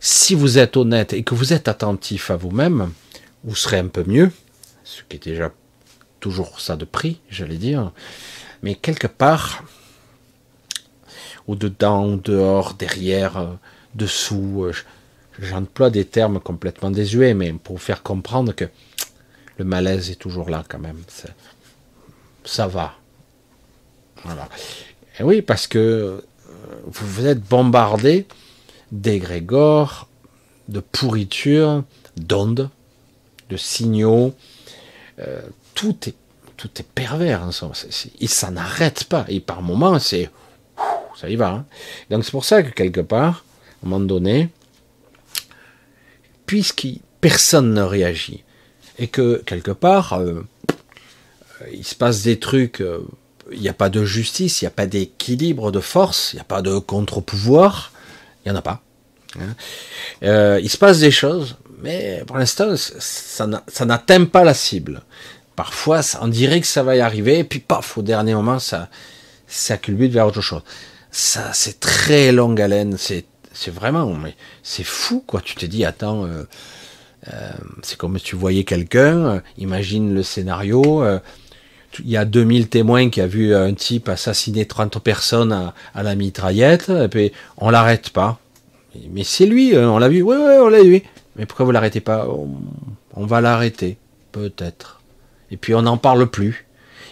si 0.00 0.34
vous 0.34 0.58
êtes 0.58 0.76
honnête 0.76 1.12
et 1.12 1.22
que 1.22 1.34
vous 1.34 1.52
êtes 1.52 1.68
attentif 1.68 2.30
à 2.30 2.36
vous-même, 2.36 2.92
vous 3.44 3.54
serez 3.56 3.78
un 3.78 3.88
peu 3.88 4.04
mieux, 4.04 4.30
ce 4.84 5.02
qui 5.08 5.16
est 5.16 5.24
déjà 5.24 5.52
toujours 6.20 6.60
ça 6.60 6.76
de 6.76 6.84
prix, 6.84 7.20
j'allais 7.30 7.56
dire. 7.56 7.92
Mais 8.62 8.74
quelque 8.74 9.06
part, 9.06 9.64
au-dedans, 11.46 12.16
dehors, 12.16 12.74
derrière, 12.74 13.36
euh, 13.36 13.54
dessous, 13.94 14.64
euh, 14.64 14.72
j'emploie 15.38 15.90
des 15.90 16.04
termes 16.04 16.40
complètement 16.40 16.90
désuets, 16.90 17.34
mais 17.34 17.52
pour 17.52 17.76
vous 17.76 17.82
faire 17.82 18.02
comprendre 18.02 18.52
que 18.52 18.64
le 19.58 19.64
malaise 19.64 20.10
est 20.10 20.16
toujours 20.16 20.50
là 20.50 20.64
quand 20.68 20.78
même. 20.78 21.02
Ça 22.44 22.66
va. 22.66 22.94
Voilà. 24.24 24.48
Et 25.18 25.22
oui, 25.22 25.42
parce 25.42 25.66
que 25.66 25.78
euh, 25.78 26.20
vous 26.86 27.26
êtes 27.26 27.40
bombardé 27.40 28.26
d'égrégores, 28.92 30.08
de 30.68 30.80
pourriture, 30.80 31.84
d'ondes, 32.16 32.70
de 33.50 33.56
signaux. 33.56 34.34
tout 35.74 35.96
est 36.08 36.14
tout 36.56 36.70
est 36.78 36.86
pervers 36.86 37.42
en 37.42 37.52
somme. 37.52 37.72
Et 38.20 38.26
ça 38.26 38.50
n'arrête 38.50 39.04
pas. 39.04 39.24
Et 39.28 39.40
par 39.40 39.62
moments, 39.62 39.98
c'est. 39.98 40.30
Ça 41.16 41.30
y 41.30 41.36
va. 41.36 41.48
Hein. 41.48 41.66
Donc 42.10 42.24
c'est 42.24 42.30
pour 42.30 42.44
ça 42.44 42.62
que 42.62 42.70
quelque 42.70 43.00
part, 43.00 43.44
à 43.82 43.86
un 43.86 43.88
moment 43.88 44.04
donné, 44.04 44.50
puisque 46.44 46.86
personne 47.22 47.72
ne 47.72 47.80
réagit, 47.80 48.44
et 48.98 49.08
que 49.08 49.42
quelque 49.46 49.70
part, 49.70 50.12
euh, 50.14 50.46
il 51.72 51.84
se 51.84 51.94
passe 51.94 52.22
des 52.22 52.38
trucs, 52.38 52.82
euh, 52.82 53.00
il 53.50 53.60
n'y 53.60 53.68
a 53.70 53.72
pas 53.72 53.88
de 53.88 54.04
justice, 54.04 54.60
il 54.60 54.64
n'y 54.64 54.68
a 54.68 54.72
pas 54.72 54.86
d'équilibre 54.86 55.72
de 55.72 55.80
force, 55.80 56.34
il 56.34 56.36
n'y 56.36 56.42
a 56.42 56.44
pas 56.44 56.60
de 56.60 56.78
contre-pouvoir, 56.78 57.92
il 58.46 58.52
n'y 58.52 58.56
en 58.56 58.58
a 58.58 58.62
pas. 58.62 58.80
Hein. 59.38 59.54
Euh, 60.22 60.60
il 60.62 60.70
se 60.70 60.78
passe 60.78 61.00
des 61.00 61.10
choses, 61.10 61.56
mais 61.82 62.22
pour 62.26 62.38
l'instant, 62.38 62.74
ça 62.76 63.84
n'atteint 63.84 64.24
pas 64.24 64.44
la 64.44 64.54
cible. 64.54 65.02
Parfois, 65.56 66.00
on 66.20 66.28
dirait 66.28 66.60
que 66.60 66.66
ça 66.66 66.82
va 66.82 66.96
y 66.96 67.00
arriver, 67.00 67.40
et 67.40 67.44
puis 67.44 67.58
paf, 67.58 67.98
au 67.98 68.02
dernier 68.02 68.34
moment, 68.34 68.58
ça, 68.58 68.88
ça 69.48 69.76
culbute 69.76 70.12
vers 70.12 70.26
autre 70.26 70.40
chose. 70.40 70.62
Ça, 71.10 71.52
c'est 71.52 71.80
très 71.80 72.30
longue 72.30 72.60
haleine, 72.60 72.96
c'est, 72.98 73.26
vraiment, 73.68 74.06
mais 74.14 74.36
c'est 74.62 74.84
fou, 74.84 75.24
quoi. 75.26 75.40
Tu 75.40 75.56
te 75.56 75.66
dis, 75.66 75.84
attends, 75.84 76.24
euh, 76.24 76.44
euh, 77.32 77.50
c'est 77.82 77.98
comme 77.98 78.16
si 78.18 78.24
tu 78.24 78.36
voyais 78.36 78.64
quelqu'un, 78.64 79.42
imagine 79.58 80.14
le 80.14 80.22
scénario, 80.22 81.02
il 82.04 82.10
y 82.10 82.16
a 82.16 82.24
2000 82.24 82.68
témoins 82.68 83.10
qui 83.10 83.20
a 83.20 83.26
vu 83.26 83.54
un 83.54 83.74
type 83.74 84.08
assassiner 84.08 84.66
30 84.66 84.98
personnes 85.00 85.52
à, 85.52 86.02
la 86.02 86.14
mitraillette, 86.14 86.88
et 86.88 87.08
puis 87.08 87.32
on 87.58 87.70
l'arrête 87.70 88.10
pas. 88.10 88.38
Mais 89.10 89.24
c'est 89.24 89.46
lui, 89.46 89.76
on 89.76 89.98
l'a 89.98 90.08
vu, 90.08 90.22
ouais, 90.22 90.36
ouais, 90.36 90.58
on 90.58 90.68
l'a 90.68 90.82
vu. 90.82 91.02
Mais 91.36 91.46
pourquoi 91.46 91.66
vous 91.66 91.72
l'arrêtez 91.72 92.00
pas? 92.00 92.26
On 93.14 93.26
va 93.26 93.40
l'arrêter, 93.40 93.98
peut-être 94.32 94.96
et 95.50 95.56
puis 95.56 95.74
on 95.74 95.82
n'en 95.82 95.96
parle 95.96 96.26
plus. 96.26 96.66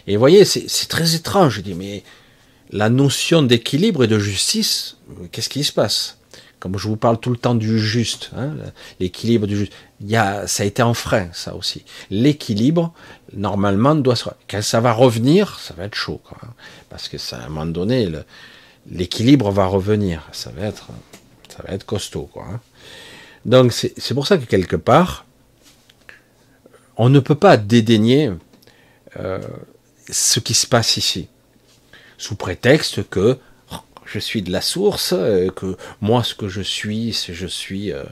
Et 0.06 0.14
vous 0.14 0.20
voyez, 0.20 0.44
c'est 0.44 0.88
très 0.88 1.14
étrange. 1.14 1.56
Je 1.56 1.60
dis, 1.60 1.74
mais 1.74 2.02
la 2.70 2.90
notion 2.90 3.42
d'équilibre 3.42 4.04
et 4.04 4.06
de 4.06 4.18
justice, 4.18 4.96
qu'est-ce 5.32 5.48
qui 5.48 5.64
se 5.64 5.72
passe? 5.72 6.18
Comme 6.60 6.78
je 6.78 6.88
vous 6.88 6.96
parle 6.96 7.18
tout 7.18 7.30
le 7.30 7.36
temps 7.36 7.54
du 7.54 7.78
juste, 7.78 8.30
hein, 8.36 8.54
l'équilibre 8.98 9.46
du 9.46 9.56
juste, 9.56 9.72
il 10.00 10.10
y 10.10 10.16
a, 10.16 10.46
ça 10.46 10.62
a 10.62 10.66
été 10.66 10.82
en 10.82 10.94
frein, 10.94 11.28
ça 11.32 11.54
aussi. 11.54 11.84
L'équilibre, 12.10 12.94
normalement. 13.34 14.00
Quand 14.48 14.62
ça 14.62 14.80
va 14.80 14.92
revenir, 14.92 15.58
ça 15.58 15.74
va 15.74 15.84
être 15.84 15.94
chaud, 15.94 16.20
hein, 16.30 16.48
parce 16.88 17.08
que 17.08 17.16
à 17.34 17.44
un 17.44 17.48
moment 17.48 17.66
donné, 17.66 18.08
l'équilibre 18.90 19.50
va 19.50 19.66
revenir. 19.66 20.28
Ça 20.32 20.50
va 20.50 20.66
être, 20.66 20.88
ça 21.54 21.62
va 21.66 21.74
être 21.74 21.84
costaud, 21.84 22.28
quoi. 22.32 22.44
Hein. 22.50 22.60
Donc 23.44 23.72
c'est 23.72 24.14
pour 24.14 24.26
ça 24.26 24.38
que 24.38 24.44
quelque 24.44 24.76
part, 24.76 25.26
on 26.96 27.08
ne 27.08 27.20
peut 27.20 27.34
pas 27.34 27.56
dédaigner 27.56 28.30
euh, 29.18 29.38
ce 30.10 30.40
qui 30.40 30.54
se 30.54 30.66
passe 30.66 30.96
ici, 30.96 31.28
sous 32.16 32.36
prétexte 32.36 33.08
que 33.08 33.38
oh, 33.72 33.76
je 34.06 34.18
suis 34.18 34.42
de 34.42 34.50
la 34.50 34.62
source, 34.62 35.12
euh, 35.12 35.50
que 35.50 35.76
moi 36.00 36.24
ce 36.24 36.34
que 36.34 36.48
je 36.48 36.62
suis, 36.62 37.12
c'est 37.12 37.34
je 37.34 37.46
suis 37.46 37.92
euh, 37.92 38.02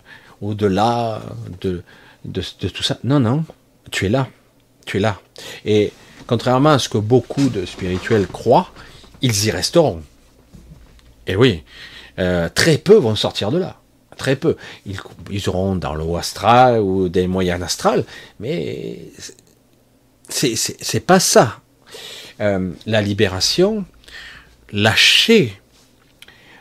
au-delà 0.43 1.23
de, 1.61 1.83
de, 2.25 2.43
de, 2.61 2.69
tout 2.69 2.83
ça. 2.83 2.99
Non, 3.03 3.21
non, 3.21 3.45
tu 3.91 4.07
es 4.07 4.09
là, 4.11 4.29
tu 4.85 4.99
es 4.99 5.01
là. 5.01 5.21
Et 5.65 5.93
contrairement 6.27 6.71
à 6.71 6.79
ce 6.79 6.89
que 6.89 6.99
beaucoup 6.99 7.49
de 7.49 7.65
spirituels 7.67 8.27
croient, 8.27 8.71
ils 9.21 9.47
y 9.47 9.51
resteront. 9.51 10.03
Et 11.27 11.37
oui, 11.37 11.63
très 12.17 12.79
peu 12.79 12.97
vont 12.97 13.15
sortir 13.15 13.51
de 13.51 13.59
là. 13.59 13.79
Très 14.17 14.37
peu. 14.37 14.57
Ils, 14.87 15.01
ils 15.31 15.49
auront 15.49 15.77
dans 15.77 15.95
le 15.95 16.03
haut 16.03 16.17
astral 16.17 16.81
ou 16.81 17.09
des 17.09 17.27
moyennes 17.27 17.63
astrales, 17.63 18.05
mais 18.41 18.99
c'est 20.29 21.07
pas 21.07 21.21
ça. 21.21 21.61
Euh, 22.41 22.73
la 22.87 23.03
libération, 23.03 23.85
lâcher, 24.73 25.61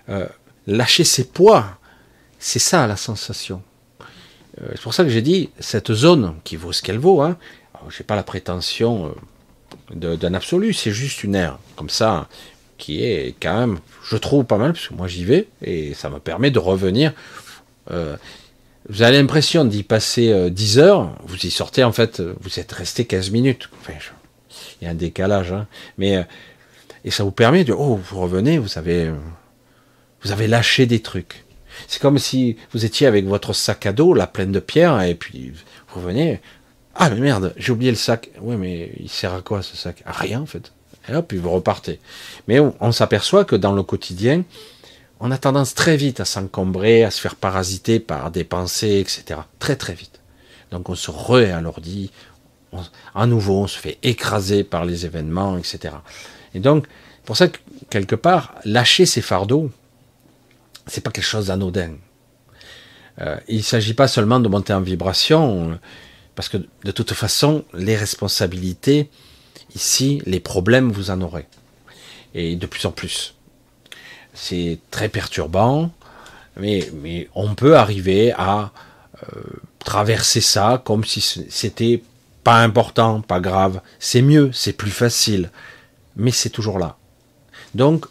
euh, 0.10 0.28
lâcher 0.68 1.04
ses 1.04 1.24
poids, 1.24 1.80
c'est 2.40 2.60
ça 2.60 2.86
la 2.88 2.98
sensation. 2.98 3.64
Euh, 4.62 4.68
c'est 4.72 4.82
pour 4.82 4.94
ça 4.94 5.04
que 5.04 5.10
j'ai 5.10 5.22
dit, 5.22 5.50
cette 5.60 5.94
zone 5.94 6.36
qui 6.44 6.56
vaut 6.56 6.74
ce 6.74 6.82
qu'elle 6.82 7.00
vaut, 7.00 7.22
hein, 7.22 7.38
je 7.90 8.00
n'ai 8.00 8.06
pas 8.06 8.16
la 8.16 8.24
prétention 8.24 9.14
d'un 9.94 10.34
absolu, 10.34 10.74
c'est 10.74 10.92
juste 10.92 11.24
une 11.24 11.36
aire, 11.36 11.60
comme 11.76 11.90
ça, 11.90 12.28
qui 12.78 13.04
est 13.04 13.36
quand 13.42 13.58
même, 13.58 13.80
je 14.04 14.18
trouve 14.18 14.46
pas 14.46 14.58
mal, 14.58 14.74
parce 14.74 14.88
que 14.88 14.94
moi 14.94 15.08
j'y 15.08 15.24
vais, 15.24 15.48
et 15.62 15.94
ça 15.94 16.10
me 16.10 16.20
permet 16.20 16.52
de 16.52 16.60
revenir. 16.60 17.14
vous 17.90 19.02
avez 19.02 19.18
l'impression 19.18 19.66
d'y 19.66 19.84
passer 19.84 20.50
10 20.50 20.80
heures, 20.80 21.12
vous 21.26 21.38
y 21.38 21.52
sortez 21.52 21.84
en 21.84 21.92
fait, 21.92 22.22
vous 22.42 22.60
êtes 22.60 22.72
resté 22.72 23.06
15 23.06 23.32
minutes. 23.32 23.70
Il 24.82 24.86
y 24.86 24.88
a 24.88 24.92
un 24.92 24.96
décalage, 24.96 25.52
hein. 25.52 25.68
mais 25.98 26.18
euh, 26.18 26.24
et 27.04 27.12
ça 27.12 27.24
vous 27.24 27.32
permet 27.32 27.64
de 27.64 27.74
oh 27.74 28.00
vous 28.04 28.20
revenez, 28.20 28.58
vous 28.58 28.78
avez 28.78 29.08
euh, 29.08 29.16
vous 30.24 30.32
avez 30.32 30.48
lâché 30.48 30.86
des 30.86 31.02
trucs. 31.02 31.46
C'est 31.88 32.02
comme 32.02 32.20
si 32.20 32.58
vous 32.74 32.86
étiez 32.86 33.08
avec 33.08 33.26
votre 33.26 33.54
sac 33.54 33.86
à 33.86 33.94
dos, 33.94 34.14
la 34.14 34.28
pleine 34.28 34.52
de 34.52 34.60
pierres, 34.60 35.02
et 35.02 35.16
puis 35.16 35.52
vous 35.90 36.00
revenez. 36.00 36.42
Ah 37.04 37.10
mais 37.10 37.20
merde, 37.20 37.52
j'ai 37.58 37.72
oublié 37.72 37.90
le 37.90 37.98
sac. 37.98 38.30
Oui, 38.42 38.56
mais 38.58 38.92
il 39.00 39.10
sert 39.10 39.34
à 39.34 39.42
quoi 39.42 39.64
ce 39.64 39.76
sac? 39.76 40.04
À 40.06 40.12
rien 40.12 40.40
en 40.40 40.46
fait. 40.46 40.72
Et 41.10 41.16
hop, 41.16 41.28
puis 41.28 41.40
vous 41.40 41.50
repartez. 41.50 42.00
Mais 42.48 42.60
on, 42.60 42.92
s'aperçoit 42.92 43.44
que 43.44 43.56
dans 43.56 43.72
le 43.72 43.82
quotidien, 43.82 44.44
on 45.20 45.32
a 45.32 45.40
tendance 45.40 45.74
très 45.74 45.98
vite 45.98 46.20
à 46.20 46.26
s'encombrer, 46.26 47.04
à 47.04 47.10
se 47.10 47.20
faire 47.20 47.36
parasiter 47.38 48.00
par 48.00 48.30
des 48.30 48.44
pensées, 48.44 49.00
etc. 49.00 49.40
Très 49.58 49.76
très 49.78 49.96
vite. 49.96 50.20
Donc 50.70 50.90
on 50.90 50.94
se 50.94 51.10
réalourdit, 51.10 52.12
à 53.16 53.26
nouveau, 53.26 53.64
on 53.64 53.68
se 53.68 53.80
fait 53.80 53.98
écraser 54.04 54.64
par 54.64 54.86
les 54.86 55.04
événements, 55.04 55.58
etc. 55.58 55.96
Et 56.54 56.60
donc, 56.60 56.86
pour 57.26 57.36
ça 57.36 57.48
que, 57.48 57.58
quelque 57.90 58.16
part, 58.16 58.54
lâcher 58.64 59.08
ses 59.08 59.22
fardeaux, 59.22 59.72
c'est 60.86 61.02
pas 61.02 61.10
quelque 61.10 61.26
chose 61.26 61.48
d'anodin. 61.48 61.94
Euh, 63.22 63.38
il 63.48 63.58
ne 63.58 63.64
s'agit 63.64 63.96
pas 63.96 64.08
seulement 64.08 64.40
de 64.40 64.48
monter 64.48 64.72
en 64.72 64.82
vibration, 64.82 65.80
parce 66.42 66.50
que 66.50 66.58
de 66.58 66.92
toute 66.92 67.14
façon, 67.14 67.66
les 67.72 67.96
responsabilités, 67.96 69.12
ici, 69.76 70.24
les 70.26 70.40
problèmes, 70.40 70.92
vous 70.92 71.12
en 71.12 71.22
aurez. 71.22 71.46
Et 72.34 72.56
de 72.56 72.66
plus 72.66 72.84
en 72.88 72.92
plus. 72.92 73.36
C'est 74.34 74.80
très 74.90 75.08
perturbant, 75.08 75.92
mais, 76.58 76.90
mais 76.96 77.30
on 77.36 77.54
peut 77.54 77.78
arriver 77.78 78.32
à 78.32 78.72
euh, 79.22 79.42
traverser 79.86 80.42
ça 80.42 80.82
comme 80.84 81.06
si 81.06 81.22
c'était 81.22 82.02
pas 82.44 82.58
important, 82.64 83.22
pas 83.22 83.40
grave, 83.40 83.80
c'est 84.00 84.24
mieux, 84.24 84.50
c'est 84.52 84.74
plus 84.74 84.90
facile, 84.90 85.52
mais 86.16 86.32
c'est 86.32 86.50
toujours 86.50 86.80
là. 86.80 86.98
Donc, 87.76 88.08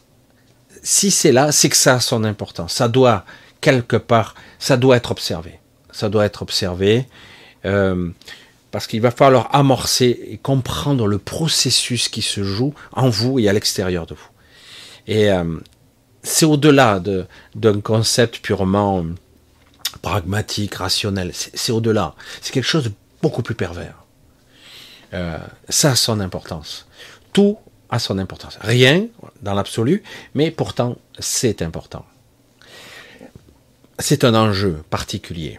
si 0.85 1.11
c'est 1.11 1.33
là, 1.33 1.51
c'est 1.51 1.69
que 1.69 1.77
ça 1.77 1.95
a 1.97 2.01
son 2.01 2.23
importance. 2.23 2.75
Ça 2.75 2.87
doit, 2.87 3.25
quelque 3.61 3.97
part, 3.97 4.37
ça 4.61 4.77
doit 4.77 4.99
être 4.99 5.11
observé. 5.11 5.59
Ça 5.91 6.09
doit 6.09 6.27
être 6.27 6.43
observé, 6.43 7.09
euh, 7.65 8.09
parce 8.71 8.87
qu'il 8.87 9.01
va 9.01 9.11
falloir 9.11 9.55
amorcer 9.55 10.21
et 10.29 10.39
comprendre 10.39 11.07
le 11.07 11.19
processus 11.19 12.09
qui 12.09 12.23
se 12.23 12.43
joue 12.43 12.75
en 12.93 13.09
vous 13.09 13.39
et 13.39 13.49
à 13.49 13.53
l'extérieur 13.53 14.07
de 14.07 14.15
vous. 14.15 14.29
Et 15.07 15.31
euh, 15.31 15.59
c'est 16.23 16.47
au-delà 16.47 17.03
d'un 17.55 17.81
concept 17.81 18.39
purement 18.39 19.05
pragmatique, 20.03 20.77
rationnel. 20.77 21.33
C'est 21.35 21.73
au-delà. 21.73 22.15
C'est 22.41 22.53
quelque 22.53 22.65
chose 22.65 22.85
de 22.85 22.93
beaucoup 23.23 23.43
plus 23.43 23.55
pervers. 23.55 24.05
Euh, 25.15 25.39
ça 25.69 25.93
a 25.93 25.97
son 25.97 26.21
importance. 26.21 26.87
Tout 27.33 27.59
a 27.89 27.99
son 27.99 28.19
importance. 28.19 28.59
Rien 28.61 29.07
dans 29.43 29.55
l'absolu, 29.55 30.03
mais 30.35 30.51
pourtant 30.51 30.97
c'est 31.19 31.63
important. 31.63 32.05
C'est 33.99 34.25
un 34.25 34.35
enjeu 34.35 34.83
particulier. 34.89 35.59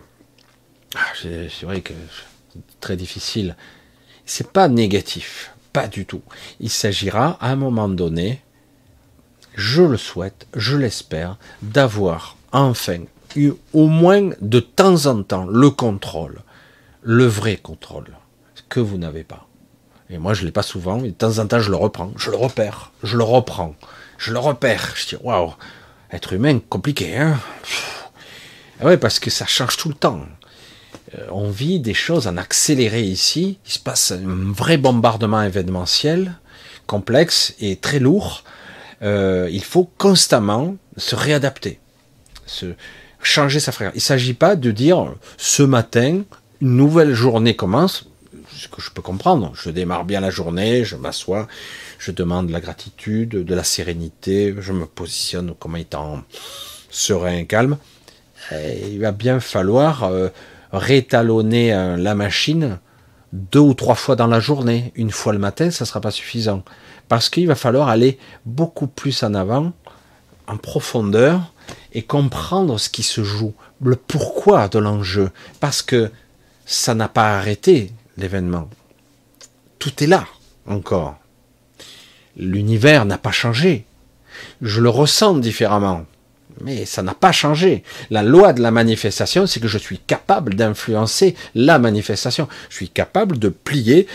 C'est 1.21 1.65
vrai 1.65 1.81
que 1.81 1.93
c'est 2.53 2.79
très 2.79 2.95
difficile. 2.95 3.55
C'est 4.25 4.51
pas 4.51 4.67
négatif, 4.67 5.51
pas 5.73 5.87
du 5.87 6.05
tout. 6.05 6.21
Il 6.59 6.69
s'agira 6.69 7.37
à 7.41 7.49
un 7.49 7.55
moment 7.55 7.89
donné, 7.89 8.41
je 9.55 9.81
le 9.81 9.97
souhaite, 9.97 10.47
je 10.55 10.77
l'espère, 10.77 11.37
d'avoir 11.61 12.37
enfin 12.51 12.99
eu 13.35 13.53
au 13.73 13.87
moins 13.87 14.29
de 14.41 14.59
temps 14.59 15.05
en 15.05 15.23
temps 15.23 15.45
le 15.45 15.69
contrôle, 15.69 16.41
le 17.01 17.25
vrai 17.25 17.57
contrôle 17.57 18.11
que 18.69 18.79
vous 18.79 18.97
n'avez 18.97 19.23
pas. 19.23 19.47
Et 20.09 20.17
moi, 20.17 20.33
je 20.33 20.43
l'ai 20.43 20.51
pas 20.51 20.63
souvent, 20.63 20.99
et 21.03 21.09
de 21.09 21.15
temps 21.15 21.39
en 21.39 21.47
temps, 21.47 21.59
je 21.59 21.69
le 21.69 21.77
reprends, 21.77 22.11
je 22.17 22.31
le 22.31 22.35
repère, 22.35 22.91
je 23.01 23.17
le 23.17 23.23
reprends, 23.23 23.75
je 24.17 24.33
le 24.33 24.39
repère. 24.39 24.93
Je 24.95 25.07
dis, 25.07 25.23
waouh, 25.23 25.53
être 26.11 26.33
humain, 26.33 26.59
compliqué, 26.59 27.17
hein 27.17 27.39
ah 28.83 28.97
parce 28.97 29.19
que 29.19 29.29
ça 29.29 29.45
change 29.45 29.77
tout 29.77 29.89
le 29.89 29.95
temps. 29.95 30.25
Euh, 31.17 31.27
on 31.31 31.49
vit 31.49 31.79
des 31.79 31.93
choses 31.93 32.27
en 32.27 32.37
accéléré 32.37 33.01
ici. 33.03 33.57
Il 33.65 33.71
se 33.71 33.79
passe 33.79 34.11
un 34.11 34.51
vrai 34.51 34.77
bombardement 34.77 35.41
événementiel, 35.41 36.35
complexe 36.87 37.53
et 37.59 37.75
très 37.75 37.99
lourd. 37.99 38.43
Euh, 39.01 39.49
il 39.51 39.63
faut 39.63 39.89
constamment 39.97 40.75
se 40.97 41.15
réadapter, 41.15 41.79
changer 43.21 43.59
sa 43.59 43.71
fréquence. 43.71 43.95
Il 43.95 43.97
ne 43.97 44.01
s'agit 44.01 44.33
pas 44.33 44.55
de 44.55 44.71
dire 44.71 45.15
ce 45.37 45.63
matin, 45.63 46.21
une 46.61 46.75
nouvelle 46.75 47.13
journée 47.13 47.55
commence, 47.55 48.07
ce 48.55 48.67
que 48.67 48.81
je 48.81 48.91
peux 48.91 49.01
comprendre. 49.01 49.53
Je 49.55 49.71
démarre 49.71 50.05
bien 50.05 50.19
la 50.19 50.29
journée, 50.29 50.85
je 50.85 50.95
m'assois, 50.95 51.47
je 51.97 52.11
demande 52.11 52.51
la 52.51 52.59
gratitude, 52.59 53.29
de 53.29 53.55
la 53.55 53.63
sérénité, 53.63 54.53
je 54.59 54.71
me 54.71 54.85
positionne 54.85 55.55
comme 55.55 55.77
étant 55.77 56.21
serein, 56.91 57.45
calme. 57.45 57.77
il 58.51 58.99
va 58.99 59.11
bien 59.11 59.39
falloir 59.39 60.03
euh, 60.03 60.29
rétalonner 60.71 61.73
euh, 61.73 61.97
la 61.97 62.15
machine 62.15 62.79
deux 63.33 63.59
ou 63.59 63.73
trois 63.73 63.95
fois 63.95 64.15
dans 64.15 64.27
la 64.27 64.39
journée. 64.39 64.91
Une 64.95 65.11
fois 65.11 65.33
le 65.33 65.39
matin, 65.39 65.71
ça 65.71 65.85
ne 65.85 65.87
sera 65.87 66.01
pas 66.01 66.11
suffisant. 66.11 66.63
Parce 67.07 67.29
qu'il 67.29 67.47
va 67.47 67.55
falloir 67.55 67.89
aller 67.89 68.17
beaucoup 68.45 68.87
plus 68.87 69.23
en 69.23 69.33
avant, 69.33 69.73
en 70.47 70.57
profondeur, 70.57 71.53
et 71.93 72.03
comprendre 72.03 72.77
ce 72.79 72.89
qui 72.89 73.03
se 73.03 73.23
joue, 73.23 73.53
le 73.81 73.95
pourquoi 73.95 74.67
de 74.67 74.79
l'enjeu. 74.79 75.31
Parce 75.59 75.81
que 75.81 76.11
ça 76.65 76.95
n'a 76.95 77.07
pas 77.07 77.37
arrêté 77.37 77.91
l'événement. 78.17 78.69
Tout 79.79 80.03
est 80.03 80.07
là 80.07 80.25
encore. 80.67 81.17
L'univers 82.37 83.05
n'a 83.05 83.17
pas 83.17 83.31
changé. 83.31 83.85
Je 84.61 84.79
le 84.79 84.89
ressens 84.89 85.35
différemment. 85.35 86.05
Mais 86.63 86.85
ça 86.85 87.01
n'a 87.01 87.13
pas 87.13 87.31
changé. 87.31 87.83
La 88.09 88.23
loi 88.23 88.53
de 88.53 88.61
la 88.61 88.71
manifestation, 88.71 89.47
c'est 89.47 89.59
que 89.59 89.67
je 89.67 89.77
suis 89.77 89.97
capable 89.97 90.53
d'influencer 90.53 91.35
la 91.55 91.79
manifestation. 91.79 92.47
Je 92.69 92.75
suis 92.75 92.89
capable 92.89 93.39
de 93.39 93.49
plier, 93.49 94.07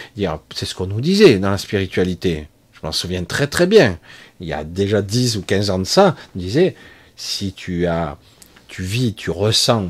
c'est 0.55 0.67
ce 0.67 0.75
qu'on 0.75 0.87
nous 0.87 1.01
disait 1.01 1.39
dans 1.39 1.51
la 1.51 1.59
spiritualité. 1.59 2.47
Je 2.73 2.81
m'en 2.83 2.93
souviens 2.93 3.25
très 3.25 3.47
très 3.47 3.67
bien. 3.67 3.99
Il 4.41 4.47
y 4.47 4.53
a 4.53 4.65
déjà 4.65 5.03
10 5.03 5.39
ou 5.39 5.43
15 5.43 5.71
ans 5.71 5.79
de 5.79 5.85
ça, 5.85 6.15
on 6.35 6.39
disait, 6.39 6.75
si 7.17 7.53
tu 7.53 7.87
as, 7.87 8.19
tu 8.69 8.83
vis, 8.83 9.15
tu 9.15 9.31
ressens, 9.31 9.89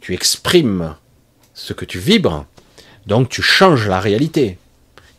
tu 0.00 0.14
exprimes 0.14 0.96
ce 1.54 1.72
que 1.72 1.84
tu 1.84 1.98
vibres, 1.98 2.44
donc 3.06 3.28
tu 3.28 3.40
changes 3.40 3.88
la 3.88 4.00
réalité. 4.00 4.58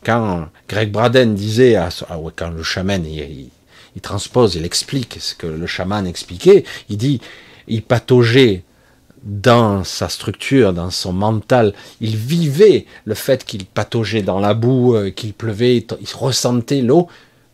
Quand 0.04 0.50
Greg 0.68 0.92
Braden 0.92 1.34
disait, 1.34 1.76
à, 1.76 1.90
ah 2.10 2.18
quand 2.36 2.50
le 2.50 2.64
chaman, 2.64 3.04
transpose, 4.02 4.56
il 4.56 4.66
explique 4.66 5.18
ce 5.20 5.36
que 5.36 5.48
le 5.48 5.68
chaman 5.68 6.06
expliquait, 6.06 6.64
il 6.90 6.98
dit, 6.98 7.22
il 7.68 7.82
pataugeait 7.82 8.64
dans 9.24 9.84
sa 9.84 10.08
structure, 10.08 10.72
dans 10.72 10.92
son 10.92 11.12
mental, 11.12 11.74
il 12.00 12.16
vivait 12.16 12.86
le 13.06 13.16
fait 13.16 13.44
qu'il 13.44 13.66
pataugeait 13.66 14.22
dans 14.22 14.40
la 14.40 14.54
boue, 14.54 14.96
euh, 14.96 15.10
qu'il 15.10 15.34
pleuvait, 15.34 15.78
il 15.78 16.16
ressentait 16.16 16.82
l'eau. 16.82 17.08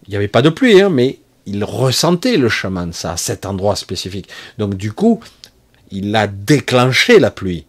Il 0.08 0.12
n'y 0.12 0.18
avait 0.18 0.28
pas 0.28 0.42
de 0.42 0.50
pluie, 0.50 0.82
hein, 0.82 0.90
mais 0.90 1.20
il 1.46 1.64
ressentait 1.64 2.38
le 2.38 2.50
chaman, 2.50 2.92
ça, 2.92 3.14
à 3.14 3.18
cet 3.18 3.46
endroit 3.46 3.78
spécifique. 3.78 4.28
Donc 4.58 4.76
du 4.76 4.92
coup, 4.92 5.22
il 5.92 6.14
a 6.16 6.28
déclenché 6.28 7.20
la 7.20 7.32
pluie. 7.32 7.66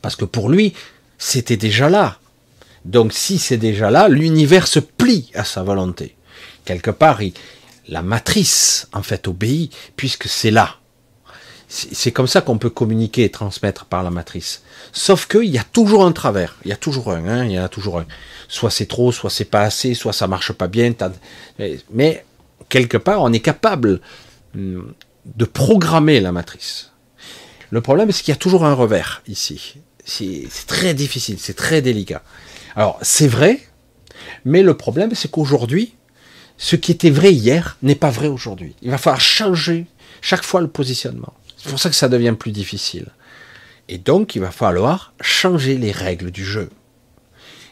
Parce 0.00 0.16
que 0.16 0.24
pour 0.24 0.48
lui, 0.48 0.72
c'était 1.18 1.56
déjà 1.56 1.90
là. 1.90 2.18
Donc 2.84 3.12
si 3.12 3.38
c'est 3.38 3.58
déjà 3.58 3.90
là, 3.90 4.08
l'univers 4.08 4.66
se 4.66 4.80
plie 4.80 5.30
à 5.34 5.44
sa 5.44 5.62
volonté. 5.62 6.16
Quelque 6.64 6.90
part, 6.90 7.20
la 7.88 8.02
matrice, 8.02 8.88
en 8.92 9.02
fait, 9.02 9.28
obéit, 9.28 9.72
puisque 9.96 10.28
c'est 10.28 10.50
là. 10.50 10.76
C'est 11.68 12.12
comme 12.12 12.26
ça 12.26 12.42
qu'on 12.42 12.58
peut 12.58 12.68
communiquer 12.68 13.24
et 13.24 13.30
transmettre 13.30 13.86
par 13.86 14.02
la 14.02 14.10
matrice. 14.10 14.62
Sauf 14.92 15.26
qu'il 15.26 15.48
y 15.48 15.56
a 15.56 15.64
toujours 15.64 16.04
un 16.04 16.12
travers. 16.12 16.56
Il 16.66 16.68
y 16.68 16.72
a 16.72 16.76
toujours 16.76 17.10
un. 17.10 17.26
Hein, 17.26 17.44
il 17.46 17.52
y 17.52 17.58
en 17.58 17.64
a 17.64 17.70
toujours 17.70 17.98
un. 17.98 18.06
Soit 18.48 18.70
c'est 18.70 18.84
trop, 18.84 19.10
soit 19.10 19.30
c'est 19.30 19.46
pas 19.46 19.62
assez, 19.62 19.94
soit 19.94 20.12
ça 20.12 20.26
marche 20.26 20.52
pas 20.52 20.68
bien. 20.68 20.92
Mais 21.90 22.26
quelque 22.68 22.98
part, 22.98 23.22
on 23.22 23.32
est 23.32 23.40
capable 23.40 24.02
hum, 24.54 24.92
de 25.24 25.44
programmer 25.46 26.20
la 26.20 26.30
matrice. 26.30 26.92
Le 27.70 27.80
problème, 27.80 28.12
c'est 28.12 28.22
qu'il 28.22 28.32
y 28.32 28.36
a 28.36 28.38
toujours 28.38 28.66
un 28.66 28.74
revers 28.74 29.22
ici. 29.26 29.76
C'est 30.04 30.46
très 30.66 30.92
difficile, 30.92 31.38
c'est 31.38 31.56
très 31.56 31.80
délicat. 31.80 32.22
Alors, 32.76 32.98
c'est 33.00 33.28
vrai, 33.28 33.60
mais 34.44 34.62
le 34.62 34.76
problème, 34.76 35.14
c'est 35.14 35.30
qu'aujourd'hui, 35.30 35.94
ce 36.62 36.76
qui 36.76 36.92
était 36.92 37.10
vrai 37.10 37.32
hier 37.32 37.76
n'est 37.82 37.96
pas 37.96 38.10
vrai 38.10 38.28
aujourd'hui. 38.28 38.76
Il 38.82 38.90
va 38.92 38.96
falloir 38.96 39.20
changer 39.20 39.86
chaque 40.20 40.44
fois 40.44 40.60
le 40.60 40.68
positionnement. 40.68 41.32
C'est 41.56 41.68
pour 41.68 41.80
ça 41.80 41.90
que 41.90 41.96
ça 41.96 42.08
devient 42.08 42.36
plus 42.38 42.52
difficile. 42.52 43.08
Et 43.88 43.98
donc, 43.98 44.36
il 44.36 44.42
va 44.42 44.52
falloir 44.52 45.12
changer 45.20 45.76
les 45.76 45.90
règles 45.90 46.30
du 46.30 46.44
jeu. 46.44 46.70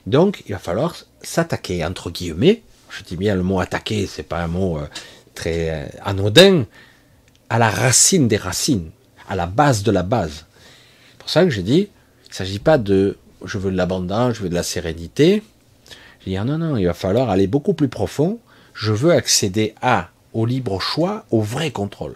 Donc, 0.07 0.43
il 0.47 0.53
va 0.53 0.59
falloir 0.59 0.97
s'attaquer, 1.23 1.85
entre 1.85 2.11
guillemets, 2.11 2.63
je 2.91 3.05
dis 3.05 3.17
bien 3.17 3.37
le 3.37 3.45
mot 3.45 3.61
attaquer, 3.61 4.09
c'est 4.09 4.25
pas 4.25 4.43
un 4.43 4.49
mot 4.49 4.79
euh, 4.79 4.89
très 5.37 5.71
euh, 5.71 5.87
anodin, 6.03 6.67
à 7.49 7.61
la 7.61 7.71
racine 7.71 8.27
des 8.27 8.39
racines, 8.39 8.91
à 9.29 9.37
la 9.37 9.47
base 9.47 9.85
de 9.85 9.93
la 9.93 10.03
base. 10.03 10.47
C'est 11.13 11.19
pour 11.19 11.31
ça 11.31 11.45
que 11.45 11.51
j'ai 11.51 11.63
dit, 11.63 11.89
il 12.25 12.31
ne 12.31 12.35
s'agit 12.35 12.59
pas 12.59 12.77
de 12.77 13.17
je 13.45 13.57
veux 13.57 13.71
de 13.71 13.77
l'abondance, 13.77 14.35
je 14.35 14.43
veux 14.43 14.49
de 14.49 14.55
la 14.55 14.65
sérénité. 14.65 15.45
Je 16.21 16.31
dis 16.31 16.37
ah 16.37 16.45
non, 16.45 16.59
non, 16.59 16.77
il 16.77 16.87
va 16.87 16.93
falloir 16.93 17.31
aller 17.31 17.47
beaucoup 17.47 17.73
plus 17.73 17.89
profond. 17.89 18.41
Je 18.81 18.95
veux 18.95 19.13
accéder 19.13 19.75
à, 19.83 20.09
au 20.33 20.47
libre 20.47 20.81
choix, 20.81 21.27
au 21.31 21.43
vrai 21.43 21.71
contrôle. 21.71 22.15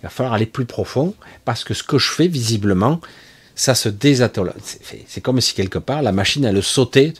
Il 0.00 0.02
va 0.02 0.08
falloir 0.08 0.34
aller 0.34 0.46
plus 0.46 0.64
profond 0.64 1.14
parce 1.44 1.62
que 1.62 1.74
ce 1.74 1.84
que 1.84 1.96
je 1.96 2.10
fais, 2.10 2.26
visiblement, 2.26 3.00
ça 3.54 3.76
se 3.76 3.88
désatole. 3.88 4.52
C'est 5.06 5.20
comme 5.20 5.40
si 5.40 5.54
quelque 5.54 5.78
part 5.78 6.02
la 6.02 6.10
machine 6.10 6.44
elle 6.44 6.60
sautait 6.60 7.14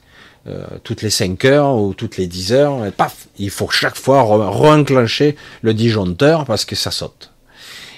euh, 0.48 0.64
toutes 0.82 1.02
les 1.02 1.10
5 1.10 1.44
heures 1.44 1.76
ou 1.76 1.94
toutes 1.94 2.16
les 2.16 2.26
10 2.26 2.52
heures. 2.54 2.92
Paf, 2.92 3.28
il 3.38 3.50
faut 3.50 3.70
chaque 3.70 3.94
fois 3.94 4.22
re-enclencher 4.22 5.36
le 5.60 5.74
disjoncteur 5.74 6.44
parce 6.44 6.64
que 6.64 6.74
ça 6.74 6.90
saute. 6.90 7.30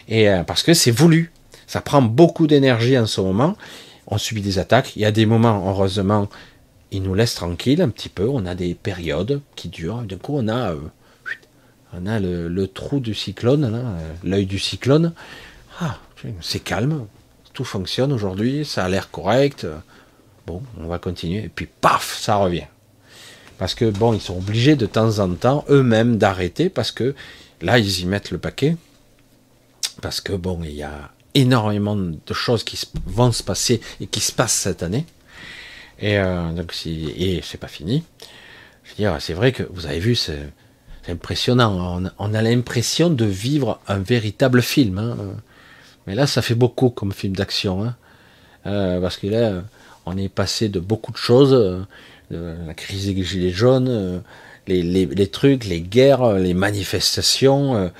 Et 0.08 0.28
euh, 0.28 0.42
parce 0.42 0.62
que 0.62 0.74
c'est 0.74 0.90
voulu. 0.90 1.32
Ça 1.66 1.80
prend 1.80 2.02
beaucoup 2.02 2.46
d'énergie 2.46 2.98
en 2.98 3.06
ce 3.06 3.22
moment. 3.22 3.56
On 4.06 4.18
subit 4.18 4.42
des 4.42 4.58
attaques. 4.58 4.96
Il 4.96 5.02
y 5.02 5.06
a 5.06 5.12
des 5.12 5.24
moments, 5.24 5.64
heureusement, 5.66 6.28
ils 6.94 7.02
nous 7.02 7.14
laissent 7.14 7.34
tranquilles 7.34 7.82
un 7.82 7.88
petit 7.88 8.08
peu. 8.08 8.28
On 8.28 8.46
a 8.46 8.54
des 8.54 8.74
périodes 8.74 9.40
qui 9.56 9.68
durent. 9.68 10.02
Du 10.02 10.16
coup, 10.16 10.34
on 10.36 10.46
a 10.46 10.72
euh, 10.72 12.48
le, 12.48 12.66
trou 12.66 13.00
du 13.00 13.14
cyclone, 13.14 13.64
euh, 13.64 14.12
l'œil 14.22 14.46
du 14.46 14.60
cyclone. 14.60 15.12
Ah, 15.80 15.98
c'est 16.40 16.60
calme, 16.60 17.06
tout 17.52 17.64
fonctionne 17.64 18.12
aujourd'hui, 18.12 18.64
ça 18.64 18.84
a 18.84 18.88
l'air 18.88 19.10
correct. 19.10 19.66
Bon, 20.46 20.62
on 20.78 20.86
va 20.86 20.98
continuer. 20.98 21.44
Et 21.44 21.48
puis, 21.48 21.66
paf, 21.66 22.16
ça 22.16 22.36
revient. 22.36 22.66
Parce 23.58 23.74
que, 23.74 23.90
bon, 23.90 24.14
ils 24.14 24.20
sont 24.20 24.38
obligés 24.38 24.76
de 24.76 24.86
temps 24.86 25.18
en 25.18 25.32
temps, 25.34 25.64
eux-mêmes, 25.68 26.16
d'arrêter, 26.16 26.68
parce 26.68 26.92
que 26.92 27.14
là, 27.60 27.78
ils 27.78 28.00
y 28.00 28.06
mettent 28.06 28.30
le 28.30 28.38
paquet. 28.38 28.76
Parce 30.00 30.20
que, 30.20 30.32
bon, 30.32 30.60
il 30.62 30.72
y 30.72 30.82
a 30.82 31.10
énormément 31.34 31.96
de 31.96 32.34
choses 32.34 32.62
qui 32.62 32.78
vont 33.06 33.32
se 33.32 33.42
passer 33.42 33.80
et 34.00 34.06
qui 34.06 34.20
se 34.20 34.32
passent 34.32 34.54
cette 34.54 34.82
année. 34.82 35.06
Et 36.04 36.18
euh, 36.18 36.52
donc, 36.52 36.72
c'est 36.74 37.58
pas 37.58 37.68
fini. 37.68 38.04
Je 38.84 38.90
veux 38.90 38.96
dire, 38.96 39.16
c'est 39.20 39.32
vrai 39.32 39.52
que 39.52 39.62
vous 39.62 39.86
avez 39.86 40.00
vu, 40.00 40.14
c'est 40.14 40.50
c'est 41.04 41.12
impressionnant. 41.12 42.02
On, 42.18 42.34
a 42.34 42.42
l'impression 42.42 43.10
de 43.10 43.24
vivre 43.24 43.80
un 43.88 43.98
véritable 43.98 44.62
film. 44.62 44.98
Hein. 44.98 45.16
Mais 46.06 46.14
là, 46.14 46.26
ça 46.26 46.42
fait 46.42 46.54
beaucoup 46.54 46.90
comme 46.90 47.12
film 47.12 47.36
d'action. 47.36 47.84
Hein. 47.84 47.96
Euh, 48.66 49.00
parce 49.00 49.16
que 49.18 49.26
là, 49.26 49.62
on 50.06 50.16
est 50.16 50.28
passé 50.28 50.68
de 50.68 50.80
beaucoup 50.80 51.12
de 51.12 51.16
choses. 51.16 51.52
Euh, 52.32 52.66
la 52.66 52.74
crise 52.74 53.06
des 53.06 53.22
gilets 53.22 53.50
jaunes, 53.50 53.88
euh, 53.88 54.18
les, 54.66 55.26
trucs, 55.26 55.66
les 55.66 55.82
guerres, 55.82 56.32
les 56.34 56.54
manifestations, 56.54 57.90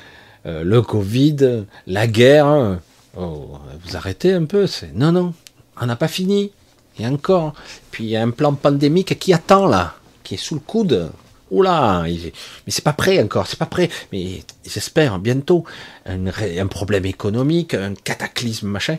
le 0.47 0.83
Covid, 0.83 1.65
la 1.87 2.07
guerre. 2.07 2.79
Oh, 3.17 3.59
vous 3.85 3.97
arrêtez 3.97 4.33
un 4.33 4.45
peu. 4.45 4.67
Non, 4.95 5.13
non, 5.13 5.35
on 5.81 5.87
n'a 5.87 5.97
pas 5.97 6.09
fini. 6.09 6.53
Et 6.99 7.07
encore. 7.07 7.55
Puis 7.91 8.05
il 8.05 8.11
y 8.11 8.17
a 8.17 8.23
un 8.23 8.31
plan 8.31 8.55
pandémique 8.55 9.19
qui 9.19 9.33
attend 9.33 9.67
là, 9.67 9.95
qui 10.23 10.35
est 10.35 10.39
sous 10.39 10.55
le 10.55 10.61
coude. 10.61 11.11
Oula, 11.51 12.05
mais 12.07 12.33
c'est 12.69 12.83
pas 12.83 12.95
prêt 12.95 13.23
encore, 13.23 13.47
c'est 13.47 13.59
pas 13.59 13.67
prêt. 13.67 13.91
Mais 14.13 14.43
j'espère 14.65 15.19
bientôt 15.19 15.65
un, 16.07 16.67
problème 16.67 17.05
économique, 17.05 17.75
un 17.75 17.95
cataclysme, 17.95 18.67
machin. 18.69 18.99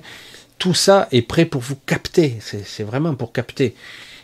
Tout 0.58 0.74
ça 0.74 1.08
est 1.12 1.24
prêt 1.24 1.46
pour 1.46 1.62
vous 1.62 1.76
capter. 1.86 2.40
C'est 2.42 2.84
vraiment 2.84 3.16
pour 3.16 3.34
capter. 3.34 3.76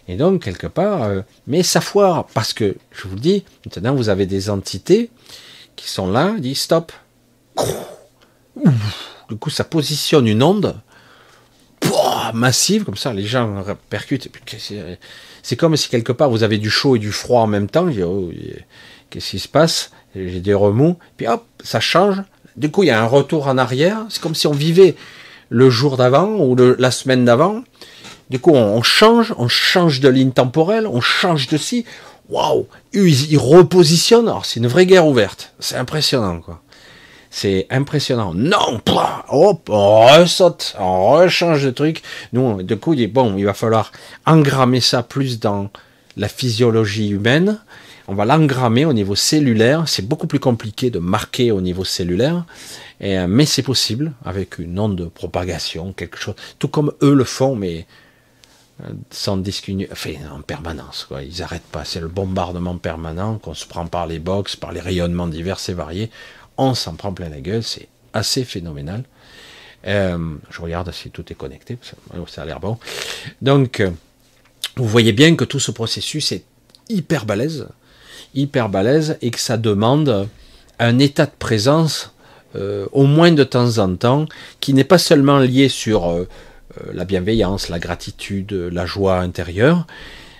Et 0.08 0.16
donc, 0.16 0.44
quelque 0.44 0.68
part, 0.68 1.04
euh, 1.04 1.22
mais 1.48 1.64
ça 1.64 1.82
foire, 1.82 2.26
parce 2.34 2.54
que, 2.54 2.76
je 2.92 3.08
vous 3.08 3.16
le 3.16 3.22
dis, 3.22 3.44
maintenant 3.66 3.96
vous 3.96 4.10
avez 4.10 4.26
des 4.26 4.50
entités 4.50 5.10
qui 5.76 5.90
sont 5.90 6.10
là, 6.10 6.36
disent 6.38 6.62
stop. 6.62 6.92
Du 9.30 9.36
coup, 9.38 9.50
ça 9.50 9.64
positionne 9.64 10.28
une 10.28 10.44
onde 10.44 10.76
massive, 12.34 12.84
comme 12.84 12.98
ça, 12.98 13.14
les 13.14 13.26
gens 13.26 13.64
percutent. 13.90 14.30
C'est 15.44 15.56
comme 15.56 15.76
si 15.76 15.90
quelque 15.90 16.12
part 16.12 16.30
vous 16.30 16.44
avez 16.44 16.58
du 16.58 16.70
chaud 16.70 16.96
et 16.96 17.00
du 17.00 17.12
froid 17.12 17.42
en 17.42 17.48
même 17.48 17.70
temps. 17.70 17.88
Oh, 18.04 18.32
qu'est-ce 19.10 19.32
qui 19.32 19.40
se 19.40 19.48
passe? 19.48 19.92
J'ai 20.16 20.40
des 20.40 20.54
remous. 20.54 20.98
Puis 21.18 21.28
hop, 21.28 21.46
ça 21.64 21.80
change. 21.80 22.22
Du 22.58 22.70
coup, 22.70 22.84
il 22.84 22.88
y 22.88 22.92
a 22.92 23.02
un 23.02 23.08
retour 23.08 23.48
en 23.48 23.58
arrière. 23.58 24.00
C'est 24.10 24.22
comme 24.22 24.36
si 24.36 24.48
on 24.48 24.52
vivait 24.52 24.96
le 25.50 25.70
jour 25.70 25.98
d'avant 25.98 26.38
ou 26.38 26.56
la 26.56 26.92
semaine 26.92 27.26
d'avant. 27.26 27.64
Du 28.30 28.40
coup, 28.40 28.52
on, 28.52 28.82
change, 28.82 29.34
on 29.38 29.48
change 29.48 30.00
de 30.00 30.08
ligne 30.08 30.32
temporelle, 30.32 30.88
on 30.88 31.02
change 31.02 31.48
de 31.48 31.58
si. 31.58 31.86
Waouh 32.30 32.66
Ils, 32.94 33.32
ils 33.32 33.38
repositionnent. 33.38 34.30
Alors, 34.30 34.46
c'est 34.46 34.60
une 34.62 34.68
vraie 34.68 34.86
guerre 34.86 35.06
ouverte. 35.06 35.54
C'est 35.60 35.76
impressionnant, 35.76 36.40
quoi. 36.40 36.62
C'est 37.34 37.66
impressionnant. 37.70 38.34
Non, 38.36 38.82
hop, 39.30 39.70
on 39.70 40.06
ressaute, 40.06 40.76
on 40.78 41.14
rechange 41.14 41.64
de 41.64 41.72
truc. 41.72 42.04
Nous, 42.34 42.62
du 42.62 42.76
coup, 42.76 42.94
il 42.94 43.08
bon, 43.08 43.38
il 43.38 43.46
va 43.46 43.54
falloir 43.54 43.94
engrammer 44.26 44.82
ça 44.82 45.02
plus 45.02 45.40
dans 45.40 45.70
la 46.18 46.28
physiologie 46.28 47.10
humaine. 47.10 47.58
On 48.10 48.16
va 48.16 48.26
l'engrammer 48.26 48.84
au 48.84 48.92
niveau 48.92 49.16
cellulaire. 49.16 49.88
C'est 49.88 50.06
beaucoup 50.06 50.28
plus 50.28 50.42
compliqué 50.42 50.90
de 50.90 51.00
marquer 51.00 51.52
au 51.54 51.62
niveau 51.62 51.86
cellulaire, 51.86 52.44
euh, 53.02 53.28
mais 53.30 53.46
c'est 53.46 53.64
possible 53.64 54.12
avec 54.26 54.60
une 54.60 54.78
onde 54.78 54.98
de 54.98 55.06
propagation, 55.06 55.94
quelque 55.94 56.18
chose. 56.18 56.36
Tout 56.60 56.68
comme 56.68 56.92
eux 57.02 57.14
le 57.14 57.24
font, 57.24 57.56
mais 57.56 57.88
euh, 58.84 58.90
sans 59.10 59.38
discontinuer, 59.38 59.88
enfin 59.90 60.16
en 60.36 60.42
permanence. 60.42 61.06
Quoi. 61.08 61.24
Ils 61.24 61.40
n'arrêtent 61.40 61.62
pas. 61.72 61.86
C'est 61.86 62.02
le 62.02 62.10
bombardement 62.10 62.76
permanent 62.76 63.38
qu'on 63.38 63.54
se 63.54 63.66
prend 63.66 63.86
par 63.86 64.06
les 64.06 64.20
box, 64.20 64.58
par 64.58 64.74
les 64.74 64.82
rayonnements 64.82 65.28
divers 65.28 65.60
et 65.70 65.74
variés 65.74 66.12
on 66.62 66.76
s'en 66.76 66.94
prend 66.94 67.12
plein 67.12 67.30
la 67.30 67.42
gueule, 67.42 67.64
c'est 67.64 67.88
assez 68.14 68.44
phénoménal. 68.44 69.04
Euh, 69.88 70.36
je 70.52 70.62
regarde 70.62 70.92
si 70.92 71.10
tout 71.10 71.26
est 71.32 71.36
connecté, 71.36 71.78
ça 72.28 72.42
a 72.42 72.46
l'air 72.46 72.60
bon. 72.60 72.78
Donc, 73.42 73.80
euh, 73.80 73.90
vous 74.76 74.88
voyez 74.88 75.12
bien 75.12 75.36
que 75.36 75.44
tout 75.44 75.60
ce 75.60 75.72
processus 75.72 76.32
est 76.32 76.44
hyper 76.88 77.26
balèze, 77.26 77.68
hyper 78.36 78.70
balèze, 78.70 79.18
et 79.24 79.32
que 79.32 79.40
ça 79.40 79.58
demande 79.58 80.30
un 80.78 81.00
état 81.00 81.26
de 81.26 81.32
présence, 81.38 82.14
euh, 82.56 82.86
au 82.92 83.06
moins 83.06 83.32
de 83.32 83.44
temps 83.44 83.80
en 83.80 83.96
temps, 83.96 84.28
qui 84.60 84.76
n'est 84.76 84.84
pas 84.84 85.00
seulement 85.00 85.40
lié 85.40 85.68
sur 85.68 86.26
la 86.94 87.04
bienveillance, 87.04 87.70
la 87.70 87.80
gratitude, 87.80 88.54
la 88.54 88.86
joie 88.86 89.18
intérieure, 89.18 89.88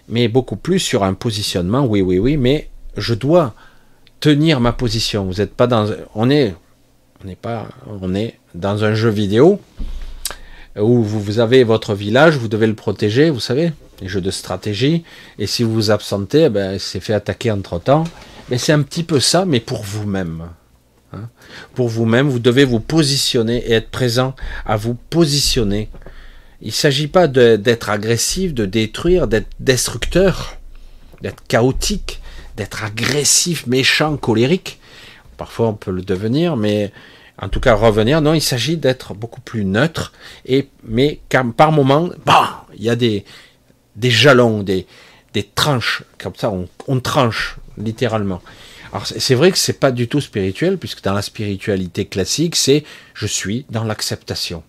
mais 0.08 0.28
beaucoup 0.28 0.56
plus 0.56 0.80
sur 0.80 1.04
un 1.04 1.14
positionnement, 1.16 1.86
oui, 1.86 2.02
oui, 2.02 2.20
oui, 2.20 2.38
mais 2.38 2.70
je 2.96 3.14
dois 3.14 3.56
tenir 4.22 4.62
ma 4.62 4.72
position. 4.72 5.26
Vous 5.26 5.36
n'êtes 5.40 5.54
pas 5.54 5.68
dans, 5.68 5.88
on 6.16 6.30
est, 6.30 6.56
on 7.22 7.28
n'est 7.28 7.36
pas, 7.36 7.68
on 8.02 8.16
est 8.16 8.40
dans 8.56 8.86
un 8.86 8.94
jeu 8.94 9.10
vidéo 9.10 9.60
où 10.78 11.04
vous, 11.04 11.40
avez 11.40 11.66
votre 11.66 11.94
village, 11.94 12.38
vous 12.38 12.48
devez 12.48 12.68
le 12.68 12.76
protéger, 12.76 13.30
vous 13.30 13.42
savez, 13.42 13.74
les 14.02 14.08
jeux 14.08 14.22
de 14.22 14.32
stratégie. 14.32 15.04
Et 15.38 15.48
si 15.48 15.64
vous 15.64 15.74
vous 15.74 15.92
absentez, 15.92 16.44
eh 16.46 16.50
ben, 16.50 16.80
c'est 16.80 17.02
fait 17.02 17.14
attaquer 17.14 17.52
entre 17.52 17.80
temps. 17.80 18.06
Mais 18.50 18.58
c'est 18.58 18.72
un 18.72 18.82
petit 18.82 19.04
peu 19.04 19.20
ça, 19.20 19.44
mais 19.46 19.60
pour 19.60 19.84
vous-même. 19.84 20.44
Hein. 21.14 21.28
pour 21.76 21.90
vous-même, 21.90 22.30
vous 22.30 22.40
devez 22.40 22.64
vous 22.64 22.80
positionner 22.80 23.58
et 23.58 23.74
être 23.74 23.90
présent 23.90 24.34
à 24.66 24.78
vous 24.78 24.94
positionner. 24.94 25.90
Il 26.62 26.68
ne 26.68 26.74
s'agit 26.74 27.08
pas 27.08 27.28
d'être 27.28 27.90
agressif, 27.90 28.54
de 28.54 28.66
détruire, 28.66 29.28
d'être 29.28 29.50
destructeur, 29.60 30.58
d'être 31.22 31.44
chaotique 31.50 32.21
d'être 32.56 32.84
agressif, 32.84 33.68
méchant, 33.68 34.18
colérique. 34.18 34.80
Parfois 35.38 35.68
on 35.70 35.74
peut 35.74 35.92
le 35.92 36.02
devenir, 36.02 36.56
mais 36.58 36.92
en 37.38 37.50
tout 37.50 37.60
cas 37.60 37.74
revenir. 37.74 38.22
Non, 38.22 38.34
il 38.34 38.42
s'agit 38.42 38.78
d'être 38.78 39.14
beaucoup 39.14 39.42
plus 39.42 39.66
neutre. 39.66 40.14
Et 40.46 40.70
mais 40.84 41.20
par 41.58 41.72
moment, 41.72 42.10
bah, 42.26 42.66
il 42.76 42.84
y 42.84 42.90
a 42.90 42.96
des 42.96 43.26
des 43.96 44.12
jalons, 44.12 44.64
des, 44.64 44.88
des 45.34 45.44
tranches, 45.44 46.04
comme 46.18 46.36
ça, 46.36 46.52
on, 46.88 47.00
tranche 47.00 47.58
littéralement. 47.78 48.42
Alors 48.94 49.08
c'est 49.08 49.36
vrai 49.36 49.52
que 49.52 49.58
c'est 49.58 49.80
pas 49.80 49.92
du 49.92 50.08
tout 50.08 50.22
spirituel, 50.22 50.78
puisque 50.78 51.04
dans 51.04 51.14
la 51.14 51.22
spiritualité 51.22 52.06
classique, 52.06 52.56
c'est 52.56 52.84
je 53.14 53.28
suis 53.28 53.66
dans 53.70 53.84
l'acceptation. 53.84 54.64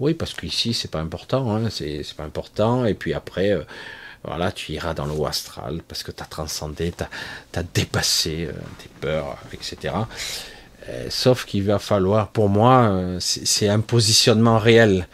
Oui, 0.00 0.14
parce 0.14 0.34
qu'ici 0.34 0.74
c'est 0.74 0.90
pas 0.90 1.00
important, 1.00 1.54
hein, 1.54 1.68
c'est 1.70 2.02
pas 2.16 2.24
important. 2.24 2.84
Et 2.84 2.94
puis 2.94 3.14
après, 3.14 3.50
euh, 3.50 3.62
voilà, 4.24 4.52
tu 4.52 4.72
iras 4.72 4.94
dans 4.94 5.06
le 5.06 5.12
haut 5.12 5.26
astral 5.26 5.82
parce 5.86 6.02
que 6.02 6.10
tu 6.10 6.22
as 6.22 6.26
transcendé, 6.26 6.92
tu 6.96 7.58
as, 7.58 7.62
dépassé 7.62 8.48
euh, 8.48 8.52
tes 8.78 8.88
peurs, 9.00 9.38
etc. 9.52 9.94
Euh, 10.88 11.06
sauf 11.10 11.44
qu'il 11.44 11.64
va 11.64 11.78
falloir, 11.78 12.28
pour 12.28 12.48
moi, 12.48 13.18
c'est 13.20 13.68
un 13.68 13.80
positionnement 13.80 14.58
réel. 14.58 15.08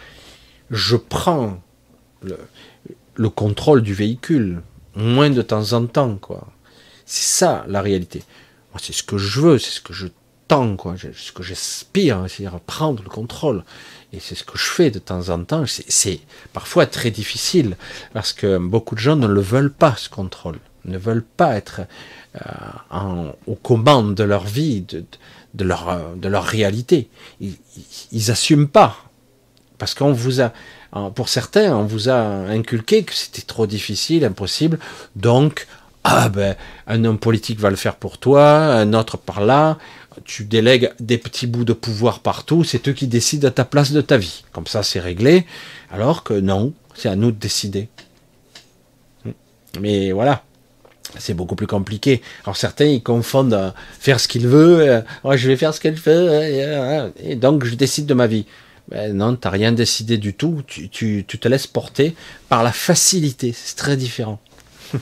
Je 0.71 0.97
prends 0.97 1.61
le, 2.23 2.39
le 3.15 3.29
contrôle 3.29 3.83
du 3.83 3.95
véhicule, 3.95 4.63
moins 4.95 5.31
de 5.31 5.43
temps 5.43 5.73
en 5.73 5.87
temps, 5.87 6.17
quoi. 6.17 6.49
C'est 7.05 7.39
ça 7.39 7.65
la 7.69 7.83
réalité. 7.83 8.23
c'est 8.81 8.93
ce 8.93 9.03
que 9.03 9.19
je 9.19 9.41
veux, 9.41 9.59
c'est 9.59 9.73
ce 9.73 9.81
que 9.81 9.93
je 9.93 10.07
tends, 10.49 10.77
quoi, 10.77 10.95
ce 10.97 11.33
que 11.33 11.43
j'aspire, 11.43 12.25
c'est-à-dire 12.29 12.61
prendre 12.61 13.03
le 13.03 13.09
contrôle. 13.09 13.65
Et 14.13 14.21
c'est 14.21 14.35
ce 14.35 14.45
que 14.45 14.59
je 14.59 14.65
fais 14.65 14.91
de 14.91 14.99
temps 14.99 15.29
en 15.29 15.45
temps. 15.45 15.65
C'est 15.67 16.21
parfois 16.53 16.87
très 16.87 17.11
difficile 17.11 17.77
parce 18.13 18.33
que 18.33 18.59
beaucoup 18.59 18.95
de 18.95 19.01
gens 19.01 19.17
ne 19.17 19.27
le 19.27 19.41
veulent 19.41 19.73
pas, 19.73 19.95
ce 19.97 20.09
contrôle, 20.09 20.59
ne 20.85 20.99
veulent 20.99 21.25
pas 21.25 21.57
être 21.57 21.83
euh, 22.37 22.41
en, 22.91 23.33
aux 23.47 23.55
commandes 23.55 24.15
de 24.15 24.25
leur 24.25 24.45
vie, 24.45 24.81
de, 24.83 25.05
de, 25.55 25.65
leur, 25.65 26.17
de 26.17 26.29
leur 26.29 26.45
réalité. 26.45 27.09
Ils, 27.41 27.57
ils, 28.11 28.31
assument 28.31 28.69
pas 28.69 28.97
parce 29.79 29.95
qu'on 29.95 30.13
vous 30.13 30.43
a, 30.43 30.53
pour 31.15 31.29
certains, 31.29 31.75
on 31.75 31.85
vous 31.85 32.09
a 32.09 32.17
inculqué 32.19 33.05
que 33.05 33.15
c'était 33.15 33.43
trop 33.43 33.67
difficile, 33.67 34.25
impossible. 34.25 34.79
Donc, 35.17 35.67
ah 36.05 36.29
ben, 36.29 36.55
un 36.87 37.05
homme 37.05 37.19
politique 37.19 37.61
va 37.61 37.71
le 37.71 37.77
faire 37.77 37.97
pour 37.97 38.19
toi, 38.19 38.47
un 38.47 38.93
autre 38.95 39.17
par 39.17 39.41
là, 39.41 39.79
tu 40.25 40.45
délègues 40.45 40.91
des 41.01 41.19
petits 41.19 41.47
bouts 41.47 41.65
de 41.65 41.73
pouvoir 41.73 42.21
partout, 42.21 42.65
c'est 42.65 42.89
eux 42.89 42.93
qui 42.93 43.07
décident 43.07 43.49
à 43.49 43.51
ta 43.51 43.65
place 43.65 43.93
de 43.93 44.01
ta 44.01 44.17
vie. 44.17 44.45
Comme 44.53 44.67
ça, 44.67 44.83
c'est 44.83 45.01
réglé. 45.01 45.47
Alors 45.91 46.23
que 46.25 46.35
non, 46.35 46.73
c'est 46.95 47.09
à 47.09 47.17
nous 47.17 47.31
de 47.31 47.37
décider. 47.37 47.89
Mais 49.79 50.13
voilà, 50.13 50.43
c'est 51.19 51.35
beaucoup 51.35 51.55
plus 51.55 51.67
compliqué. 51.67 52.23
Alors 52.45 52.57
certains, 52.57 52.87
ils 52.87 53.03
confondent 53.03 53.55
euh, 53.55 53.71
faire 53.99 54.21
ce 54.21 54.29
qu'il 54.29 54.47
veut, 54.47 54.81
euh, 54.81 55.37
je 55.37 55.49
vais 55.49 55.57
faire 55.57 55.75
ce 55.75 55.81
qu'elle 55.81 55.95
veut, 55.95 56.29
euh, 56.31 57.11
et 57.23 57.37
donc 57.37 57.65
je 57.65 57.75
décide 57.75 58.07
de 58.07 58.15
ma 58.15 58.27
vie. 58.27 58.47
Ben 58.89 59.17
non, 59.17 59.37
t'as 59.37 59.51
rien 59.51 59.71
décidé 59.71 60.19
du 60.19 60.35
tout, 60.35 60.63
tu, 60.67 60.89
tu 60.89 61.25
te 61.25 61.47
laisses 61.47 61.69
porter 61.69 62.17
par 62.49 62.65
la 62.65 62.73
facilité, 62.73 63.55
c'est 63.55 63.77
très 63.77 63.97
différent. 63.97 64.41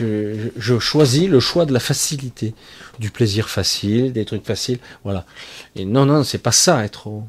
Je, 0.00 0.78
choisis 0.78 1.28
le 1.28 1.40
choix 1.40 1.66
de 1.66 1.72
la 1.72 1.80
facilité, 1.80 2.54
du 2.98 3.10
plaisir 3.10 3.48
facile, 3.48 4.12
des 4.12 4.24
trucs 4.24 4.46
faciles, 4.46 4.78
voilà. 5.04 5.26
Et 5.76 5.84
non, 5.84 6.06
non, 6.06 6.24
c'est 6.24 6.38
pas 6.38 6.52
ça 6.52 6.84
être 6.84 7.06
au, 7.06 7.24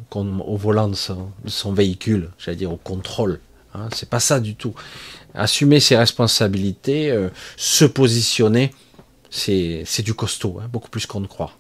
volant 0.58 0.88
de 0.88 0.96
son, 0.96 1.74
véhicule, 1.74 2.30
j'allais 2.38 2.58
dire 2.58 2.72
au 2.72 2.78
contrôle. 2.78 3.40
Hein, 3.74 3.90
c'est 3.94 4.10
pas 4.10 4.20
ça 4.20 4.40
du 4.40 4.56
tout. 4.56 4.74
Assumer 5.34 5.80
ses 5.80 5.96
responsabilités, 5.96 7.10
euh, 7.10 7.30
se 7.58 7.86
positionner, 7.86 8.74
c'est 9.30 10.04
du 10.04 10.14
costaud, 10.14 10.60
hein, 10.62 10.70
beaucoup 10.72 10.90
plus 10.90 11.06
qu'on 11.06 11.22
ne 11.22 11.28
croit. 11.28 11.54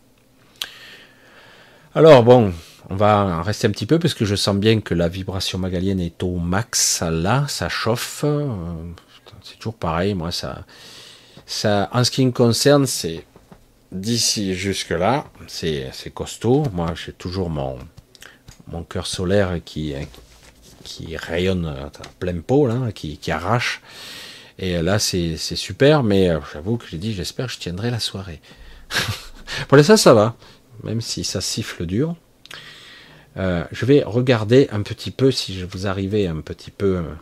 Alors 1.94 2.24
bon, 2.24 2.54
on 2.90 2.96
va 2.96 3.42
rester 3.42 3.68
un 3.68 3.72
petit 3.72 3.86
peu 3.86 4.00
parce 4.00 4.14
que 4.14 4.24
je 4.24 4.36
sens 4.36 4.56
bien 4.56 4.80
que 4.82 4.94
la 4.94 5.10
vibration 5.10 5.60
magalienne 5.60 6.00
est 6.00 6.24
au 6.24 6.38
max 6.38 7.02
là, 7.02 7.46
ça 7.48 7.70
chauffe. 7.70 8.22
Euh, 8.24 8.48
c'est 9.44 9.58
toujours 9.58 9.76
pareil, 9.76 10.14
moi 10.14 10.32
ça, 10.32 10.66
en 11.66 12.04
ce 12.04 12.12
qui 12.12 12.26
me 12.26 12.32
concerne, 12.32 12.86
c'est 12.86 13.26
d'ici 13.92 14.56
jusque 14.56 14.92
là, 14.92 15.26
c'est 15.48 16.14
costaud. 16.14 16.64
Moi, 16.74 16.94
j'ai 16.96 17.14
toujours 17.14 17.50
mon 17.50 17.78
mon 18.68 18.84
cœur 18.84 19.06
solaire 19.06 19.60
qui 19.64 19.96
rayonne 21.18 21.66
à 21.66 21.92
plein 22.20 22.40
pot 22.40 22.70
qui 22.94 23.32
arrache. 23.32 23.82
Et 24.62 24.80
là, 24.82 25.00
c'est 25.00 25.38
super, 25.38 26.04
mais 26.04 26.30
euh, 26.30 26.40
j'avoue 26.54 26.78
que 26.78 26.86
j'ai 26.88 27.00
dit, 27.00 27.14
j'espère 27.14 27.48
que 27.48 27.54
je 27.54 27.58
tiendrai 27.58 27.90
la 27.90 28.00
soirée. 28.00 28.42
Pour 29.68 29.76
l'instant, 29.76 29.98
ça 29.98 30.14
va, 30.14 30.36
même 30.84 31.02
si 31.02 31.24
ça 31.24 31.42
siffle 31.42 31.88
dur. 31.88 32.16
Euh, 33.38 33.64
je 33.72 33.86
vais 33.86 34.04
regarder 34.04 34.68
un 34.72 34.84
petit 34.84 35.10
peu 35.10 35.32
si 35.32 35.58
je 35.58 35.66
vous 35.66 35.88
arrivais 35.88 36.28
un 36.28 36.42
petit 36.42 36.70
peu. 36.70 36.98
Euh, 36.98 37.14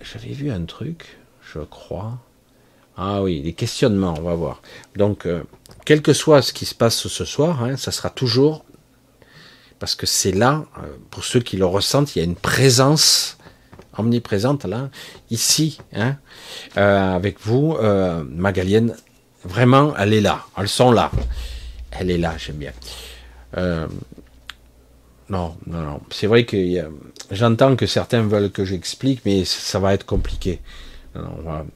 j'avais 0.00 0.32
vu 0.32 0.52
un 0.52 0.64
truc, 0.66 1.18
je 1.52 1.58
crois. 1.58 2.18
Ah 2.96 3.22
oui, 3.22 3.42
les 3.44 3.52
questionnements, 3.52 4.14
on 4.18 4.22
va 4.22 4.34
voir. 4.34 4.62
Donc, 4.96 5.26
euh, 5.26 5.42
quel 5.84 6.00
que 6.00 6.14
soit 6.14 6.40
ce 6.40 6.52
qui 6.54 6.64
se 6.64 6.74
passe 6.74 7.06
ce 7.06 7.24
soir, 7.26 7.62
hein, 7.62 7.76
ça 7.76 7.92
sera 7.92 8.08
toujours, 8.08 8.64
parce 9.78 9.94
que 9.94 10.06
c'est 10.06 10.32
là, 10.32 10.64
euh, 10.78 10.86
pour 11.10 11.24
ceux 11.24 11.40
qui 11.40 11.58
le 11.58 11.66
ressentent, 11.66 12.16
il 12.16 12.20
y 12.20 12.22
a 12.22 12.24
une 12.24 12.36
présence 12.36 13.36
omniprésente 13.98 14.64
là, 14.64 14.88
ici, 15.30 15.78
hein, 15.94 16.16
euh, 16.78 17.14
avec 17.14 17.38
vous, 17.40 17.76
Magalienne. 18.30 18.96
Vraiment, 19.44 19.94
elle 19.96 20.12
est 20.12 20.20
là. 20.20 20.44
Elles 20.58 20.68
sont 20.68 20.90
là. 20.90 21.10
Elle 21.92 22.10
est 22.10 22.18
là, 22.18 22.34
j'aime 22.38 22.56
bien. 22.56 22.72
non, 25.28 25.56
non, 25.66 25.80
non. 25.82 26.00
C'est 26.10 26.26
vrai 26.26 26.44
que 26.44 26.56
j'entends 27.30 27.76
que 27.76 27.86
certains 27.86 28.22
veulent 28.22 28.50
que 28.50 28.64
j'explique, 28.64 29.20
mais 29.24 29.44
ça 29.44 29.78
va 29.78 29.94
être 29.94 30.04
compliqué. 30.04 30.60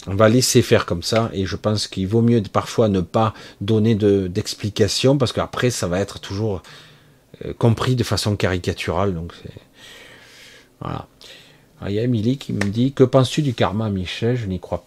On 0.06 0.14
va, 0.14 0.28
laisser 0.28 0.62
faire 0.62 0.86
comme 0.86 1.02
ça, 1.02 1.30
et 1.32 1.46
je 1.46 1.56
pense 1.56 1.88
qu'il 1.88 2.06
vaut 2.06 2.22
mieux 2.22 2.42
parfois 2.42 2.88
ne 2.88 3.00
pas 3.00 3.34
donner 3.60 3.94
d'explications, 3.94 5.18
parce 5.18 5.32
qu'après 5.32 5.70
ça 5.70 5.86
va 5.86 6.00
être 6.00 6.18
toujours 6.20 6.62
euh, 7.44 7.52
compris 7.54 7.96
de 7.96 8.04
façon 8.04 8.36
caricaturale. 8.36 9.14
Donc 9.14 9.32
voilà. 10.80 11.06
il 11.86 11.92
y 11.92 11.98
a 11.98 12.02
Émilie 12.02 12.38
qui 12.38 12.52
me 12.52 12.64
dit 12.64 12.92
Que 12.92 13.04
penses-tu 13.04 13.42
du 13.42 13.54
karma, 13.54 13.90
Michel? 13.90 14.36
Je 14.36 14.46
n'y 14.46 14.60
crois 14.60 14.84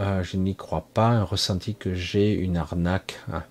euh, 0.00 0.22
je 0.22 0.36
n'y 0.36 0.54
crois 0.54 0.86
pas. 0.94 1.08
Un 1.08 1.24
ressenti 1.24 1.74
que 1.74 1.94
j'ai, 1.94 2.32
une 2.32 2.56
arnaque. 2.56 3.18
Ah. 3.32 3.44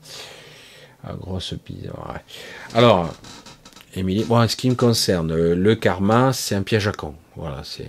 Ah, 1.03 1.13
grosse 1.13 1.53
piste. 1.63 1.89
Alors, 2.73 3.13
Émilie, 3.95 4.23
bon, 4.23 4.45
ce 4.47 4.55
qui 4.55 4.69
me 4.69 4.75
concerne, 4.75 5.34
le 5.53 5.75
karma, 5.75 6.34
c'est 6.34 6.55
un 6.55 6.63
piège 6.63 6.88
à 6.88 6.91
con. 6.91 7.13
Voilà, 7.35 7.61
c'est. 7.63 7.88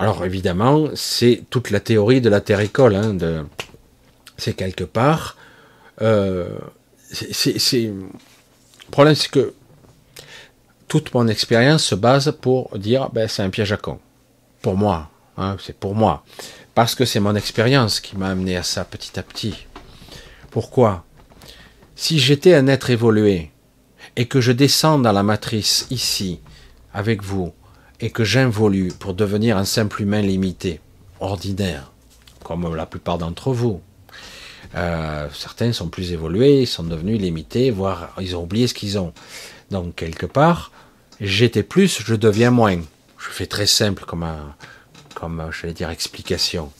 Alors 0.00 0.24
évidemment, 0.24 0.90
c'est 0.94 1.42
toute 1.50 1.70
la 1.70 1.80
théorie 1.80 2.20
de 2.20 2.28
la 2.28 2.40
terre 2.40 2.60
école. 2.60 2.94
Hein. 2.94 3.16
C'est 4.36 4.54
quelque 4.54 4.84
part. 4.84 5.36
Euh, 6.00 6.48
Le 7.32 8.90
problème, 8.92 9.16
c'est 9.16 9.30
que 9.30 9.54
toute 10.86 11.12
mon 11.12 11.26
expérience 11.26 11.82
se 11.82 11.96
base 11.96 12.32
pour 12.40 12.78
dire 12.78 13.10
ben, 13.10 13.26
c'est 13.26 13.42
un 13.42 13.50
piège 13.50 13.72
à 13.72 13.76
con. 13.76 13.98
Pour 14.62 14.76
moi. 14.76 15.10
Hein, 15.36 15.56
c'est 15.60 15.76
pour 15.76 15.96
moi. 15.96 16.24
Parce 16.76 16.94
que 16.94 17.04
c'est 17.04 17.20
mon 17.20 17.34
expérience 17.34 17.98
qui 17.98 18.16
m'a 18.16 18.28
amené 18.28 18.56
à 18.56 18.62
ça 18.62 18.84
petit 18.84 19.18
à 19.18 19.24
petit. 19.24 19.66
Pourquoi? 20.52 21.04
Si 21.96 22.20
j'étais 22.20 22.54
un 22.54 22.68
être 22.68 22.90
évolué 22.90 23.50
et 24.14 24.26
que 24.26 24.40
je 24.40 24.52
descends 24.52 25.00
dans 25.00 25.12
la 25.12 25.24
matrice 25.24 25.88
ici, 25.90 26.40
avec 26.94 27.24
vous, 27.24 27.52
et 28.00 28.10
que 28.10 28.24
j'involue 28.24 28.92
pour 28.98 29.14
devenir 29.14 29.56
un 29.56 29.64
simple 29.64 30.02
humain 30.02 30.22
limité, 30.22 30.80
ordinaire, 31.20 31.92
comme 32.44 32.74
la 32.74 32.86
plupart 32.86 33.18
d'entre 33.18 33.52
vous. 33.52 33.80
Euh, 34.74 35.28
certains 35.32 35.72
sont 35.72 35.88
plus 35.88 36.12
évolués, 36.12 36.62
ils 36.62 36.66
sont 36.66 36.84
devenus 36.84 37.20
limités, 37.20 37.70
voire 37.70 38.14
ils 38.20 38.36
ont 38.36 38.42
oublié 38.42 38.66
ce 38.66 38.74
qu'ils 38.74 38.98
ont. 38.98 39.12
Donc 39.70 39.94
quelque 39.96 40.26
part, 40.26 40.72
j'étais 41.20 41.62
plus, 41.62 42.02
je 42.04 42.14
deviens 42.14 42.50
moins. 42.50 42.80
Je 43.18 43.28
fais 43.30 43.46
très 43.46 43.66
simple 43.66 44.04
comme, 44.04 44.26
comme 45.14 45.48
je 45.50 45.66
dire, 45.68 45.90
explication. 45.90 46.70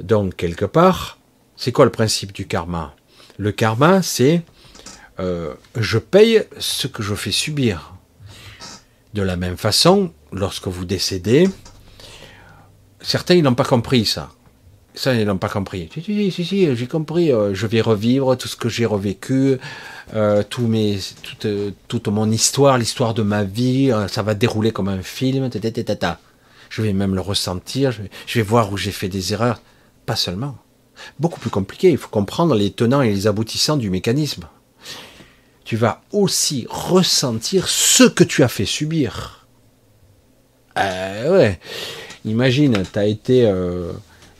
Donc 0.00 0.36
quelque 0.36 0.64
part, 0.64 1.18
c'est 1.56 1.72
quoi 1.72 1.84
le 1.84 1.90
principe 1.90 2.32
du 2.32 2.46
karma? 2.46 2.94
Le 3.36 3.52
karma, 3.52 4.02
c'est 4.02 4.42
euh, 5.18 5.54
je 5.76 5.98
paye 5.98 6.44
ce 6.58 6.86
que 6.86 7.02
je 7.02 7.14
fais 7.14 7.32
subir. 7.32 7.94
De 9.14 9.22
la 9.22 9.36
même 9.36 9.56
façon, 9.56 10.12
lorsque 10.32 10.68
vous 10.68 10.84
décédez, 10.84 11.48
certains 13.00 13.34
ils 13.34 13.42
n'ont 13.42 13.54
pas 13.54 13.64
compris 13.64 14.04
ça. 14.04 14.30
Ça, 14.98 15.14
ils 15.14 15.24
n'ont 15.24 15.38
pas 15.38 15.48
compris. 15.48 15.88
Si, 15.94 16.02
si, 16.02 16.32
si, 16.32 16.44
si 16.44 16.74
j'ai 16.74 16.86
compris. 16.88 17.30
Euh, 17.30 17.54
je 17.54 17.68
vais 17.68 17.80
revivre 17.80 18.36
tout 18.36 18.48
ce 18.48 18.56
que 18.56 18.68
j'ai 18.68 18.84
revécu, 18.84 19.58
euh, 20.14 20.42
tout 20.42 20.66
mes, 20.66 20.98
toute, 21.22 21.44
euh, 21.44 21.70
toute, 21.86 22.08
mon 22.08 22.28
histoire, 22.32 22.78
l'histoire 22.78 23.14
de 23.14 23.22
ma 23.22 23.44
vie. 23.44 23.92
ça 24.08 24.22
va 24.22 24.34
dérouler 24.34 24.72
comme 24.72 24.88
un 24.88 25.02
film. 25.02 25.48
Tata. 25.50 26.18
Je 26.68 26.82
vais 26.82 26.92
même 26.92 27.14
le 27.14 27.20
ressentir. 27.20 27.92
Je 28.26 28.38
vais 28.40 28.44
voir 28.44 28.72
où 28.72 28.76
j'ai 28.76 28.90
fait 28.90 29.08
des 29.08 29.32
erreurs. 29.32 29.60
Pas 30.04 30.16
seulement. 30.16 30.56
Beaucoup 31.20 31.38
plus 31.38 31.50
compliqué. 31.50 31.90
Il 31.90 31.98
faut 31.98 32.08
comprendre 32.08 32.56
les 32.56 32.72
tenants 32.72 33.02
et 33.02 33.10
les 33.10 33.28
aboutissants 33.28 33.76
du 33.76 33.90
mécanisme. 33.90 34.48
Tu 35.64 35.76
vas 35.76 36.02
aussi 36.10 36.66
ressentir 36.68 37.68
ce 37.68 38.02
que 38.02 38.24
tu 38.24 38.42
as 38.42 38.48
fait 38.48 38.64
subir 38.64 39.37
Euh, 40.78 41.38
ouais. 41.38 41.58
Imagine, 42.24 42.82
tu 42.90 42.98
as 42.98 43.06
été 43.06 43.44
euh, 43.46 43.92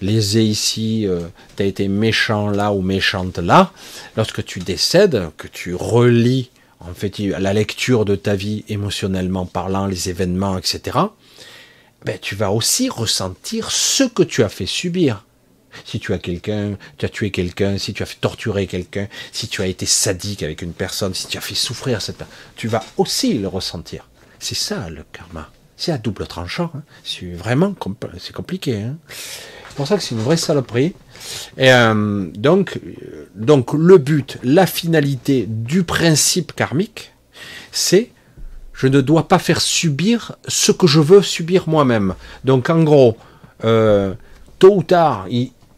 lésé 0.03 0.43
ici, 0.43 1.07
euh, 1.07 1.21
tu 1.57 1.63
as 1.63 1.67
été 1.67 1.89
méchant 1.89 2.49
là 2.49 2.73
ou 2.73 2.83
méchante 2.83 3.39
là. 3.39 3.73
Lorsque 4.17 4.45
tu 4.45 4.61
décèdes, 4.61 5.31
que 5.37 5.49
tu 5.49 5.75
relis 5.75 6.51
en 6.81 6.95
fait 6.95 7.19
la 7.19 7.53
lecture 7.53 8.05
de 8.05 8.15
ta 8.15 8.35
vie 8.35 8.65
émotionnellement 8.69 9.47
parlant, 9.47 9.87
les 9.87 10.11
événements, 10.11 10.59
etc. 10.59 10.99
Ben, 12.05 12.19
tu 12.21 12.35
vas 12.37 12.53
aussi 12.53 12.89
ressentir 12.89 13.71
ce 13.71 14.05
que 14.05 14.23
tu 14.23 14.45
as 14.45 14.49
fait 14.49 14.67
subir. 14.67 15.25
Si 15.85 16.01
tu 16.01 16.13
as 16.13 16.19
quelqu'un, 16.19 16.77
tu 16.97 17.05
as 17.05 17.09
tué 17.09 17.31
quelqu'un, 17.31 17.79
si 17.79 17.93
tu 17.93 18.03
as 18.03 18.07
fait 18.07 18.21
torturer 18.21 18.67
quelqu'un, 18.67 19.07
si 19.33 19.49
tu 19.49 19.63
as 19.63 19.67
été 19.67 19.87
sadique 19.87 20.43
avec 20.43 20.63
une 20.63 20.73
personne, 20.73 21.15
si 21.15 21.27
tu 21.27 21.37
as 21.37 21.41
fait 21.41 21.55
souffrir 21.55 22.01
cette 22.01 22.17
personne, 22.17 22.35
tu 22.57 22.69
vas 22.69 22.85
aussi 22.97 23.35
le 23.35 23.49
ressentir. 23.49 24.09
C'est 24.39 24.55
ça 24.55 24.89
le 24.89 25.05
karma. 25.13 25.51
C'est 25.79 25.93
à 25.93 25.99
double 25.99 26.27
tranchant. 26.27 26.73
Hein. 26.75 26.83
C'est 27.05 27.33
vraiment 27.33 27.73
compliqué. 27.73 28.83
Hein. 28.83 28.97
C'est 29.09 29.77
pour 29.77 29.87
ça 29.87 29.97
que 29.97 30.03
c'est 30.03 30.17
une 30.17 30.21
vraie 30.21 30.37
saloperie. 30.37 30.93
Et 31.57 31.73
euh, 31.73 32.27
donc, 32.35 32.81
donc 33.37 33.73
le 33.73 33.97
but, 33.97 34.39
la 34.43 34.67
finalité 34.67 35.47
du 35.49 35.85
principe 35.85 36.53
karmique, 36.53 37.13
c'est 37.71 38.11
je 38.73 38.89
ne 38.89 39.01
dois 39.01 39.29
pas 39.29 39.39
faire 39.39 39.61
subir 39.61 40.37
ce 40.49 40.73
que 40.73 40.89
je 40.89 40.99
veux 40.99 41.23
subir 41.23 41.69
moi-même. 41.69 42.15
Donc 42.45 42.71
en 42.71 42.83
gros, 42.83 43.17
euh, 43.65 44.15
tôt 44.59 44.75
ou 44.75 44.83
tard, 44.83 45.29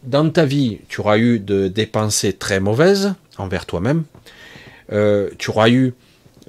dans 0.03 0.27
ta 0.31 0.45
vie, 0.45 0.79
tu 0.87 1.01
auras 1.01 1.19
eu 1.19 1.39
des 1.39 1.85
pensées 1.85 2.33
très 2.33 2.59
mauvaises 2.59 3.13
envers 3.37 3.67
toi-même. 3.67 4.03
Euh, 4.91 5.29
tu 5.37 5.51
auras 5.51 5.69
eu 5.69 5.93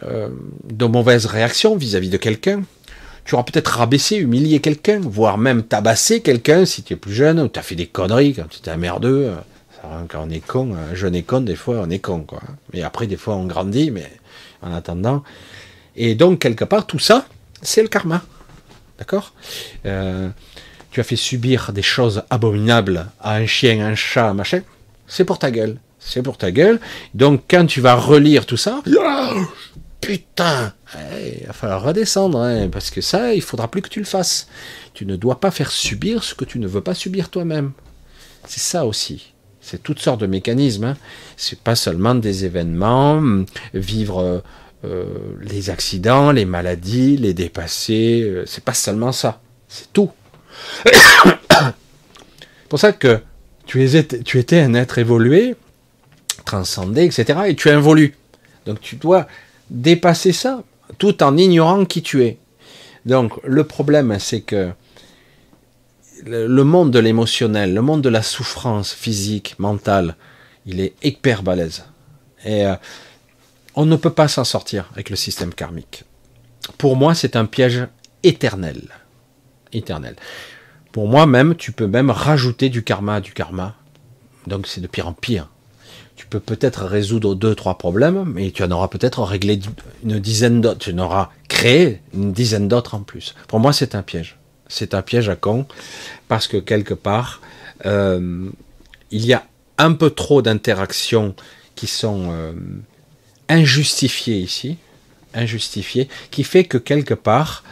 de 0.02 0.84
mauvaises 0.84 1.26
réactions 1.26 1.76
vis-à-vis 1.76 2.08
de 2.08 2.16
quelqu'un. 2.16 2.64
Tu 3.24 3.34
auras 3.34 3.44
peut-être 3.44 3.68
rabaissé, 3.68 4.16
humilié 4.16 4.60
quelqu'un, 4.60 5.00
voire 5.00 5.38
même 5.38 5.62
tabassé 5.62 6.22
quelqu'un 6.22 6.64
si 6.64 6.82
tu 6.82 6.94
es 6.94 6.96
plus 6.96 7.14
jeune, 7.14 7.40
ou 7.40 7.48
tu 7.48 7.58
as 7.58 7.62
fait 7.62 7.76
des 7.76 7.86
conneries 7.86 8.34
quand 8.34 8.48
tu 8.48 8.58
étais 8.58 8.70
un 8.70 8.76
merdeux. 8.76 9.32
Quand 10.08 10.24
on 10.26 10.30
est 10.30 10.44
con, 10.44 10.74
un 10.74 10.94
jeune 10.94 11.14
est 11.16 11.22
con, 11.22 11.40
des 11.40 11.56
fois 11.56 11.80
on 11.80 11.90
est 11.90 11.98
con. 11.98 12.20
Quoi. 12.20 12.40
Mais 12.72 12.82
après, 12.82 13.06
des 13.06 13.16
fois 13.16 13.34
on 13.34 13.46
grandit, 13.46 13.90
mais 13.90 14.08
en 14.62 14.72
attendant. 14.72 15.24
Et 15.96 16.14
donc, 16.14 16.38
quelque 16.38 16.64
part, 16.64 16.86
tout 16.86 17.00
ça, 17.00 17.26
c'est 17.60 17.82
le 17.82 17.88
karma. 17.88 18.22
D'accord? 18.98 19.34
Euh, 19.86 20.28
Tu 20.92 21.00
as 21.00 21.04
fait 21.04 21.16
subir 21.16 21.72
des 21.72 21.82
choses 21.82 22.22
abominables 22.28 23.06
à 23.20 23.36
un 23.36 23.46
chien, 23.46 23.84
un 23.84 23.94
chat, 23.94 24.32
machin. 24.34 24.60
C'est 25.06 25.24
pour 25.24 25.38
ta 25.38 25.50
gueule. 25.50 25.78
C'est 25.98 26.22
pour 26.22 26.36
ta 26.36 26.50
gueule. 26.50 26.80
Donc, 27.14 27.44
quand 27.48 27.66
tu 27.66 27.80
vas 27.80 27.94
relire 27.94 28.44
tout 28.44 28.56
ça, 28.58 28.82
putain, 30.02 30.74
eh, 30.94 31.38
il 31.40 31.46
va 31.46 31.54
falloir 31.54 31.82
redescendre, 31.82 32.42
hein, 32.42 32.68
parce 32.70 32.90
que 32.90 33.00
ça, 33.00 33.32
il 33.32 33.40
faudra 33.40 33.68
plus 33.68 33.80
que 33.80 33.88
tu 33.88 34.00
le 34.00 34.04
fasses. 34.04 34.48
Tu 34.92 35.06
ne 35.06 35.16
dois 35.16 35.40
pas 35.40 35.50
faire 35.50 35.70
subir 35.70 36.22
ce 36.22 36.34
que 36.34 36.44
tu 36.44 36.58
ne 36.58 36.66
veux 36.66 36.82
pas 36.82 36.94
subir 36.94 37.30
toi-même. 37.30 37.72
C'est 38.46 38.60
ça 38.60 38.84
aussi. 38.84 39.32
C'est 39.62 39.82
toutes 39.82 40.00
sortes 40.00 40.20
de 40.20 40.26
mécanismes. 40.26 40.84
Hein. 40.84 40.96
C'est 41.36 41.60
pas 41.60 41.76
seulement 41.76 42.16
des 42.16 42.44
événements, 42.44 43.22
vivre 43.72 44.42
euh, 44.84 45.04
les 45.40 45.70
accidents, 45.70 46.32
les 46.32 46.44
maladies, 46.44 47.16
les 47.16 47.32
dépassés. 47.32 48.22
Euh, 48.22 48.44
c'est 48.46 48.64
pas 48.64 48.74
seulement 48.74 49.12
ça. 49.12 49.40
C'est 49.68 49.92
tout. 49.92 50.10
C'est 50.84 50.92
pour 52.68 52.80
ça 52.80 52.92
que 52.92 53.20
tu, 53.66 53.84
étais 53.84 54.60
un 54.60 54.74
être 54.74 54.98
évolué, 54.98 55.54
transcendé, 56.44 57.04
etc. 57.04 57.40
Et 57.46 57.54
tu 57.54 57.70
as 57.70 57.74
évolué. 57.74 58.14
Donc 58.66 58.80
tu 58.80 58.96
dois 58.96 59.28
dépasser 59.72 60.32
ça, 60.32 60.62
tout 60.98 61.22
en 61.22 61.36
ignorant 61.36 61.84
qui 61.84 62.02
tu 62.02 62.22
es. 62.22 62.38
Donc 63.06 63.32
le 63.42 63.64
problème, 63.64 64.16
c'est 64.20 64.42
que 64.42 64.70
le 66.24 66.62
monde 66.62 66.92
de 66.92 67.00
l'émotionnel, 67.00 67.74
le 67.74 67.82
monde 67.82 68.02
de 68.02 68.08
la 68.08 68.22
souffrance 68.22 68.92
physique, 68.92 69.56
mentale, 69.58 70.14
il 70.66 70.80
est 70.80 70.94
hyper 71.02 71.42
balèze. 71.42 71.84
Et 72.44 72.64
euh, 72.64 72.76
on 73.74 73.86
ne 73.86 73.96
peut 73.96 74.12
pas 74.12 74.28
s'en 74.28 74.44
sortir 74.44 74.88
avec 74.92 75.10
le 75.10 75.16
système 75.16 75.52
karmique. 75.52 76.04
Pour 76.78 76.96
moi, 76.96 77.14
c'est 77.14 77.34
un 77.34 77.46
piège 77.46 77.88
éternel. 78.22 78.82
Éternel. 79.72 80.14
Pour 80.92 81.08
moi, 81.08 81.26
même, 81.26 81.56
tu 81.56 81.72
peux 81.72 81.86
même 81.86 82.10
rajouter 82.10 82.68
du 82.68 82.84
karma 82.84 83.16
à 83.16 83.20
du 83.20 83.32
karma. 83.32 83.74
Donc 84.46 84.66
c'est 84.66 84.80
de 84.80 84.86
pire 84.86 85.08
en 85.08 85.12
pire 85.12 85.48
tu 86.22 86.28
peux 86.28 86.38
peut-être 86.38 86.84
résoudre 86.84 87.34
deux, 87.34 87.56
trois 87.56 87.78
problèmes, 87.78 88.22
mais 88.32 88.52
tu 88.52 88.62
en 88.62 88.70
auras 88.70 88.86
peut-être 88.86 89.24
réglé 89.24 89.58
une 90.04 90.20
dizaine 90.20 90.60
d'autres. 90.60 90.78
Tu 90.78 90.92
en 90.92 90.98
auras 90.98 91.30
créé 91.48 92.00
une 92.14 92.32
dizaine 92.32 92.68
d'autres 92.68 92.94
en 92.94 93.00
plus. 93.00 93.34
Pour 93.48 93.58
moi, 93.58 93.72
c'est 93.72 93.96
un 93.96 94.02
piège. 94.02 94.38
C'est 94.68 94.94
un 94.94 95.02
piège 95.02 95.28
à 95.28 95.34
con, 95.34 95.66
parce 96.28 96.46
que 96.46 96.58
quelque 96.58 96.94
part, 96.94 97.40
euh, 97.86 98.48
il 99.10 99.26
y 99.26 99.32
a 99.32 99.44
un 99.78 99.94
peu 99.94 100.10
trop 100.10 100.42
d'interactions 100.42 101.34
qui 101.74 101.88
sont 101.88 102.28
euh, 102.30 102.52
injustifiées 103.48 104.38
ici, 104.38 104.78
injustifiées, 105.34 106.08
qui 106.30 106.44
fait 106.44 106.62
que 106.62 106.78
quelque 106.78 107.14
part, 107.14 107.64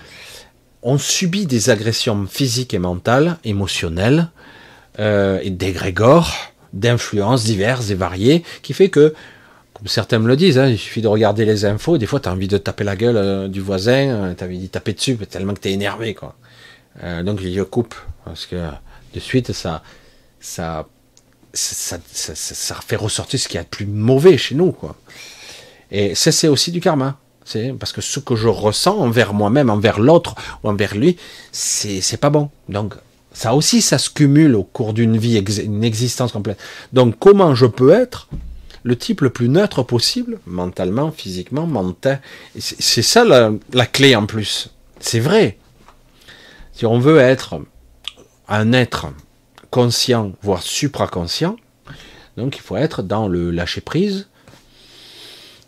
on 0.83 0.99
subit 0.99 1.47
des 1.47 1.71
agressions 1.71 2.27
physiques 2.27 2.75
et 2.75 2.81
mentales, 2.81 3.39
émotionnelles, 3.45 4.29
euh, 4.99 5.39
et 5.41 5.51
d'égrégores, 5.51 6.35
d'influences 6.73 7.45
diverses 7.45 7.91
et 7.91 7.95
variées, 7.95 8.45
qui 8.63 8.73
fait 8.73 8.89
que, 8.89 9.15
comme 9.75 9.87
certains 9.87 10.19
me 10.19 10.29
le 10.29 10.37
disent, 10.37 10.59
hein, 10.59 10.69
il 10.69 10.79
suffit 10.79 11.03
de 11.03 11.09
regarder 11.09 11.45
les 11.45 11.65
infos, 11.65 11.99
des 11.99 12.07
fois 12.07 12.21
tu 12.21 12.29
as 12.29 12.33
envie 12.33 12.49
de 12.49 12.59
taper 12.59 12.85
la 12.85 12.97
gueule 12.97 13.17
euh, 13.17 13.49
du 13.49 13.61
voisin, 13.61 14.09
euh, 14.09 14.35
tu 14.35 14.45
as 14.45 14.47
envie 14.47 14.59
de 14.59 14.67
taper 14.67 14.93
dessus, 14.93 15.17
tellement 15.17 15.55
que 15.55 15.61
tu 15.61 15.69
es 15.69 15.73
énervé. 15.73 16.15
Quoi. 16.15 16.37
Euh, 17.03 17.23
donc 17.23 17.41
je 17.41 17.63
coupe, 17.63 17.95
parce 18.25 18.47
que 18.47 18.57
de 19.15 19.21
suite, 19.21 19.53
ça, 19.53 19.83
ça, 20.41 20.87
ça, 21.53 21.99
ça, 22.13 22.75
fait 22.87 22.97
ressortir 22.97 23.41
ce 23.41 23.49
qu'il 23.49 23.57
y 23.57 23.61
a 23.61 23.65
de 23.65 23.69
plus 23.69 23.87
mauvais 23.87 24.37
chez 24.39 24.55
nous. 24.55 24.73
Quoi. 24.73 24.97
Et 25.91 26.15
ça, 26.15 26.31
c'est 26.33 26.49
aussi 26.49 26.71
du 26.71 26.81
karma. 26.81 27.19
C'est 27.45 27.73
parce 27.73 27.93
que 27.93 28.01
ce 28.01 28.21
que 28.21 28.37
je 28.37 28.47
ressens 28.47 28.97
envers 28.97 29.35
moi-même, 29.35 29.71
envers 29.71 29.99
l'autre 29.99 30.37
ou 30.63 30.69
envers 30.69 30.95
lui, 30.95 31.17
c'est, 31.51 32.01
c'est 32.01 32.19
pas 32.19 32.31
bon. 32.31 32.51
Donc 32.69 32.95
ça 33.33 33.55
aussi, 33.55 33.81
ça 33.81 33.99
se 33.99 34.11
cumule 34.11 34.57
au 34.57 34.65
cours 34.65 34.93
d'une 34.93 35.17
vie, 35.17 35.43
une 35.65 35.85
existence 35.85 36.33
complète. 36.33 36.59
Donc, 36.93 37.17
comment 37.19 37.55
je 37.55 37.67
peux 37.67 37.91
être 37.91 38.29
le 38.83 38.97
type 38.97 39.21
le 39.21 39.31
plus 39.31 39.49
neutre 39.49 39.83
possible, 39.83 40.41
mentalement, 40.47 41.13
physiquement, 41.13 41.67
mental? 41.67 42.21
C'est 42.59 43.03
ça 43.03 43.25
la, 43.25 43.87
clé 43.87 44.17
en 44.17 44.27
plus. 44.27 44.71
C'est 44.99 45.21
vrai. 45.21 45.59
Si 46.73 46.87
on 46.87 46.99
veut 46.99 47.19
être 47.19 47.61
un 48.49 48.73
être 48.73 49.07
conscient, 49.71 50.33
voire 50.43 50.63
supraconscient, 50.63 51.57
donc 52.37 52.57
il 52.57 52.63
faut 52.63 52.77
être 52.77 53.03
dans 53.03 53.29
le 53.29 53.51
lâcher 53.51 53.81
prise, 53.81 54.29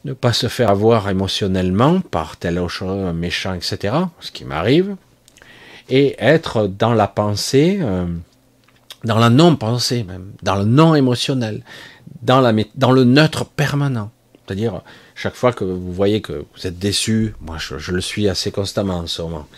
ne 0.05 0.15
pas 0.15 0.33
se 0.33 0.49
faire 0.49 0.71
avoir 0.71 1.09
émotionnellement 1.09 2.01
par 2.01 2.37
tel 2.37 2.67
chose 2.67 3.15
méchant, 3.15 3.55
etc. 3.55 3.95
Ce 4.19 4.33
qui 4.33 4.45
m'arrive, 4.45 4.97
et 5.89 6.17
être 6.19 6.67
dans 6.67 6.95
la 6.95 7.09
pensée, 7.09 7.79
euh, 7.81 8.07
dans 9.05 9.19
la 9.19 9.31
non-pensée 9.31 10.05
même, 10.05 10.33
dans 10.43 10.57
le 10.57 10.65
non-émotionnel, 10.65 11.63
dans, 12.23 12.41
le 12.41 13.05
neutre 13.05 13.45
permanent. 13.45 14.11
C'est-à-dire, 14.47 14.83
chaque 15.15 15.35
fois 15.35 15.53
que 15.53 15.65
vous 15.65 15.93
voyez 15.93 16.21
que 16.21 16.45
vous 16.55 16.67
êtes 16.67 16.79
déçu, 16.79 17.35
moi 17.41 17.57
je, 17.59 17.91
le 17.91 18.01
suis 18.01 18.29
assez 18.29 18.51
constamment 18.51 18.99
en 18.99 19.07
ce 19.07 19.23
moment. 19.23 19.49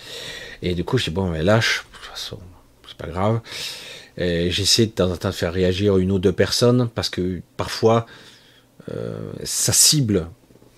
Et 0.63 0.75
du 0.75 0.85
coup, 0.85 0.99
je 0.99 1.05
dis, 1.05 1.11
bon, 1.11 1.29
mais 1.29 1.43
lâche, 1.43 1.85
de 1.93 1.99
toute 1.99 2.11
façon, 2.11 2.39
c'est 2.87 2.97
pas 2.97 3.09
grave. 3.09 3.41
J'essaie 4.17 4.87
de 4.87 4.93
temps 4.93 5.11
en 5.11 5.17
temps 5.17 5.31
de 5.31 5.35
faire 5.35 5.53
réagir 5.53 5.99
une 5.99 6.13
ou 6.13 6.19
deux 6.19 6.33
personnes 6.33 6.89
parce 6.89 7.11
que 7.11 7.43
parfois, 7.57 8.07
euh, 8.93 9.33
ça 9.45 9.73
cible. 9.73 10.29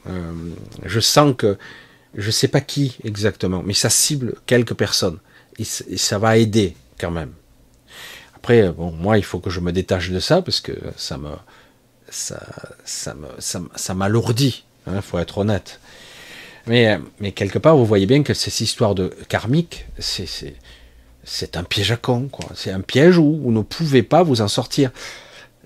Euh, 0.09 0.33
je 0.85 1.01
sens 1.01 1.35
que, 1.37 1.59
je 2.15 2.31
sais 2.31 2.49
pas 2.49 2.61
qui 2.61 2.97
exactement, 3.05 3.63
mais 3.65 3.75
ça 3.75 3.91
cible 3.91 4.37
quelques 4.47 4.75
personnes 4.75 5.19
et, 5.59 5.65
ça 5.65 6.19
va 6.19 6.37
aider 6.37 6.77
quand 6.99 7.11
même. 7.11 7.33
Après, 8.35 8.71
bon, 8.71 8.93
moi, 8.93 9.19
il 9.19 9.25
faut 9.25 9.39
que 9.39 9.51
je 9.51 9.61
me 9.61 9.73
détache 9.73 10.11
de 10.11 10.21
ça 10.21 10.43
parce 10.43 10.61
que 10.61 10.73
ça 10.97 11.19
me, 11.19 11.31
ça, 12.09 12.41
ça 12.85 13.15
me, 13.15 13.29
ça, 13.39 13.95
m'alourdit. 13.95 14.65
Il 14.87 14.95
hein, 14.95 15.03
faut 15.03 15.19
être 15.19 15.39
honnête. 15.39 15.81
Mais, 16.67 16.99
mais 17.21 17.33
quelque 17.33 17.59
part, 17.59 17.77
vous 17.77 17.87
voyez 17.87 18.07
bien 18.07 18.23
que 18.23 18.35
cette 18.35 18.61
histoire 18.61 18.95
de 18.95 19.15
karmique, 19.29 19.87
c'est, 19.99 20.27
c'est, 20.27 20.55
c'est 21.25 21.57
un 21.57 21.65
piège 21.65 21.93
à 21.93 21.97
con. 21.97 22.29
C'est 22.55 22.71
un 22.71 22.81
piège 22.81 23.19
où 23.19 23.37
vous 23.43 23.53
ne 23.53 23.63
pouvez 23.63 24.03
pas 24.03 24.23
vous 24.23 24.41
en 24.41 24.49
sortir. 24.49 24.91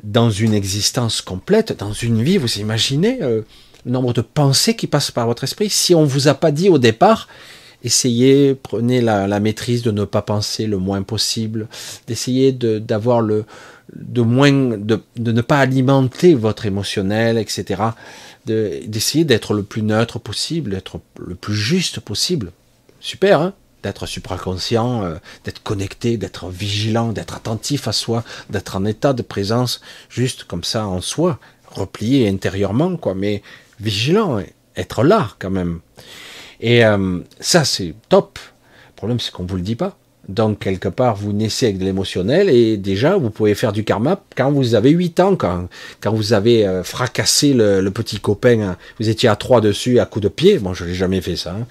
Dans 0.03 0.31
une 0.31 0.55
existence 0.55 1.21
complète, 1.21 1.77
dans 1.77 1.93
une 1.93 2.23
vie, 2.23 2.39
vous 2.39 2.59
imaginez 2.59 3.23
euh, 3.23 3.43
le 3.85 3.91
nombre 3.91 4.15
de 4.15 4.23
pensées 4.23 4.75
qui 4.75 4.87
passent 4.87 5.11
par 5.11 5.27
votre 5.27 5.45
esprit. 5.45 5.69
Si 5.69 5.95
on 5.95 6.05
vous 6.05 6.29
a 6.29 6.35
pas 6.35 6.51
dit 6.51 6.71
au 6.71 6.79
départ, 6.79 7.29
essayez, 7.83 8.55
prenez 8.55 9.01
la, 9.01 9.41
maîtrise 9.41 9.83
de 9.83 9.91
ne 9.91 10.05
pas 10.05 10.23
penser 10.23 10.67
le 10.67 10.79
moins 10.79 11.03
possible, 11.03 11.69
d'essayer 12.07 12.53
d'avoir 12.53 13.21
le 13.21 13.45
de 13.97 14.23
moins 14.23 14.53
de, 14.53 15.03
ne 15.19 15.41
pas 15.41 15.59
alimenter 15.59 16.35
votre 16.35 16.65
émotionnel, 16.65 17.39
etc. 17.39 17.83
D'essayer 18.47 19.25
d'être 19.25 19.53
le 19.53 19.65
plus 19.65 19.83
neutre 19.83 20.21
possible, 20.21 20.71
d'être 20.71 21.01
le 21.19 21.35
plus 21.35 21.57
juste 21.57 21.99
possible. 21.99 22.53
Super, 23.01 23.41
hein 23.41 23.55
d'être 23.83 24.07
supraconscient, 24.07 25.05
euh, 25.05 25.17
d'être 25.45 25.63
connecté, 25.63 26.17
d'être 26.17 26.49
vigilant, 26.49 27.13
d'être 27.13 27.37
attentif 27.37 27.89
à 27.89 27.93
soi, 27.93 28.25
d'être 28.51 28.77
en 28.77 28.85
état 28.85 29.13
de 29.13 29.23
présence, 29.23 29.81
juste 30.09 30.45
comme 30.45 30.65
ça 30.65 30.87
en 30.87 31.01
soi, 31.01 31.39
replié 31.67 32.29
intérieurement, 32.29 32.97
quoi, 32.97 33.15
mais 33.15 33.43
vigilant, 33.81 34.43
être 34.77 35.03
là 35.03 35.31
quand 35.39 35.51
même. 35.51 35.81
Et 36.61 36.85
euh, 36.85 37.21
ça, 37.41 37.65
c'est 37.65 37.95
top. 38.09 38.39
Le 38.89 38.97
problème, 38.97 39.21
c'est 39.21 39.33
qu'on 39.33 39.45
vous 39.45 39.57
le 39.57 39.63
dit 39.63 39.77
pas. 39.77 39.97
Donc, 40.29 40.61
quelque 40.61 40.89
part, 40.89 41.17
vous 41.17 41.33
naissez 41.33 41.67
avec 41.67 41.79
de 41.79 41.85
l'émotionnel 41.85 42.51
et 42.51 42.77
déjà, 42.77 43.17
vous 43.17 43.31
pouvez 43.31 43.55
faire 43.55 43.73
du 43.73 43.83
karma 43.83 44.23
quand 44.37 44.53
vous 44.53 44.75
avez 44.75 44.91
8 44.91 45.21
ans, 45.21 45.35
quand, 45.35 45.69
quand 46.01 46.13
vous 46.13 46.33
avez 46.33 46.67
euh, 46.67 46.85
fracassé 46.85 47.53
le, 47.53 47.89
petit 47.91 48.21
copain, 48.21 48.61
hein. 48.61 48.77
vous 49.01 49.09
étiez 49.09 49.29
à 49.29 49.37
trois 49.37 49.61
dessus 49.61 49.99
à 49.99 50.07
coups 50.07 50.25
de 50.25 50.29
pied. 50.29 50.59
Bon, 50.59 50.73
je 50.73 50.85
l'ai 50.85 50.95
jamais 50.95 51.21
fait 51.21 51.37
ça. 51.37 51.57
Hein. 51.59 51.67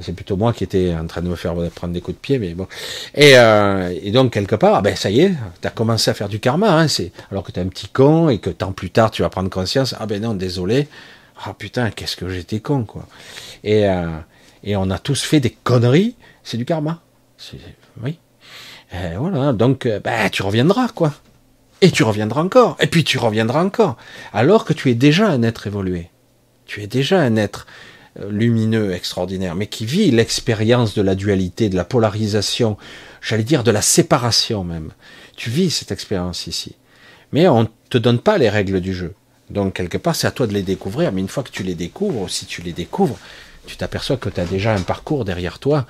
C'est 0.00 0.12
plutôt 0.12 0.36
moi 0.36 0.52
qui 0.52 0.64
étais 0.64 0.92
en 0.92 1.06
train 1.06 1.22
de 1.22 1.28
me 1.28 1.36
faire 1.36 1.54
prendre 1.72 1.94
des 1.94 2.00
coups 2.00 2.16
de 2.16 2.20
pied, 2.20 2.38
mais 2.38 2.52
bon. 2.54 2.66
Et, 3.14 3.38
euh, 3.38 4.10
donc, 4.10 4.32
quelque 4.32 4.56
part, 4.56 4.82
ben 4.82 4.96
ça 4.96 5.08
y 5.08 5.20
est, 5.20 5.32
tu 5.62 5.68
as 5.68 5.70
commencé 5.70 6.10
à 6.10 6.14
faire 6.14 6.28
du 6.28 6.40
karma. 6.40 6.82
Hein, 6.82 6.86
Alors 7.30 7.44
que 7.44 7.52
tu 7.52 7.60
es 7.60 7.62
un 7.62 7.68
petit 7.68 7.88
con 7.88 8.28
et 8.28 8.38
que 8.38 8.50
tant 8.50 8.72
plus 8.72 8.90
tard, 8.90 9.12
tu 9.12 9.22
vas 9.22 9.28
prendre 9.28 9.48
conscience, 9.48 9.94
ah 9.98 10.06
ben 10.06 10.20
non, 10.20 10.34
désolé, 10.34 10.88
ah 11.42 11.54
putain, 11.54 11.90
qu'est-ce 11.90 12.16
que 12.16 12.28
j'étais 12.28 12.60
con, 12.60 12.84
quoi. 12.84 13.06
Et, 13.62 13.88
euh, 13.88 14.18
et 14.62 14.76
on 14.76 14.90
a 14.90 14.98
tous 14.98 15.22
fait 15.22 15.40
des 15.40 15.50
conneries, 15.50 16.16
c'est 16.42 16.56
du 16.56 16.64
karma. 16.64 17.02
Oui. 18.02 18.18
Et 18.92 19.16
voilà, 19.16 19.52
donc 19.52 19.86
euh, 19.86 20.00
bah, 20.00 20.30
tu 20.30 20.42
reviendras, 20.42 20.88
quoi. 20.88 21.14
Et 21.80 21.90
tu 21.90 22.02
reviendras 22.02 22.42
encore. 22.42 22.76
Et 22.80 22.86
puis 22.86 23.04
tu 23.04 23.18
reviendras 23.18 23.62
encore. 23.62 23.96
Alors 24.32 24.64
que 24.64 24.72
tu 24.72 24.90
es 24.90 24.94
déjà 24.94 25.28
un 25.28 25.42
être 25.42 25.66
évolué. 25.66 26.10
Tu 26.66 26.82
es 26.82 26.86
déjà 26.86 27.20
un 27.20 27.36
être 27.36 27.66
euh, 28.20 28.30
lumineux, 28.30 28.92
extraordinaire, 28.92 29.54
mais 29.54 29.66
qui 29.66 29.84
vit 29.84 30.10
l'expérience 30.10 30.94
de 30.94 31.02
la 31.02 31.14
dualité, 31.14 31.68
de 31.68 31.76
la 31.76 31.84
polarisation, 31.84 32.78
j'allais 33.20 33.42
dire 33.42 33.64
de 33.64 33.70
la 33.70 33.82
séparation 33.82 34.64
même. 34.64 34.92
Tu 35.36 35.50
vis 35.50 35.70
cette 35.70 35.92
expérience 35.92 36.46
ici. 36.46 36.76
Mais 37.32 37.48
on 37.48 37.62
ne 37.62 37.68
te 37.90 37.98
donne 37.98 38.20
pas 38.20 38.38
les 38.38 38.48
règles 38.48 38.80
du 38.80 38.94
jeu. 38.94 39.14
Donc 39.50 39.74
quelque 39.74 39.98
part, 39.98 40.16
c'est 40.16 40.26
à 40.26 40.30
toi 40.30 40.46
de 40.46 40.52
les 40.52 40.62
découvrir, 40.62 41.12
mais 41.12 41.20
une 41.20 41.28
fois 41.28 41.42
que 41.42 41.50
tu 41.50 41.62
les 41.62 41.74
découvres, 41.74 42.30
si 42.30 42.46
tu 42.46 42.62
les 42.62 42.72
découvres, 42.72 43.18
tu 43.66 43.76
t'aperçois 43.76 44.16
que 44.16 44.28
tu 44.28 44.40
as 44.40 44.44
déjà 44.44 44.74
un 44.74 44.82
parcours 44.82 45.24
derrière 45.24 45.58
toi. 45.58 45.86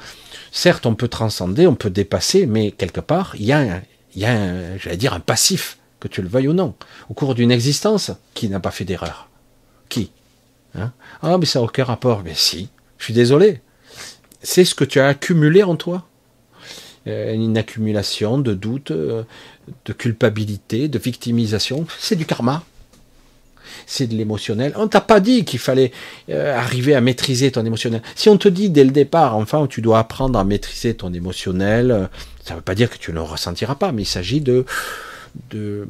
Certes, 0.52 0.86
on 0.86 0.94
peut 0.94 1.08
transcender, 1.08 1.66
on 1.66 1.74
peut 1.74 1.90
dépasser, 1.90 2.46
mais 2.46 2.70
quelque 2.70 3.00
part, 3.00 3.34
il 3.36 3.44
y 3.44 3.52
a, 3.52 3.58
un, 3.58 3.82
y 4.14 4.24
a 4.24 4.76
j'allais 4.78 4.96
dire, 4.96 5.14
un 5.14 5.20
passif, 5.20 5.78
que 6.00 6.08
tu 6.08 6.20
le 6.20 6.28
veuilles 6.28 6.48
ou 6.48 6.52
non, 6.52 6.74
au 7.08 7.14
cours 7.14 7.34
d'une 7.34 7.50
existence, 7.50 8.10
qui 8.34 8.48
n'a 8.48 8.60
pas 8.60 8.70
fait 8.70 8.84
d'erreur? 8.84 9.28
Qui? 9.88 10.10
Hein? 10.74 10.92
Ah, 11.22 11.38
mais 11.38 11.46
ça 11.46 11.58
n'a 11.58 11.64
aucun 11.64 11.84
rapport. 11.84 12.22
Mais 12.22 12.34
si, 12.34 12.68
je 12.98 13.04
suis 13.04 13.14
désolé. 13.14 13.60
C'est 14.42 14.64
ce 14.64 14.74
que 14.74 14.84
tu 14.84 15.00
as 15.00 15.08
accumulé 15.08 15.62
en 15.62 15.76
toi. 15.76 16.06
Euh, 17.06 17.32
une 17.32 17.56
accumulation 17.56 18.38
de 18.38 18.54
doutes, 18.54 18.90
euh, 18.90 19.24
de 19.84 19.92
culpabilité, 19.92 20.88
de 20.88 20.98
victimisation. 20.98 21.86
C'est 21.98 22.16
du 22.16 22.26
karma 22.26 22.64
c'est 23.86 24.06
de 24.06 24.14
l'émotionnel. 24.14 24.72
On 24.76 24.88
t'a 24.88 25.00
pas 25.00 25.20
dit 25.20 25.44
qu'il 25.44 25.58
fallait 25.58 25.92
euh, 26.30 26.56
arriver 26.56 26.94
à 26.94 27.00
maîtriser 27.00 27.50
ton 27.50 27.64
émotionnel. 27.64 28.02
Si 28.14 28.28
on 28.28 28.36
te 28.36 28.48
dit 28.48 28.70
dès 28.70 28.84
le 28.84 28.90
départ, 28.90 29.36
enfin, 29.36 29.66
tu 29.66 29.82
dois 29.82 29.98
apprendre 29.98 30.38
à 30.38 30.44
maîtriser 30.44 30.94
ton 30.94 31.12
émotionnel, 31.12 31.90
euh, 31.90 32.06
ça 32.44 32.54
ne 32.54 32.58
veut 32.58 32.64
pas 32.64 32.74
dire 32.74 32.90
que 32.90 32.98
tu 32.98 33.10
ne 33.10 33.16
le 33.16 33.22
ressentiras 33.22 33.74
pas, 33.74 33.92
mais 33.92 34.02
il 34.02 34.06
s'agit 34.06 34.40
de, 34.40 34.64
de, 35.50 35.86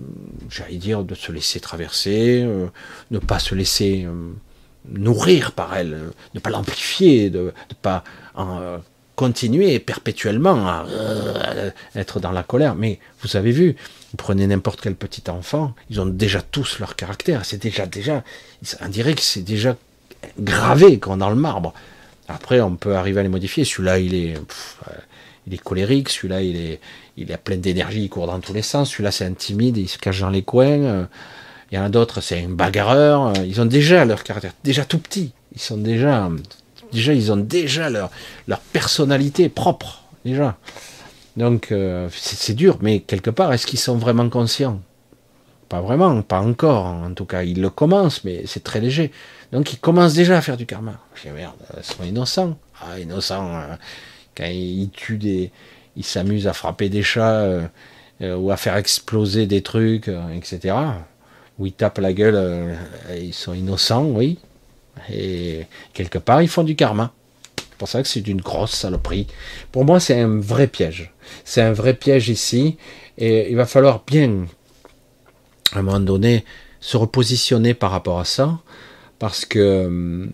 j'allais 0.51 0.77
dire, 0.77 1.03
de 1.05 1.15
se 1.15 1.33
laisser 1.33 1.61
traverser, 1.61 2.43
euh, 2.43 2.67
ne 3.11 3.19
pas 3.19 3.39
se 3.39 3.55
laisser 3.55 4.07
nourrir 4.89 5.53
par 5.53 5.75
elle, 5.77 5.99
ne 6.35 6.41
pas 6.41 6.51
l'amplifier, 6.51 7.31
de 7.31 7.53
ne 7.71 7.75
pas 7.81 8.05
continuer 9.17 9.79
perpétuellement 9.79 10.69
à 10.69 10.85
être 11.95 12.21
dans 12.21 12.33
la 12.33 12.43
colère. 12.43 12.75
Mais 12.75 12.99
vous 13.23 13.37
avez 13.37 13.51
vu, 13.51 13.77
vous 14.15 14.17
prenez 14.17 14.47
n'importe 14.47 14.81
quel 14.81 14.95
petit 14.95 15.29
enfant, 15.29 15.75
ils 15.91 16.01
ont 16.01 16.07
déjà 16.07 16.41
tous 16.41 16.79
leur 16.79 16.95
caractère. 16.95 17.45
C'est 17.45 17.61
déjà, 17.61 17.85
déjà, 17.85 18.23
on 18.81 18.89
dirait 18.89 19.15
que 19.15 19.21
c'est 19.21 19.43
déjà 19.43 19.77
gravé 20.39 21.01
comme 21.01 21.19
dans 21.19 21.31
le 21.31 21.35
marbre. 21.35 21.75
Après, 22.29 22.61
on 22.61 22.77
peut 22.77 22.95
arriver 22.95 23.19
à 23.19 23.23
les 23.25 23.29
modifier. 23.29 23.65
Celui-là, 23.65 23.99
il 23.99 24.15
est, 24.15 24.37
il 25.49 25.55
est 25.55 25.59
colérique. 25.59 26.11
Celui-là, 26.11 26.43
il 26.43 26.55
est, 26.55 26.81
il 27.17 27.27
plein 27.43 27.57
d'énergie, 27.57 28.05
il 28.05 28.09
court 28.09 28.29
dans 28.29 28.39
tous 28.39 28.53
les 28.53 28.63
sens. 28.63 28.91
Celui-là, 28.91 29.11
c'est 29.11 29.25
un 29.25 29.33
timide, 29.33 29.79
il 29.79 29.89
se 29.89 29.99
cache 29.99 30.21
dans 30.21 30.31
les 30.31 30.43
coins. 30.43 31.09
Il 31.73 31.77
y 31.77 31.79
en 31.81 31.83
a 31.83 31.89
d'autres, 31.89 32.21
c'est 32.21 32.45
un 32.45 32.51
bagarreur. 32.51 33.33
Ils 33.45 33.61
ont 33.61 33.67
déjà 33.67 34.05
leur 34.05 34.23
caractère, 34.23 34.53
déjà 34.63 34.85
tout 34.85 34.99
petit. 35.01 35.33
Ils 35.57 35.61
sont 35.61 35.79
déjà, 35.79 36.31
déjà, 36.93 37.15
ils 37.15 37.33
ont 37.33 37.37
déjà 37.37 37.91
leur, 37.91 38.13
leur 38.47 38.61
personnalité 38.61 39.49
propre, 39.49 40.05
déjà. 40.25 40.57
Donc 41.37 41.73
euh, 41.73 42.09
c'est 42.13 42.55
dur, 42.55 42.79
mais 42.81 43.01
quelque 43.01 43.31
part, 43.31 43.53
est-ce 43.53 43.67
qu'ils 43.67 43.79
sont 43.79 43.97
vraiment 43.97 44.29
conscients? 44.29 44.81
Pas 45.69 45.81
vraiment, 45.81 46.23
pas 46.23 46.41
encore. 46.41 46.87
En 46.87 47.13
tout 47.13 47.25
cas, 47.25 47.43
ils 47.43 47.61
le 47.61 47.71
commencent, 47.71 48.23
mais 48.25 48.45
c'est 48.47 48.63
très 48.63 48.81
léger. 48.81 49.11
Donc 49.51 49.73
ils 49.73 49.79
commencent 49.79 50.15
déjà 50.15 50.37
à 50.37 50.41
faire 50.41 50.57
du 50.57 50.67
karma. 50.67 51.01
Merde, 51.25 51.55
ils 51.77 51.83
sont 51.83 52.05
innocents. 52.05 52.57
Ah, 52.81 52.99
innocents. 53.01 53.57
Hein. 53.57 53.79
quand 54.37 54.47
ils 54.47 54.91
tuent 54.91 55.19
des, 55.19 55.51
ils 55.97 56.05
s'amusent 56.05 56.47
à 56.47 56.53
frapper 56.53 56.89
des 56.89 57.03
chats 57.03 57.41
euh, 57.41 57.67
euh, 58.21 58.37
ou 58.37 58.51
à 58.51 58.57
faire 58.57 58.77
exploser 58.77 59.47
des 59.47 59.63
trucs, 59.63 60.09
etc. 60.37 60.77
Ou 61.59 61.67
ils 61.67 61.73
tapent 61.73 61.99
la 61.99 62.13
gueule, 62.13 62.77
ils 63.17 63.35
sont 63.35 63.55
innocents, 63.55 64.07
oui. 64.07 64.39
Et 65.11 65.67
quelque 65.93 66.19
part, 66.19 66.43
ils 66.43 66.49
font 66.49 66.63
du 66.65 66.77
karma. 66.77 67.13
C'est 67.75 67.79
pour 67.79 67.89
ça 67.89 68.03
que 68.03 68.09
c'est 68.09 68.21
d'une 68.21 68.41
grosse 68.41 68.71
saloperie. 68.71 69.27
Pour 69.73 69.85
moi, 69.85 69.99
c'est 69.99 70.21
un 70.21 70.39
vrai 70.39 70.69
piège. 70.69 71.13
C'est 71.45 71.61
un 71.61 71.73
vrai 71.73 71.95
piège 71.95 72.29
ici. 72.29 72.77
Et 73.19 73.51
il 73.51 73.57
va 73.57 73.67
falloir 73.67 74.05
bien, 74.07 74.47
à 75.73 75.81
un 75.81 75.83
moment 75.83 75.99
donné, 75.99 76.45
se 76.79 76.97
repositionner 76.97 77.75
par 77.75 77.91
rapport 77.91 78.21
à 78.21 78.25
ça. 78.25 78.61
Parce 79.19 79.45
que 79.45 80.29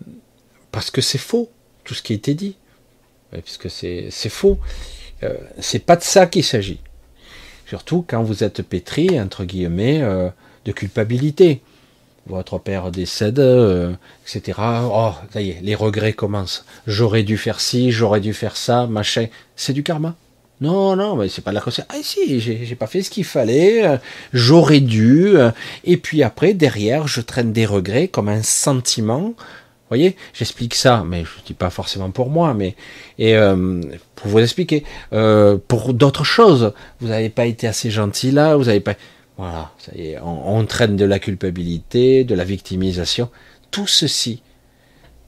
parce 0.71 0.91
que 0.91 1.01
c'est 1.01 1.17
faux, 1.17 1.49
tout 1.83 1.95
ce 1.95 2.03
qui 2.03 2.13
a 2.13 2.15
été 2.15 2.35
dit. 2.35 2.57
Puisque 3.43 3.71
c'est 3.71 4.11
faux. 4.29 4.59
Euh, 5.23 5.35
c'est 5.59 5.83
pas 5.83 5.95
de 5.95 6.03
ça 6.03 6.27
qu'il 6.27 6.43
s'agit. 6.43 6.79
Surtout 7.65 8.05
quand 8.07 8.21
vous 8.21 8.43
êtes 8.43 8.61
pétri, 8.61 9.19
entre 9.19 9.45
guillemets, 9.45 10.03
euh, 10.03 10.29
de 10.65 10.71
culpabilité 10.71 11.63
votre 12.27 12.59
père 12.59 12.91
décède, 12.91 13.39
euh, 13.39 13.93
etc. 14.23 14.59
Oh, 14.59 15.11
ça 15.31 15.41
y 15.41 15.49
est, 15.49 15.59
les 15.61 15.75
regrets 15.75 16.13
commencent. 16.13 16.65
J'aurais 16.87 17.23
dû 17.23 17.37
faire 17.37 17.59
ci, 17.59 17.91
j'aurais 17.91 18.19
dû 18.19 18.33
faire 18.33 18.57
ça, 18.57 18.87
machin. 18.87 19.27
C'est 19.55 19.73
du 19.73 19.83
karma. 19.83 20.15
Non, 20.61 20.95
non, 20.95 21.15
mais 21.15 21.27
c'est 21.27 21.41
pas 21.41 21.49
de 21.49 21.55
la 21.55 21.61
conscience. 21.61 21.87
Ah 21.89 21.97
si, 22.03 22.39
j'ai 22.39 22.75
pas 22.75 22.85
fait 22.85 23.01
ce 23.01 23.09
qu'il 23.09 23.23
fallait, 23.23 23.83
euh, 23.83 23.97
j'aurais 24.31 24.79
dû. 24.79 25.35
Euh, 25.35 25.49
et 25.83 25.97
puis 25.97 26.21
après, 26.21 26.53
derrière, 26.53 27.07
je 27.07 27.21
traîne 27.21 27.51
des 27.51 27.65
regrets 27.65 28.07
comme 28.07 28.29
un 28.29 28.43
sentiment. 28.43 29.33
Vous 29.33 29.97
voyez, 29.97 30.15
j'explique 30.33 30.75
ça, 30.75 31.03
mais 31.05 31.25
je 31.25 31.43
dis 31.45 31.53
pas 31.53 31.69
forcément 31.69 32.11
pour 32.11 32.29
moi, 32.29 32.53
mais 32.53 32.75
pour 34.15 34.27
vous 34.29 34.39
expliquer, 34.39 34.85
pour 35.09 35.93
d'autres 35.93 36.23
choses. 36.23 36.71
Vous 37.01 37.09
n'avez 37.09 37.29
pas 37.29 37.45
été 37.45 37.67
assez 37.67 37.91
gentil 37.91 38.31
là, 38.31 38.55
vous 38.55 38.65
n'avez 38.65 38.79
pas. 38.79 38.93
Voilà, 39.37 39.71
ça 39.79 39.91
y 39.95 40.09
est, 40.09 40.19
on, 40.19 40.65
traîne 40.65 40.95
de 40.95 41.05
la 41.05 41.19
culpabilité, 41.19 42.23
de 42.23 42.35
la 42.35 42.43
victimisation. 42.43 43.29
Tout 43.71 43.87
ceci, 43.87 44.43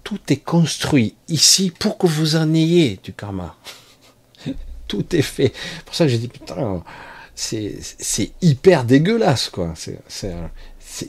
tout 0.04 0.20
est 0.28 0.38
construit 0.38 1.16
ici 1.30 1.72
pour 1.72 1.98
que 1.98 2.08
vous 2.08 2.36
en 2.36 2.54
ayez 2.54 3.00
du 3.04 3.14
karma. 3.14 3.56
tout 4.88 5.16
est 5.16 5.22
fait. 5.22 5.54
Pour 5.86 5.96
ça 5.96 6.06
que 6.06 6.12
j'ai 6.12 6.18
dit, 6.18 6.28
putain, 6.28 6.84
c'est 7.34 8.32
hyper 8.42 8.84
dégueulasse, 8.84 9.50
quoi. 9.50 9.74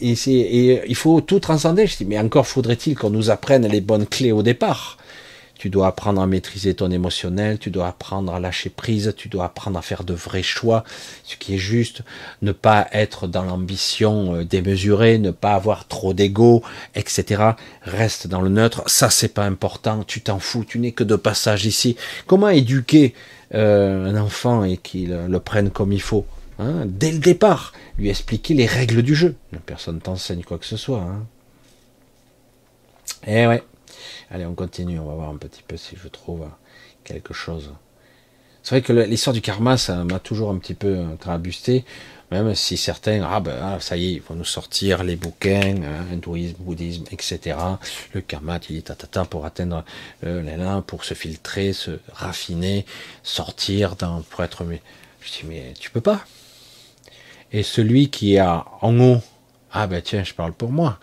Et, 0.00 0.12
et, 0.12 0.82
il 0.86 0.96
faut 0.96 1.20
tout 1.20 1.40
transcender. 1.40 1.86
Je 1.86 1.96
dis, 1.98 2.04
mais 2.06 2.18
encore 2.18 2.46
faudrait-il 2.46 2.96
qu'on 2.96 3.10
nous 3.10 3.30
apprenne 3.30 3.66
les 3.66 3.80
bonnes 3.80 4.06
clés 4.06 4.32
au 4.32 4.42
départ. 4.42 4.96
Tu 5.54 5.70
dois 5.70 5.86
apprendre 5.86 6.20
à 6.20 6.26
maîtriser 6.26 6.74
ton 6.74 6.90
émotionnel, 6.90 7.58
tu 7.58 7.70
dois 7.70 7.88
apprendre 7.88 8.34
à 8.34 8.40
lâcher 8.40 8.70
prise, 8.70 9.14
tu 9.16 9.28
dois 9.28 9.44
apprendre 9.46 9.78
à 9.78 9.82
faire 9.82 10.04
de 10.04 10.12
vrais 10.12 10.42
choix, 10.42 10.84
ce 11.22 11.36
qui 11.36 11.54
est 11.54 11.58
juste, 11.58 12.02
ne 12.42 12.52
pas 12.52 12.88
être 12.92 13.28
dans 13.28 13.44
l'ambition 13.44 14.34
euh, 14.34 14.44
démesurée, 14.44 15.18
ne 15.18 15.30
pas 15.30 15.54
avoir 15.54 15.86
trop 15.86 16.12
d'ego, 16.12 16.62
etc. 16.94 17.52
Reste 17.82 18.26
dans 18.26 18.40
le 18.40 18.48
neutre, 18.48 18.82
ça 18.86 19.10
c'est 19.10 19.32
pas 19.32 19.44
important, 19.44 20.02
tu 20.04 20.20
t'en 20.20 20.38
fous, 20.38 20.64
tu 20.66 20.78
n'es 20.78 20.92
que 20.92 21.04
de 21.04 21.16
passage 21.16 21.66
ici. 21.66 21.96
Comment 22.26 22.48
éduquer 22.48 23.14
euh, 23.54 24.10
un 24.10 24.20
enfant 24.20 24.64
et 24.64 24.76
qu'il 24.76 25.10
le 25.10 25.40
prenne 25.40 25.70
comme 25.70 25.92
il 25.92 26.02
faut 26.02 26.26
hein? 26.58 26.82
Dès 26.86 27.12
le 27.12 27.18
départ, 27.18 27.72
lui 27.98 28.10
expliquer 28.10 28.54
les 28.54 28.66
règles 28.66 29.02
du 29.02 29.14
jeu. 29.14 29.36
Personne 29.66 30.00
t'enseigne 30.00 30.42
quoi 30.42 30.58
que 30.58 30.66
ce 30.66 30.76
soit. 30.76 31.00
Hein 31.00 31.24
eh 33.26 33.46
ouais. 33.46 33.62
Allez, 34.30 34.46
on 34.46 34.54
continue, 34.54 34.98
on 34.98 35.06
va 35.06 35.14
voir 35.14 35.30
un 35.30 35.36
petit 35.36 35.62
peu 35.66 35.76
si 35.76 35.96
je 36.02 36.08
trouve 36.08 36.46
quelque 37.04 37.34
chose 37.34 37.72
C'est 38.62 38.70
vrai 38.70 38.82
que 38.82 38.92
l'histoire 38.92 39.34
du 39.34 39.40
karma, 39.40 39.76
ça 39.76 40.04
m'a 40.04 40.18
toujours 40.18 40.50
un 40.50 40.58
petit 40.58 40.74
peu 40.74 41.04
trabusté, 41.20 41.84
même 42.30 42.54
si 42.54 42.76
certains, 42.76 43.22
ah 43.22 43.40
ben 43.40 43.56
ah, 43.62 43.80
ça 43.80 43.96
y 43.96 44.06
est, 44.06 44.12
il 44.12 44.20
faut 44.20 44.34
nous 44.34 44.44
sortir 44.44 45.04
les 45.04 45.16
bouquins, 45.16 45.76
hein, 45.82 46.06
hindouisme, 46.12 46.56
bouddhisme, 46.58 47.04
etc. 47.10 47.56
Le 48.12 48.20
karma, 48.20 48.58
tu 48.58 48.72
dis 48.72 48.82
tatata 48.82 49.24
pour 49.24 49.44
atteindre 49.44 49.84
euh, 50.24 50.42
l'élan, 50.42 50.82
pour 50.82 51.04
se 51.04 51.14
filtrer, 51.14 51.72
se 51.72 51.92
raffiner, 52.12 52.86
sortir 53.22 53.96
dans, 53.96 54.22
pour 54.22 54.42
être. 54.42 54.64
Je 55.20 55.30
dis 55.30 55.44
mais 55.46 55.74
tu 55.78 55.90
peux 55.90 56.00
pas. 56.00 56.24
Et 57.52 57.62
celui 57.62 58.10
qui 58.10 58.34
est 58.34 58.40
en 58.40 58.98
haut, 58.98 59.20
ah 59.74 59.88
ben 59.88 60.00
tiens, 60.00 60.22
je 60.22 60.32
parle 60.32 60.52
pour 60.52 60.70
moi. 60.70 60.98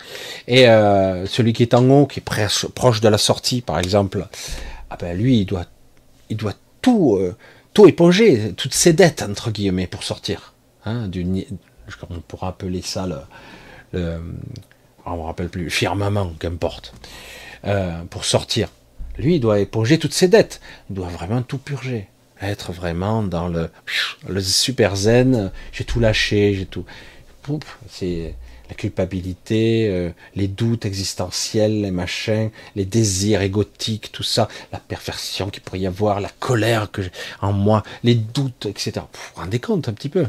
Et 0.48 0.68
euh, 0.68 1.26
celui 1.27 1.52
qui 1.52 1.61
est 1.61 1.73
en 1.73 1.88
haut, 1.89 2.07
qui 2.07 2.19
est 2.19 2.69
proche 2.73 3.02
de 3.02 3.10
la 3.10 3.18
sortie, 3.18 3.61
par 3.61 3.77
exemple, 3.77 4.26
ah 4.89 4.98
ben 4.98 5.15
lui, 5.15 5.39
il 5.41 5.45
doit, 5.45 5.65
il 6.30 6.38
doit 6.38 6.53
tout, 6.81 7.18
euh, 7.18 7.35
tout 7.73 7.85
éponger, 7.88 8.53
toutes 8.56 8.73
ses 8.73 8.93
dettes 8.93 9.22
entre 9.22 9.52
guillemets 9.52 9.88
pour 9.88 10.03
sortir. 10.03 10.53
Hein, 10.85 11.10
du, 11.10 11.27
on 12.10 12.19
pourra 12.22 12.48
appeler 12.48 12.81
ça 12.81 13.06
le, 13.06 13.18
le 13.91 14.19
on 15.06 15.18
me 15.18 15.22
rappelle 15.23 15.49
plus, 15.49 15.69
firmament, 15.69 16.31
qu'importe, 16.39 16.93
euh, 17.65 18.03
pour 18.10 18.23
sortir. 18.23 18.69
Lui, 19.18 19.35
il 19.35 19.39
doit 19.39 19.60
éponger 19.60 19.99
toutes 19.99 20.14
ses 20.14 20.27
dettes. 20.30 20.61
Il 20.89 20.95
doit 20.95 21.10
vraiment 21.10 21.41
tout 21.41 21.57
purger, 21.57 22.07
être 22.41 22.72
vraiment 22.72 23.22
dans 23.22 23.49
le, 23.49 23.69
le 24.30 24.41
super 24.41 24.95
zen. 24.95 25.52
J'ai 25.73 25.84
tout 25.84 25.99
lâché, 25.99 26.53
j'ai 26.53 26.65
tout. 26.65 26.85
C'est 27.89 28.35
la 28.72 28.76
culpabilité, 28.76 29.89
euh, 29.89 30.11
les 30.34 30.48
doutes 30.48 30.85
existentiels, 30.85 31.81
les 31.81 31.91
machins, 31.91 32.49
les 32.77 32.85
désirs 32.85 33.41
égotiques, 33.41 34.14
tout 34.14 34.23
ça, 34.23 34.48
la 34.72 34.80
perversion 34.80 35.49
qu'il 35.49 35.61
pourrait 35.61 35.81
y 35.81 35.88
avoir, 35.88 36.22
la 36.22 36.31
colère 36.39 36.89
que 36.89 37.02
en 37.41 37.52
moi, 37.52 37.84
les 38.06 38.15
doutes, 38.15 38.68
etc. 38.68 38.93
vous 38.95 39.19
vous 39.35 39.41
rendez 39.41 39.60
compte 39.60 39.89
un 39.89 39.93
petit 39.93 40.07
peu? 40.07 40.26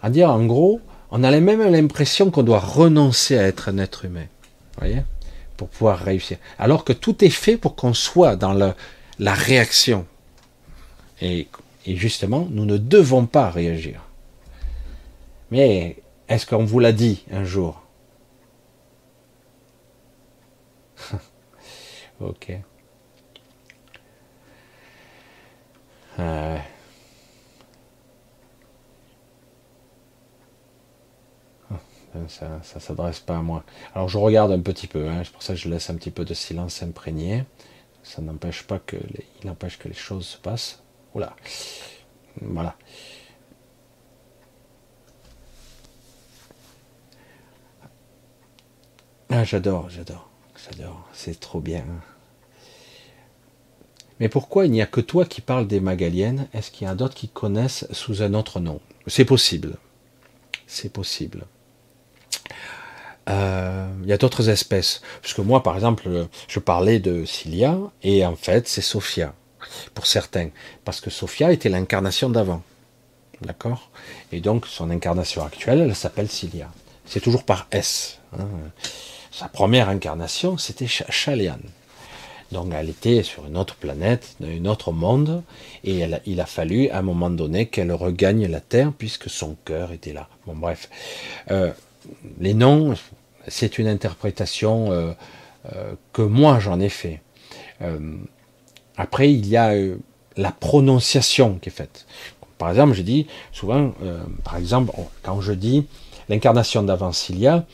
À 0.00 0.10
dire, 0.10 0.30
en 0.30 0.44
gros, 0.44 0.80
on 1.10 1.24
a 1.24 1.40
même 1.40 1.60
l'impression 1.72 2.30
qu'on 2.30 2.44
doit 2.44 2.60
renoncer 2.60 3.36
à 3.36 3.42
être 3.42 3.68
un 3.68 3.78
être 3.78 4.04
humain. 4.04 4.26
voyez 4.78 5.02
Pour 5.56 5.66
pouvoir 5.66 5.98
réussir. 5.98 6.38
Alors 6.56 6.84
que 6.84 6.92
tout 6.92 7.24
est 7.24 7.30
fait 7.30 7.56
pour 7.56 7.74
qu'on 7.74 7.94
soit 7.94 8.36
dans 8.36 8.52
la 8.52 9.34
réaction. 9.34 10.06
et 11.20 11.48
justement, 11.84 12.46
nous 12.48 12.64
ne 12.64 12.76
devons 12.76 13.26
pas 13.26 13.50
réagir. 13.50 14.02
Mais 15.50 15.96
est-ce 16.30 16.46
qu'on 16.46 16.64
vous 16.64 16.78
l'a 16.78 16.92
dit 16.92 17.24
un 17.30 17.44
jour 17.44 17.82
Ok. 22.20 22.52
Euh. 26.18 26.58
Ça 32.28 32.48
ne 32.48 32.80
s'adresse 32.80 33.20
pas 33.20 33.36
à 33.38 33.42
moi. 33.42 33.64
Alors 33.94 34.08
je 34.08 34.18
regarde 34.18 34.52
un 34.52 34.60
petit 34.60 34.86
peu, 34.86 35.08
hein, 35.08 35.22
c'est 35.24 35.32
pour 35.32 35.42
ça 35.42 35.54
que 35.54 35.58
je 35.60 35.68
laisse 35.68 35.90
un 35.90 35.94
petit 35.94 36.10
peu 36.10 36.24
de 36.24 36.34
silence 36.34 36.74
s'imprégner. 36.74 37.44
Ça 38.02 38.22
n'empêche 38.22 38.62
pas 38.64 38.78
que 38.78 38.96
les, 38.96 39.26
il 39.40 39.46
n'empêche 39.46 39.78
que 39.78 39.88
les 39.88 39.94
choses 39.94 40.26
se 40.26 40.38
passent. 40.38 40.82
Oula. 41.14 41.34
Voilà. 42.40 42.76
Ah, 49.32 49.44
j'adore, 49.44 49.88
j'adore, 49.90 50.28
j'adore. 50.56 51.08
C'est 51.12 51.38
trop 51.38 51.60
bien. 51.60 51.84
Mais 54.18 54.28
pourquoi 54.28 54.66
il 54.66 54.72
n'y 54.72 54.82
a 54.82 54.86
que 54.86 55.00
toi 55.00 55.24
qui 55.24 55.40
parles 55.40 55.68
des 55.68 55.78
Magaliennes? 55.78 56.48
Est-ce 56.52 56.72
qu'il 56.72 56.86
y 56.86 56.90
a 56.90 56.96
d'autres 56.96 57.14
qui 57.14 57.28
connaissent 57.28 57.86
sous 57.92 58.22
un 58.22 58.34
autre 58.34 58.58
nom? 58.58 58.80
C'est 59.06 59.24
possible. 59.24 59.76
C'est 60.66 60.92
possible. 60.92 61.46
Euh, 63.28 63.88
il 64.02 64.08
y 64.08 64.12
a 64.12 64.18
d'autres 64.18 64.48
espèces. 64.48 65.00
Parce 65.22 65.32
que 65.32 65.42
moi, 65.42 65.62
par 65.62 65.76
exemple, 65.76 66.26
je 66.48 66.58
parlais 66.58 66.98
de 66.98 67.24
Cilia, 67.24 67.78
et 68.02 68.26
en 68.26 68.34
fait, 68.34 68.66
c'est 68.66 68.82
Sophia, 68.82 69.32
pour 69.94 70.06
certains. 70.06 70.48
Parce 70.84 71.00
que 71.00 71.10
Sophia 71.10 71.52
était 71.52 71.68
l'incarnation 71.68 72.30
d'avant. 72.30 72.62
D'accord? 73.42 73.90
Et 74.32 74.40
donc, 74.40 74.66
son 74.66 74.90
incarnation 74.90 75.44
actuelle, 75.44 75.80
elle 75.80 75.94
s'appelle 75.94 76.28
Cilia. 76.28 76.68
C'est 77.06 77.20
toujours 77.20 77.44
par 77.44 77.68
S. 77.70 78.18
Hein. 78.38 78.46
Sa 79.30 79.48
première 79.48 79.88
incarnation, 79.88 80.58
c'était 80.58 80.86
Chalian. 80.86 81.58
Donc 82.52 82.72
elle 82.74 82.88
était 82.88 83.22
sur 83.22 83.46
une 83.46 83.56
autre 83.56 83.76
planète, 83.76 84.36
un 84.42 84.64
autre 84.64 84.90
monde, 84.90 85.42
et 85.84 86.04
il 86.26 86.40
a 86.40 86.46
fallu 86.46 86.88
à 86.88 86.98
un 86.98 87.02
moment 87.02 87.30
donné 87.30 87.66
qu'elle 87.66 87.92
regagne 87.92 88.46
la 88.48 88.60
Terre 88.60 88.92
puisque 88.96 89.30
son 89.30 89.56
cœur 89.64 89.92
était 89.92 90.12
là. 90.12 90.28
Bon 90.46 90.56
bref, 90.56 90.90
euh, 91.52 91.70
les 92.40 92.54
noms, 92.54 92.94
c'est 93.46 93.78
une 93.78 93.86
interprétation 93.86 94.90
euh, 94.90 95.12
euh, 95.72 95.94
que 96.12 96.22
moi 96.22 96.58
j'en 96.58 96.80
ai 96.80 96.88
fait. 96.88 97.20
après, 98.96 99.32
il 99.32 99.46
y 99.46 99.56
a 99.56 99.72
la 100.36 100.50
prononciation 100.52 101.58
qui 101.62 101.68
est 101.68 101.72
faite. 101.72 102.06
Par 102.58 102.68
exemple, 102.68 102.92
je 102.92 103.02
dis 103.02 103.26
souvent, 103.52 103.94
par 104.44 104.56
exemple, 104.56 104.92
quand 105.22 105.40
je 105.40 105.52
dis 105.52 105.86
l'incarnation 106.28 106.82
d'Avancilia, 106.82 107.64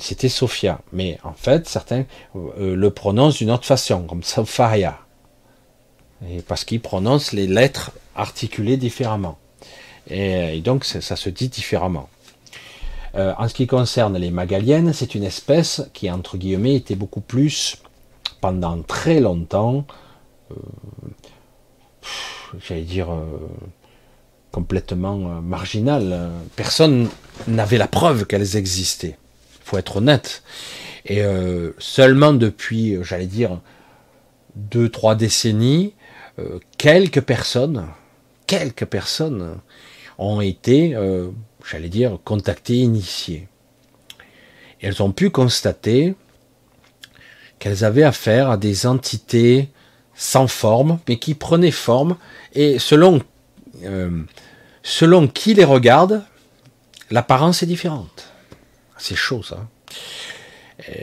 c'était 0.00 0.28
Sophia. 0.28 0.80
Mais 0.92 1.18
en 1.24 1.32
fait, 1.32 1.68
certains 1.68 2.04
euh, 2.36 2.74
le 2.76 2.90
prononcent 2.90 3.38
d'une 3.38 3.50
autre 3.50 3.64
façon, 3.64 4.02
comme 4.02 4.22
Sophia. 4.22 4.98
Parce 6.46 6.64
qu'ils 6.64 6.80
prononcent 6.80 7.32
les 7.32 7.46
lettres 7.46 7.92
articulées 8.14 8.76
différemment. 8.76 9.38
Et, 10.10 10.60
donc, 10.60 10.84
ça 10.84 11.16
se 11.16 11.30
dit 11.30 11.48
différemment. 11.48 12.10
Euh, 13.14 13.32
en 13.38 13.48
ce 13.48 13.54
qui 13.54 13.66
concerne 13.66 14.18
les 14.18 14.30
magaliennes, 14.30 14.92
c'est 14.92 15.14
une 15.14 15.24
espèce 15.24 15.88
qui, 15.94 16.10
entre 16.10 16.36
guillemets, 16.36 16.76
était 16.76 16.94
beaucoup 16.94 17.22
plus, 17.22 17.78
pendant 18.42 18.82
très 18.82 19.20
longtemps, 19.20 19.86
euh, 20.50 20.54
j'allais 22.68 22.82
dire, 22.82 23.08
complètement 24.52 25.16
marginale. 25.40 26.30
Personne 26.54 27.08
n'avait 27.48 27.78
la 27.78 27.88
preuve 27.88 28.26
qu'elles 28.26 28.56
existaient 28.56 29.16
être 29.78 29.96
honnête. 29.96 30.42
Et 31.06 31.22
euh, 31.22 31.72
seulement 31.78 32.32
depuis, 32.32 32.94
euh, 32.94 33.02
j'allais 33.02 33.26
dire, 33.26 33.60
deux, 34.54 34.88
trois 34.88 35.14
décennies, 35.14 35.94
euh, 36.38 36.58
quelques 36.78 37.20
personnes, 37.20 37.86
quelques 38.46 38.84
personnes 38.84 39.58
ont 40.18 40.42
été, 40.42 40.94
j'allais 41.64 41.88
dire, 41.88 42.18
contactées, 42.24 42.76
initiées. 42.76 43.48
Elles 44.82 45.02
ont 45.02 45.12
pu 45.12 45.30
constater 45.30 46.14
qu'elles 47.58 47.84
avaient 47.84 48.02
affaire 48.02 48.50
à 48.50 48.58
des 48.58 48.86
entités 48.86 49.70
sans 50.14 50.46
forme, 50.46 50.98
mais 51.08 51.18
qui 51.18 51.32
prenaient 51.32 51.70
forme, 51.70 52.18
et 52.52 52.78
selon, 52.78 53.22
selon 54.82 55.26
qui 55.26 55.54
les 55.54 55.64
regarde, 55.64 56.22
l'apparence 57.10 57.62
est 57.62 57.66
différente. 57.66 58.19
C'est 59.00 59.16
chaud 59.16 59.42
ça. 59.42 59.66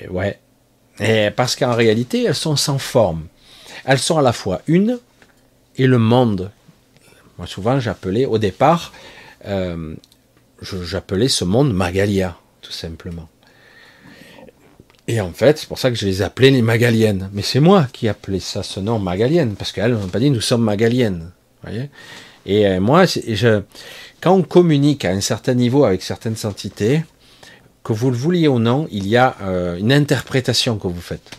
Ouais. 0.10 0.40
Parce 1.36 1.56
qu'en 1.56 1.74
réalité, 1.74 2.24
elles 2.24 2.36
sont 2.36 2.56
sans 2.56 2.78
forme. 2.78 3.28
Elles 3.86 4.00
sont 4.00 4.18
à 4.18 4.22
la 4.22 4.34
fois 4.34 4.62
une 4.68 5.00
et 5.78 5.88
le 5.88 5.98
monde. 5.98 6.52
Moi, 7.38 7.48
souvent, 7.48 7.80
j'appelais, 7.80 8.26
au 8.26 8.38
départ, 8.38 8.92
euh, 9.46 9.96
j'appelais 10.62 11.28
ce 11.28 11.46
monde 11.46 11.74
Magalia, 11.74 12.36
tout 12.62 12.72
simplement. 12.72 13.30
Et 15.08 15.22
en 15.22 15.32
fait, 15.32 15.60
c'est 15.60 15.68
pour 15.68 15.80
ça 15.80 15.90
que 15.90 15.96
je 15.96 16.06
les 16.06 16.22
appelais 16.22 16.50
les 16.50 16.62
Magaliennes. 16.62 17.30
Mais 17.32 17.44
c'est 17.44 17.60
moi 17.60 17.88
qui 17.94 18.10
appelais 18.10 18.40
ça 18.40 18.64
ce 18.64 18.80
nom 18.80 19.00
Magalienne, 19.00 19.56
parce 19.56 19.72
qu'elles 19.72 19.94
n'ont 19.94 20.08
pas 20.08 20.20
dit 20.20 20.32
nous 20.32 20.42
sommes 20.42 20.64
Magaliennes. 20.64 21.32
Voyez? 21.64 21.90
Et 22.46 22.68
euh, 22.68 22.80
moi, 22.82 23.06
quand 24.20 24.34
on 24.34 24.42
communique 24.42 25.06
à 25.06 25.12
un 25.12 25.22
certain 25.22 25.54
niveau 25.54 25.86
avec 25.86 26.02
certaines 26.02 26.38
entités, 26.44 27.04
que 27.88 27.94
vous 27.94 28.12
le 28.12 28.18
vouliez 28.18 28.50
ou 28.50 28.60
non, 28.60 28.86
il 28.92 29.08
y 29.08 29.16
a 29.16 29.38
euh, 29.40 29.78
une 29.78 29.94
interprétation 29.94 30.78
que 30.78 30.90
vous 30.90 31.00
faites. 31.00 31.38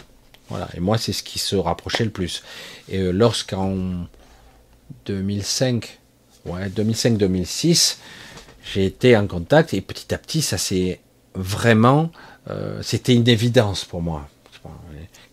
Voilà. 0.49 0.66
Et 0.75 0.81
moi, 0.81 0.97
c'est 0.97 1.12
ce 1.12 1.23
qui 1.23 1.39
se 1.39 1.55
rapprochait 1.57 2.05
le 2.05 2.11
plus. 2.11 2.43
Et 2.89 3.01
euh, 3.01 3.11
lorsqu'en 3.11 4.07
2005, 5.05 5.99
ouais, 6.47 6.70
2005-2006, 6.70 7.99
j'ai 8.65 8.87
été 8.87 9.15
en 9.15 9.27
contact 9.27 9.75
et 9.75 9.83
petit 9.83 10.15
à 10.15 10.16
petit, 10.16 10.41
ça 10.41 10.57
s'est 10.57 11.01
vraiment, 11.35 12.11
euh, 12.49 12.81
c'était 12.81 13.15
une 13.15 13.29
évidence 13.29 13.85
pour 13.85 14.01
moi. 14.01 14.27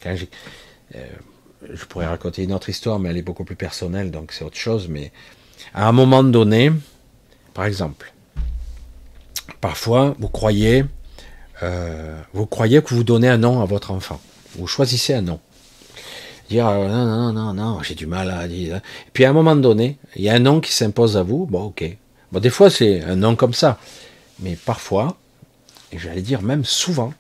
je 0.04 1.86
pourrais 1.88 2.08
raconter 2.08 2.44
une 2.44 2.52
autre 2.52 2.68
histoire, 2.68 3.00
mais 3.00 3.08
elle 3.10 3.18
est 3.18 3.22
beaucoup 3.22 3.46
plus 3.46 3.56
personnelle, 3.56 4.12
donc 4.12 4.34
c'est 4.34 4.44
autre 4.44 4.58
chose. 4.58 4.90
Mais 4.90 5.14
à 5.74 5.88
un 5.88 5.94
moment 5.94 6.26
donné, 6.26 6.74
par 7.54 7.64
exemple, 7.64 8.14
parfois, 9.62 10.14
vous 10.20 10.28
croyez 10.28 10.84
euh, 11.64 12.20
vous 12.34 12.46
croyez 12.46 12.82
que 12.82 12.94
vous 12.94 13.04
donnez 13.04 13.30
un 13.30 13.38
nom 13.38 13.62
à 13.62 13.66
votre 13.66 13.92
enfant? 13.92 14.20
Vous 14.56 14.68
choisissez 14.68 15.14
un 15.14 15.22
nom. 15.22 15.40
dire 16.50 16.68
euh, 16.68 16.88
non, 16.88 17.06
non, 17.06 17.34
non, 17.34 17.54
non, 17.54 17.84
j'ai 17.84 17.96
du 17.96 18.08
mal 18.08 18.30
à 18.30 18.48
dire. 18.48 18.78
Et 18.78 19.12
puis 19.14 19.26
à 19.26 19.30
un 19.30 19.34
moment 19.34 19.56
donné, 19.56 19.98
il 20.16 20.24
y 20.24 20.30
a 20.30 20.34
un 20.34 20.40
nom 20.40 20.60
qui 20.60 20.72
s'impose 20.74 21.18
à 21.18 21.24
vous, 21.24 21.46
bon, 21.46 21.66
ok. 21.66 21.98
Bon, 22.32 22.40
des 22.40 22.50
fois, 22.50 22.70
c'est 22.70 23.02
un 23.04 23.16
nom 23.16 23.36
comme 23.36 23.54
ça. 23.54 23.80
Mais 24.40 24.56
parfois, 24.56 25.18
et 25.92 25.98
j'allais 25.98 26.22
dire 26.22 26.42
même 26.42 26.66
souvent, 26.66 27.14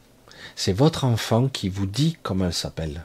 c'est 0.55 0.73
votre 0.73 1.05
enfant 1.05 1.47
qui 1.47 1.69
vous 1.69 1.85
dit 1.85 2.17
comment 2.23 2.45
elle 2.45 2.53
s'appelle. 2.53 3.03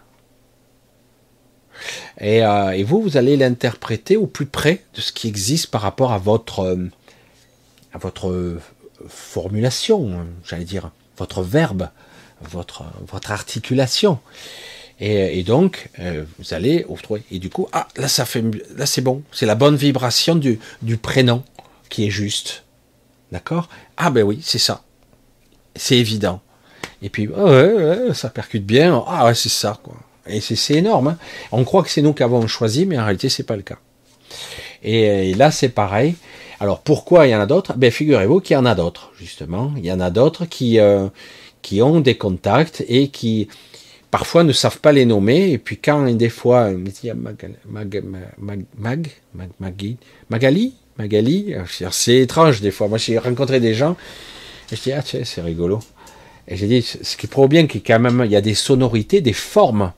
Et, 2.20 2.44
euh, 2.44 2.70
et, 2.72 2.82
vous, 2.82 3.00
vous 3.00 3.16
allez 3.16 3.36
l'interpréter 3.36 4.16
au 4.16 4.26
plus 4.26 4.46
près 4.46 4.84
de 4.94 5.00
ce 5.00 5.12
qui 5.12 5.28
existe 5.28 5.68
par 5.68 5.80
rapport 5.80 6.12
à 6.12 6.18
votre, 6.18 6.76
à 7.94 7.98
votre 7.98 8.58
formulation, 9.08 10.26
j'allais 10.44 10.64
dire, 10.64 10.90
votre 11.20 11.42
verbe, 11.42 11.88
votre, 12.40 12.84
votre 13.06 13.30
articulation. 13.30 14.18
Et, 15.02 15.42
donc, 15.44 15.88
euh, 15.98 16.24
vous 16.38 16.52
allez 16.52 16.84
trouver. 17.02 17.22
Et 17.30 17.38
du 17.38 17.48
coup, 17.48 17.68
ah, 17.72 17.88
là, 17.96 18.06
ça 18.06 18.26
fait, 18.26 18.44
là, 18.76 18.84
c'est 18.84 19.00
bon. 19.00 19.22
C'est 19.32 19.46
la 19.46 19.54
bonne 19.54 19.76
vibration 19.76 20.34
du, 20.34 20.58
du 20.82 20.98
prénom 20.98 21.42
qui 21.88 22.06
est 22.06 22.10
juste. 22.10 22.64
D'accord? 23.32 23.70
Ah, 23.96 24.10
ben 24.10 24.22
oui, 24.24 24.40
c'est 24.42 24.58
ça. 24.58 24.82
C'est 25.74 25.96
évident. 25.96 26.42
Et 27.00 27.08
puis, 27.08 27.30
ça 28.12 28.28
percute 28.28 28.66
bien. 28.66 29.02
Ah, 29.06 29.24
ouais, 29.26 29.34
c'est 29.34 29.48
ça, 29.48 29.78
quoi. 29.82 29.96
Et 30.26 30.40
c'est 30.40 30.74
énorme. 30.74 31.08
Hein. 31.08 31.18
On 31.50 31.64
croit 31.64 31.82
que 31.82 31.90
c'est 31.90 32.02
nous 32.02 32.12
qui 32.12 32.22
avons 32.22 32.46
choisi, 32.46 32.84
mais 32.84 32.98
en 32.98 33.04
réalité, 33.04 33.30
c'est 33.30 33.44
pas 33.44 33.56
le 33.56 33.62
cas. 33.62 33.78
Et, 34.82 35.34
là, 35.34 35.50
c'est 35.50 35.70
pareil. 35.70 36.14
Alors, 36.60 36.80
pourquoi 36.80 37.26
il 37.26 37.30
y 37.30 37.34
en 37.34 37.40
a 37.40 37.46
d'autres? 37.46 37.72
Ben, 37.76 37.90
figurez-vous 37.90 38.40
qu'il 38.40 38.54
y 38.54 38.56
en 38.58 38.66
a 38.66 38.74
d'autres, 38.74 39.12
justement. 39.18 39.72
Il 39.78 39.86
y 39.86 39.90
en 39.90 39.98
a 39.98 40.10
d'autres 40.10 40.44
qui, 40.44 40.78
euh, 40.78 41.08
qui 41.62 41.80
ont 41.80 42.00
des 42.00 42.16
contacts 42.16 42.84
et 42.86 43.08
qui, 43.08 43.48
parfois 44.10 44.44
ne 44.44 44.52
savent 44.52 44.80
pas 44.80 44.92
les 44.92 45.06
nommer, 45.06 45.52
et 45.52 45.58
puis 45.58 45.78
quand 45.78 46.04
des 46.14 46.28
fois, 46.28 46.70
Mag, 46.70 47.54
Mag, 47.66 48.04
Mag, 48.38 48.64
Mag, 48.78 49.08
Magali, 50.28 50.74
Magali, 50.98 51.54
c'est 51.90 52.16
étrange 52.16 52.60
des 52.60 52.70
fois. 52.70 52.88
Moi, 52.88 52.98
j'ai 52.98 53.16
rencontré 53.18 53.58
des 53.58 53.72
gens, 53.72 53.96
et 54.70 54.76
je 54.76 54.82
dis, 54.82 54.92
ah 54.92 55.02
tiens, 55.02 55.20
c'est 55.24 55.40
rigolo. 55.40 55.80
Et 56.46 56.56
j'ai 56.56 56.66
dit, 56.66 56.82
ce 56.82 57.16
qui 57.16 57.26
prouve 57.26 57.48
bien 57.48 57.66
qu'il 57.66 57.82
quand 57.82 58.00
même, 58.00 58.22
il 58.26 58.30
y 58.30 58.36
a 58.36 58.40
des 58.40 58.54
sonorités, 58.54 59.20
des 59.20 59.32
formes, 59.32 59.92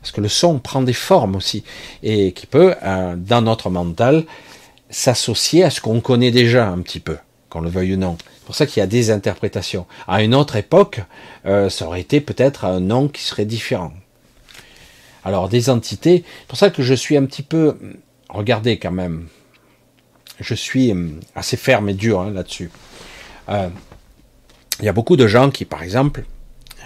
parce 0.00 0.12
que 0.12 0.20
le 0.20 0.28
son 0.28 0.60
prend 0.60 0.82
des 0.82 0.92
formes 0.92 1.36
aussi, 1.36 1.64
et 2.02 2.32
qui 2.32 2.46
peut, 2.46 2.74
euh, 2.82 3.16
dans 3.16 3.42
notre 3.42 3.68
mental, 3.68 4.24
s'associer 4.96 5.62
à 5.62 5.68
ce 5.68 5.82
qu'on 5.82 6.00
connaît 6.00 6.30
déjà 6.30 6.66
un 6.66 6.80
petit 6.80 7.00
peu, 7.00 7.18
qu'on 7.50 7.60
le 7.60 7.68
veuille 7.68 7.92
ou 7.94 7.96
non. 7.98 8.16
C'est 8.18 8.46
pour 8.46 8.54
ça 8.54 8.64
qu'il 8.64 8.80
y 8.80 8.82
a 8.82 8.86
des 8.86 9.10
interprétations. 9.10 9.84
À 10.08 10.22
une 10.22 10.34
autre 10.34 10.56
époque, 10.56 11.02
euh, 11.44 11.68
ça 11.68 11.86
aurait 11.86 12.00
été 12.00 12.22
peut-être 12.22 12.64
un 12.64 12.80
nom 12.80 13.06
qui 13.06 13.22
serait 13.22 13.44
différent. 13.44 13.92
Alors 15.22 15.50
des 15.50 15.68
entités, 15.68 16.24
c'est 16.40 16.46
pour 16.48 16.56
ça 16.56 16.70
que 16.70 16.82
je 16.82 16.94
suis 16.94 17.18
un 17.18 17.26
petit 17.26 17.42
peu, 17.42 17.76
regardez 18.30 18.78
quand 18.78 18.90
même, 18.90 19.28
je 20.40 20.54
suis 20.54 20.92
hum, 20.92 21.20
assez 21.34 21.58
ferme 21.58 21.90
et 21.90 21.94
dur 21.94 22.20
hein, 22.20 22.30
là-dessus. 22.30 22.70
Euh, 23.50 23.68
il 24.80 24.86
y 24.86 24.88
a 24.88 24.94
beaucoup 24.94 25.16
de 25.16 25.26
gens 25.26 25.50
qui, 25.50 25.66
par 25.66 25.82
exemple, 25.82 26.24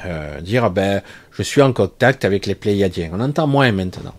euh, 0.04 0.40
dire 0.40 0.68
ben 0.70 1.00
je 1.30 1.44
suis 1.44 1.62
en 1.62 1.72
contact 1.72 2.24
avec 2.24 2.46
les 2.46 2.56
Pléiadiens. 2.56 3.10
On 3.12 3.20
entend 3.20 3.46
moins 3.46 3.70
maintenant. 3.70 4.14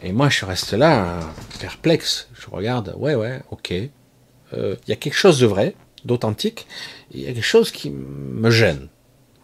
Et 0.00 0.12
moi, 0.12 0.28
je 0.28 0.44
reste 0.44 0.72
là, 0.72 1.20
perplexe. 1.60 2.28
Je 2.38 2.48
regarde, 2.50 2.94
ouais, 2.96 3.14
ouais, 3.14 3.40
ok. 3.50 3.70
Il 3.70 4.78
y 4.86 4.92
a 4.92 4.96
quelque 4.96 5.16
chose 5.16 5.38
de 5.40 5.46
vrai, 5.46 5.74
d'authentique, 6.04 6.66
il 7.10 7.20
y 7.20 7.24
a 7.26 7.32
quelque 7.32 7.42
chose 7.42 7.70
qui 7.70 7.90
me 7.90 8.50
gêne. 8.50 8.88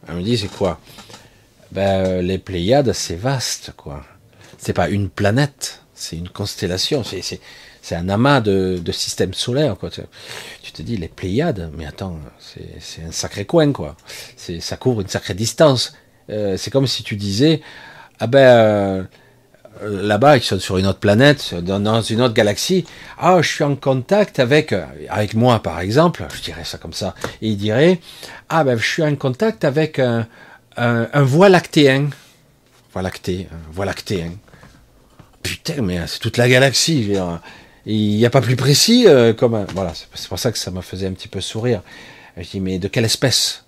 Elle 0.08 0.16
me 0.16 0.22
dit, 0.22 0.38
c'est 0.38 0.48
quoi? 0.48 0.80
Ben, 1.72 2.22
Les 2.22 2.38
Pléiades, 2.38 2.92
c'est 2.92 3.16
vaste, 3.16 3.72
quoi. 3.76 4.02
C'est 4.58 4.72
pas 4.72 4.88
une 4.88 5.10
planète, 5.10 5.82
c'est 5.94 6.16
une 6.16 6.28
constellation, 6.28 7.02
c'est 7.04 7.96
un 7.96 8.08
amas 8.08 8.40
de, 8.40 8.80
de 8.82 8.92
systèmes 8.92 9.34
solaires, 9.34 9.76
quoi. 9.76 9.90
Tu 9.90 10.72
te 10.72 10.82
dis, 10.82 10.96
les 10.96 11.08
Pléiades, 11.08 11.70
mais 11.76 11.84
attends, 11.84 12.18
c'est 12.80 13.02
un 13.02 13.12
sacré 13.12 13.44
coin, 13.44 13.72
quoi. 13.72 13.96
Ça 14.36 14.76
couvre 14.76 15.02
une 15.02 15.08
sacrée 15.08 15.34
distance. 15.34 15.94
Euh, 16.30 16.56
c'est 16.56 16.70
comme 16.70 16.86
si 16.86 17.02
tu 17.02 17.16
disais, 17.16 17.60
ah 18.20 18.26
ben, 18.26 18.38
euh, 18.38 19.02
euh, 19.02 19.04
là-bas, 19.88 20.36
ils 20.36 20.42
sont 20.42 20.58
sur 20.58 20.78
une 20.78 20.86
autre 20.86 20.98
planète, 20.98 21.54
dans, 21.54 22.02
une 22.02 22.20
autre 22.20 22.34
galaxie. 22.34 22.84
Ah, 23.18 23.40
je 23.40 23.48
suis 23.48 23.64
en 23.64 23.76
contact 23.76 24.38
avec, 24.38 24.72
euh, 24.72 24.84
avec 25.08 25.34
moi 25.34 25.60
par 25.62 25.80
exemple, 25.80 26.26
je 26.34 26.42
dirais 26.42 26.64
ça 26.64 26.78
comme 26.78 26.92
ça, 26.92 27.14
il 27.40 27.56
dirait, 27.56 28.00
ah 28.48 28.64
ben 28.64 28.78
je 28.78 28.86
suis 28.86 29.02
en 29.02 29.14
contact 29.16 29.64
avec 29.64 29.98
un, 29.98 30.26
un, 30.76 31.22
voie 31.22 31.48
lactéen. 31.48 32.10
Voie 32.92 33.02
lactée, 33.02 33.48
voie 33.72 33.84
lactéen. 33.84 34.32
Putain, 35.42 35.82
mais 35.82 36.00
c'est 36.06 36.20
toute 36.20 36.36
la 36.36 36.48
galaxie. 36.48 37.16
Il 37.86 38.16
n'y 38.16 38.24
a 38.24 38.30
pas 38.30 38.40
plus 38.40 38.56
précis 38.56 39.04
euh, 39.06 39.34
comme 39.34 39.66
voilà. 39.74 39.92
C'est 40.14 40.28
pour 40.28 40.38
ça 40.38 40.50
que 40.52 40.58
ça 40.58 40.70
me 40.70 40.80
faisait 40.80 41.06
un 41.06 41.12
petit 41.12 41.28
peu 41.28 41.40
sourire. 41.40 41.82
Je 42.36 42.48
dis 42.48 42.60
mais 42.60 42.78
de 42.78 42.88
quelle 42.88 43.04
espèce? 43.04 43.64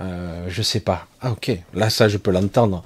Euh, 0.00 0.46
Je 0.48 0.62
sais 0.62 0.80
pas. 0.80 1.06
Ah 1.20 1.32
ok. 1.32 1.50
Là 1.74 1.90
ça 1.90 2.08
je 2.08 2.16
peux 2.16 2.30
l'entendre. 2.30 2.84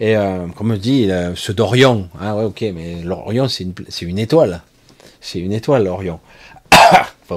Et 0.00 0.16
euh, 0.16 0.46
comme 0.48 0.72
on 0.72 0.76
dit, 0.76 1.08
ce 1.34 1.52
d'Orion, 1.52 2.08
ah 2.20 2.36
ouais, 2.36 2.44
ok, 2.44 2.62
mais 2.74 3.02
l'Orion, 3.02 3.48
c'est 3.48 3.64
une, 3.64 3.74
une 4.02 4.18
étoile. 4.18 4.62
C'est 5.20 5.38
une 5.38 5.52
étoile, 5.52 5.84
l'Orion. 5.84 6.20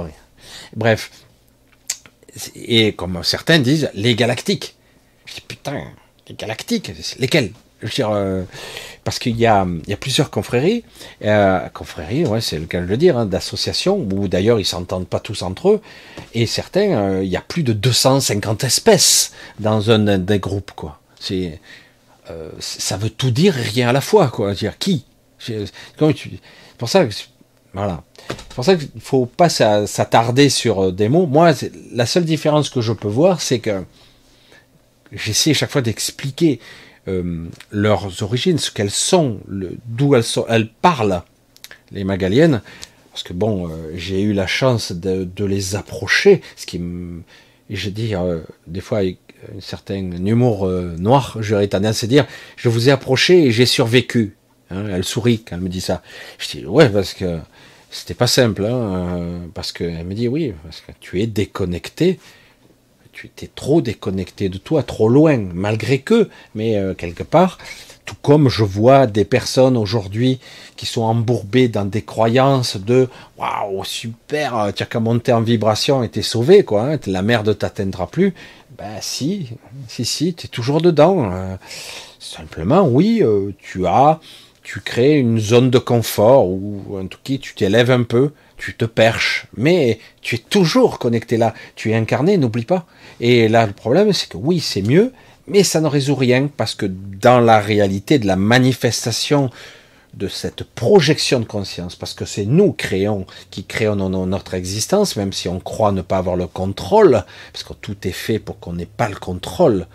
Bref. 0.76 1.12
Et 2.56 2.94
comme 2.94 3.24
certains 3.24 3.60
disent, 3.60 3.90
les 3.94 4.16
galactiques. 4.16 4.76
Je 5.26 5.36
dis, 5.36 5.42
putain, 5.42 5.84
les 6.28 6.36
galactiques, 6.36 6.92
lesquels? 7.20 7.52
Euh, 8.00 8.44
parce 9.04 9.20
qu'il 9.20 9.38
y 9.38 9.46
a, 9.46 9.66
y 9.88 9.94
a 9.94 9.98
plusieurs 9.98 10.30
confréries, 10.32 10.84
euh, 11.24 11.60
confréries, 11.70 12.26
ouais, 12.26 12.42
c'est 12.42 12.58
le 12.58 12.66
cas 12.66 12.82
de 12.82 12.86
le 12.86 12.98
dire, 12.98 13.18
hein, 13.18 13.26
d'associations, 13.26 13.98
où 13.98 14.28
d'ailleurs 14.28 14.60
ils 14.60 14.66
s'entendent 14.66 15.08
pas 15.08 15.20
tous 15.20 15.44
entre 15.44 15.70
eux, 15.70 15.82
et 16.34 16.46
certains, 16.46 16.92
euh, 16.98 17.24
il 17.24 17.30
y 17.30 17.38
a 17.38 17.42
plus 17.42 17.64
de 17.64 17.74
250 17.74 18.64
espèces 18.64 19.32
dans 19.60 19.92
un 19.92 20.18
des 20.18 20.40
groupes, 20.40 20.72
quoi. 20.76 21.00
Euh, 22.30 22.50
ça 22.60 22.98
veut 22.98 23.10
tout 23.10 23.32
dire 23.32 23.58
et 23.58 23.62
rien 23.62 23.90
à 23.90 23.94
la 23.94 24.02
fois, 24.02 24.28
quoi. 24.28 24.54
Dire 24.54 24.78
qui? 24.78 25.06
C'est 25.40 25.66
pour 26.78 26.90
ça 26.90 27.08
voilà. 27.74 28.04
C'est 28.30 28.56
pour 28.56 28.66
ça 28.66 28.76
qu'il 28.76 28.90
faut 29.00 29.26
pas 29.26 29.50
s'attarder 29.50 30.50
sur 30.50 30.86
euh, 30.86 30.92
des 30.92 31.10
mots. 31.10 31.28
Moi, 31.28 31.54
la 31.94 32.06
seule 32.06 32.26
différence 32.26 32.70
que 32.70 32.82
je 32.82 32.92
peux 32.92 33.08
voir, 33.08 33.40
c'est 33.42 33.60
que 33.60 33.84
j'essaie 35.12 35.54
chaque 35.54 35.70
fois 35.70 35.82
d'expliquer 35.82 36.60
euh, 37.08 37.46
leurs 37.72 38.24
origines, 38.24 38.58
ce 38.58 38.72
qu'elles 38.72 38.92
sont, 38.92 39.40
d'où 39.86 40.16
elles 40.16 40.24
sont, 40.24 40.46
elles 40.50 40.70
parlent, 40.70 41.22
les 41.92 42.04
magaliennes. 42.04 42.62
Parce 43.12 43.24
que 43.24 43.34
bon, 43.34 43.72
j'ai 43.96 44.22
eu 44.22 44.34
la 44.34 44.48
chance 44.48 44.92
de, 44.92 45.46
les 45.46 45.76
approcher, 45.76 46.42
ce 46.56 46.68
qui 46.68 46.80
je 47.70 47.90
dis 47.90 48.14
des 48.68 48.82
fois 48.82 49.02
un 49.56 49.62
certain 49.62 49.96
humour 49.96 50.68
euh, 50.68 50.96
noir, 50.98 51.38
j'aurais 51.40 51.68
tendance 51.68 52.04
à 52.04 52.08
dire, 52.08 52.26
je 52.56 52.70
vous 52.70 52.90
ai 52.90 52.92
approché 52.92 53.46
et 53.46 53.52
j'ai 53.52 53.66
survécu. 53.66 54.36
Hein, 54.70 54.86
elle 54.92 55.04
sourit 55.04 55.40
quand 55.40 55.56
elle 55.56 55.62
me 55.62 55.70
dit 55.70 55.82
ça. 55.82 56.02
Je 56.40 56.50
dis, 56.50 56.66
ouais, 56.66 56.90
parce 56.90 57.14
que 57.14 57.40
c'était 57.90 58.14
pas 58.14 58.28
simple, 58.28 58.66
hein, 58.66 59.18
euh, 59.18 59.40
parce 59.54 59.72
qu'elle 59.72 60.06
me 60.06 60.14
dit, 60.14 60.28
oui, 60.28 60.54
parce 60.64 60.82
que 60.82 60.92
tu 61.00 61.22
es 61.22 61.28
déconnecté, 61.28 62.20
tu 63.14 63.28
étais 63.28 63.50
trop 63.54 63.82
déconnecté 63.82 64.50
de 64.50 64.58
toi, 64.58 64.84
trop 64.84 65.10
loin, 65.10 65.38
malgré 65.54 66.00
que, 66.00 66.30
mais 66.54 66.78
euh, 66.78 66.94
quelque 66.94 67.24
part, 67.24 67.58
tout 68.06 68.16
comme 68.22 68.50
je 68.50 68.64
vois 68.64 69.06
des 69.06 69.26
personnes 69.26 69.76
aujourd'hui 69.76 70.40
qui 70.78 70.86
sont 70.86 71.02
embourbées 71.02 71.68
dans 71.68 71.86
des 71.86 72.04
croyances 72.04 72.78
de 72.78 73.10
waouh 73.38 73.84
super, 73.84 74.72
tu 74.74 74.84
as 74.84 74.86
qu'à 74.86 75.00
monter 75.00 75.34
en 75.34 75.42
vibration 75.42 76.04
et 76.04 76.10
t'es 76.10 76.22
sauvé 76.22 76.64
quoi, 76.64 76.94
hein, 76.94 77.00
la 77.06 77.22
merde 77.22 77.58
t'atteindra 77.58 78.08
plus. 78.08 78.34
Ben 78.78 79.00
si, 79.02 79.50
si, 79.88 80.06
si, 80.06 80.36
tu 80.36 80.46
es 80.46 80.50
toujours 80.50 80.82
dedans. 80.82 81.32
Euh, 81.32 81.56
simplement, 82.20 82.88
oui, 82.88 83.22
euh, 83.24 83.52
tu 83.60 83.88
as, 83.88 84.20
tu 84.62 84.82
crées 84.82 85.18
une 85.18 85.40
zone 85.40 85.72
de 85.72 85.80
confort 85.80 86.48
où, 86.48 86.84
en 86.96 87.08
tout 87.08 87.18
cas, 87.24 87.34
tu 87.42 87.56
t'élèves 87.56 87.90
un 87.90 88.04
peu, 88.04 88.32
tu 88.56 88.76
te 88.76 88.86
perches, 88.86 89.48
mais 89.56 89.98
tu 90.22 90.36
es 90.36 90.38
toujours 90.38 91.00
connecté 91.00 91.38
là. 91.38 91.56
Tu 91.76 91.90
es 91.90 91.96
incarné, 91.96 92.38
n'oublie 92.38 92.66
pas. 92.66 92.86
Et 93.20 93.48
là, 93.48 93.66
le 93.66 93.74
problème, 93.74 94.14
c'est 94.14 94.30
que 94.30 94.38
oui, 94.38 94.60
c'est 94.60 94.84
mieux, 94.84 95.12
mais 95.48 95.64
ça 95.64 95.82
ne 95.82 95.88
résout 95.88 96.16
rien 96.16 96.48
parce 96.56 96.76
que 96.76 96.86
dans 96.86 97.40
la 97.40 97.60
réalité 97.60 98.20
de 98.20 98.28
la 98.28 98.36
manifestation 98.36 99.50
de 100.18 100.28
cette 100.28 100.64
projection 100.64 101.40
de 101.40 101.46
conscience, 101.46 101.96
parce 101.96 102.14
que 102.14 102.26
c'est 102.26 102.46
nous 102.46 102.74
créons, 102.74 103.26
qui 103.52 103.64
créons 103.64 103.96
notre 104.26 104.56
existence, 104.56 105.16
même 105.16 105.32
si 105.32 105.48
on 105.48 105.60
croit 105.60 105.92
ne 105.92 106.02
pas 106.02 106.18
avoir 106.18 106.36
le 106.36 106.48
contrôle, 106.48 107.24
parce 107.54 107.64
que 107.64 107.74
tout 107.74 107.96
est 108.08 108.12
fait 108.12 108.40
pour 108.40 108.60
qu'on 108.60 108.74
n'ait 108.74 108.86
pas 108.86 109.10
le 109.10 109.16
contrôle 109.16 109.86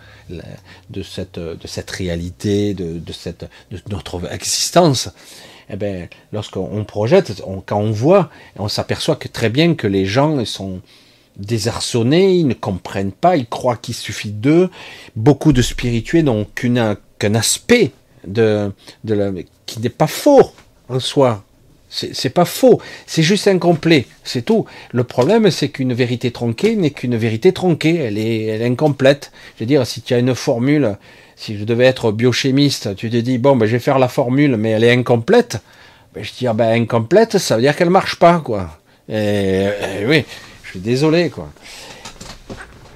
de 0.89 1.03
cette, 1.03 1.39
de 1.39 1.67
cette 1.67 1.91
réalité, 1.91 2.73
de, 2.73 2.99
de, 2.99 3.13
cette, 3.13 3.45
de 3.71 3.79
notre 3.89 4.31
existence. 4.31 5.09
Eh 5.69 5.75
bien, 5.75 6.07
lorsqu'on 6.31 6.83
projette, 6.85 7.41
quand 7.65 7.79
on 7.79 7.91
voit, 7.91 8.29
on 8.57 8.69
s'aperçoit 8.69 9.17
que 9.17 9.27
très 9.27 9.49
bien 9.49 9.75
que 9.75 9.87
les 9.87 10.05
gens 10.05 10.43
sont 10.45 10.81
désarçonnés, 11.35 12.35
ils 12.35 12.47
ne 12.47 12.53
comprennent 12.53 13.11
pas, 13.11 13.37
ils 13.37 13.47
croient 13.47 13.77
qu'il 13.77 13.95
suffit 13.95 14.31
d'eux. 14.31 14.69
Beaucoup 15.15 15.51
de 15.51 15.61
spirituels 15.61 16.25
n'ont 16.25 16.45
qu'un 16.45 17.35
aspect 17.35 17.91
de, 18.27 18.71
de 19.03 19.13
qui 19.65 19.79
n'est 19.79 19.89
pas 19.89 20.07
faux 20.07 20.51
en 20.89 20.99
soi. 20.99 21.43
C'est 21.89 22.31
pas 22.31 22.45
faux, 22.45 22.81
c'est 23.05 23.21
juste 23.21 23.47
incomplet, 23.47 24.07
c'est 24.23 24.41
tout. 24.41 24.65
Le 24.93 25.03
problème, 25.03 25.51
c'est 25.51 25.69
qu'une 25.69 25.93
vérité 25.93 26.31
tronquée 26.31 26.75
n'est 26.75 26.89
qu'une 26.89 27.15
vérité 27.15 27.53
tronquée, 27.53 27.97
elle 27.97 28.17
est, 28.17 28.65
incomplète. 28.65 29.31
Je 29.55 29.63
veux 29.63 29.67
dire, 29.67 29.85
si 29.85 30.01
tu 30.01 30.15
as 30.15 30.17
une 30.17 30.33
formule, 30.33 30.97
si 31.35 31.55
je 31.55 31.63
devais 31.65 31.85
être 31.85 32.11
biochimiste, 32.11 32.95
tu 32.95 33.11
te 33.11 33.17
dis, 33.17 33.37
bon, 33.37 33.55
ben, 33.55 33.67
je 33.67 33.73
vais 33.73 33.79
faire 33.79 33.99
la 33.99 34.07
formule, 34.07 34.57
mais 34.57 34.71
elle 34.71 34.83
est 34.83 34.91
incomplète, 34.91 35.61
ben, 36.15 36.23
je 36.23 36.31
dis, 36.35 36.47
ah, 36.47 36.53
ben, 36.53 36.81
incomplète, 36.81 37.37
ça 37.37 37.57
veut 37.57 37.61
dire 37.61 37.75
qu'elle 37.75 37.91
marche 37.91 38.15
pas, 38.15 38.39
quoi. 38.39 38.79
Oui, 39.07 40.25
je 40.63 40.69
suis 40.71 40.79
désolé, 40.79 41.29
quoi. 41.29 41.51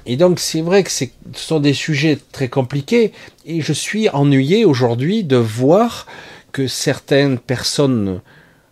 Et 0.06 0.16
donc, 0.16 0.40
c'est 0.40 0.62
vrai 0.62 0.82
que 0.82 0.90
ce 0.90 1.04
sont 1.34 1.60
des 1.60 1.74
sujets 1.74 2.18
très 2.32 2.48
compliqués, 2.48 3.12
et 3.46 3.60
je 3.60 3.72
suis 3.72 4.08
ennuyé 4.08 4.64
aujourd'hui 4.64 5.22
de 5.22 5.36
voir 5.36 6.06
que 6.52 6.66
certaines 6.66 7.38
personnes 7.38 8.20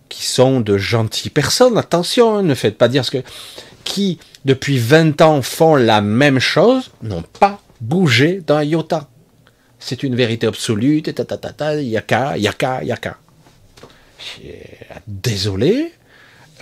qui 0.09 0.25
sont 0.25 0.61
de 0.61 0.79
gentilles 0.79 1.31
personnes, 1.31 1.77
attention, 1.79 2.37
hein, 2.37 2.43
ne 2.43 2.55
faites 2.55 2.79
pas 2.79 2.89
dire 2.89 3.05
ce 3.05 3.11
que, 3.11 3.23
qui 3.85 4.19
depuis 4.45 4.79
20 4.79 5.21
ans 5.21 5.43
font 5.43 5.77
la 5.77 6.01
même 6.01 6.39
chose, 6.39 6.91
n'ont 7.03 7.23
pas 7.23 7.61
bougé 7.81 8.41
d'un 8.47 8.63
iota. 8.63 9.09
C'est 9.79 10.03
une 10.03 10.17
vérité 10.17 10.47
absolue, 10.47 11.03
yaka, 11.03 12.37
yaka, 12.39 12.85
yaka. 12.85 13.19
Désolé, 15.07 15.93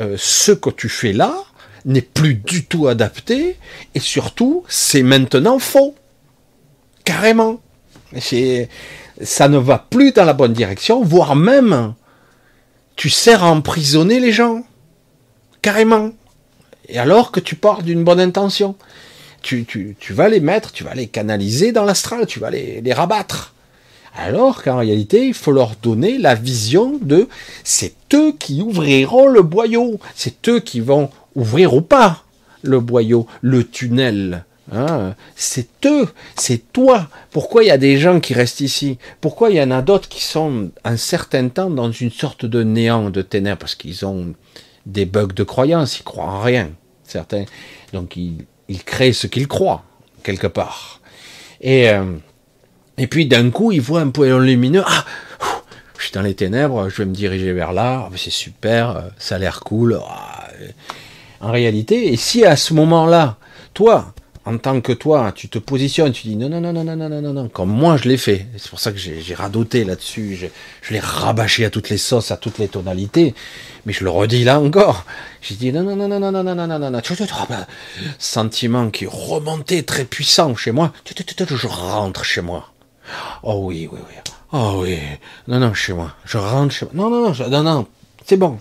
euh, 0.00 0.16
ce 0.18 0.52
que 0.52 0.70
tu 0.70 0.88
fais 0.88 1.12
là 1.12 1.34
n'est 1.84 2.02
plus 2.02 2.34
du 2.34 2.64
tout 2.64 2.88
adapté, 2.88 3.56
et 3.94 4.00
surtout, 4.00 4.64
c'est 4.68 5.02
maintenant 5.02 5.58
faux. 5.58 5.94
Carrément. 7.04 7.60
Ça 9.20 9.48
ne 9.48 9.58
va 9.58 9.78
plus 9.78 10.12
dans 10.12 10.24
la 10.24 10.32
bonne 10.32 10.52
direction, 10.52 11.02
voire 11.02 11.36
même 11.36 11.94
tu 12.96 13.10
sers 13.10 13.42
à 13.42 13.50
emprisonner 13.50 14.20
les 14.20 14.32
gens. 14.32 14.64
Carrément. 15.62 16.12
Et 16.88 16.98
alors 16.98 17.32
que 17.32 17.40
tu 17.40 17.56
pars 17.56 17.82
d'une 17.82 18.04
bonne 18.04 18.20
intention. 18.20 18.76
Tu, 19.42 19.96
vas 20.10 20.28
les 20.28 20.40
mettre, 20.40 20.72
tu 20.72 20.84
vas 20.84 20.94
les 20.94 21.06
canaliser 21.06 21.72
dans 21.72 21.84
l'astral, 21.84 22.26
tu 22.26 22.40
vas 22.40 22.50
les 22.50 22.92
rabattre. 22.92 23.54
Alors 24.16 24.62
qu'en 24.62 24.78
réalité, 24.78 25.26
il 25.26 25.34
faut 25.34 25.50
leur 25.50 25.74
donner 25.82 26.18
la 26.18 26.34
vision 26.34 26.98
de 27.02 27.28
c'est 27.64 27.94
eux 28.14 28.32
qui 28.38 28.62
ouvriront 28.62 29.26
le 29.26 29.42
boyau, 29.42 29.98
c'est 30.14 30.48
eux 30.48 30.60
qui 30.60 30.80
vont 30.80 31.10
ouvrir 31.34 31.74
ou 31.74 31.80
pas 31.80 32.22
le 32.62 32.80
boyau, 32.80 33.26
le 33.42 33.64
tunnel. 33.64 34.44
Hein, 34.72 35.14
c'est 35.36 35.68
eux, 35.86 36.08
c'est 36.36 36.72
toi. 36.72 37.08
Pourquoi 37.30 37.64
il 37.64 37.66
y 37.66 37.70
a 37.70 37.78
des 37.78 37.98
gens 37.98 38.20
qui 38.20 38.34
restent 38.34 38.60
ici? 38.60 38.98
Pourquoi 39.20 39.50
il 39.50 39.56
y 39.56 39.62
en 39.62 39.70
a 39.70 39.82
d'autres 39.82 40.08
qui 40.08 40.22
sont 40.22 40.70
un 40.84 40.96
certain 40.96 41.48
temps 41.48 41.70
dans 41.70 41.92
une 41.92 42.10
sorte 42.10 42.46
de 42.46 42.62
néant, 42.62 43.10
de 43.10 43.22
ténèbres? 43.22 43.58
Parce 43.58 43.74
qu'ils 43.74 44.06
ont 44.06 44.34
des 44.86 45.04
bugs 45.04 45.26
de 45.26 45.42
croyance, 45.42 45.98
ils 45.98 46.02
croient 46.02 46.24
en 46.24 46.40
rien, 46.40 46.70
certains. 47.04 47.44
Donc 47.92 48.16
ils, 48.16 48.46
créent 48.84 49.12
ce 49.12 49.26
qu'ils 49.26 49.48
croient, 49.48 49.84
quelque 50.22 50.46
part. 50.46 51.00
Et, 51.60 51.90
euh, 51.90 52.16
et 52.96 53.06
puis 53.06 53.26
d'un 53.26 53.50
coup, 53.50 53.70
ils 53.72 53.80
voient 53.80 54.00
un 54.00 54.10
poêlon 54.10 54.38
lumineux. 54.38 54.84
Ah 54.86 55.04
je 56.04 56.08
suis 56.08 56.12
dans 56.12 56.22
les 56.22 56.34
ténèbres, 56.34 56.90
je 56.90 56.96
vais 56.98 57.06
me 57.06 57.14
diriger 57.14 57.54
vers 57.54 57.72
là, 57.72 58.08
ah, 58.10 58.14
c'est 58.16 58.28
super, 58.28 58.90
euh, 58.90 59.00
ça 59.16 59.36
a 59.36 59.38
l'air 59.38 59.60
cool. 59.60 59.98
Ah, 60.06 60.48
en 61.40 61.50
réalité, 61.50 62.12
et 62.12 62.16
si 62.16 62.44
à 62.44 62.56
ce 62.56 62.74
moment-là, 62.74 63.38
toi, 63.72 64.12
en 64.46 64.58
tant 64.58 64.80
que 64.80 64.92
toi, 64.92 65.32
tu 65.34 65.48
te 65.48 65.58
positionnes, 65.58 66.12
tu 66.12 66.28
dis 66.28 66.36
non, 66.36 66.48
non, 66.48 66.60
non, 66.60 66.72
non, 66.72 66.84
non, 66.84 67.08
non, 67.08 67.22
non, 67.22 67.32
non, 67.32 67.48
comme 67.48 67.70
moi 67.70 67.96
je 67.96 68.08
l'ai 68.08 68.18
fait. 68.18 68.46
C'est 68.58 68.68
pour 68.68 68.78
ça 68.78 68.92
que 68.92 68.98
j'ai 68.98 69.34
radoté 69.34 69.84
là-dessus, 69.84 70.36
je, 70.36 70.46
je 70.82 70.92
l'ai 70.92 71.00
rabâché 71.00 71.64
à 71.64 71.70
toutes 71.70 71.88
les 71.88 71.96
sauces, 71.96 72.30
à 72.30 72.36
toutes 72.36 72.58
les 72.58 72.68
tonalités. 72.68 73.34
Mais 73.86 73.92
je 73.92 74.04
le 74.04 74.10
redis 74.10 74.44
là 74.44 74.60
encore. 74.60 75.04
J'ai 75.40 75.54
dit 75.54 75.72
non, 75.72 75.82
non, 75.82 75.96
non, 75.96 76.08
non, 76.08 76.20
non, 76.20 76.30
non, 76.32 76.54
non, 76.54 76.66
non, 76.66 76.78
non, 76.78 76.90
non, 76.90 77.00
sentiment 78.18 78.90
qui 78.90 79.06
remontait 79.06 79.82
très 79.82 80.04
puissant 80.04 80.54
chez 80.56 80.72
moi. 80.72 80.92
Je 81.06 81.66
rentre 81.66 82.24
chez 82.24 82.40
moi. 82.40 82.70
Oh 83.42 83.60
oui, 83.64 83.88
oui, 83.90 83.98
oui. 84.08 84.14
Oh 84.52 84.80
oui. 84.82 84.98
Non, 85.48 85.58
non, 85.58 85.74
chez 85.74 85.92
moi. 85.92 86.14
Je 86.24 86.38
rentre 86.38 86.74
chez 86.74 86.86
moi. 86.86 86.92
Non, 86.94 87.10
non, 87.10 87.32
non, 87.32 87.48
non, 87.48 87.62
non. 87.62 87.86
C'est 88.26 88.36
bon. 88.36 88.58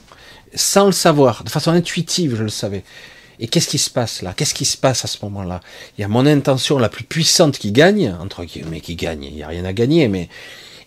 Sans 0.55 0.85
le 0.85 0.91
savoir, 0.91 1.43
de 1.43 1.49
façon 1.49 1.71
intuitive, 1.71 2.35
je 2.35 2.43
le 2.43 2.49
savais. 2.49 2.83
Et 3.39 3.47
qu'est-ce 3.47 3.67
qui 3.67 3.77
se 3.77 3.89
passe 3.89 4.21
là? 4.21 4.33
Qu'est-ce 4.35 4.53
qui 4.53 4.65
se 4.65 4.77
passe 4.77 5.03
à 5.05 5.07
ce 5.07 5.17
moment-là? 5.23 5.59
Il 5.97 6.01
y 6.01 6.03
a 6.03 6.07
mon 6.07 6.25
intention 6.25 6.77
la 6.77 6.89
plus 6.89 7.03
puissante 7.03 7.57
qui 7.57 7.71
gagne, 7.71 8.15
entre 8.21 8.43
guillemets 8.43 8.81
qui 8.81 8.95
gagne, 8.95 9.23
il 9.23 9.33
n'y 9.35 9.43
a 9.43 9.47
rien 9.47 9.65
à 9.65 9.73
gagner, 9.73 10.07
mais 10.07 10.29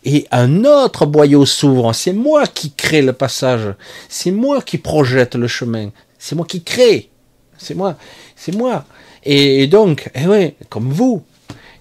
et 0.04 0.26
un 0.30 0.64
autre 0.64 1.04
boyau 1.04 1.44
s'ouvre. 1.44 1.92
C'est 1.92 2.12
moi 2.12 2.46
qui 2.46 2.70
crée 2.70 3.02
le 3.02 3.12
passage. 3.12 3.74
C'est 4.08 4.30
moi 4.30 4.62
qui 4.62 4.78
projette 4.78 5.34
le 5.34 5.48
chemin. 5.48 5.90
C'est 6.18 6.36
moi 6.36 6.46
qui 6.46 6.62
crée. 6.62 7.10
C'est 7.58 7.74
moi. 7.74 7.96
C'est 8.36 8.54
moi. 8.54 8.84
Et 9.24 9.66
donc, 9.66 10.08
eh 10.14 10.26
ouais, 10.26 10.54
comme 10.68 10.90
vous, 10.90 11.24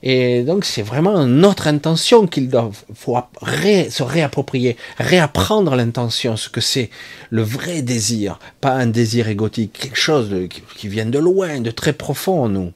et 0.03 0.43
donc 0.43 0.65
c'est 0.65 0.81
vraiment 0.81 1.26
notre 1.26 1.67
intention 1.67 2.27
qu'il 2.27 2.49
doit 2.49 2.72
faut 2.93 3.17
se 3.45 4.03
réapproprier, 4.03 4.77
réapprendre 4.97 5.76
l'intention, 5.76 6.38
ce 6.38 6.49
que 6.49 6.61
c'est 6.61 6.89
le 7.30 7.41
vrai 7.41 7.81
désir, 7.81 8.39
pas 8.61 8.72
un 8.72 8.88
désir 8.88 9.27
égotique, 9.27 9.73
quelque 9.73 9.97
chose 9.97 10.34
qui, 10.77 10.88
vient 10.88 11.05
de 11.05 11.19
loin, 11.19 11.61
de 11.61 11.72
très 11.72 11.93
profond 11.93 12.43
en 12.43 12.49
nous. 12.49 12.73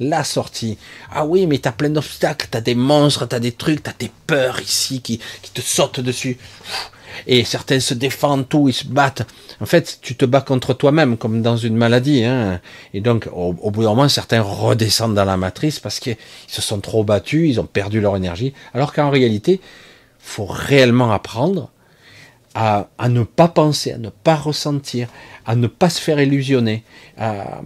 La 0.00 0.24
sortie. 0.24 0.78
Ah 1.12 1.24
oui, 1.24 1.46
mais 1.46 1.58
t'as 1.58 1.72
plein 1.72 1.90
d'obstacles, 1.90 2.48
t'as 2.50 2.60
des 2.60 2.74
monstres, 2.74 3.26
t'as 3.26 3.40
des 3.40 3.52
trucs, 3.52 3.82
t'as 3.82 3.92
des 3.98 4.10
peurs 4.26 4.60
ici 4.60 5.00
qui 5.00 5.20
te 5.52 5.60
sautent 5.60 6.00
dessus 6.00 6.38
et 7.26 7.44
certains 7.44 7.80
se 7.80 7.94
défendent 7.94 8.48
tout, 8.48 8.68
ils 8.68 8.74
se 8.74 8.86
battent. 8.86 9.26
En 9.60 9.66
fait, 9.66 9.98
tu 10.02 10.16
te 10.16 10.24
bats 10.24 10.40
contre 10.40 10.74
toi-même, 10.74 11.16
comme 11.16 11.42
dans 11.42 11.56
une 11.56 11.76
maladie. 11.76 12.24
Hein. 12.24 12.60
Et 12.94 13.00
donc, 13.00 13.28
au, 13.32 13.52
bout 13.52 13.82
d'un 13.82 13.90
moment, 13.90 14.08
certains 14.08 14.42
redescendent 14.42 15.14
dans 15.14 15.24
la 15.24 15.36
matrice 15.36 15.80
parce 15.80 16.00
qu'ils 16.00 16.16
se 16.46 16.62
sont 16.62 16.80
trop 16.80 17.04
battus, 17.04 17.48
ils 17.48 17.60
ont 17.60 17.66
perdu 17.66 18.00
leur 18.00 18.16
énergie. 18.16 18.52
Alors 18.74 18.92
qu'en 18.92 19.10
réalité, 19.10 19.60
faut 20.18 20.46
réellement 20.46 21.12
apprendre 21.12 21.70
à, 22.54 22.88
ne 23.08 23.22
pas 23.22 23.48
penser, 23.48 23.92
à 23.92 23.98
ne 23.98 24.10
pas 24.10 24.36
ressentir, 24.36 25.08
à 25.46 25.56
ne 25.56 25.66
pas 25.66 25.90
se 25.90 26.00
faire 26.00 26.20
illusionner, 26.20 26.84
à, 27.18 27.62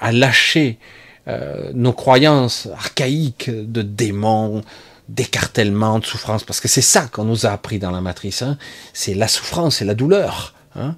à 0.00 0.12
lâcher 0.12 0.78
euh, 1.26 1.70
nos 1.72 1.94
croyances 1.94 2.68
archaïques 2.74 3.48
de 3.50 3.80
démons, 3.80 4.62
d'écartèlement, 5.08 5.98
de 5.98 6.06
souffrance, 6.06 6.44
parce 6.44 6.60
que 6.60 6.68
c'est 6.68 6.80
ça 6.80 7.08
qu'on 7.12 7.24
nous 7.24 7.46
a 7.46 7.50
appris 7.50 7.78
dans 7.78 7.90
la 7.90 8.00
matrice, 8.00 8.42
hein. 8.42 8.56
c'est 8.92 9.14
la 9.14 9.28
souffrance 9.28 9.82
et 9.82 9.84
la 9.84 9.94
douleur. 9.94 10.54
Hein. 10.76 10.96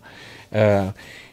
Euh, 0.54 0.84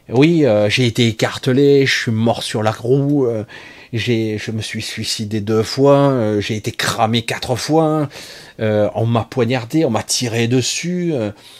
oui, 0.08 0.44
euh, 0.44 0.68
j'ai 0.68 0.86
été 0.86 1.06
écartelé, 1.06 1.86
je 1.86 2.02
suis 2.02 2.12
mort 2.12 2.42
sur 2.42 2.62
la 2.62 2.72
roue, 2.72 3.26
euh, 3.26 3.44
je 3.92 4.50
me 4.50 4.60
suis 4.60 4.82
suicidé 4.82 5.40
deux 5.40 5.62
fois, 5.62 6.40
j'ai 6.40 6.56
été 6.56 6.72
cramé 6.72 7.22
quatre 7.22 7.54
fois, 7.54 8.08
on 8.58 9.06
m'a 9.06 9.22
poignardé, 9.22 9.84
on 9.84 9.90
m'a 9.90 10.02
tiré 10.02 10.48
dessus, 10.48 11.14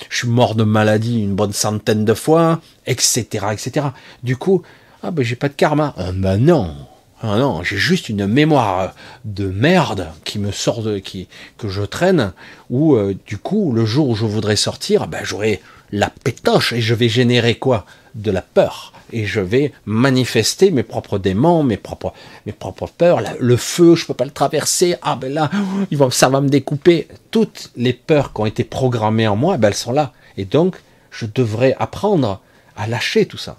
je 0.08 0.16
suis 0.16 0.28
mort 0.28 0.56
de 0.56 0.64
maladie 0.64 1.22
une 1.22 1.36
bonne 1.36 1.52
centaine 1.52 2.04
de 2.04 2.12
fois, 2.12 2.60
etc., 2.86 3.46
etc. 3.52 3.86
Du 4.24 4.36
coup, 4.36 4.62
ah 5.04 5.12
ben 5.12 5.24
j'ai 5.24 5.36
pas 5.36 5.48
de 5.48 5.54
karma. 5.54 5.94
Ah 5.96 6.10
ben 6.12 6.38
non, 6.38 6.74
ah 7.22 7.38
non, 7.38 7.62
j'ai 7.62 7.76
juste 7.76 8.08
une 8.08 8.26
mémoire 8.26 8.94
de 9.24 9.46
merde 9.46 10.08
qui 10.24 10.38
me 10.38 10.52
sort 10.52 10.82
de, 10.82 10.98
qui, 10.98 11.28
que 11.56 11.68
je 11.68 11.82
traîne, 11.82 12.32
où 12.70 12.94
euh, 12.94 13.16
du 13.26 13.38
coup, 13.38 13.72
le 13.72 13.86
jour 13.86 14.10
où 14.10 14.14
je 14.14 14.26
voudrais 14.26 14.56
sortir, 14.56 15.06
ben, 15.06 15.20
j'aurai 15.22 15.62
la 15.92 16.10
pétoche 16.10 16.72
et 16.72 16.80
je 16.80 16.94
vais 16.94 17.08
générer 17.08 17.54
quoi? 17.54 17.86
De 18.14 18.30
la 18.30 18.42
peur. 18.42 18.92
Et 19.12 19.26
je 19.26 19.40
vais 19.40 19.72
manifester 19.86 20.70
mes 20.70 20.82
propres 20.82 21.18
démons, 21.18 21.62
mes 21.62 21.76
propres, 21.76 22.12
mes 22.46 22.52
propres 22.52 22.88
peurs. 22.88 23.20
le 23.38 23.56
feu, 23.56 23.94
je 23.94 24.06
peux 24.06 24.14
pas 24.14 24.24
le 24.24 24.30
traverser. 24.30 24.96
Ah 25.02 25.16
ben 25.16 25.32
là, 25.32 25.50
il 25.90 25.98
va, 25.98 26.10
ça 26.10 26.28
va 26.28 26.40
me 26.40 26.48
découper. 26.48 27.08
Toutes 27.30 27.70
les 27.76 27.92
peurs 27.92 28.32
qui 28.32 28.40
ont 28.40 28.46
été 28.46 28.64
programmées 28.64 29.28
en 29.28 29.36
moi, 29.36 29.56
ben, 29.56 29.68
elles 29.68 29.74
sont 29.74 29.92
là. 29.92 30.12
Et 30.36 30.44
donc, 30.44 30.76
je 31.10 31.26
devrais 31.26 31.76
apprendre 31.78 32.40
à 32.76 32.86
lâcher 32.86 33.26
tout 33.26 33.38
ça. 33.38 33.56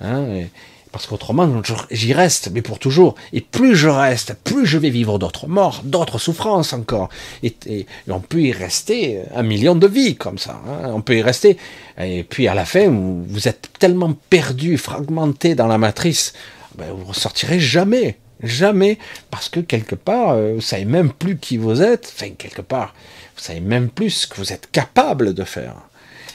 Hein 0.00 0.44
parce 0.92 1.06
qu'autrement, 1.06 1.62
j'y 1.90 2.12
reste, 2.12 2.50
mais 2.52 2.62
pour 2.62 2.78
toujours. 2.78 3.14
Et 3.32 3.40
plus 3.40 3.76
je 3.76 3.88
reste, 3.88 4.34
plus 4.44 4.66
je 4.66 4.78
vais 4.78 4.90
vivre 4.90 5.18
d'autres 5.18 5.46
morts, 5.46 5.82
d'autres 5.84 6.18
souffrances 6.18 6.72
encore. 6.72 7.08
Et, 7.42 7.86
on 8.08 8.20
peut 8.20 8.40
y 8.40 8.52
rester 8.52 9.20
un 9.34 9.42
million 9.42 9.74
de 9.74 9.86
vies 9.86 10.16
comme 10.16 10.38
ça. 10.38 10.60
Hein. 10.66 10.90
On 10.94 11.00
peut 11.00 11.16
y 11.16 11.22
rester. 11.22 11.56
Et 12.00 12.24
puis 12.24 12.48
à 12.48 12.54
la 12.54 12.64
fin, 12.64 12.88
vous 12.88 13.48
êtes 13.48 13.68
tellement 13.78 14.14
perdu, 14.30 14.78
fragmenté 14.78 15.54
dans 15.54 15.66
la 15.66 15.78
matrice, 15.78 16.32
ben, 16.76 16.90
vous 16.92 17.02
ne 17.02 17.08
ressortirez 17.08 17.60
jamais. 17.60 18.18
Jamais. 18.42 18.98
Parce 19.30 19.48
que 19.48 19.60
quelque 19.60 19.96
part, 19.96 20.30
euh, 20.30 20.54
vous 20.54 20.60
savez 20.60 20.84
même 20.84 21.12
plus 21.12 21.38
qui 21.38 21.56
vous 21.56 21.82
êtes. 21.82 22.12
Enfin, 22.16 22.30
quelque 22.38 22.62
part, 22.62 22.94
vous 23.36 23.42
savez 23.42 23.60
même 23.60 23.88
plus 23.88 24.10
ce 24.10 24.26
que 24.26 24.36
vous 24.36 24.52
êtes 24.52 24.70
capable 24.70 25.34
de 25.34 25.44
faire. 25.44 25.74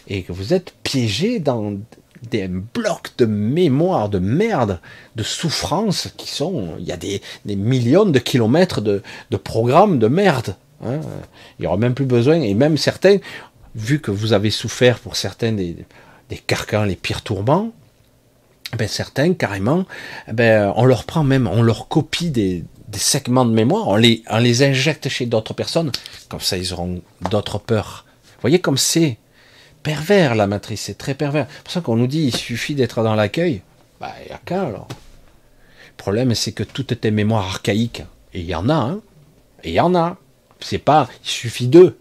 Et 0.07 0.23
que 0.23 0.33
vous 0.33 0.53
êtes 0.53 0.73
piégé 0.83 1.39
dans 1.39 1.77
des 2.29 2.47
blocs 2.47 3.11
de 3.17 3.25
mémoire, 3.25 4.09
de 4.09 4.19
merde, 4.19 4.79
de 5.15 5.23
souffrance 5.23 6.09
qui 6.17 6.29
sont. 6.29 6.75
Il 6.79 6.85
y 6.85 6.91
a 6.91 6.97
des, 6.97 7.21
millions 7.45 8.05
de 8.05 8.19
kilomètres 8.19 8.81
de, 8.81 9.01
programmes 9.43 9.99
de 9.99 10.07
merde. 10.07 10.55
Hein. 10.85 10.99
Il 11.57 11.63
n'y 11.63 11.67
aura 11.67 11.77
même 11.77 11.93
plus 11.93 12.05
besoin, 12.05 12.41
et 12.41 12.53
même 12.53 12.77
certains, 12.77 13.17
vu 13.75 13.99
que 13.99 14.11
vous 14.11 14.33
avez 14.33 14.51
souffert 14.51 14.99
pour 14.99 15.15
certains 15.15 15.51
des, 15.51 15.75
des 16.29 16.37
carcans, 16.37 16.83
les 16.83 16.95
pires 16.95 17.21
tourments, 17.21 17.71
ben 18.77 18.87
certains, 18.87 19.33
carrément, 19.33 19.85
ben, 20.31 20.73
on 20.75 20.85
leur 20.85 21.03
prend 21.05 21.23
même, 21.23 21.47
on 21.47 21.61
leur 21.61 21.87
copie 21.87 22.31
des, 22.31 22.63
des 22.87 22.99
segments 22.99 23.45
de 23.45 23.53
mémoire, 23.53 23.87
on 23.87 23.95
les, 23.95 24.23
on 24.29 24.39
les 24.39 24.63
injecte 24.63 25.09
chez 25.09 25.25
d'autres 25.25 25.53
personnes, 25.53 25.91
comme 26.29 26.39
ça 26.39 26.57
ils 26.57 26.73
auront 26.73 27.01
d'autres 27.29 27.59
peurs. 27.59 28.05
Vous 28.23 28.41
voyez 28.41 28.59
comme 28.59 28.77
c'est 28.77 29.17
pervers 29.83 30.35
la 30.35 30.47
matrice, 30.47 30.81
c'est 30.81 30.97
très 30.97 31.13
pervers. 31.13 31.47
C'est 31.49 31.63
pour 31.63 31.71
ça 31.73 31.81
qu'on 31.81 31.97
nous 31.97 32.07
dit 32.07 32.23
il 32.23 32.35
suffit 32.35 32.75
d'être 32.75 33.03
dans 33.03 33.15
l'accueil. 33.15 33.61
Bah, 33.99 34.13
il 34.23 34.29
n'y 34.29 34.33
a 34.33 34.39
qu'à 34.43 34.63
alors. 34.63 34.87
Le 34.89 35.97
problème, 35.97 36.33
c'est 36.33 36.53
que 36.53 36.63
toutes 36.63 36.99
tes 36.99 37.11
mémoires 37.11 37.45
archaïques, 37.45 38.03
il 38.33 38.43
y 38.43 38.55
en 38.55 38.69
a, 38.69 38.73
hein, 38.73 39.01
il 39.63 39.71
y 39.71 39.79
en 39.79 39.93
a. 39.95 40.17
C'est 40.59 40.79
pas, 40.79 41.07
il 41.23 41.29
suffit 41.29 41.67
d'eux. 41.67 41.97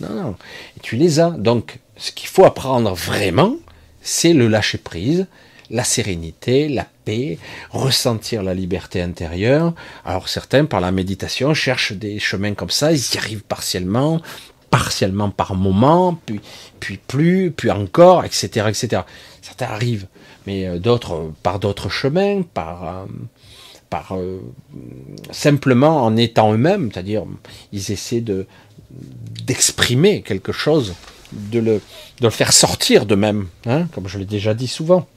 Non, 0.00 0.10
non. 0.10 0.36
Tu 0.82 0.96
les 0.96 1.20
as. 1.20 1.30
Donc, 1.30 1.78
ce 1.96 2.12
qu'il 2.12 2.28
faut 2.28 2.44
apprendre 2.44 2.94
vraiment, 2.94 3.56
c'est 4.00 4.32
le 4.32 4.48
lâcher 4.48 4.78
prise, 4.78 5.26
la 5.70 5.84
sérénité, 5.84 6.68
la 6.68 6.86
paix, 7.04 7.38
ressentir 7.70 8.42
la 8.42 8.54
liberté 8.54 9.00
intérieure. 9.00 9.74
Alors 10.04 10.28
certains, 10.28 10.64
par 10.64 10.80
la 10.80 10.92
méditation, 10.92 11.54
cherchent 11.54 11.92
des 11.92 12.18
chemins 12.18 12.54
comme 12.54 12.70
ça, 12.70 12.92
ils 12.92 13.14
y 13.14 13.18
arrivent 13.18 13.42
partiellement, 13.42 14.20
partiellement 14.70 15.30
par 15.30 15.54
moment, 15.54 16.18
puis, 16.26 16.40
puis 16.80 16.98
plus, 16.98 17.50
puis 17.50 17.70
encore, 17.70 18.24
etc., 18.24 18.66
etc. 18.68 19.02
Certains 19.42 19.66
arrivent, 19.66 20.06
mais 20.46 20.66
euh, 20.66 20.78
d'autres 20.78 21.32
par 21.42 21.58
d'autres 21.58 21.88
chemins, 21.88 22.42
par, 22.42 22.84
euh, 22.84 23.04
par 23.90 24.16
euh, 24.16 24.40
simplement 25.30 26.04
en 26.04 26.16
étant 26.16 26.52
eux-mêmes, 26.52 26.90
c'est-à-dire 26.92 27.24
ils 27.72 27.92
essaient 27.92 28.20
de 28.20 28.46
d'exprimer 29.44 30.22
quelque 30.22 30.52
chose, 30.52 30.94
de 31.32 31.58
le, 31.58 31.80
de 32.20 32.26
le 32.26 32.30
faire 32.30 32.52
sortir 32.52 33.06
d'eux-mêmes, 33.06 33.48
hein, 33.66 33.86
comme 33.92 34.06
je 34.06 34.18
l'ai 34.18 34.24
déjà 34.24 34.54
dit 34.54 34.68
souvent. 34.68 35.08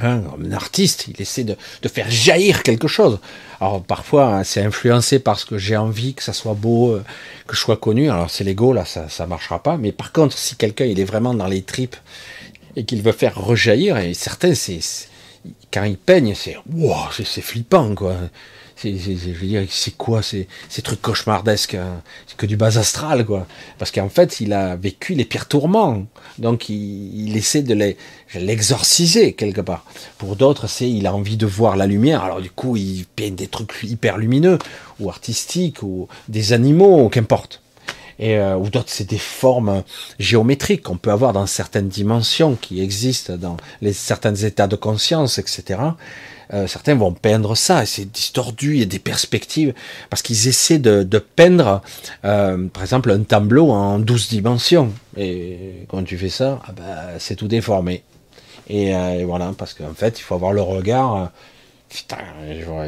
Hein, 0.00 0.22
un 0.40 0.52
artiste, 0.52 1.06
il 1.08 1.20
essaie 1.20 1.42
de, 1.42 1.56
de, 1.82 1.88
faire 1.88 2.08
jaillir 2.08 2.62
quelque 2.62 2.86
chose. 2.86 3.18
Alors 3.60 3.82
parfois, 3.82 4.36
hein, 4.36 4.44
c'est 4.44 4.62
influencé 4.62 5.18
parce 5.18 5.44
que 5.44 5.58
j'ai 5.58 5.76
envie 5.76 6.14
que 6.14 6.22
ça 6.22 6.32
soit 6.32 6.54
beau, 6.54 6.92
euh, 6.92 7.04
que 7.48 7.56
je 7.56 7.60
sois 7.60 7.76
connu. 7.76 8.08
Alors 8.08 8.30
c'est 8.30 8.44
l'ego, 8.44 8.72
là, 8.72 8.84
ça, 8.84 9.08
ça 9.08 9.26
marchera 9.26 9.60
pas. 9.60 9.76
Mais 9.76 9.90
par 9.90 10.12
contre, 10.12 10.38
si 10.38 10.54
quelqu'un 10.54 10.84
il 10.84 11.00
est 11.00 11.04
vraiment 11.04 11.34
dans 11.34 11.48
les 11.48 11.62
tripes 11.62 11.96
et 12.76 12.84
qu'il 12.84 13.02
veut 13.02 13.12
faire 13.12 13.34
rejaillir, 13.34 13.96
et 13.96 14.14
certains, 14.14 14.54
c'est 14.54 14.78
quand 15.72 15.84
il 15.84 15.96
peigne, 15.96 16.34
c'est 16.34 16.56
wow, 16.72 17.08
c'est 17.12 17.40
flippant, 17.40 17.94
quoi. 17.94 18.14
C'est, 18.76 18.96
je 18.96 19.30
veux 19.32 19.46
dire, 19.46 19.66
c'est 19.68 19.96
quoi 19.96 20.22
ces, 20.22 20.46
ces 20.68 20.82
trucs 20.82 21.02
cauchemardesques 21.02 21.74
hein? 21.74 22.00
C'est 22.28 22.36
que 22.36 22.46
du 22.46 22.56
bas 22.56 22.78
astral, 22.78 23.26
quoi. 23.26 23.46
Parce 23.76 23.90
qu'en 23.90 24.08
fait, 24.08 24.40
il 24.40 24.52
a 24.52 24.76
vécu 24.76 25.14
les 25.14 25.24
pires 25.24 25.48
tourments. 25.48 26.06
Donc, 26.38 26.68
il, 26.68 27.36
essaie 27.36 27.62
de 27.62 27.94
l'exorciser 28.34 29.32
quelque 29.32 29.60
part. 29.60 29.84
Pour 30.18 30.36
d'autres, 30.36 30.68
c'est 30.68 30.88
il 30.88 31.06
a 31.06 31.14
envie 31.14 31.36
de 31.36 31.46
voir 31.46 31.76
la 31.76 31.86
lumière. 31.86 32.22
Alors, 32.22 32.40
du 32.40 32.50
coup, 32.50 32.76
il 32.76 33.06
peint 33.16 33.30
des 33.30 33.48
trucs 33.48 33.72
hyper 33.82 34.18
lumineux 34.18 34.58
ou 35.00 35.10
artistiques 35.10 35.82
ou 35.82 36.08
des 36.28 36.52
animaux, 36.52 37.08
qu'importe. 37.08 37.60
Et, 38.18 38.36
euh, 38.36 38.56
ou 38.56 38.68
d'autres, 38.68 38.90
c'est 38.90 39.08
des 39.08 39.18
formes 39.18 39.82
géométriques 40.18 40.82
qu'on 40.82 40.96
peut 40.96 41.12
avoir 41.12 41.32
dans 41.32 41.46
certaines 41.46 41.88
dimensions 41.88 42.56
qui 42.60 42.80
existent 42.80 43.36
dans 43.36 43.56
les, 43.80 43.92
certains 43.92 44.34
états 44.34 44.66
de 44.66 44.76
conscience, 44.76 45.38
etc. 45.38 45.80
Euh, 46.54 46.66
certains 46.66 46.94
vont 46.94 47.12
peindre 47.12 47.56
ça, 47.56 47.84
c'est 47.84 48.10
distordu, 48.10 48.74
il 48.74 48.78
y 48.80 48.82
a 48.82 48.86
des 48.86 48.98
perspectives, 48.98 49.74
parce 50.10 50.22
qu'ils 50.22 50.48
essaient 50.48 50.78
de, 50.78 51.18
peindre, 51.18 51.82
euh, 52.24 52.66
par 52.68 52.82
exemple, 52.82 53.10
un 53.10 53.22
tableau 53.22 53.70
en 53.70 53.98
12 53.98 54.28
dimensions. 54.28 54.92
Et 55.16 55.84
quand 55.88 56.02
tu 56.04 56.16
fais 56.16 56.30
ça, 56.30 56.60
ah 56.66 56.72
ben, 56.72 56.84
c'est 57.18 57.36
tout 57.36 57.48
déformé. 57.48 58.02
Et, 58.68 58.94
euh, 58.94 59.20
et 59.20 59.24
voilà, 59.24 59.52
parce 59.56 59.74
qu'en 59.74 59.94
fait, 59.94 60.18
il 60.18 60.22
faut 60.22 60.34
avoir 60.34 60.52
le 60.52 60.62
regard. 60.62 61.30
Putain, 61.88 62.18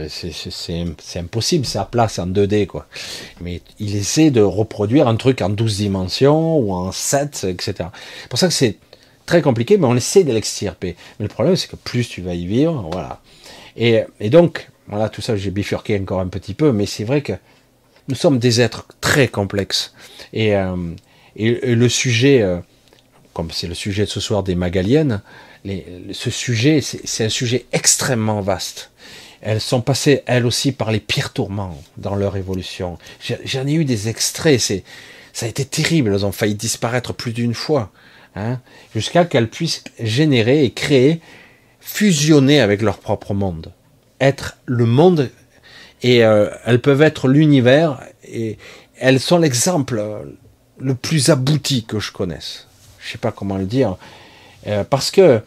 c'est 0.08 1.18
impossible, 1.18 1.64
c'est 1.64 1.78
à 1.78 1.86
place 1.86 2.18
en 2.18 2.26
2D, 2.26 2.66
quoi. 2.66 2.86
Mais 3.40 3.62
il 3.78 3.96
essaie 3.96 4.30
de 4.30 4.42
reproduire 4.42 5.08
un 5.08 5.16
truc 5.16 5.40
en 5.40 5.48
12 5.48 5.78
dimensions 5.78 6.58
ou 6.58 6.74
en 6.74 6.92
7, 6.92 7.46
etc. 7.48 7.88
Pour 8.28 8.38
ça 8.38 8.46
que 8.48 8.52
c'est 8.52 8.76
très 9.24 9.40
compliqué, 9.40 9.78
mais 9.78 9.86
on 9.86 9.96
essaie 9.96 10.24
de 10.24 10.32
l'extirper. 10.32 10.96
Mais 11.18 11.24
le 11.24 11.28
problème, 11.28 11.56
c'est 11.56 11.68
que 11.68 11.76
plus 11.76 12.08
tu 12.08 12.20
vas 12.20 12.34
y 12.34 12.46
vivre, 12.46 12.88
voilà, 12.92 13.20
et, 13.76 14.04
donc, 14.30 14.68
voilà, 14.88 15.08
tout 15.08 15.20
ça, 15.20 15.36
j'ai 15.36 15.50
bifurqué 15.50 15.98
encore 15.98 16.20
un 16.20 16.28
petit 16.28 16.54
peu, 16.54 16.72
mais 16.72 16.86
c'est 16.86 17.04
vrai 17.04 17.22
que 17.22 17.32
nous 18.08 18.14
sommes 18.14 18.38
des 18.38 18.60
êtres 18.60 18.86
très 19.00 19.28
complexes. 19.28 19.94
Et, 20.32 20.56
euh, 20.56 20.76
le 21.36 21.88
sujet, 21.88 22.42
euh, 22.42 22.58
comme 23.32 23.50
c'est 23.50 23.68
le 23.68 23.74
sujet 23.74 24.04
de 24.04 24.10
ce 24.10 24.20
soir 24.20 24.42
des 24.42 24.54
Magaliennes, 24.54 25.22
ce 26.12 26.30
sujet, 26.30 26.80
c'est 26.80 27.24
un 27.24 27.28
sujet 27.28 27.66
extrêmement 27.72 28.40
vaste. 28.40 28.90
Elles 29.42 29.60
sont 29.60 29.80
passées, 29.80 30.22
elles 30.26 30.46
aussi, 30.46 30.72
par 30.72 30.90
les 30.90 31.00
pires 31.00 31.32
tourments 31.32 31.80
dans 31.96 32.14
leur 32.14 32.36
évolution. 32.36 32.98
J'en 33.44 33.66
ai 33.66 33.72
eu 33.72 33.84
des 33.84 34.08
extraits, 34.08 34.60
c'est, 34.60 34.84
ça 35.32 35.46
a 35.46 35.48
été 35.48 35.64
terrible, 35.64 36.12
elles 36.12 36.26
ont 36.26 36.32
failli 36.32 36.54
disparaître 36.54 37.14
plus 37.14 37.32
d'une 37.32 37.54
fois, 37.54 37.90
hein, 38.36 38.60
jusqu'à 38.94 39.24
qu'elles 39.24 39.48
puissent 39.48 39.84
générer 39.98 40.64
et 40.64 40.72
créer 40.72 41.20
fusionner 41.80 42.60
avec 42.60 42.82
leur 42.82 42.98
propre 42.98 43.34
monde, 43.34 43.72
être 44.20 44.56
le 44.66 44.86
monde, 44.86 45.30
et 46.02 46.24
euh, 46.24 46.50
elles 46.64 46.80
peuvent 46.80 47.02
être 47.02 47.28
l'univers, 47.28 48.00
et 48.24 48.58
elles 48.98 49.20
sont 49.20 49.38
l'exemple 49.38 50.02
le 50.78 50.94
plus 50.94 51.30
abouti 51.30 51.84
que 51.84 51.98
je 51.98 52.12
connaisse. 52.12 52.66
Je 53.00 53.12
sais 53.12 53.18
pas 53.18 53.32
comment 53.32 53.56
le 53.56 53.66
dire, 53.66 53.96
euh, 54.66 54.84
parce 54.84 55.10
que 55.10 55.42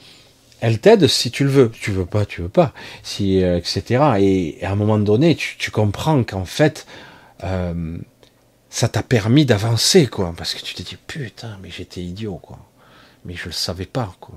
elles 0.59 0.79
t'aident 0.79 1.07
si 1.07 1.29
tu 1.29 1.43
le 1.43 1.49
veux. 1.49 1.71
Tu 1.71 1.91
veux 1.91 2.05
pas, 2.05 2.25
tu 2.25 2.41
veux 2.41 2.49
pas, 2.49 2.73
si 3.03 3.43
euh, 3.43 3.57
etc. 3.57 4.03
Et, 4.19 4.57
à 4.63 4.71
un 4.71 4.75
moment 4.75 4.97
donné, 4.97 5.35
tu, 5.35 5.57
tu 5.57 5.71
comprends 5.71 6.23
qu'en 6.23 6.45
fait, 6.45 6.85
ça 8.69 8.87
t'a 8.87 9.03
permis 9.03 9.45
d'avancer, 9.45 10.07
quoi, 10.07 10.33
parce 10.37 10.53
que 10.53 10.61
tu 10.61 10.73
te 10.73 10.81
dis 10.81 10.95
putain, 10.95 11.57
mais 11.61 11.69
j'étais 11.69 12.01
idiot, 12.01 12.39
quoi 12.41 12.59
mais 13.25 13.35
je 13.35 13.45
le 13.45 13.51
savais 13.51 13.85
pas. 13.85 14.15
Quoi. 14.19 14.35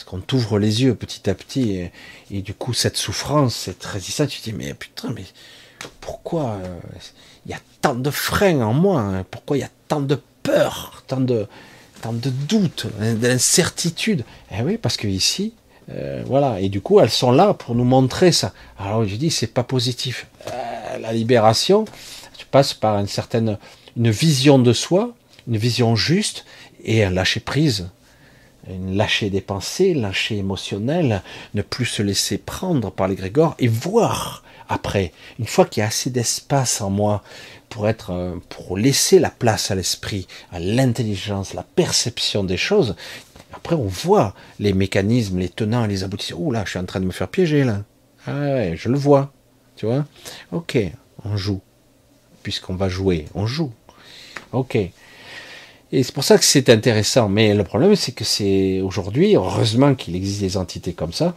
Parce 0.00 0.08
qu'on 0.12 0.20
t'ouvre 0.20 0.58
les 0.58 0.82
yeux 0.82 0.94
petit 0.94 1.28
à 1.28 1.34
petit, 1.34 1.90
et, 2.30 2.40
du 2.40 2.54
coup, 2.54 2.72
cette 2.72 2.96
souffrance, 2.96 3.54
cette 3.54 3.84
résistance, 3.84 4.30
tu 4.30 4.40
te 4.40 4.44
dis, 4.44 4.54
mais 4.54 4.72
putain, 4.72 5.10
mais 5.14 5.24
pourquoi 6.00 6.52
euh, 6.52 6.78
il 7.44 7.52
y 7.52 7.54
a 7.54 7.60
tant 7.82 7.94
de 7.94 8.08
freins 8.08 8.62
en 8.62 8.72
moi 8.72 8.98
hein. 9.02 9.26
Pourquoi 9.30 9.58
il 9.58 9.60
y 9.60 9.64
a 9.64 9.68
tant 9.88 10.00
de 10.00 10.18
peur, 10.42 11.04
tant 11.06 11.20
de, 11.20 11.46
tant 12.00 12.14
de 12.14 12.30
doutes, 12.30 12.86
d'incertitudes? 12.98 14.24
Eh 14.50 14.62
oui, 14.62 14.78
parce 14.78 14.96
que 14.96 15.06
ici, 15.06 15.52
euh, 15.90 16.22
voilà, 16.24 16.60
et 16.60 16.70
du 16.70 16.80
coup, 16.80 16.98
elles 17.00 17.10
sont 17.10 17.30
là 17.30 17.52
pour 17.52 17.74
nous 17.74 17.84
montrer 17.84 18.32
ça. 18.32 18.54
Alors, 18.78 19.06
je 19.06 19.16
dis, 19.16 19.30
c'est 19.30 19.48
pas 19.48 19.64
positif. 19.64 20.28
Euh, 20.50 20.98
la 20.98 21.12
libération, 21.12 21.84
tu 22.38 22.46
passes 22.46 22.72
par 22.72 22.98
une 22.98 23.06
certaine, 23.06 23.58
une 23.98 24.10
vision 24.10 24.58
de 24.58 24.72
soi, 24.72 25.14
une 25.46 25.58
vision 25.58 25.94
juste 25.94 26.46
et 26.84 27.04
un 27.04 27.10
lâcher 27.10 27.40
prise 27.40 27.90
lâcher 28.68 29.30
des 29.30 29.40
pensées, 29.40 29.94
lâcher 29.94 30.36
émotionnel, 30.36 31.22
ne 31.54 31.62
plus 31.62 31.86
se 31.86 32.02
laisser 32.02 32.38
prendre 32.38 32.90
par 32.90 33.08
les 33.08 33.16
grégores 33.16 33.54
et 33.58 33.68
voir 33.68 34.42
après, 34.70 35.12
une 35.40 35.46
fois 35.46 35.66
qu'il 35.66 35.80
y 35.80 35.84
a 35.84 35.88
assez 35.88 36.10
d'espace 36.10 36.80
en 36.80 36.90
moi 36.90 37.24
pour 37.68 37.88
être, 37.88 38.10
euh, 38.12 38.36
pour 38.48 38.78
laisser 38.78 39.18
la 39.18 39.30
place 39.30 39.72
à 39.72 39.74
l'esprit, 39.74 40.28
à 40.52 40.60
l'intelligence, 40.60 41.54
la 41.54 41.64
perception 41.64 42.44
des 42.44 42.56
choses, 42.56 42.94
après 43.52 43.74
on 43.74 43.88
voit 43.88 44.32
les 44.60 44.72
mécanismes, 44.72 45.38
les 45.38 45.48
tenants 45.48 45.84
et 45.84 45.88
les 45.88 46.04
aboutissants. 46.04 46.38
Oh 46.38 46.52
là, 46.52 46.62
je 46.64 46.70
suis 46.70 46.78
en 46.78 46.84
train 46.84 47.00
de 47.00 47.04
me 47.04 47.10
faire 47.10 47.26
piéger 47.26 47.64
là. 47.64 47.82
Ah 48.28 48.38
ouais, 48.38 48.74
je 48.76 48.88
le 48.88 48.96
vois. 48.96 49.32
Tu 49.74 49.86
vois 49.86 50.04
Ok, 50.52 50.78
on 51.24 51.36
joue. 51.36 51.60
Puisqu'on 52.44 52.76
va 52.76 52.88
jouer, 52.88 53.26
on 53.34 53.46
joue. 53.46 53.72
Ok. 54.52 54.78
Et 55.92 56.02
c'est 56.02 56.14
pour 56.14 56.24
ça 56.24 56.38
que 56.38 56.44
c'est 56.44 56.68
intéressant. 56.68 57.28
Mais 57.28 57.54
le 57.54 57.64
problème, 57.64 57.96
c'est 57.96 58.12
que 58.12 58.24
c'est 58.24 58.80
aujourd'hui, 58.80 59.34
heureusement 59.34 59.94
qu'il 59.94 60.14
existe 60.14 60.40
des 60.40 60.56
entités 60.56 60.92
comme 60.92 61.12
ça, 61.12 61.36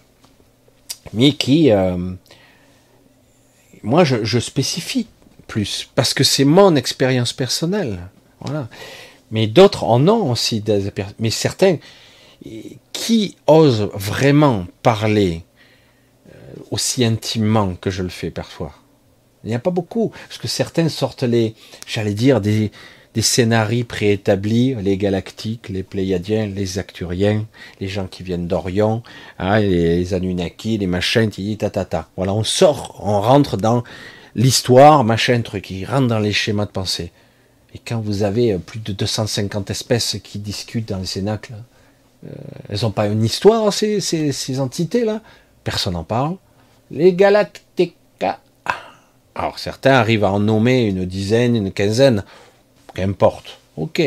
mais 1.13 1.34
qui, 1.34 1.71
euh, 1.71 2.13
moi, 3.81 4.03
je, 4.03 4.39
spécifie 4.39 5.07
plus 5.47 5.89
parce 5.95 6.13
que 6.13 6.23
c'est 6.23 6.45
mon 6.45 6.75
expérience 6.75 7.34
personnelle. 7.34 7.99
Voilà. 8.41 8.69
Mais 9.31 9.47
d'autres 9.47 9.84
en 9.84 10.07
ont 10.07 10.31
aussi 10.31 10.61
des 10.61 10.91
mais 11.19 11.31
certains 11.31 11.77
qui 12.91 13.35
osent 13.47 13.89
vraiment 13.93 14.67
parler 14.84 15.43
euh, 16.30 16.38
aussi 16.71 17.03
intimement 17.03 17.75
que 17.75 17.89
je 17.89 18.03
le 18.03 18.09
fais 18.09 18.30
parfois. 18.30 18.73
Il 19.43 19.49
n'y 19.49 19.55
a 19.55 19.59
pas 19.59 19.71
beaucoup, 19.71 20.09
parce 20.27 20.38
que 20.38 20.47
certains 20.47 20.88
sortent 20.88 21.23
les, 21.23 21.55
j'allais 21.88 22.13
dire, 22.13 22.39
des, 22.41 22.71
des 23.14 23.22
scénarios 23.22 23.85
préétablis, 23.85 24.76
les 24.76 24.98
galactiques, 24.98 25.69
les 25.69 25.84
pléiadiens, 25.84 26.48
les 26.48 26.80
acturiens, 26.80 27.45
les 27.80 27.88
gens 27.88 28.07
qui 28.07 28.23
viennent 28.23 28.48
d'Orion, 28.48 29.03
hein, 29.40 29.60
les, 29.60 30.14
Anunnaki, 30.14 30.77
les 30.77 30.88
machins, 30.88 31.30
ta, 31.57 31.69
ta, 31.69 31.85
ta. 31.85 32.10
Voilà, 32.18 32.34
on 32.34 32.44
sort, 32.44 32.99
on 33.03 33.22
rentre 33.22 33.57
dans 33.57 33.84
l'histoire, 34.35 35.03
machin, 35.03 35.41
truc, 35.41 35.69
ils 35.69 35.85
rentrent 35.85 36.07
dans 36.07 36.19
les 36.19 36.34
schémas 36.34 36.65
de 36.65 36.72
pensée. 36.72 37.11
Et 37.76 37.80
quand 37.80 37.99
vous 37.99 38.23
avez 38.23 38.57
plus 38.57 38.80
de 38.80 38.94
250 38.94 39.69
espèces 39.69 40.18
qui 40.23 40.40
discutent 40.40 40.90
dans 40.90 40.99
les 40.99 41.06
cénacles, 41.06 41.53
euh, 42.26 42.30
elles 42.69 42.80
n'ont 42.81 42.91
pas 42.91 43.07
une 43.07 43.23
histoire, 43.23 43.72
ces, 43.73 43.99
ces, 43.99 44.60
entités-là 44.60 45.22
Personne 45.64 45.94
n'en 45.94 46.03
parle. 46.03 46.35
Les 46.91 47.14
Galactica. 47.14 48.40
Alors 49.35 49.57
certains 49.57 49.94
arrivent 49.94 50.26
à 50.26 50.31
en 50.31 50.40
nommer 50.40 50.85
une 50.85 51.06
dizaine, 51.06 51.56
une 51.56 51.72
quinzaine, 51.72 52.23
qu'importe. 52.94 53.60
Ok. 53.78 54.02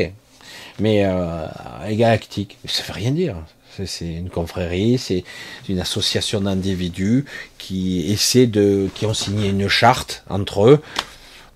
Mais 0.79 1.05
euh, 1.05 1.47
les 1.87 1.97
galactiques, 1.97 2.59
ça 2.67 2.83
ne 2.83 2.89
veut 2.89 2.95
rien 2.95 3.11
dire. 3.11 3.37
C'est 3.85 4.07
une 4.07 4.31
confrérie, 4.31 4.97
c'est 4.97 5.23
une 5.69 5.81
association 5.81 6.41
d'individus 6.41 7.27
qui 7.59 8.17
de, 8.35 8.89
qui 8.95 9.05
ont 9.05 9.13
signé 9.13 9.51
une 9.51 9.69
charte 9.69 10.25
entre 10.31 10.67
eux. 10.67 10.83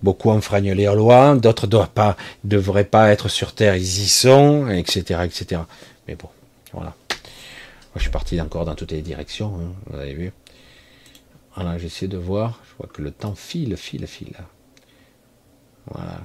Beaucoup 0.02 0.30
enfreignent 0.30 0.72
les 0.72 0.84
lois, 0.84 1.34
d'autres 1.36 1.66
ne 1.66 2.12
devraient 2.44 2.84
pas 2.84 3.10
être 3.10 3.28
sur 3.28 3.54
Terre, 3.54 3.76
ils 3.76 4.02
y 4.02 4.08
sont, 4.08 4.68
etc., 4.68 5.20
etc. 5.24 5.62
Mais 6.08 6.14
bon, 6.14 6.28
voilà. 6.72 6.94
Moi, 7.10 7.96
je 7.96 8.02
suis 8.02 8.10
parti 8.10 8.40
encore 8.40 8.66
dans 8.66 8.74
toutes 8.74 8.92
les 8.92 9.02
directions, 9.02 9.54
hein, 9.56 9.72
vous 9.86 9.98
avez 9.98 10.14
vu. 10.14 10.32
Voilà, 11.54 11.78
j'essaie 11.78 12.06
de 12.06 12.16
voir. 12.16 12.60
Je 12.70 12.76
vois 12.78 12.88
que 12.92 13.02
le 13.02 13.10
temps 13.10 13.34
file, 13.34 13.76
file, 13.76 14.06
file. 14.06 14.36
Voilà. 15.90 16.20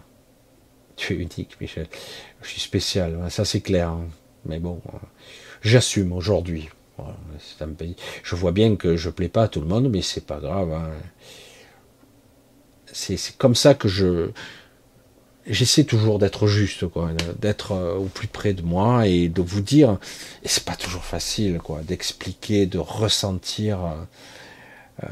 Tu 0.95 1.13
es 1.13 1.17
unique, 1.17 1.59
Michel. 1.59 1.87
Je 2.41 2.49
suis 2.49 2.61
spécial, 2.61 3.19
ça 3.29 3.45
c'est 3.45 3.61
clair. 3.61 3.89
Hein. 3.89 4.07
Mais 4.45 4.59
bon, 4.59 4.81
j'assume 5.61 6.13
aujourd'hui. 6.13 6.69
Je 8.23 8.35
vois 8.35 8.51
bien 8.51 8.75
que 8.75 8.95
je 8.95 9.09
plais 9.09 9.27
pas 9.27 9.43
à 9.43 9.47
tout 9.47 9.59
le 9.59 9.67
monde, 9.67 9.89
mais 9.89 10.01
c'est 10.01 10.25
pas 10.25 10.39
grave. 10.39 10.71
Hein. 10.71 10.91
C'est 12.91 13.37
comme 13.37 13.55
ça 13.55 13.73
que 13.73 13.89
je, 13.89 14.29
j'essaie 15.47 15.83
toujours 15.83 16.19
d'être 16.19 16.47
juste, 16.47 16.87
quoi, 16.87 17.11
d'être 17.39 17.71
euh, 17.73 17.95
au 17.95 18.05
plus 18.05 18.27
près 18.27 18.53
de 18.53 18.61
moi 18.61 19.07
et 19.07 19.27
de 19.27 19.41
vous 19.41 19.61
dire, 19.61 19.97
et 20.43 20.47
c'est 20.47 20.63
pas 20.63 20.75
toujours 20.75 21.03
facile, 21.03 21.59
quoi, 21.59 21.81
d'expliquer, 21.81 22.65
de 22.65 22.77
ressentir, 22.77 23.83
euh, 23.83 25.03
euh, 25.03 25.07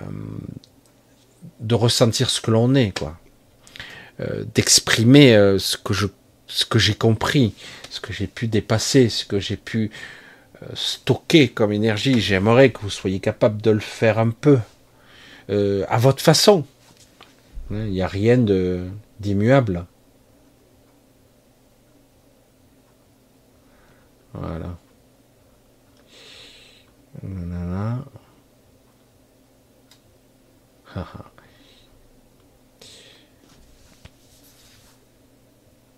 de 1.60 1.76
ressentir 1.76 2.30
ce 2.30 2.42
que 2.42 2.52
l'on 2.52 2.74
est, 2.76 2.98
quoi, 2.98 3.18
d'exprimer 4.54 5.34
ce 5.60 5.78
que 5.78 5.94
je, 5.94 6.08
ce 6.48 6.66
que 6.66 6.80
j'ai 6.80 6.96
compris, 6.96 7.54
ce 7.90 8.00
que 8.00 8.14
j'ai 8.14 8.28
pu 8.28 8.48
dépasser, 8.48 9.10
ce 9.10 9.26
que 9.26 9.40
j'ai 9.40 9.58
pu 9.58 9.92
stocker 10.74 11.50
comme 11.50 11.72
énergie. 11.74 12.22
J'aimerais 12.22 12.72
que 12.72 12.80
vous 12.82 12.90
soyez 12.90 13.20
capable 13.20 13.62
de 13.62 13.72
le 13.72 13.80
faire 13.80 14.20
un 14.20 14.30
peu, 14.30 14.60
à 15.50 15.98
votre 15.98 16.22
façon. 16.22 16.66
Il 17.72 17.86
n'y 17.86 18.02
a 18.02 18.08
rien 18.08 18.38
de 18.38 18.86
d'immuable. 19.20 19.86
Voilà. 24.34 24.78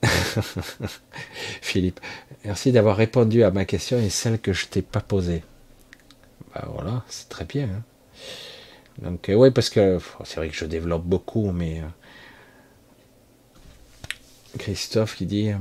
Philippe, 1.62 2.00
merci 2.44 2.72
d'avoir 2.72 2.96
répondu 2.98 3.44
à 3.44 3.52
ma 3.52 3.66
question 3.66 4.00
et 4.00 4.10
celle 4.10 4.40
que 4.40 4.54
je 4.54 4.68
t'ai 4.68 4.82
pas 4.82 5.02
posée. 5.02 5.44
Bah 6.54 6.68
voilà, 6.74 7.04
c'est 7.08 7.30
très 7.30 7.46
bien. 7.46 7.66
Hein. 7.66 7.84
Donc 9.02 9.30
euh, 9.30 9.34
oui, 9.34 9.52
parce 9.52 9.70
que 9.70 10.00
c'est 10.24 10.38
vrai 10.38 10.50
que 10.50 10.56
je 10.56 10.66
développe 10.66 11.04
beaucoup, 11.04 11.52
mais 11.52 11.80
euh, 11.80 11.88
Christophe 14.58 15.16
qui 15.16 15.26
dit 15.26 15.50
euh, 15.50 15.58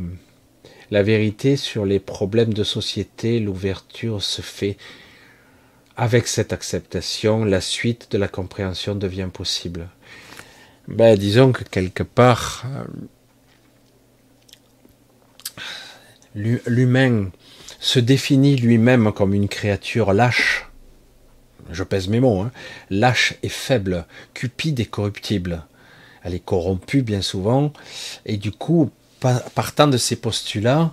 la 0.90 1.02
vérité 1.02 1.56
sur 1.56 1.84
les 1.84 1.98
problèmes 1.98 2.54
de 2.54 2.64
société, 2.64 3.40
l'ouverture 3.40 4.22
se 4.22 4.42
fait 4.42 4.76
avec 5.96 6.26
cette 6.26 6.52
acceptation, 6.52 7.44
la 7.44 7.60
suite 7.60 8.10
de 8.10 8.18
la 8.18 8.28
compréhension 8.28 8.94
devient 8.94 9.28
possible. 9.32 9.88
Ben, 10.88 11.16
disons 11.16 11.52
que 11.52 11.64
quelque 11.64 12.02
part, 12.02 12.64
euh, 12.66 12.84
l'humain 16.35 17.31
se 17.81 17.98
définit 17.98 18.56
lui-même 18.56 19.12
comme 19.12 19.35
une 19.35 19.48
créature 19.48 20.12
lâche, 20.12 20.66
je 21.70 21.82
pèse 21.82 22.09
mes 22.09 22.20
mots, 22.20 22.40
hein, 22.40 22.51
lâche 22.90 23.35
et 23.43 23.48
faible, 23.48 24.06
cupide 24.35 24.81
et 24.81 24.86
corruptible. 24.86 25.65
Elle 26.23 26.35
est 26.35 26.44
corrompue 26.44 27.02
bien 27.02 27.20
souvent, 27.20 27.73
et 28.24 28.36
du 28.36 28.51
coup, 28.51 28.90
partant 29.55 29.86
de 29.86 29.97
ces 29.97 30.16
postulats, 30.16 30.93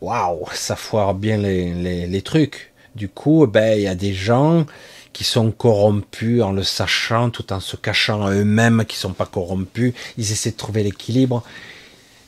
waouh, 0.00 0.46
ça 0.52 0.76
foire 0.76 1.14
bien 1.14 1.38
les, 1.38 2.22
trucs. 2.22 2.72
Du 2.94 3.08
coup, 3.08 3.46
ben, 3.46 3.76
il 3.76 3.82
y 3.82 3.88
a 3.88 3.94
des 3.94 4.12
gens 4.12 4.66
qui 5.12 5.24
sont 5.24 5.50
corrompus 5.50 6.42
en 6.42 6.52
le 6.52 6.62
sachant, 6.62 7.30
tout 7.30 7.52
en 7.52 7.60
se 7.60 7.76
cachant 7.76 8.24
à 8.26 8.32
eux-mêmes, 8.32 8.84
qui 8.86 8.96
sont 8.96 9.12
pas 9.12 9.26
corrompus. 9.26 9.94
Ils 10.18 10.30
essaient 10.30 10.52
de 10.52 10.56
trouver 10.56 10.82
l'équilibre. 10.82 11.42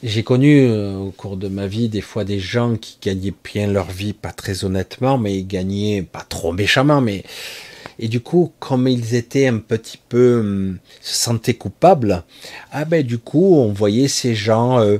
J'ai 0.02 0.22
connu 0.22 0.60
euh, 0.60 0.94
au 0.96 1.10
cours 1.10 1.36
de 1.36 1.48
ma 1.48 1.66
vie 1.66 1.88
des 1.88 2.02
fois 2.02 2.24
des 2.24 2.38
gens 2.38 2.76
qui 2.76 2.98
gagnaient 3.00 3.32
bien 3.42 3.66
leur 3.66 3.90
vie, 3.90 4.12
pas 4.12 4.30
très 4.30 4.64
honnêtement, 4.64 5.16
mais 5.16 5.38
ils 5.38 5.46
gagnaient 5.46 6.02
pas 6.02 6.24
trop 6.28 6.52
méchamment, 6.52 7.00
mais 7.00 7.24
et 7.98 8.08
du 8.08 8.20
coup, 8.20 8.52
comme 8.60 8.88
ils 8.88 9.14
étaient 9.14 9.46
un 9.46 9.58
petit 9.58 9.98
peu, 10.08 10.40
hum, 10.40 10.78
se 11.00 11.14
sentaient 11.14 11.54
coupables, 11.54 12.24
ah 12.72 12.84
ben 12.84 13.02
du 13.02 13.18
coup, 13.18 13.56
on 13.56 13.72
voyait 13.72 14.08
ces 14.08 14.34
gens 14.34 14.80
euh, 14.80 14.98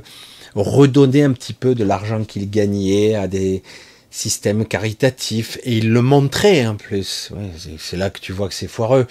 redonner 0.55 1.23
un 1.23 1.33
petit 1.33 1.53
peu 1.53 1.75
de 1.75 1.83
l'argent 1.83 2.23
qu'ils 2.23 2.49
gagnaient 2.49 3.13
à 3.13 3.27
des 3.27 3.61
systèmes 4.09 4.65
caritatifs 4.65 5.59
et 5.63 5.77
ils 5.77 5.91
le 5.91 6.01
montraient 6.01 6.65
en 6.65 6.75
plus. 6.75 7.31
c'est 7.77 7.97
là 7.97 8.09
que 8.09 8.19
tu 8.19 8.31
vois 8.31 8.47
que 8.47 8.55
c'est 8.55 8.67
foireux. 8.67 9.05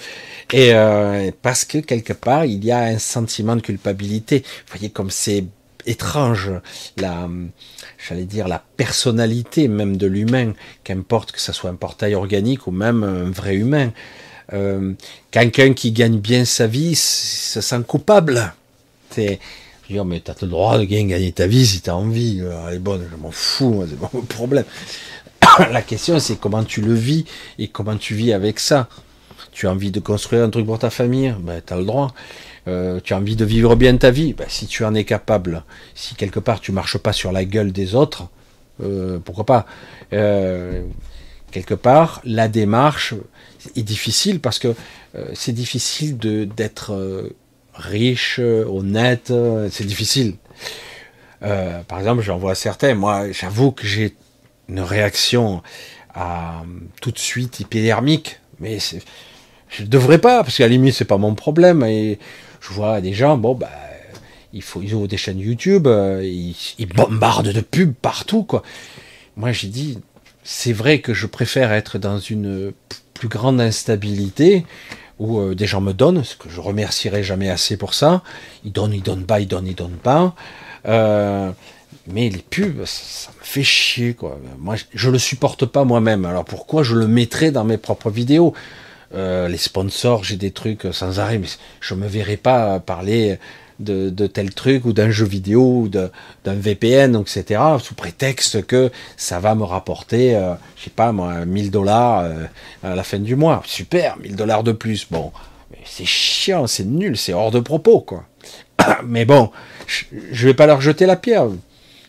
Et 0.53 0.75
euh, 0.75 1.31
parce 1.43 1.65
que 1.65 1.79
quelque 1.79 2.13
part, 2.13 2.45
il 2.45 2.65
y 2.65 2.73
a 2.73 2.81
un 2.81 2.99
sentiment 2.99 3.55
de 3.55 3.61
culpabilité. 3.61 4.41
Vous 4.41 4.79
voyez 4.79 4.91
comme 4.91 5.11
c'est 5.11 5.45
étrange 5.87 6.51
la 6.97 7.29
j'allais 8.07 8.25
dire, 8.25 8.49
la 8.49 8.63
personnalité 8.77 9.69
même 9.69 9.97
de 9.97 10.07
l'humain, 10.07 10.53
qu'importe 10.85 11.33
que 11.33 11.41
ce 11.41 11.53
soit 11.53 11.71
un 11.71 11.75
portail 11.75 12.15
organique 12.15 12.67
ou 12.67 12.71
même 12.71 13.03
un 13.03 13.31
vrai 13.31 13.55
humain. 13.57 13.93
Euh, 14.53 14.93
quelqu'un 15.31 15.73
qui 15.73 15.93
gagne 15.93 16.19
bien 16.19 16.45
sa 16.45 16.67
vie 16.67 16.95
se 16.95 17.61
sent 17.61 17.83
coupable. 17.87 18.53
C'est, 19.11 19.41
dire, 19.89 20.05
mais 20.05 20.21
t'as 20.21 20.35
le 20.43 20.49
droit 20.49 20.79
de 20.79 20.85
gagner 20.85 21.33
ta 21.33 21.47
vie 21.47 21.67
si 21.67 21.81
t'as 21.81 21.95
envie. 21.95 22.43
Elle 22.69 22.75
est 22.75 22.79
bonne, 22.79 23.07
je 23.11 23.17
m'en 23.17 23.31
fous, 23.31 23.85
c'est 23.89 23.99
pas 23.99 24.11
mon 24.13 24.23
problème. 24.23 24.65
La 25.59 25.83
question, 25.83 26.19
c'est 26.19 26.39
comment 26.39 26.65
tu 26.65 26.81
le 26.81 26.95
vis 26.95 27.25
et 27.59 27.69
comment 27.69 27.97
tu 27.97 28.15
vis 28.15 28.33
avec 28.33 28.61
ça. 28.61 28.89
Tu 29.53 29.67
as 29.67 29.71
envie 29.71 29.91
de 29.91 30.01
construire 30.01 30.45
un 30.45 30.51
truc 30.51 30.67
pour 30.67 30.79
ta 30.79 30.91
famille, 30.91 31.35
ben, 31.41 31.63
tu 31.67 31.73
as 31.73 31.77
le 31.77 31.85
droit. 31.85 32.15
Euh, 32.69 33.01
tu 33.03 33.15
as 33.15 33.17
envie 33.17 33.37
de 33.37 33.45
vivre 33.45 33.77
bien 33.77 33.97
ta 33.97 34.11
vie, 34.11 34.33
ben, 34.33 34.47
si 34.49 34.67
tu 34.67 34.85
en 34.85 34.95
es 34.95 35.05
capable, 35.05 35.63
si 35.95 36.17
quelque 36.17 36.41
part 36.41 36.61
tu 36.61 36.73
marches 36.73 36.99
pas 36.99 37.13
sur 37.13 37.31
la 37.31 37.45
gueule 37.45 37.71
des 37.71 37.95
autres, 37.95 38.29
euh, 38.83 39.21
pourquoi 39.25 39.47
pas 39.47 39.67
euh, 40.13 40.83
Quelque 41.53 41.75
part, 41.75 42.21
la 42.25 42.49
démarche 42.49 43.15
est 43.77 43.83
difficile 43.83 44.41
parce 44.41 44.59
que 44.59 44.75
c'est 45.33 45.53
difficile 45.53 46.19
d'être 46.19 47.31
riche, 47.73 48.39
honnête, 48.41 49.33
c'est 49.71 49.87
difficile. 49.87 50.35
par 51.41 51.99
exemple, 51.99 52.21
j'en 52.21 52.37
vois 52.37 52.55
certains, 52.55 52.95
moi 52.95 53.31
j'avoue 53.33 53.71
que 53.71 53.87
j'ai 53.87 54.15
une 54.69 54.81
réaction 54.81 55.63
tout 57.01 57.13
de 57.13 57.19
suite 57.19 57.61
hypodermique, 57.61 58.41
mais 58.61 58.79
je 59.69 59.83
ne 59.83 59.89
devrais 59.89 60.19
pas, 60.19 60.43
parce 60.43 60.59
qu'à 60.59 60.65
la 60.65 60.71
limite, 60.71 60.95
c'est 60.95 61.05
pas 61.05 61.17
mon 61.17 61.35
problème. 61.35 61.83
Et 61.85 62.19
je 62.67 62.75
vois 62.75 63.01
des 63.01 63.13
gens, 63.13 63.37
bon, 63.37 63.55
bah, 63.55 63.71
il 64.53 64.63
faut, 64.63 64.83
ils 64.83 64.95
ouvrent 64.95 65.07
des 65.07 65.17
chaînes 65.17 65.39
YouTube, 65.39 65.87
euh, 65.87 66.23
ils, 66.25 66.87
bombardent 66.87 67.53
de 67.53 67.61
pubs 67.61 67.95
partout, 67.95 68.43
quoi. 68.43 68.63
Moi, 69.37 69.53
j'ai 69.53 69.69
dit, 69.69 69.99
c'est 70.43 70.73
vrai 70.73 71.01
que 71.01 71.13
je 71.13 71.27
préfère 71.27 71.73
être 71.73 71.99
dans 71.99 72.19
une 72.19 72.73
plus 73.15 73.29
grande 73.29 73.61
instabilité 73.61 74.65
où 75.19 75.39
euh, 75.39 75.55
des 75.55 75.67
gens 75.67 75.81
me 75.81 75.93
donnent, 75.93 76.25
ce 76.25 76.37
que 76.37 76.49
je 76.49 76.61
remercierai 76.61 77.23
jamais 77.23 77.51
assez 77.51 77.77
pour 77.77 77.95
ça. 77.95 78.23
Ils 78.65 78.73
donnent, 78.73 78.95
ils 78.95 79.03
donnent 79.03 79.25
pas, 79.25 79.41
ils 79.41 79.49
donnent, 79.49 79.67
ils 79.67 79.75
donnent 79.75 79.99
pas. 80.03 80.35
Euh, 80.87 81.51
mais 82.07 82.29
les 82.29 82.39
pubs, 82.39 82.85
ça, 82.85 83.31
me 83.39 83.45
fait 83.45 83.63
chier, 83.63 84.15
quoi. 84.15 84.39
Moi, 84.59 84.77
je, 84.95 85.11
le 85.11 85.19
supporte 85.19 85.67
pas 85.67 85.85
moi-même. 85.85 86.25
Alors 86.25 86.45
pourquoi 86.45 86.83
je 86.83 86.95
le 86.95 87.07
mettrais 87.07 87.51
dans 87.51 87.65
mes 87.65 87.79
propres 87.79 88.11
vidéos? 88.11 88.55
Euh, 89.17 89.49
les 89.49 89.57
sponsors, 89.57 90.25
j'ai 90.25 90.37
des 90.37 90.51
trucs 90.51 90.87
sans 90.93 91.19
arrêt, 91.19 91.39
mais 91.39 91.49
je 91.81 91.95
me 91.95 92.07
verrai 92.07 92.37
pas 92.37 92.81
parler 92.81 93.39
de, 93.81 94.27
tel 94.27 94.55
truc 94.55 94.85
ou 94.85 94.93
d'un 94.93 95.11
jeu 95.11 95.27
vidéo 95.27 95.83
ou 95.83 95.89
d'un 95.89 96.11
VPN, 96.45 97.21
etc., 97.21 97.61
sous 97.81 97.95
prétexte 97.95 98.67
que 98.67 98.91
ça 99.17 99.41
va 99.41 99.55
me 99.55 99.65
rapporter, 99.65 100.35
euh, 100.35 100.55
je 100.77 100.85
sais 100.85 100.91
pas 100.91 101.13
moi, 101.13 101.45
1000 101.45 101.71
dollars 101.71 102.21
euh, 102.21 102.45
à 102.83 102.95
la 102.95 103.03
fin 103.03 103.19
du 103.19 103.37
mois. 103.37 103.63
Super, 103.67 104.19
1000 104.19 104.37
dollars 104.37 104.63
de 104.63 104.73
plus. 104.73 105.07
Bon, 105.11 105.33
c'est 105.85 106.07
chiant, 106.07 106.67
c'est 106.67 106.85
nul, 106.85 107.17
c'est 107.17 107.33
hors 107.33 107.51
de 107.51 107.61
propos, 107.61 108.01
quoi. 108.01 108.25
Mais 109.05 109.25
bon, 109.25 109.51
je 109.87 110.47
vais 110.47 110.55
pas 110.55 110.67
leur 110.67 110.81
jeter 110.81 111.07
la 111.07 111.17
pierre. 111.17 111.47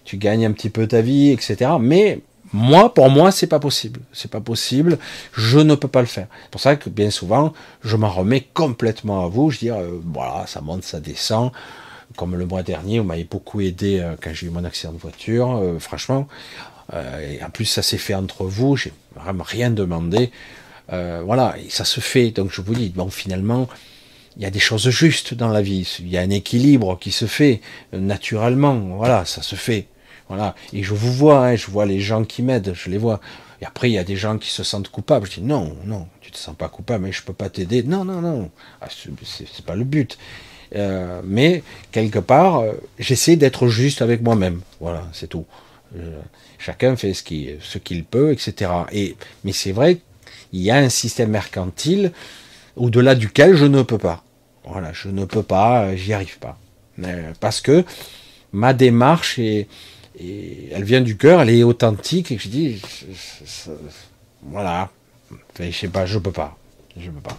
Tu 0.04 0.18
gagnes 0.18 0.46
un 0.46 0.52
petit 0.52 0.70
peu 0.70 0.88
ta 0.88 1.02
vie, 1.02 1.32
etc. 1.32 1.72
Mais 1.80 2.22
moi, 2.54 2.94
pour 2.94 3.10
moi, 3.10 3.32
c'est 3.32 3.48
pas 3.48 3.60
possible. 3.60 4.02
C'est 4.14 4.32
pas 4.32 4.40
possible. 4.40 4.98
Je 5.34 5.60
ne 5.60 5.76
peux 5.76 5.88
pas 5.88 6.02
le 6.02 6.08
faire. 6.08 6.28
C'est 6.44 6.52
pour 6.52 6.62
ça 6.62 6.76
que 6.76 6.90
bien 6.90 7.10
souvent, 7.10 7.54
je 7.84 7.96
m'en 7.96 8.10
remets 8.10 8.48
complètement 8.54 9.26
à 9.26 9.28
vous. 9.28 9.50
Je 9.50 9.60
dis, 9.60 9.72
euh, 9.72 10.00
voilà, 10.06 10.46
ça 10.48 10.62
monte, 10.62 10.84
ça 10.84 11.00
descend. 11.00 11.52
Comme 12.16 12.36
le 12.36 12.46
mois 12.46 12.64
dernier, 12.64 13.00
vous 13.00 13.06
m'avez 13.06 13.26
beaucoup 13.26 13.60
aidé 13.62 14.00
euh, 14.00 14.16
quand 14.22 14.34
j'ai 14.34 14.48
eu 14.48 14.50
mon 14.50 14.64
accident 14.64 14.94
de 14.94 14.98
voiture. 14.98 15.58
Euh, 15.58 15.80
franchement, 15.80 16.28
en 16.94 17.50
plus, 17.52 17.66
ça 17.66 17.82
s'est 17.82 17.98
fait 17.98 18.16
entre 18.16 18.46
vous. 18.46 18.78
J'ai 18.78 18.94
vraiment 19.16 19.44
rien 19.44 19.70
demandé. 19.70 20.32
voilà, 20.90 21.56
et 21.58 21.70
ça 21.70 21.84
se 21.84 22.00
fait. 22.00 22.32
Donc, 22.32 22.52
je 22.54 22.62
vous 22.62 22.74
dis, 22.74 22.90
bon, 22.90 23.10
finalement, 23.10 23.68
il 24.38 24.44
y 24.44 24.46
a 24.46 24.52
des 24.52 24.60
choses 24.60 24.90
justes 24.90 25.34
dans 25.34 25.50
la 25.50 25.62
vie. 25.62 25.98
Il 26.00 26.08
y 26.08 26.18
a 26.18 26.22
un 26.22 26.30
équilibre 26.30 26.98
qui 26.98 27.12
se 27.12 27.26
fait 27.26 27.60
naturellement. 27.92 28.76
Voilà, 28.96 29.26
ça 29.26 29.42
se 29.42 29.56
fait. 29.56 29.88
Voilà. 30.30 30.56
Et 30.74 30.84
je 30.84 30.94
vous 30.94 31.12
vois, 31.12 31.48
hein, 31.48 31.56
je 31.56 31.68
vois 31.68 31.86
les 31.86 32.00
gens 32.00 32.24
qui 32.24 32.42
m'aident, 32.42 32.74
je 32.76 32.90
les 32.90 32.98
vois. 32.98 33.20
Et 33.62 33.66
après, 33.66 33.90
il 33.90 33.94
y 33.94 33.98
a 33.98 34.04
des 34.04 34.16
gens 34.16 34.38
qui 34.38 34.50
se 34.50 34.64
sentent 34.64 34.90
coupables. 34.90 35.28
Je 35.28 35.40
dis 35.40 35.42
non, 35.42 35.76
non, 35.86 36.08
tu 36.22 36.32
te 36.32 36.38
sens 36.38 36.56
pas 36.56 36.70
coupable, 36.70 37.06
mais 37.06 37.12
je 37.12 37.24
peux 37.24 37.34
pas 37.34 37.50
t'aider. 37.50 37.84
Non, 37.84 38.06
non, 38.06 38.22
non, 38.22 38.52
ah, 38.82 38.88
c'est 38.90 39.66
pas 39.66 39.76
le 39.76 39.84
but. 39.84 40.18
Euh, 40.76 41.22
mais 41.24 41.64
quelque 41.92 42.20
part, 42.20 42.60
euh, 42.60 42.74
j'essaie 43.00 43.36
d'être 43.36 43.68
juste 43.68 44.02
avec 44.02 44.22
moi-même. 44.22 44.62
Voilà, 44.80 45.08
c'est 45.14 45.28
tout. 45.28 45.46
Euh, 45.96 46.20
chacun 46.58 46.96
fait 46.96 47.14
ce 47.14 47.24
qu'il 47.24 47.58
ce 47.62 47.78
peut, 47.78 48.32
etc. 48.32 48.72
Et 48.92 49.16
mais 49.44 49.54
c'est 49.54 49.72
vrai, 49.72 50.00
il 50.52 50.62
y 50.62 50.72
a 50.72 50.76
un 50.76 50.90
système 50.90 51.30
mercantile 51.30 52.12
au-delà 52.76 53.16
duquel 53.16 53.56
je 53.56 53.66
ne 53.66 53.82
peux 53.82 53.98
pas. 53.98 54.24
Voilà, 54.66 54.92
je 54.92 55.08
ne 55.08 55.24
peux 55.24 55.44
pas, 55.44 55.96
j'y 55.96 56.12
arrive 56.12 56.40
pas, 56.40 56.60
parce 57.40 57.62
que 57.62 57.86
ma 58.52 58.74
démarche 58.74 59.40
est 59.40 59.70
et 60.20 60.70
elle 60.72 60.84
vient 60.84 61.02
du 61.02 61.18
cœur, 61.18 61.42
elle 61.42 61.50
est 61.50 61.64
authentique, 61.64 62.32
et 62.32 62.38
je 62.38 62.50
dis, 62.50 62.82
voilà, 64.44 64.90
je 65.60 65.72
sais 65.72 65.88
pas, 65.88 66.06
je 66.06 66.18
peux 66.18 66.32
pas, 66.32 66.58
je 66.98 67.10
peux 67.10 67.22
pas. 67.22 67.38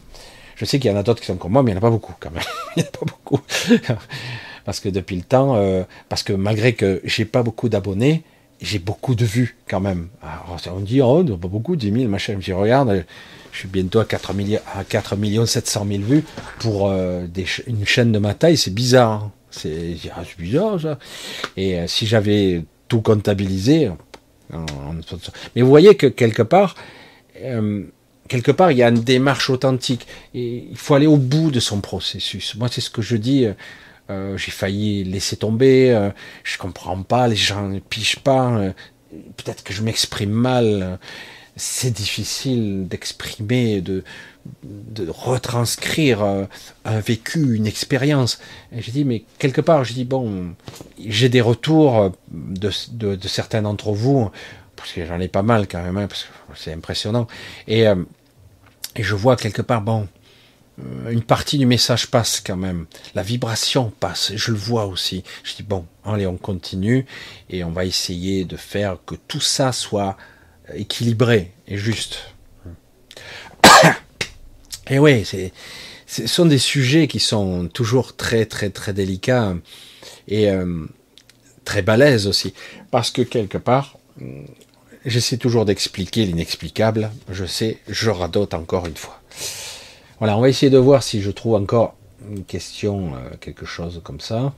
Je 0.57 0.65
sais 0.65 0.79
qu'il 0.79 0.91
y 0.91 0.95
en 0.95 0.97
a 0.97 1.03
d'autres 1.03 1.21
qui 1.21 1.27
sont 1.27 1.37
comme 1.37 1.53
moi, 1.53 1.63
mais 1.63 1.71
il 1.71 1.75
n'y 1.75 1.79
en 1.79 1.83
a 1.83 1.87
pas 1.87 1.91
beaucoup 1.91 2.15
quand 2.19 2.31
même. 2.31 2.43
il 2.77 2.83
n'y 2.83 2.85
en 2.85 2.89
a 2.89 2.91
pas 2.91 3.07
beaucoup. 3.07 3.41
parce 4.65 4.81
que 4.81 4.89
depuis 4.89 5.17
le 5.17 5.23
temps, 5.23 5.57
euh, 5.57 5.85
parce 6.09 6.23
que 6.23 6.33
malgré 6.33 6.73
que 6.73 7.01
j'ai 7.05 7.25
pas 7.25 7.43
beaucoup 7.43 7.69
d'abonnés, 7.69 8.25
j'ai 8.61 8.81
beaucoup 8.81 9.15
de 9.15 9.25
vues 9.25 9.57
quand 9.69 9.81
même. 9.81 10.09
Alors, 10.21 10.59
on 10.75 10.81
dit, 10.81 11.01
oh, 11.01 11.23
pas 11.23 11.49
beaucoup, 11.49 11.77
10 11.77 11.93
000, 11.93 12.09
machin. 12.09 12.39
Je 12.41 12.53
regarde, 12.53 13.05
je 13.53 13.59
suis 13.59 13.69
bientôt 13.69 14.01
à 14.01 14.05
4 14.05 14.35
millions, 14.35 14.61
à 14.75 14.83
4 14.83 15.17
millions 15.17 15.47
700 15.47 15.87
000 15.89 16.03
vues 16.03 16.25
pour 16.59 16.89
euh, 16.89 17.27
une 17.69 17.87
chaîne 17.87 18.11
de 18.11 18.19
ma 18.19 18.35
taille, 18.35 18.57
c'est 18.57 18.75
bizarre. 18.75 19.31
C'est 19.51 19.97
bizarre 20.39 20.81
ça. 20.81 20.99
Et 21.57 21.79
euh, 21.79 21.87
si 21.87 22.07
j'avais 22.07 22.65
tout 22.89 23.01
comptabilisé, 23.01 23.91
mais 25.55 25.63
vous 25.63 25.69
voyez 25.69 25.95
que 25.95 26.07
quelque 26.07 26.43
part, 26.43 26.75
euh, 27.43 27.85
quelque 28.29 28.51
part, 28.51 28.73
il 28.73 28.79
y 28.79 28.83
a 28.83 28.89
une 28.89 29.01
démarche 29.01 29.51
authentique. 29.51 30.07
Et 30.35 30.67
il 30.71 30.77
faut 30.77 30.95
aller 30.95 31.07
au 31.07 31.17
bout 31.17 31.51
de 31.51 31.61
son 31.61 31.81
processus. 31.81 32.55
Moi, 32.55 32.69
c'est 32.71 32.81
ce 32.81 32.91
que 32.91 33.03
je 33.03 33.17
dis. 33.17 33.47
Euh, 34.11 34.37
j'ai 34.39 34.51
failli 34.51 35.05
laisser 35.05 35.37
tomber. 35.37 36.11
je 36.45 36.59
comprends 36.59 37.03
pas. 37.03 37.29
Les 37.29 37.37
gens 37.37 37.69
ne 37.69 37.79
pichent 37.79 38.21
pas. 38.21 38.73
Peut-être 39.37 39.65
que 39.65 39.75
je 39.75 39.83
m'exprime 39.83 40.31
mal. 40.31 40.99
C'est 41.61 41.91
difficile 41.91 42.87
d'exprimer, 42.87 43.81
de, 43.81 44.05
de 44.63 45.09
retranscrire 45.11 46.23
euh, 46.23 46.45
un 46.85 47.01
vécu, 47.01 47.57
une 47.57 47.67
expérience. 47.67 48.39
J'ai 48.73 48.93
dit, 48.93 49.05
mais 49.05 49.25
quelque 49.39 49.61
part, 49.61 49.85
j'ai 49.85 49.95
dit, 49.95 50.05
bon, 50.05 50.55
j'ai 51.05 51.29
des 51.29 51.41
retours 51.41 52.13
de, 52.31 52.71
de, 52.93 53.29
certains 53.29 53.63
d'entre 53.63 53.93
vous, 53.93 54.31
parce 54.77 54.93
que 54.93 55.05
j'en 55.05 55.19
ai 55.21 55.29
pas 55.29 55.43
mal 55.43 55.67
quand 55.67 55.83
même, 55.83 55.97
hein, 55.97 56.07
parce 56.07 56.25
que 56.25 56.29
c'est 56.55 56.73
impressionnant. 56.73 57.27
Et, 57.67 57.89
euh, 57.89 57.97
et, 58.95 59.03
je 59.03 59.15
vois 59.15 59.37
quelque 59.37 59.63
part, 59.63 59.83
bon, 59.83 60.07
euh, 60.81 61.11
une 61.11 61.23
partie 61.23 61.59
du 61.59 61.67
message 61.67 62.07
passe 62.07 62.41
quand 62.41 62.57
même. 62.57 62.87
La 63.17 63.23
vibration 63.23 63.93
passe, 63.99 64.33
je 64.35 64.53
le 64.53 64.59
vois 64.59 64.87
aussi. 64.87 65.25
Je 65.43 65.57
dis, 65.57 65.65
bon, 65.65 65.87
allez, 66.05 66.27
on 66.27 66.37
continue, 66.37 67.05
et 67.51 67.65
on 67.65 67.73
va 67.73 67.85
essayer 67.85 68.45
de 68.45 68.57
faire 68.57 68.99
que 69.05 69.17
tout 69.17 69.41
ça 69.41 69.73
soit 69.73 70.17
équilibré 70.75 71.53
et 71.67 71.77
juste. 71.77 72.35
Et 74.91 74.99
oui, 74.99 75.25
c'est, 75.25 75.53
ce 76.07 76.27
sont 76.27 76.47
des 76.47 76.59
sujets 76.59 77.09
qui 77.09 77.21
sont 77.21 77.69
toujours 77.69 78.17
très 78.17 78.47
très 78.47 78.71
très 78.71 78.95
délicats 78.95 79.55
et 80.27 80.51
euh, 80.51 80.87
très 81.65 81.83
balèzes 81.83 82.27
aussi, 82.27 82.55
parce 82.91 83.11
que 83.11 83.21
quelque 83.21 83.59
part, 83.59 83.99
j'essaie 85.05 85.37
toujours 85.37 85.67
d'expliquer 85.67 86.25
l'inexplicable. 86.25 87.11
Je 87.31 87.45
sais, 87.45 87.79
je 87.89 88.09
radote 88.09 88.55
encore 88.55 88.87
une 88.87 88.97
fois. 88.97 89.21
Voilà, 90.19 90.37
on 90.39 90.41
va 90.41 90.49
essayer 90.49 90.71
de 90.71 90.79
voir 90.79 91.03
si 91.03 91.21
je 91.21 91.31
trouve 91.31 91.55
encore 91.55 91.95
une 92.29 92.45
question, 92.45 93.15
euh, 93.15 93.37
quelque 93.41 93.67
chose 93.67 94.01
comme 94.03 94.21
ça. 94.21 94.55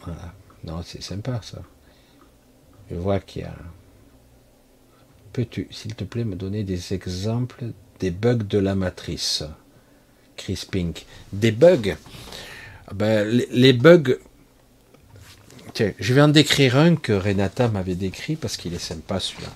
Voilà. 0.00 0.32
Non, 0.64 0.82
c'est 0.84 1.02
sympa 1.02 1.40
ça. 1.42 1.58
Je 2.90 2.96
vois 2.96 3.20
qu'il 3.20 3.42
y 3.42 3.44
a. 3.44 3.54
Peux-tu, 5.34 5.66
s'il 5.72 5.96
te 5.96 6.04
plaît, 6.04 6.24
me 6.24 6.36
donner 6.36 6.62
des 6.62 6.94
exemples 6.94 7.64
des 7.98 8.12
bugs 8.12 8.36
de 8.36 8.58
la 8.58 8.76
matrice? 8.76 9.42
Chris 10.36 10.64
Pink. 10.70 11.06
Des 11.32 11.50
bugs? 11.50 11.96
Ah 12.86 12.94
ben, 12.94 13.26
les, 13.50 13.72
bugs. 13.72 14.16
Je 15.76 16.14
vais 16.14 16.20
en 16.20 16.28
décrire 16.28 16.76
un 16.76 16.94
que 16.94 17.12
Renata 17.12 17.66
m'avait 17.66 17.96
décrit 17.96 18.36
parce 18.36 18.56
qu'il 18.56 18.74
est 18.74 18.78
sympa 18.78 19.18
celui-là. 19.18 19.48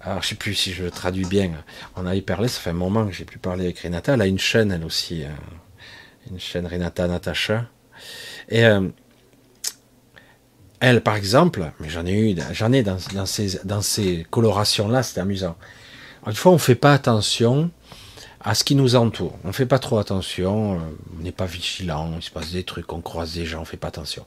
Alors, 0.00 0.22
je 0.24 0.28
sais 0.30 0.34
plus 0.34 0.56
si 0.56 0.72
je 0.72 0.86
traduis 0.86 1.24
bien. 1.24 1.52
On 1.94 2.04
avait 2.04 2.20
parlé, 2.20 2.48
ça 2.48 2.58
fait 2.58 2.70
un 2.70 2.72
moment 2.72 3.06
que 3.06 3.12
j'ai 3.12 3.24
plus 3.24 3.38
parlé 3.38 3.66
avec 3.66 3.78
Renata. 3.78 4.14
Elle 4.14 4.22
a 4.22 4.26
une 4.26 4.40
chaîne, 4.40 4.72
elle 4.72 4.84
aussi. 4.84 5.22
Euh, 5.22 5.28
une 6.32 6.40
chaîne 6.40 6.66
Renata 6.66 7.06
Natacha. 7.06 7.66
Et 8.48 8.64
euh, 8.64 8.88
elle, 10.80 11.02
par 11.02 11.16
exemple, 11.16 11.70
mais 11.80 11.88
j'en 11.88 12.04
ai 12.04 12.12
eu, 12.12 12.36
j'en 12.52 12.72
ai 12.72 12.82
dans, 12.82 12.98
ces, 13.26 14.26
colorations-là, 14.30 15.02
c'était 15.02 15.20
amusant. 15.20 15.56
Une 16.26 16.34
fois, 16.34 16.52
on 16.52 16.56
ne 16.56 16.60
fait 16.60 16.74
pas 16.74 16.92
attention 16.92 17.70
à 18.40 18.54
ce 18.54 18.62
qui 18.62 18.74
nous 18.74 18.94
entoure. 18.94 19.36
On 19.44 19.48
ne 19.48 19.52
fait 19.52 19.66
pas 19.66 19.78
trop 19.78 19.98
attention, 19.98 20.74
euh, 20.74 20.78
on 21.18 21.22
n'est 21.22 21.32
pas 21.32 21.46
vigilant, 21.46 22.12
il 22.16 22.22
se 22.22 22.30
passe 22.30 22.52
des 22.52 22.62
trucs, 22.62 22.92
on 22.92 23.00
croise 23.00 23.34
des 23.34 23.46
gens, 23.46 23.58
on 23.58 23.62
ne 23.62 23.66
fait 23.66 23.76
pas 23.76 23.88
attention. 23.88 24.26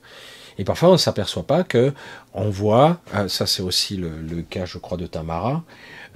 Et 0.58 0.64
parfois, 0.64 0.90
on 0.90 0.92
ne 0.92 0.98
s'aperçoit 0.98 1.44
pas 1.44 1.62
que 1.62 1.92
on 2.34 2.50
voit, 2.50 3.00
euh, 3.14 3.28
ça 3.28 3.46
c'est 3.46 3.62
aussi 3.62 3.96
le, 3.96 4.42
cas, 4.42 4.66
je 4.66 4.78
crois, 4.78 4.98
de 4.98 5.06
Tamara, 5.06 5.62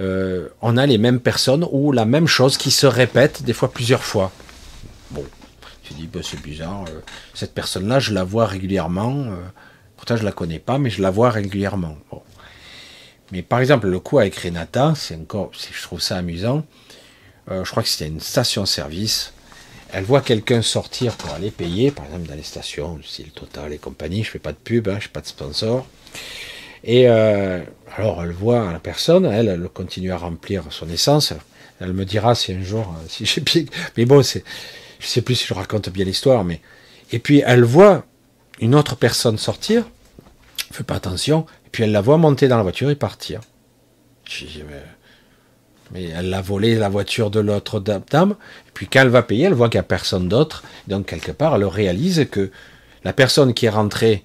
euh, 0.00 0.48
on 0.60 0.76
a 0.76 0.84
les 0.84 0.98
mêmes 0.98 1.20
personnes 1.20 1.66
ou 1.70 1.92
la 1.92 2.04
même 2.04 2.26
chose 2.26 2.58
qui 2.58 2.70
se 2.70 2.86
répète 2.86 3.42
des 3.42 3.52
fois 3.52 3.72
plusieurs 3.72 4.02
fois. 4.02 4.32
Bon, 5.12 5.24
tu 5.82 5.94
dis, 5.94 6.06
bah, 6.06 6.20
c'est 6.22 6.42
bizarre, 6.42 6.84
cette 7.32 7.54
personne-là, 7.54 8.00
je 8.00 8.12
la 8.12 8.24
vois 8.24 8.46
régulièrement, 8.46 9.28
pourtant 10.04 10.18
je 10.18 10.24
la 10.26 10.32
connais 10.32 10.58
pas, 10.58 10.76
mais 10.76 10.90
je 10.90 11.00
la 11.00 11.10
vois 11.10 11.30
régulièrement. 11.30 11.96
Mais 13.32 13.40
par 13.40 13.60
exemple, 13.60 13.86
le 13.88 13.98
coup 14.00 14.18
avec 14.18 14.36
Renata, 14.36 14.92
c'est 14.94 15.14
encore, 15.14 15.50
je 15.54 15.82
trouve 15.82 16.02
ça 16.02 16.18
amusant. 16.18 16.62
Euh, 17.50 17.64
je 17.64 17.70
crois 17.70 17.82
que 17.82 17.88
c'était 17.88 18.08
une 18.08 18.20
station-service. 18.20 19.32
Elle 19.94 20.04
voit 20.04 20.20
quelqu'un 20.20 20.60
sortir 20.60 21.16
pour 21.16 21.32
aller 21.32 21.50
payer, 21.50 21.90
par 21.90 22.04
exemple 22.04 22.28
dans 22.28 22.34
les 22.34 22.42
stations, 22.42 23.00
style 23.02 23.30
Total 23.30 23.72
et 23.72 23.78
compagnie. 23.78 24.22
Je 24.22 24.30
fais 24.30 24.38
pas 24.38 24.52
de 24.52 24.58
pub, 24.58 24.88
hein, 24.88 24.96
je 24.98 25.04
fais 25.04 25.08
pas 25.08 25.22
de 25.22 25.26
sponsor. 25.26 25.86
Et 26.82 27.08
euh, 27.08 27.62
alors 27.96 28.22
elle 28.22 28.32
voit 28.32 28.70
la 28.72 28.80
personne, 28.80 29.24
elle, 29.24 29.70
continue 29.72 30.12
à 30.12 30.18
remplir 30.18 30.64
son 30.68 30.86
essence. 30.90 31.32
Elle 31.80 31.94
me 31.94 32.04
dira 32.04 32.34
si 32.34 32.52
un 32.52 32.62
jour, 32.62 32.94
euh, 32.98 33.06
si 33.08 33.24
j'ai. 33.24 33.42
Mais 33.96 34.04
bon, 34.04 34.22
c'est, 34.22 34.44
je 34.98 35.06
sais 35.06 35.22
plus 35.22 35.36
si 35.36 35.46
je 35.46 35.54
raconte 35.54 35.88
bien 35.88 36.04
l'histoire, 36.04 36.44
mais 36.44 36.60
et 37.10 37.18
puis 37.18 37.42
elle 37.46 37.64
voit 37.64 38.04
une 38.60 38.74
autre 38.74 38.96
personne 38.96 39.38
sortir. 39.38 39.84
Fait 40.74 40.82
pas 40.82 40.96
attention. 40.96 41.46
Puis 41.70 41.84
elle 41.84 41.92
la 41.92 42.00
voit 42.00 42.16
monter 42.16 42.48
dans 42.48 42.56
la 42.56 42.64
voiture 42.64 42.90
et 42.90 42.96
partir. 42.96 43.40
mais, 45.92 46.06
elle 46.06 46.34
a 46.34 46.42
volé 46.42 46.74
la 46.74 46.88
voiture 46.88 47.30
de 47.30 47.38
l'autre 47.38 47.78
dame. 47.78 48.34
Et 48.66 48.70
puis 48.74 48.88
quand 48.88 49.02
elle 49.02 49.08
va 49.08 49.22
payer, 49.22 49.44
elle 49.44 49.54
voit 49.54 49.68
qu'il 49.68 49.78
n'y 49.78 49.84
a 49.84 49.84
personne 49.84 50.28
d'autre. 50.28 50.64
Donc 50.88 51.06
quelque 51.06 51.30
part, 51.30 51.54
elle 51.54 51.64
réalise 51.64 52.26
que 52.28 52.50
la 53.04 53.12
personne 53.12 53.54
qui 53.54 53.66
est 53.66 53.70
rentrée, 53.70 54.24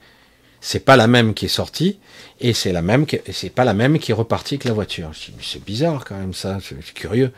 c'est 0.59 0.83
pas 0.83 0.97
la 0.97 1.05
même 1.05 1.35
qui 1.35 1.45
est 1.45 1.49
sortie, 1.49 1.99
et 2.39 2.53
c'est 2.53 2.71
la 2.71 2.81
même, 2.81 3.05
c'est 3.31 3.51
pas 3.51 3.63
la 3.63 3.75
même 3.75 3.99
qui 3.99 4.09
est 4.09 4.15
repartie 4.15 4.55
avec 4.55 4.63
la 4.63 4.73
voiture. 4.73 5.11
c'est 5.43 5.63
bizarre 5.63 6.03
quand 6.03 6.17
même 6.17 6.33
ça, 6.33 6.57
c'est 6.63 6.93
curieux. 6.95 7.31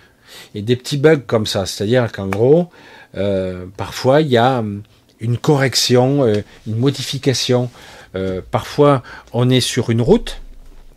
Et 0.56 0.62
des 0.62 0.78
petits 0.78 0.98
bugs 0.98 1.24
comme 1.28 1.46
ça, 1.46 1.66
c'est-à-dire 1.66 2.10
qu'en 2.14 2.28
gros, 2.28 2.70
euh, 3.18 3.66
parfois 3.76 4.22
il 4.22 4.30
y 4.30 4.38
a 4.38 4.60
hum, 4.60 4.84
une 5.20 5.38
correction, 5.38 6.24
euh, 6.24 6.42
une 6.66 6.78
modification 6.78 7.70
euh, 8.16 8.42
parfois, 8.50 9.04
on 9.34 9.50
est 9.50 9.62
sur 9.62 9.90
une 9.90 10.02
route. 10.02 10.42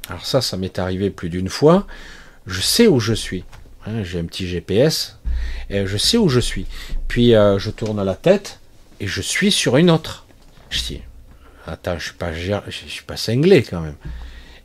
Alors 0.08 0.24
ça, 0.24 0.40
ça 0.40 0.56
m'est 0.56 0.78
arrivé 0.78 1.10
plus 1.10 1.30
d'une 1.30 1.48
fois. 1.48 1.86
Je 2.46 2.60
sais 2.60 2.86
où 2.86 3.00
je 3.00 3.14
suis. 3.14 3.44
Hein, 3.86 4.02
j'ai 4.02 4.18
un 4.18 4.24
petit 4.24 4.46
GPS. 4.46 5.18
Et 5.70 5.86
je 5.86 5.96
sais 5.96 6.16
où 6.16 6.28
je 6.28 6.40
suis. 6.40 6.66
Puis 7.08 7.34
euh, 7.34 7.58
je 7.58 7.70
tourne 7.70 8.02
la 8.02 8.14
tête. 8.14 8.60
et 9.00 9.06
je 9.06 9.20
suis 9.20 9.50
sur 9.50 9.76
une 9.76 9.90
autre. 9.90 10.26
Je 10.70 10.82
dis, 10.82 11.00
attends, 11.66 11.98
je 11.98 12.04
suis 12.04 12.14
pas, 12.14 12.32
suis 12.70 13.04
pas 13.04 13.16
cinglé 13.16 13.62
quand 13.62 13.80
même. 13.80 13.96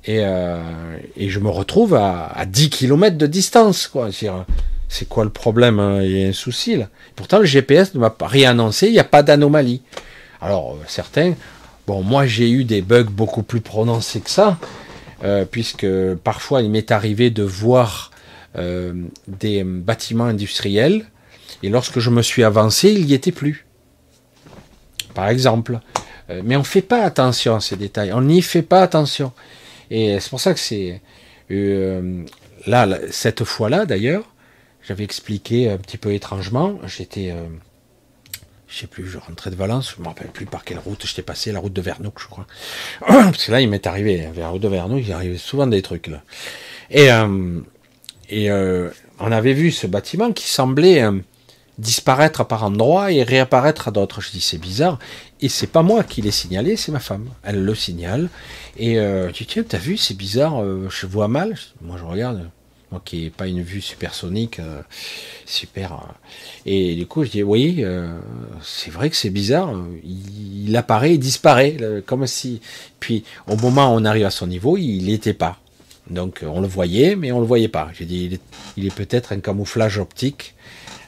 Et, 0.06 0.20
euh, 0.24 0.98
je 1.18 1.40
me 1.40 1.50
retrouve 1.50 1.94
à, 1.96 2.28
à 2.28 2.46
10 2.46 2.70
km 2.70 3.18
de 3.18 3.28
distance, 3.28 3.88
quoi. 3.88 4.10
C'est 4.92 5.08
quoi 5.08 5.24
le 5.24 5.30
problème 5.30 5.80
hein? 5.80 6.02
Il 6.02 6.18
y 6.18 6.26
a 6.26 6.30
un 6.30 6.34
souci 6.34 6.76
là. 6.76 6.90
Pourtant, 7.16 7.40
le 7.40 7.46
GPS 7.46 7.94
ne 7.94 8.00
m'a 8.00 8.16
rien 8.22 8.52
annoncé, 8.52 8.88
il 8.88 8.94
n'y 8.94 9.00
a 9.00 9.04
pas 9.04 9.24
d'anomalie. 9.24 9.82
Alors, 10.42 10.78
certains, 10.88 11.36
bon, 11.90 12.04
moi 12.04 12.28
j'ai 12.28 12.52
eu 12.52 12.66
des 12.66 12.84
bugs 12.84 13.16
beaucoup 13.22 13.42
plus 13.42 13.62
prononcés 13.62 14.22
que 14.22 14.30
ça, 14.30 14.60
euh, 15.24 15.44
puisque 15.44 15.88
parfois 16.24 16.62
il 16.62 16.70
m'est 16.70 16.92
arrivé 16.92 17.32
de 17.32 17.42
voir 17.42 18.12
euh, 18.60 18.94
des 19.28 19.64
bâtiments 19.64 20.26
industriels, 20.26 21.06
et 21.64 21.70
lorsque 21.70 21.98
je 21.98 22.12
me 22.12 22.22
suis 22.22 22.44
avancé, 22.44 22.92
il 22.92 23.08
n'y 23.08 23.14
était 23.16 23.32
plus. 23.32 23.66
Par 25.16 25.30
exemple. 25.30 25.80
mais 26.44 26.56
on 26.56 26.60
ne 26.60 26.74
fait 26.76 26.84
pas 26.84 27.02
attention 27.02 27.56
à 27.56 27.60
ces 27.60 27.76
détails, 27.76 28.14
on 28.14 28.22
n'y 28.22 28.44
fait 28.44 28.62
pas 28.62 28.82
attention. 28.84 29.32
Et 29.90 30.20
c'est 30.20 30.30
pour 30.30 30.40
ça 30.40 30.54
que 30.54 30.60
c'est... 30.60 31.02
là, 32.68 32.88
cette 33.10 33.44
fois-là 33.44 33.88
d'ailleurs, 33.88 34.26
j'avais 34.88 35.04
expliqué 35.04 35.72
un 35.72 35.78
petit 35.78 35.98
peu 35.98 36.14
étrangement, 36.14 36.78
j'étais 36.86 37.34
je 38.70 38.78
sais 38.78 38.88
plus, 38.88 39.08
je 39.08 39.18
rentrais 39.18 39.50
de 39.50 39.56
Valence, 39.56 39.96
je 39.98 40.02
me 40.02 40.08
rappelle 40.08 40.28
plus 40.28 40.46
par 40.46 40.64
quelle 40.64 40.78
route 40.78 41.04
j'étais 41.06 41.24
passé, 41.24 41.52
la 41.52 41.60
route 41.60 41.74
de 41.74 41.82
Vernoux, 41.82 42.14
je 42.18 42.28
crois. 42.28 42.46
Parce 43.08 43.46
que 43.46 43.52
là, 43.52 43.62
il 43.62 43.70
m'est 43.70 43.88
arrivé, 43.88 44.26
hein, 44.26 44.32
vers 44.34 44.46
la 44.46 44.50
route 44.52 44.62
de 44.62 44.68
Vernoux, 44.68 45.00
il 45.00 45.12
arrivait 45.12 45.38
souvent 45.38 45.66
des 45.66 45.82
trucs. 45.82 46.10
Et, 46.92 47.12
euh, 47.12 47.60
et 48.30 48.52
euh, 48.52 48.90
on 49.20 49.32
avait 49.32 49.54
vu 49.54 49.72
ce 49.72 49.88
bâtiment 49.88 50.32
qui 50.34 50.48
semblait 50.48 51.02
euh, 51.02 51.20
disparaître 51.80 52.46
par 52.46 52.64
endroits 52.64 53.12
et 53.12 53.24
réapparaître 53.24 53.88
à 53.88 53.92
d'autres. 53.92 54.22
Je 54.22 54.30
dis 54.30 54.42
c'est 54.42 54.60
bizarre. 54.60 55.00
Et 55.42 55.50
c'est 55.50 55.68
pas 55.68 55.82
moi 55.82 56.04
qui 56.04 56.22
l'ai 56.22 56.32
signalé, 56.32 56.76
c'est 56.76 56.92
ma 56.92 57.00
femme. 57.00 57.28
Elle 57.42 57.64
le 57.64 57.74
signale. 57.74 58.30
Et 58.78 58.96
je 58.96 59.32
dis 59.32 59.46
tiens, 59.46 59.64
t'as 59.68 59.78
vu, 59.78 59.98
c'est 59.98 60.16
bizarre, 60.16 60.62
je 60.90 61.06
vois 61.08 61.28
mal. 61.30 61.56
Moi 61.82 61.98
je 61.98 62.04
regarde, 62.04 62.50
qui 62.98 63.24
n'ai 63.24 63.30
pas 63.30 63.48
une 63.48 63.62
vue 63.62 63.82
supersonique, 63.82 64.60
euh, 64.60 64.82
super. 65.46 65.94
Euh. 65.94 65.98
Et 66.66 66.96
du 66.96 67.06
coup, 67.06 67.24
je 67.24 67.30
dis 67.30 67.44
oui, 67.44 67.78
euh, 67.80 68.18
c'est 68.64 68.90
vrai 68.90 69.10
que 69.10 69.16
c'est 69.16 69.30
bizarre. 69.30 69.74
Il, 70.04 70.76
apparaît 70.76 71.14
et 71.14 71.18
disparaît, 71.18 71.78
comme 72.06 72.26
si. 72.28 72.62
Puis 73.00 73.24
au 73.48 73.56
moment 73.56 73.94
où 73.94 74.00
on 74.00 74.06
arrive 74.06 74.26
à 74.26 74.32
son 74.32 74.48
niveau, 74.48 74.78
il 74.78 75.06
n'était 75.06 75.34
pas. 75.34 75.60
Donc 76.10 76.44
on 76.44 76.62
le 76.62 76.68
voyait, 76.68 77.16
mais 77.16 77.32
on 77.32 77.40
le 77.40 77.46
voyait 77.46 77.68
pas. 77.68 77.90
J'ai 77.94 78.06
dit, 78.06 78.26
il 78.26 78.34
est, 78.36 78.42
il 78.78 78.86
est 78.86 78.94
peut-être 78.94 79.32
un 79.34 79.40
camouflage 79.40 79.98
optique. 80.00 80.56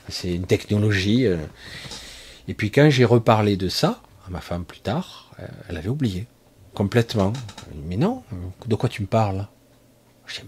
C'est 0.09 0.33
une 0.33 0.45
technologie. 0.45 1.25
Et 2.47 2.53
puis 2.53 2.71
quand 2.71 2.89
j'ai 2.89 3.05
reparlé 3.05 3.55
de 3.55 3.69
ça 3.69 4.01
à 4.27 4.29
ma 4.29 4.41
femme 4.41 4.65
plus 4.65 4.81
tard, 4.81 5.31
elle 5.69 5.77
avait 5.77 5.89
oublié 5.89 6.25
complètement. 6.73 7.33
Mais 7.87 7.97
non, 7.97 8.23
de 8.65 8.75
quoi 8.75 8.89
tu 8.89 9.01
me 9.01 9.07
parles? 9.07 9.47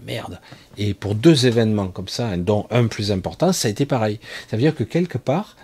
Merde. 0.04 0.40
Et 0.76 0.94
pour 0.94 1.14
deux 1.14 1.46
événements 1.46 1.88
comme 1.88 2.08
ça, 2.08 2.36
dont 2.36 2.66
un 2.70 2.86
plus 2.86 3.12
important, 3.12 3.52
ça 3.52 3.68
a 3.68 3.70
été 3.70 3.86
pareil. 3.86 4.18
Ça 4.50 4.56
veut 4.56 4.62
dire 4.62 4.74
que 4.74 4.84
quelque 4.84 5.18
part, 5.18 5.56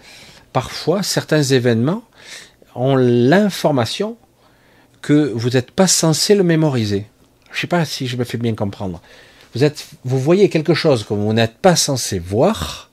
parfois, 0.52 1.02
certains 1.02 1.42
événements 1.42 2.02
ont 2.74 2.96
l'information 2.96 4.16
que 5.02 5.32
vous 5.34 5.50
n'êtes 5.50 5.70
pas 5.70 5.86
censé 5.86 6.34
le 6.34 6.42
mémoriser. 6.42 7.06
Je 7.50 7.56
ne 7.56 7.60
sais 7.62 7.66
pas 7.66 7.84
si 7.84 8.06
je 8.06 8.16
me 8.16 8.24
fais 8.24 8.38
bien 8.38 8.54
comprendre. 8.54 9.00
Vous, 9.54 9.64
êtes, 9.64 9.86
vous 10.04 10.18
voyez 10.18 10.48
quelque 10.48 10.74
chose 10.74 11.04
que 11.04 11.14
vous 11.14 11.32
n'êtes 11.32 11.56
pas 11.58 11.74
censé 11.74 12.18
voir, 12.18 12.90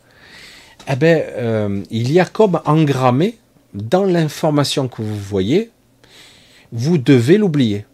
eh 0.90 0.96
ben, 0.96 1.24
euh, 1.36 1.84
il 1.92 2.12
y 2.12 2.20
a 2.20 2.26
comme 2.26 2.62
engrammé 2.66 3.38
dans 3.74 4.06
l'information 4.06 4.88
que 4.88 5.02
vous 5.02 5.18
voyez, 5.18 5.70
vous 6.72 6.98
devez 6.98 7.38
l'oublier. 7.38 7.86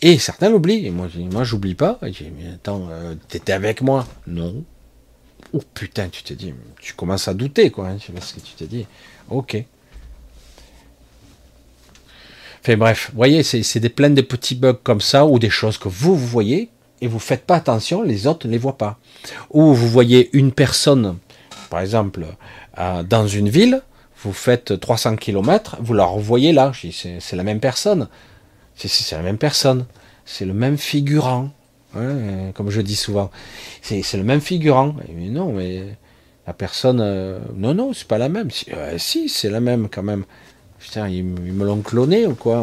Et 0.00 0.18
certains 0.18 0.50
l'oublient. 0.50 0.90
moi, 0.90 1.08
moi 1.32 1.44
j'oublie 1.44 1.74
pas. 1.74 1.98
Et 2.06 2.10
dis, 2.10 2.30
mais 2.36 2.54
attends, 2.54 2.88
t'étais 3.28 3.52
avec 3.52 3.82
moi 3.82 4.06
Non. 4.26 4.64
Oh 5.52 5.62
putain, 5.74 6.08
tu 6.08 6.22
t'es 6.22 6.34
dit, 6.34 6.54
tu 6.80 6.92
commences 6.94 7.28
à 7.28 7.34
douter, 7.34 7.70
quoi. 7.70 7.88
Hein, 7.88 7.96
je 7.98 8.06
sais 8.06 8.12
pas 8.12 8.20
ce 8.20 8.34
que 8.34 8.40
tu 8.40 8.52
t'es 8.52 8.66
dit. 8.66 8.86
Ok. 9.30 9.64
Enfin 12.60 12.76
bref, 12.76 13.10
vous 13.12 13.16
voyez, 13.16 13.42
c'est 13.42 13.80
des 13.80 13.88
plein 13.88 14.10
de 14.10 14.20
petits 14.20 14.54
bugs 14.54 14.78
comme 14.82 15.00
ça, 15.00 15.26
ou 15.26 15.38
des 15.38 15.48
choses 15.50 15.78
que 15.78 15.88
vous, 15.88 16.16
vous 16.16 16.26
voyez, 16.26 16.68
et 17.00 17.06
vous 17.06 17.18
faites 17.18 17.44
pas 17.44 17.56
attention, 17.56 18.02
les 18.02 18.26
autres 18.26 18.46
ne 18.46 18.52
les 18.52 18.58
voient 18.58 18.76
pas. 18.76 18.98
Ou 19.50 19.72
vous 19.72 19.88
voyez 19.88 20.28
une 20.36 20.52
personne, 20.52 21.16
par 21.70 21.80
exemple, 21.80 22.26
euh, 22.78 23.02
dans 23.04 23.26
une 23.26 23.48
ville, 23.48 23.82
vous 24.22 24.32
faites 24.32 24.78
300 24.78 25.16
km, 25.16 25.78
vous 25.80 25.94
la 25.94 26.04
revoyez 26.04 26.52
là, 26.52 26.72
c'est 26.92 27.36
la 27.36 27.44
même 27.44 27.60
personne. 27.60 28.08
C'est 28.86 29.16
la 29.16 29.22
même 29.22 29.38
personne. 29.38 29.86
C'est 30.24 30.44
le 30.44 30.54
même 30.54 30.78
figurant. 30.78 31.50
Hein, 31.96 32.52
comme 32.54 32.70
je 32.70 32.80
dis 32.80 32.96
souvent. 32.96 33.30
C'est 33.82 34.02
le 34.14 34.22
même 34.22 34.40
figurant. 34.40 34.94
Mais 35.12 35.28
non, 35.28 35.52
mais 35.52 35.96
la 36.46 36.52
personne. 36.52 37.00
Euh, 37.00 37.40
non, 37.54 37.74
non, 37.74 37.92
c'est 37.92 38.06
pas 38.06 38.18
la 38.18 38.28
même. 38.28 38.50
Si, 38.50 38.66
euh, 38.72 38.98
c'est 38.98 39.50
la 39.50 39.60
même 39.60 39.88
quand 39.88 40.02
même. 40.02 40.24
Putain, 40.78 41.08
ils, 41.08 41.24
me 41.24 41.64
l'ont 41.64 41.80
cloné 41.80 42.26
ou 42.26 42.34
quoi 42.34 42.62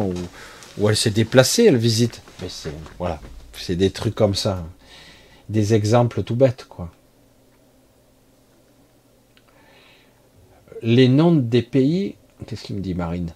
ou, 0.78 0.88
elle 0.88 0.96
s'est 0.96 1.10
déplacée, 1.10 1.64
elle 1.64 1.76
visite. 1.76 2.22
Mais 2.40 2.48
c'est. 2.48 2.72
Voilà. 2.98 3.20
C'est 3.52 3.76
des 3.76 3.90
trucs 3.90 4.14
comme 4.14 4.34
ça. 4.34 4.66
Des 5.48 5.74
exemples 5.74 6.22
tout 6.22 6.36
bêtes, 6.36 6.66
quoi. 6.68 6.90
Les 10.82 11.08
noms 11.08 11.34
des 11.34 11.62
pays. 11.62 12.16
Qu'est-ce 12.46 12.64
qu'il 12.64 12.76
me 12.76 12.80
dit, 12.80 12.94
Marine? 12.94 13.32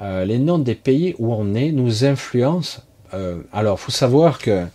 Euh, 0.00 0.24
les 0.24 0.38
noms 0.38 0.58
des 0.58 0.74
pays 0.74 1.14
où 1.18 1.32
on 1.32 1.54
est 1.54 1.72
nous 1.72 2.04
influencent. 2.04 2.82
Euh, 3.14 3.42
alors, 3.52 3.78
faut 3.78 3.92
savoir 3.92 4.38
que 4.38 4.66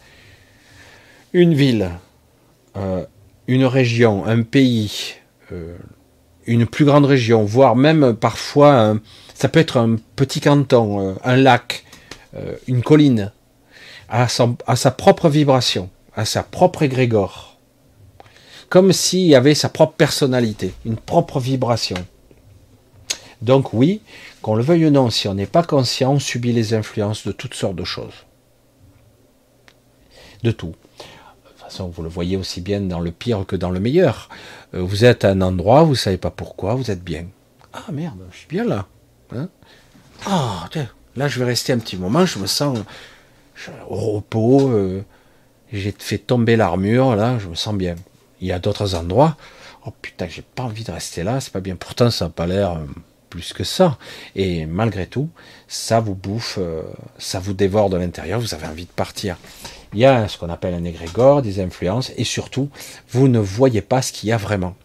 une 1.34 1.54
ville, 1.54 1.92
euh, 2.76 3.06
une 3.48 3.66
région, 3.66 4.26
un 4.26 4.44
pays, 4.44 5.16
une 6.46 6.66
plus 6.66 6.86
grande 6.86 7.06
région, 7.06 7.44
voire 7.46 7.76
même 7.76 8.14
parfois, 8.14 8.98
ça 9.34 9.48
peut 9.48 9.60
être 9.60 9.78
un 9.78 9.96
petit 10.16 10.42
canton, 10.42 11.16
un 11.24 11.36
lac, 11.38 11.86
une 12.68 12.82
colline, 12.82 13.32
à, 14.10 14.28
à 14.68 14.76
sa 14.76 14.92
propre 14.92 15.30
vibration, 15.30 15.90
à 16.16 16.26
sa 16.26 16.44
propre 16.44 16.84
égrégore, 16.84 17.58
comme 18.68 18.92
s'il 18.92 19.28
y 19.28 19.36
avait 19.36 19.56
sa 19.56 19.70
propre 19.70 19.94
personnalité, 19.94 20.74
une 20.86 20.98
propre 20.98 21.40
vibration. 21.40 21.98
Donc 23.42 23.74
oui, 23.74 24.02
qu'on 24.48 24.56
le 24.56 24.64
veuille 24.64 24.86
ou 24.86 24.92
non, 24.92 25.10
si 25.10 25.28
on 25.28 25.34
n'est 25.34 25.46
pas 25.46 25.62
conscient, 25.62 26.14
on 26.14 26.20
subit 26.20 26.54
les 26.54 26.74
influences 26.74 27.28
de 27.28 27.34
toutes 27.34 27.54
sortes 27.54 27.76
de 27.76 27.84
choses. 27.84 28.14
De 30.42 30.52
tout. 30.52 30.74
De 31.00 31.50
toute 31.50 31.58
façon, 31.58 31.90
vous 31.90 32.02
le 32.02 32.08
voyez 32.08 32.38
aussi 32.38 32.62
bien 32.62 32.80
dans 32.80 33.02
le 33.02 33.12
pire 33.12 33.46
que 33.46 33.58
dans 33.58 33.72
le 33.72 33.82
meilleur. 33.82 34.30
Euh, 34.74 34.82
vous 34.82 35.04
êtes 35.04 35.26
à 35.26 35.32
un 35.32 35.42
endroit, 35.42 35.84
vous 35.84 35.92
ne 35.92 35.96
savez 35.96 36.16
pas 36.16 36.32
pourquoi, 36.32 36.76
vous 36.76 36.90
êtes 36.92 37.04
bien. 37.04 37.26
Ah 37.74 37.92
merde, 37.92 38.20
je 38.32 38.38
suis 38.38 38.48
bien 38.48 38.64
là. 38.64 38.86
Hein 39.36 39.50
ah, 40.26 40.70
là 41.18 41.28
je 41.28 41.40
vais 41.40 41.46
rester 41.46 41.74
un 41.74 41.80
petit 41.80 41.98
moment, 41.98 42.26
je 42.26 42.40
me 42.40 42.48
sens 42.48 42.80
au 43.90 43.98
repos, 43.98 44.70
euh, 44.70 45.04
j'ai 45.74 45.94
fait 46.00 46.20
tomber 46.20 46.56
l'armure, 46.56 47.18
là, 47.18 47.38
je 47.38 47.50
me 47.50 47.56
sens 47.56 47.76
bien. 47.76 47.96
Il 48.40 48.48
y 48.48 48.54
a 48.54 48.60
d'autres 48.60 48.96
endroits, 48.96 49.36
oh 49.86 49.92
putain, 50.02 50.30
j'ai 50.30 50.42
pas 50.42 50.64
envie 50.64 50.86
de 50.86 50.92
rester 50.94 51.24
là, 51.24 51.42
c'est 51.42 51.52
pas 51.52 51.60
bien. 51.60 51.76
Pourtant, 51.76 52.10
ça 52.10 52.26
n'a 52.26 52.32
pas 52.32 52.48
l'air 52.48 52.72
euh, 52.72 52.86
plus 53.38 53.54
que 53.54 53.64
ça. 53.64 54.00
Et 54.36 54.66
malgré 54.66 55.06
tout, 55.06 55.30
ça 55.68 56.00
vous 56.00 56.16
bouffe, 56.16 56.58
euh, 56.60 56.82
ça 57.20 57.40
vous 57.40 57.54
dévore 57.54 57.92
de 57.92 57.98
l'intérieur, 57.98 58.40
vous 58.40 58.56
avez 58.56 58.66
envie 58.66 58.86
de 58.86 58.92
partir. 58.92 59.38
Il 59.94 60.00
y 60.00 60.06
a 60.06 60.28
ce 60.28 60.40
qu'on 60.40 60.50
appelle 60.50 60.74
un 60.74 60.84
égrégore, 60.84 61.44
des 61.44 61.60
influences, 61.60 62.12
et 62.18 62.24
surtout, 62.24 62.70
vous 63.12 63.28
ne 63.28 63.40
voyez 63.40 63.82
pas 63.82 64.02
ce 64.02 64.12
qu'il 64.12 64.30
y 64.30 64.32
a 64.32 64.38
vraiment. 64.38 64.76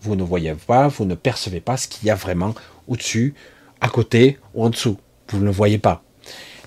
Vous 0.00 0.14
ne 0.14 0.22
voyez 0.22 0.54
pas, 0.54 0.86
vous 0.86 1.06
ne 1.06 1.16
percevez 1.16 1.60
pas 1.60 1.76
ce 1.76 1.88
qu'il 1.88 2.06
y 2.06 2.10
a 2.10 2.14
vraiment 2.14 2.54
au-dessus, 2.86 3.34
à 3.80 3.88
côté 3.88 4.38
ou 4.54 4.64
en 4.64 4.70
dessous. 4.70 4.96
Vous 5.30 5.40
ne 5.40 5.50
voyez 5.50 5.78
pas. 5.78 6.02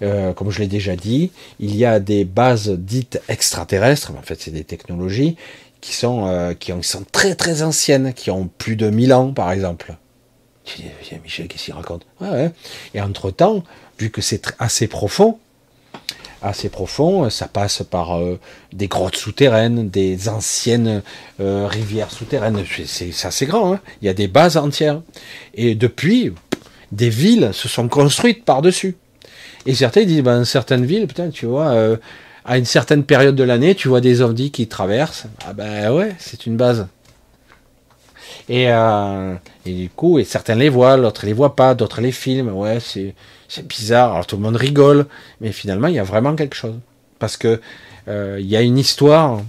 Euh, 0.02 0.34
comme 0.34 0.50
je 0.52 0.60
l'ai 0.60 0.68
déjà 0.68 0.98
dit, 0.98 1.32
il 1.60 1.76
y 1.76 1.86
a 1.86 2.02
des 2.02 2.26
bases 2.26 2.70
dites 2.70 3.22
extraterrestres, 3.30 4.12
en 4.18 4.22
fait 4.22 4.42
c'est 4.42 4.52
des 4.52 4.64
technologies 4.64 5.38
qui 5.80 5.94
sont, 5.94 6.28
euh, 6.28 6.54
qui 6.54 6.74
sont 6.82 7.06
très 7.10 7.36
très 7.36 7.62
anciennes, 7.62 8.14
qui 8.14 8.32
ont 8.32 8.50
plus 8.58 8.76
de 8.76 8.90
1000 8.90 9.14
ans 9.14 9.32
par 9.32 9.52
exemple. 9.52 9.96
Michel, 11.24 11.48
qu'est-ce 11.48 11.66
qu'il 11.66 11.74
raconte 11.74 12.06
Et 12.94 13.02
entre-temps, 13.02 13.64
vu 14.00 14.10
que 14.10 14.22
c'est 14.22 14.54
assez 14.60 14.88
profond, 14.88 15.40
assez 16.42 16.70
profond, 16.70 17.30
ça 17.30 17.48
passe 17.48 17.84
par 17.84 18.18
euh, 18.18 18.40
des 18.74 18.88
grottes 18.88 19.16
souterraines, 19.16 19.90
des 19.90 20.30
anciennes 20.30 21.04
euh, 21.40 21.68
rivières 21.68 22.12
souterraines. 22.12 22.64
C'est 22.86 23.14
assez 23.26 23.46
grand, 23.46 23.74
hein. 23.74 23.80
il 24.02 24.06
y 24.06 24.10
a 24.10 24.14
des 24.14 24.28
bases 24.28 24.58
entières. 24.58 25.02
Et 25.54 25.76
depuis, 25.76 26.34
des 26.92 27.10
villes 27.10 27.52
se 27.54 27.68
sont 27.68 27.88
construites 27.88 28.44
par-dessus. 28.44 28.96
Et 29.66 29.76
certains 29.76 30.04
disent, 30.04 30.24
ben, 30.24 30.44
certaines 30.44 30.86
villes, 30.86 31.08
putain, 31.08 31.30
tu 31.30 31.46
vois, 31.46 31.70
euh, 31.70 31.98
à 32.46 32.58
une 32.58 32.66
certaine 32.66 33.04
période 33.04 33.36
de 33.36 33.44
l'année, 33.44 33.76
tu 33.76 33.88
vois 33.88 34.02
des 34.02 34.22
ovnis 34.22 34.52
qui 34.52 34.68
traversent. 34.68 35.26
Ah 35.46 35.54
ben 35.54 35.94
ouais, 35.94 36.16
c'est 36.18 36.48
une 36.48 36.58
base. 36.58 36.88
Et, 38.50 38.70
euh, 38.70 39.36
et 39.66 39.74
du 39.74 39.90
coup, 39.90 40.20
et 40.20 40.24
certains 40.24 40.56
les 40.56 40.70
voient, 40.70 40.98
d'autres 40.98 41.26
les 41.26 41.34
voient 41.34 41.56
pas, 41.56 41.74
d'autres 41.76 42.02
les 42.02 42.12
filment. 42.12 42.50
Ouais, 42.50 42.80
c'est 42.80 43.16
c'est 43.48 43.68
bizarre. 43.68 44.14
Alors 44.14 44.26
tout 44.26 44.38
le 44.38 44.42
monde 44.42 44.56
rigole, 44.56 45.06
mais 45.42 45.52
finalement, 45.52 45.88
il 45.88 45.96
y 45.96 46.00
a 46.00 46.04
vraiment 46.04 46.36
quelque 46.36 46.56
chose 46.56 46.76
parce 47.20 47.38
que 47.38 47.60
euh, 48.08 48.38
il 48.40 48.48
y 48.48 48.56
a 48.56 48.62
une 48.62 48.78
histoire. 48.78 49.42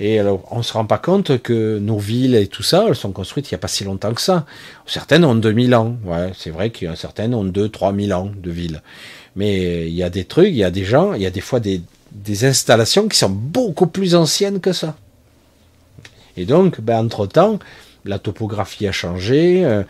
Et 0.00 0.18
alors, 0.18 0.42
on 0.50 0.62
se 0.62 0.72
rend 0.72 0.86
pas 0.86 0.98
compte 0.98 1.42
que 1.42 1.78
nos 1.78 1.98
villes 1.98 2.34
et 2.34 2.46
tout 2.46 2.62
ça, 2.62 2.86
elles 2.88 2.96
sont 2.96 3.12
construites 3.12 3.50
il 3.50 3.54
n'y 3.54 3.56
a 3.56 3.58
pas 3.58 3.68
si 3.68 3.84
longtemps 3.84 4.14
que 4.14 4.20
ça. 4.20 4.46
Certaines 4.86 5.24
ont 5.24 5.34
2000 5.34 5.74
ans. 5.74 5.96
Ouais, 6.04 6.32
c'est 6.34 6.50
vrai 6.50 6.70
qu'il 6.70 6.88
y 6.88 6.90
a 6.90 6.96
certaines 6.96 7.34
ont 7.34 7.44
2 7.44 7.68
3000 7.68 8.14
ans 8.14 8.30
de 8.34 8.50
villes. 8.50 8.82
Mais 9.36 9.86
il 9.88 9.94
y 9.94 10.02
a 10.02 10.10
des 10.10 10.24
trucs, 10.24 10.48
il 10.48 10.56
y 10.56 10.64
a 10.64 10.70
des 10.70 10.84
gens, 10.84 11.12
il 11.12 11.22
y 11.22 11.26
a 11.26 11.30
des 11.30 11.42
fois 11.42 11.60
des, 11.60 11.82
des 12.12 12.44
installations 12.46 13.08
qui 13.08 13.18
sont 13.18 13.30
beaucoup 13.30 13.86
plus 13.86 14.14
anciennes 14.14 14.60
que 14.60 14.72
ça. 14.72 14.96
Et 16.36 16.46
donc, 16.46 16.80
ben, 16.80 17.04
entre-temps, 17.04 17.58
la 18.04 18.18
topographie 18.18 18.86
a 18.86 18.92
changé. 18.92 19.64
Euh, 19.64 19.82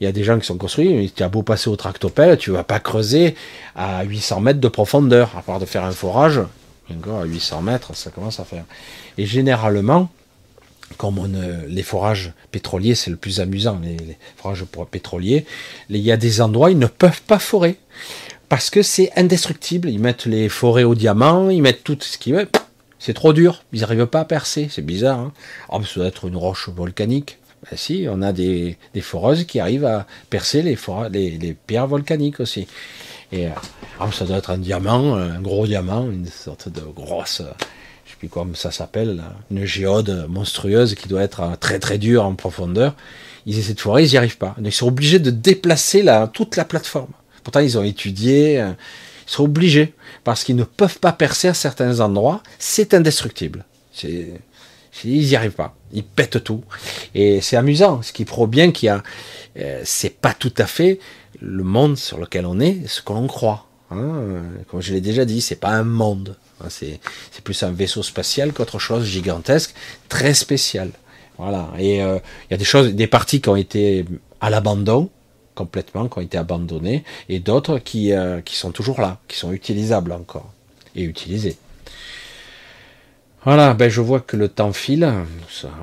il 0.00 0.04
y 0.04 0.06
a 0.06 0.12
des 0.12 0.24
gens 0.24 0.38
qui 0.38 0.46
sont 0.46 0.58
construits. 0.58 1.12
Tu 1.14 1.22
as 1.22 1.28
beau 1.28 1.42
passer 1.42 1.70
au 1.70 1.76
tractopelle, 1.76 2.36
tu 2.36 2.50
vas 2.50 2.64
pas 2.64 2.80
creuser 2.80 3.34
à 3.74 4.02
800 4.04 4.40
mètres 4.40 4.60
de 4.60 4.68
profondeur, 4.68 5.36
à 5.36 5.42
part 5.42 5.60
de 5.60 5.64
faire 5.64 5.84
un 5.84 5.92
forage. 5.92 6.40
Encore 6.90 7.20
à 7.20 7.24
800 7.24 7.62
mètres, 7.62 7.96
ça 7.96 8.10
commence 8.10 8.40
à 8.40 8.44
faire. 8.44 8.64
Et 9.16 9.24
généralement, 9.24 10.10
comme 10.98 11.18
on, 11.18 11.30
les 11.66 11.82
forages 11.82 12.32
pétroliers, 12.50 12.94
c'est 12.94 13.10
le 13.10 13.16
plus 13.16 13.40
amusant, 13.40 13.80
les, 13.82 14.18
forages 14.36 14.64
pétroliers, 14.90 15.46
il 15.88 15.96
y 15.96 16.12
a 16.12 16.16
des 16.16 16.40
endroits, 16.40 16.70
ils 16.70 16.78
ne 16.78 16.86
peuvent 16.86 17.22
pas 17.22 17.38
forer. 17.38 17.78
Parce 18.48 18.70
que 18.70 18.82
c'est 18.82 19.10
indestructible. 19.16 19.88
Ils 19.88 19.98
mettent 19.98 20.26
les 20.26 20.48
forêts 20.48 20.84
au 20.84 20.94
diamant, 20.94 21.48
ils 21.48 21.62
mettent 21.62 21.82
tout 21.82 21.98
ce 22.00 22.18
qu'ils 22.18 22.34
veulent. 22.34 22.48
C'est 22.98 23.14
trop 23.14 23.32
dur. 23.32 23.64
Ils 23.72 23.80
n'arrivent 23.80 24.06
pas 24.06 24.20
à 24.20 24.24
percer. 24.24 24.68
C'est 24.70 24.84
bizarre. 24.84 25.18
Hein 25.18 25.32
oh, 25.70 25.82
ça 25.82 26.00
doit 26.00 26.06
être 26.06 26.26
une 26.26 26.36
roche 26.36 26.68
volcanique. 26.68 27.38
Ben 27.70 27.76
si, 27.76 28.06
on 28.10 28.20
a 28.22 28.32
des, 28.32 28.76
des, 28.92 29.00
foreuses 29.00 29.44
qui 29.44 29.58
arrivent 29.58 29.86
à 29.86 30.06
percer 30.28 30.62
les, 30.62 30.76
pierres 31.66 31.86
volcaniques 31.86 32.40
aussi. 32.40 32.66
Et 33.32 33.48
oh, 34.00 34.10
ça 34.12 34.26
doit 34.26 34.36
être 34.36 34.50
un 34.50 34.58
diamant, 34.58 35.14
un 35.14 35.40
gros 35.40 35.66
diamant, 35.66 36.10
une 36.10 36.26
sorte 36.26 36.68
de 36.68 36.80
grosse, 36.80 37.42
je 38.04 38.10
sais 38.10 38.16
plus 38.18 38.28
comment 38.28 38.54
ça 38.54 38.70
s'appelle, 38.70 39.22
une 39.50 39.64
géode 39.64 40.26
monstrueuse 40.28 40.94
qui 40.94 41.08
doit 41.08 41.22
être 41.22 41.40
euh, 41.40 41.56
très 41.58 41.78
très 41.78 41.98
dure 41.98 42.24
en 42.24 42.34
profondeur. 42.34 42.94
Ils 43.46 43.58
essaient 43.58 43.74
de 43.74 43.80
forer, 43.80 44.04
ils 44.04 44.10
n'y 44.10 44.16
arrivent 44.16 44.38
pas. 44.38 44.54
Ils 44.62 44.72
sont 44.72 44.88
obligés 44.88 45.18
de 45.18 45.30
déplacer 45.30 46.02
la, 46.02 46.28
toute 46.28 46.56
la 46.56 46.64
plateforme. 46.64 47.12
Pourtant, 47.42 47.60
ils 47.60 47.78
ont 47.78 47.82
étudié, 47.82 48.60
euh, 48.60 48.72
ils 49.26 49.30
sont 49.30 49.44
obligés, 49.44 49.94
parce 50.22 50.44
qu'ils 50.44 50.56
ne 50.56 50.64
peuvent 50.64 50.98
pas 50.98 51.12
percer 51.12 51.48
à 51.48 51.54
certains 51.54 52.00
endroits, 52.00 52.42
c'est 52.58 52.94
indestructible. 52.94 53.64
C'est 53.92 54.32
ils 55.02 55.26
n'y 55.26 55.36
arrivent 55.36 55.52
pas. 55.52 55.74
Ils 55.92 56.04
pètent 56.04 56.42
tout. 56.44 56.62
Et 57.14 57.40
c'est 57.40 57.56
amusant, 57.56 58.02
ce 58.02 58.12
qui 58.12 58.24
prouve 58.24 58.48
bien 58.48 58.70
qu'il 58.70 58.86
y 58.86 58.90
a, 58.90 59.02
euh, 59.58 59.80
c'est 59.84 60.20
pas 60.20 60.34
tout 60.34 60.52
à 60.58 60.66
fait 60.66 60.98
le 61.40 61.64
monde 61.64 61.96
sur 61.96 62.18
lequel 62.18 62.46
on 62.46 62.60
est, 62.60 62.86
ce 62.86 63.02
que 63.02 63.12
l'on 63.12 63.26
croit. 63.26 63.66
Hein. 63.90 64.42
Comme 64.70 64.80
je 64.80 64.92
l'ai 64.92 65.00
déjà 65.00 65.24
dit, 65.24 65.40
c'est 65.40 65.56
pas 65.56 65.70
un 65.70 65.84
monde. 65.84 66.36
Hein. 66.60 66.66
C'est, 66.68 67.00
plus 67.42 67.62
un 67.62 67.72
vaisseau 67.72 68.02
spatial 68.02 68.52
qu'autre 68.52 68.78
chose 68.78 69.04
gigantesque, 69.04 69.74
très 70.08 70.34
spécial. 70.34 70.90
Voilà. 71.38 71.70
Et 71.78 72.02
euh, 72.02 72.18
il 72.48 72.52
y 72.52 72.54
a 72.54 72.56
des 72.56 72.64
choses, 72.64 72.94
des 72.94 73.06
parties 73.06 73.40
qui 73.40 73.48
ont 73.48 73.56
été 73.56 74.04
à 74.40 74.50
l'abandon 74.50 75.10
complètement, 75.54 76.08
qui 76.08 76.18
ont 76.18 76.22
été 76.22 76.38
abandonnées, 76.38 77.04
et 77.28 77.38
d'autres 77.38 77.78
qui, 77.78 78.12
euh, 78.12 78.40
qui 78.40 78.56
sont 78.56 78.72
toujours 78.72 79.00
là, 79.00 79.20
qui 79.28 79.36
sont 79.36 79.52
utilisables 79.52 80.12
encore 80.12 80.52
et 80.96 81.02
utilisées. 81.02 81.56
Voilà, 83.44 83.74
ben 83.74 83.90
je 83.90 84.00
vois 84.00 84.20
que 84.20 84.38
le 84.38 84.48
temps 84.48 84.72
file. 84.72 85.06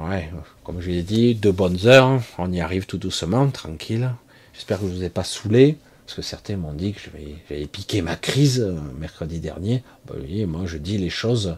ouais, 0.10 0.32
comme 0.64 0.82
je 0.82 0.90
l'ai 0.90 1.04
dit, 1.04 1.36
deux 1.36 1.52
bonnes 1.52 1.86
heures. 1.86 2.20
On 2.40 2.52
y 2.52 2.60
arrive 2.60 2.88
tout 2.88 2.98
doucement, 2.98 3.48
tranquille. 3.52 4.10
J'espère 4.54 4.80
que 4.80 4.88
je 4.88 4.92
ne 4.92 4.96
vous 4.96 5.04
ai 5.04 5.12
pas 5.12 5.24
saoulé. 5.24 5.78
Parce 6.08 6.16
que 6.16 6.22
certains 6.24 6.58
m'ont 6.58 6.74
dit 6.74 6.94
que 6.94 7.00
j'avais 7.00 7.68
piqué 7.68 8.02
ma 8.02 8.16
crise 8.16 8.62
euh, 8.62 8.80
mercredi 8.98 9.40
dernier. 9.40 9.84
Ben, 10.08 10.16
oui, 10.24 10.44
moi 10.46 10.66
je 10.66 10.80
dis 10.80 10.98
les 10.98 11.12
choses. 11.12 11.58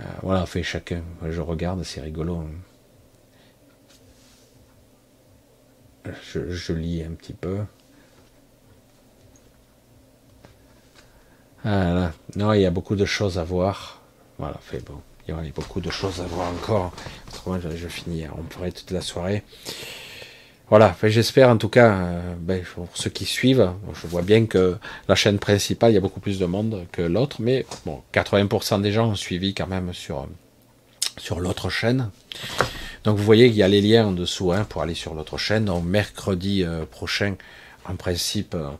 Euh, 0.00 0.04
voilà, 0.22 0.46
fait 0.46 0.62
chacun. 0.62 1.02
Je 1.28 1.40
regarde, 1.40 1.82
c'est 1.82 2.00
rigolo. 2.00 2.44
je 6.32 6.72
lis 6.72 7.02
un 7.02 7.10
petit 7.10 7.34
peu. 7.34 7.58
Voilà. 11.64 12.12
Non, 12.36 12.52
il 12.52 12.62
y 12.62 12.66
a 12.66 12.70
beaucoup 12.70 12.96
de 12.96 13.04
choses 13.04 13.38
à 13.38 13.44
voir. 13.44 14.00
Voilà, 14.38 14.58
fait 14.62 14.84
bon. 14.84 15.00
Il 15.26 15.34
y 15.34 15.38
a 15.38 15.40
beaucoup 15.54 15.80
de 15.80 15.90
choses 15.90 16.20
à 16.20 16.24
voir 16.24 16.48
encore. 16.48 16.92
Autrement, 17.28 17.60
je, 17.60 17.76
je 17.76 17.88
finis. 17.88 18.24
On 18.36 18.42
pourrait 18.42 18.72
toute 18.72 18.90
la 18.90 19.00
soirée. 19.00 19.44
Voilà, 20.72 20.96
j'espère 21.02 21.50
en 21.50 21.58
tout 21.58 21.68
cas, 21.68 21.92
euh, 21.92 22.34
ben, 22.38 22.62
pour 22.62 22.88
ceux 22.94 23.10
qui 23.10 23.26
suivent, 23.26 23.72
je 23.92 24.06
vois 24.06 24.22
bien 24.22 24.46
que 24.46 24.78
la 25.06 25.14
chaîne 25.14 25.38
principale, 25.38 25.90
il 25.90 25.94
y 25.96 25.98
a 25.98 26.00
beaucoup 26.00 26.20
plus 26.20 26.38
de 26.38 26.46
monde 26.46 26.86
que 26.92 27.02
l'autre, 27.02 27.42
mais 27.42 27.66
bon, 27.84 28.00
80% 28.14 28.80
des 28.80 28.90
gens 28.90 29.10
ont 29.10 29.14
suivi 29.14 29.52
quand 29.52 29.66
même 29.66 29.92
sur, 29.92 30.26
sur 31.18 31.40
l'autre 31.40 31.68
chaîne. 31.68 32.08
Donc 33.04 33.18
vous 33.18 33.22
voyez 33.24 33.48
qu'il 33.48 33.58
y 33.58 33.62
a 33.62 33.68
les 33.68 33.82
liens 33.82 34.06
en 34.06 34.12
dessous 34.12 34.50
hein, 34.52 34.64
pour 34.66 34.80
aller 34.80 34.94
sur 34.94 35.12
l'autre 35.12 35.36
chaîne. 35.36 35.66
Donc 35.66 35.84
mercredi 35.84 36.64
euh, 36.64 36.86
prochain, 36.86 37.34
en 37.86 37.96
principe, 37.96 38.54
euh, 38.54 38.70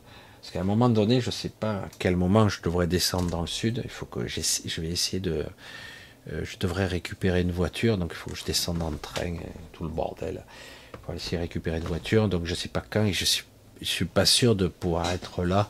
qu'à 0.53 0.61
un 0.61 0.63
moment 0.63 0.89
donné, 0.89 1.19
je 1.19 1.27
ne 1.27 1.31
sais 1.31 1.49
pas 1.49 1.73
à 1.73 1.89
quel 1.99 2.15
moment 2.15 2.47
je 2.47 2.61
devrais 2.61 2.87
descendre 2.87 3.29
dans 3.29 3.41
le 3.41 3.47
sud. 3.47 3.81
Il 3.83 3.89
faut 3.89 4.05
que 4.05 4.27
je 4.27 4.81
vais 4.81 4.87
essayer 4.87 5.19
de. 5.19 5.45
Euh, 6.31 6.45
je 6.45 6.57
devrais 6.57 6.85
récupérer 6.85 7.41
une 7.41 7.51
voiture, 7.51 7.97
donc 7.97 8.11
il 8.13 8.17
faut 8.17 8.29
que 8.29 8.37
je 8.37 8.45
descende 8.45 8.81
en 8.81 8.91
train, 8.91 9.35
tout 9.73 9.83
le 9.83 9.89
bordel. 9.89 10.43
Faut 11.05 11.13
essayer 11.13 11.37
de 11.37 11.41
récupérer 11.41 11.77
une 11.77 11.83
voiture, 11.83 12.29
donc 12.29 12.45
je 12.45 12.51
ne 12.51 12.55
sais 12.55 12.69
pas 12.69 12.83
quand, 12.87 13.03
et 13.03 13.11
je 13.11 13.25
suis, 13.25 13.43
suis 13.81 14.05
pas 14.05 14.25
sûr 14.25 14.55
de 14.55 14.67
pouvoir 14.67 15.11
être 15.11 15.43
là 15.43 15.69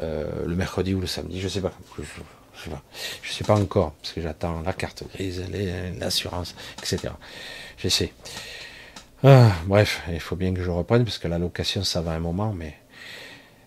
euh, 0.00 0.46
le 0.46 0.56
mercredi 0.56 0.94
ou 0.94 1.00
le 1.00 1.06
samedi. 1.06 1.40
Je 1.40 1.46
sais 1.46 1.60
pas. 1.60 1.72
Je, 1.96 2.02
je 2.02 2.64
sais 2.64 2.70
pas. 2.70 2.82
Je 3.22 3.32
sais 3.32 3.44
pas 3.44 3.54
encore, 3.54 3.92
parce 3.92 4.14
que 4.14 4.20
j'attends 4.20 4.62
la 4.62 4.72
carte 4.72 5.04
grise, 5.14 5.44
l'assurance, 6.00 6.56
etc. 6.78 7.12
J'essaie. 7.76 8.12
Ah, 9.22 9.52
bref, 9.66 10.02
il 10.10 10.20
faut 10.20 10.36
bien 10.36 10.54
que 10.54 10.62
je 10.62 10.70
reprenne, 10.70 11.04
parce 11.04 11.18
que 11.18 11.28
la 11.28 11.38
location, 11.38 11.84
ça 11.84 12.00
va 12.00 12.12
un 12.12 12.20
moment, 12.20 12.52
mais 12.52 12.74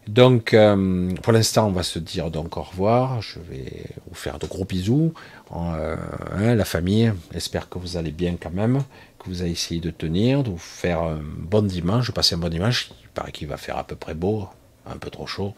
donc, 0.08 0.54
euh, 0.54 1.14
pour 1.22 1.32
l'instant, 1.32 1.68
on 1.68 1.72
va 1.72 1.84
se 1.84 2.00
dire 2.00 2.32
donc 2.32 2.58
au 2.58 2.64
revoir. 2.64 3.22
Je 3.22 3.40
vais 3.40 3.86
vous 4.08 4.16
faire 4.16 4.40
de 4.40 4.48
gros 4.48 4.66
bisous. 4.66 5.14
Euh, 5.56 5.96
hein, 6.32 6.56
la 6.56 6.66
famille, 6.66 7.14
j'espère 7.32 7.70
que 7.70 7.78
vous 7.78 7.98
allez 7.98 8.12
bien 8.12 8.36
quand 8.42 8.52
même, 8.52 8.84
que 9.20 9.30
vous 9.30 9.42
allez 9.42 9.52
essayer 9.52 9.80
de 9.80 9.92
tenir, 9.92 10.44
de 10.44 10.50
vous 10.50 10.58
faire 10.58 11.02
un 11.02 11.22
bon 11.22 11.66
dimanche, 11.66 12.12
passer 12.12 12.36
un 12.36 12.40
bon 12.40 12.50
dimanche. 12.50 12.92
Il 13.04 13.10
paraît 13.10 13.32
qu'il 13.32 13.48
va 13.48 13.58
faire 13.58 13.78
à 13.78 13.84
peu 13.84 13.96
près 13.96 14.16
beau, 14.16 14.48
un 14.88 14.98
peu 14.98 15.12
trop 15.12 15.28
chaud. 15.28 15.54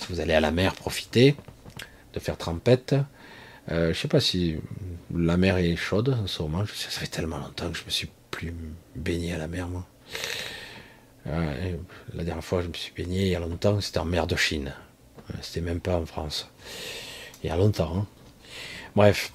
Si 0.00 0.06
vous 0.08 0.20
allez 0.20 0.34
à 0.34 0.40
la 0.40 0.50
mer, 0.50 0.74
profitez 0.74 1.36
de 2.12 2.20
faire 2.20 2.36
trempette. 2.36 2.96
Euh, 3.70 3.94
je 3.94 3.98
sais 3.98 4.08
pas 4.08 4.20
si 4.20 4.56
la 5.14 5.36
mer 5.36 5.58
est 5.58 5.76
chaude 5.76 6.16
en 6.22 6.26
ce 6.26 6.42
moment. 6.42 6.64
Ça 6.66 7.00
fait 7.00 7.06
tellement 7.06 7.38
longtemps 7.38 7.70
que 7.70 7.78
je 7.78 7.84
me 7.84 7.90
suis 7.90 8.10
plus 8.30 8.52
baigné 8.96 9.32
à 9.32 9.38
la 9.38 9.46
mer, 9.46 9.68
moi 9.68 9.86
la 11.26 12.24
dernière 12.24 12.44
fois, 12.44 12.62
je 12.62 12.68
me 12.68 12.74
suis 12.74 12.92
baigné 12.92 13.22
il 13.22 13.28
y 13.28 13.34
a 13.34 13.40
longtemps, 13.40 13.80
c'était 13.80 13.98
en 13.98 14.04
mer 14.04 14.26
de 14.26 14.36
Chine. 14.36 14.74
C'était 15.40 15.60
même 15.60 15.80
pas 15.80 15.96
en 15.96 16.06
France. 16.06 16.48
Il 17.42 17.48
y 17.48 17.50
a 17.50 17.56
longtemps. 17.56 17.96
Hein. 17.96 18.06
Bref. 18.94 19.32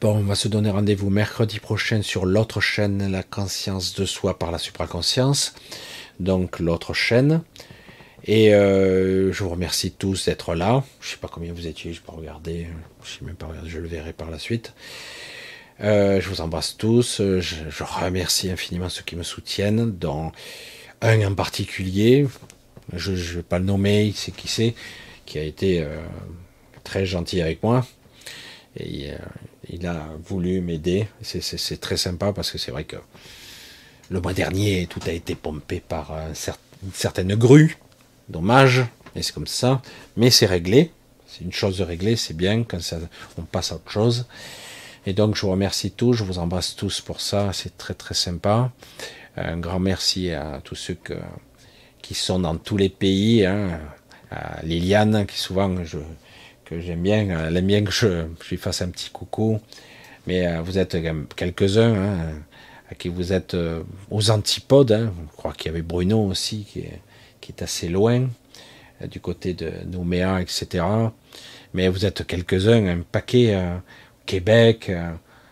Bon, 0.00 0.16
on 0.16 0.22
va 0.22 0.36
se 0.36 0.46
donner 0.46 0.70
rendez-vous 0.70 1.10
mercredi 1.10 1.58
prochain 1.58 2.00
sur 2.02 2.26
l'autre 2.26 2.60
chaîne, 2.60 3.10
la 3.10 3.24
conscience 3.24 3.94
de 3.94 4.04
soi 4.04 4.38
par 4.38 4.52
la 4.52 4.58
supraconscience. 4.58 5.54
Donc 6.20 6.60
l'autre 6.60 6.94
chaîne. 6.94 7.42
Et 8.24 8.54
euh, 8.54 9.32
je 9.32 9.44
vous 9.44 9.50
remercie 9.50 9.92
tous 9.92 10.26
d'être 10.26 10.54
là. 10.54 10.84
Je 11.00 11.10
sais 11.10 11.16
pas 11.16 11.28
combien 11.28 11.52
vous 11.52 11.66
étiez, 11.66 11.92
je 11.92 12.00
peux 12.00 12.12
regarder. 12.12 12.68
Je 13.02 13.18
sais 13.18 13.24
même 13.24 13.34
pas 13.34 13.46
regarder, 13.46 13.68
je 13.68 13.78
le 13.78 13.88
verrai 13.88 14.12
par 14.12 14.30
la 14.30 14.38
suite. 14.38 14.74
Euh, 15.80 16.20
je 16.20 16.28
vous 16.28 16.40
embrasse 16.40 16.76
tous. 16.76 17.20
Je, 17.20 17.40
je, 17.40 17.84
remercie 17.84 18.50
infiniment 18.50 18.88
ceux 18.88 19.02
qui 19.02 19.16
me 19.16 19.24
soutiennent 19.24 19.90
dans 19.90 20.32
un 21.04 21.22
en 21.26 21.34
particulier, 21.34 22.26
je 22.92 23.12
ne 23.12 23.16
vais 23.16 23.42
pas 23.42 23.58
le 23.58 23.64
nommer, 23.64 24.04
il 24.04 24.14
sait 24.14 24.32
qui 24.32 24.48
c'est, 24.48 24.74
qui 25.26 25.38
a 25.38 25.42
été 25.42 25.80
euh, 25.80 26.02
très 26.82 27.06
gentil 27.06 27.40
avec 27.40 27.62
moi. 27.62 27.86
Et 28.76 29.12
euh, 29.12 29.16
il 29.68 29.86
a 29.86 30.08
voulu 30.24 30.60
m'aider. 30.60 31.06
C'est 31.22 31.80
très 31.80 31.96
sympa 31.96 32.32
parce 32.32 32.50
que 32.50 32.58
c'est 32.58 32.70
vrai 32.70 32.84
que 32.84 32.96
le 34.08 34.20
mois 34.20 34.32
dernier, 34.32 34.86
tout 34.88 35.00
a 35.06 35.12
été 35.12 35.34
pompé 35.34 35.80
par 35.80 36.12
une 36.82 36.92
certaine 36.92 37.34
grue. 37.34 37.76
Dommage, 38.28 38.82
mais 39.14 39.22
c'est 39.22 39.32
comme 39.32 39.46
ça. 39.46 39.82
Mais 40.16 40.30
c'est 40.30 40.46
réglé. 40.46 40.90
C'est 41.26 41.44
une 41.44 41.52
chose 41.52 41.78
de 41.78 41.84
régler, 41.84 42.16
c'est 42.16 42.36
bien 42.36 42.62
quand 42.62 42.80
ça, 42.80 42.98
on 43.38 43.42
passe 43.42 43.72
à 43.72 43.76
autre 43.76 43.90
chose. 43.90 44.26
Et 45.06 45.12
donc 45.12 45.34
je 45.34 45.42
vous 45.42 45.50
remercie 45.50 45.90
tous, 45.90 46.14
je 46.14 46.24
vous 46.24 46.38
embrasse 46.38 46.76
tous 46.76 47.00
pour 47.00 47.20
ça, 47.20 47.52
c'est 47.52 47.76
très 47.76 47.94
très 47.94 48.14
sympa. 48.14 48.72
Un 49.36 49.58
grand 49.58 49.80
merci 49.80 50.30
à 50.30 50.60
tous 50.62 50.76
ceux 50.76 50.96
qui 52.02 52.14
sont 52.14 52.38
dans 52.38 52.56
tous 52.56 52.76
les 52.76 52.88
pays. 52.88 53.44
Hein, 53.44 53.80
à 54.30 54.62
Liliane, 54.62 55.26
qui 55.26 55.38
souvent 55.38 55.84
je, 55.84 55.98
que 56.64 56.80
j'aime 56.80 57.02
bien, 57.02 57.46
elle 57.46 57.56
aime 57.56 57.66
bien 57.66 57.84
que 57.84 57.90
je, 57.90 58.26
lui 58.50 58.56
fasse 58.56 58.82
un 58.82 58.88
petit 58.88 59.10
coucou. 59.10 59.60
Mais 60.26 60.46
euh, 60.46 60.62
vous 60.62 60.78
êtes 60.78 60.96
quelques-uns 61.36 61.94
hein, 61.94 62.18
à 62.90 62.94
qui 62.94 63.08
vous 63.08 63.32
êtes 63.32 63.54
euh, 63.54 63.82
aux 64.10 64.30
antipodes. 64.30 64.92
Hein. 64.92 65.12
Je 65.30 65.36
crois 65.36 65.52
qu'il 65.52 65.66
y 65.66 65.68
avait 65.70 65.82
Bruno 65.82 66.26
aussi 66.26 66.64
qui 66.64 66.80
est, 66.80 67.00
qui 67.40 67.52
est 67.52 67.62
assez 67.62 67.88
loin, 67.88 68.28
euh, 69.02 69.06
du 69.06 69.20
côté 69.20 69.52
de 69.52 69.70
Nouméa, 69.86 70.40
etc. 70.40 70.84
Mais 71.74 71.88
vous 71.88 72.06
êtes 72.06 72.26
quelques-uns, 72.26 72.86
un 72.86 73.00
paquet, 73.00 73.58
Québec, 74.26 74.92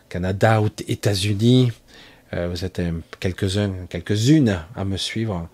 Canada, 0.09 0.63
États-Unis. 0.87 1.73
Vous 2.33 2.65
êtes 2.65 2.81
quelques-uns, 3.21 3.87
quelques-unes 3.89 4.61
à 4.75 4.85
me 4.85 4.97
suivre, 4.97 5.49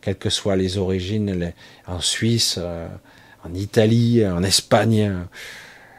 quelles 0.00 0.18
que 0.18 0.30
soient 0.30 0.56
les 0.56 0.78
origines, 0.78 1.52
en 1.86 2.00
Suisse, 2.00 2.58
en 3.44 3.54
Italie, 3.54 4.26
en 4.26 4.42
Espagne, 4.42 5.26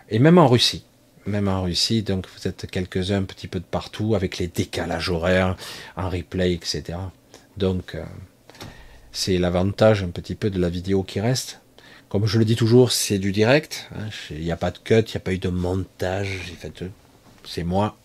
et 0.09 0.19
même 0.19 0.38
en 0.38 0.47
Russie 0.47 0.83
même 1.25 1.47
en 1.47 1.64
Russie, 1.64 2.03
donc 2.03 2.27
vous 2.35 2.47
êtes 2.47 2.67
quelques-uns 2.69 3.17
un 3.17 3.23
petit 3.23 3.47
peu 3.47 3.59
de 3.59 3.65
partout, 3.65 4.15
avec 4.15 4.38
les 4.38 4.47
décalages 4.47 5.09
horaires, 5.09 5.55
en 5.95 6.09
replay, 6.09 6.53
etc. 6.53 6.97
Donc, 7.57 7.95
euh, 7.95 8.03
c'est 9.11 9.38
l'avantage 9.38 10.03
un 10.03 10.09
petit 10.09 10.35
peu 10.35 10.49
de 10.49 10.59
la 10.59 10.69
vidéo 10.69 11.03
qui 11.03 11.19
reste. 11.19 11.61
Comme 12.09 12.27
je 12.27 12.38
le 12.38 12.45
dis 12.45 12.55
toujours, 12.55 12.91
c'est 12.91 13.17
du 13.17 13.31
direct. 13.31 13.89
Hein. 13.95 14.09
Il 14.30 14.41
n'y 14.41 14.51
a 14.51 14.57
pas 14.57 14.72
de 14.72 14.77
cut, 14.77 14.99
il 14.99 15.11
n'y 15.11 15.17
a 15.17 15.19
pas 15.19 15.33
eu 15.33 15.39
de 15.39 15.49
montage. 15.49 16.53
C'est 17.43 17.64
moi, 17.64 17.97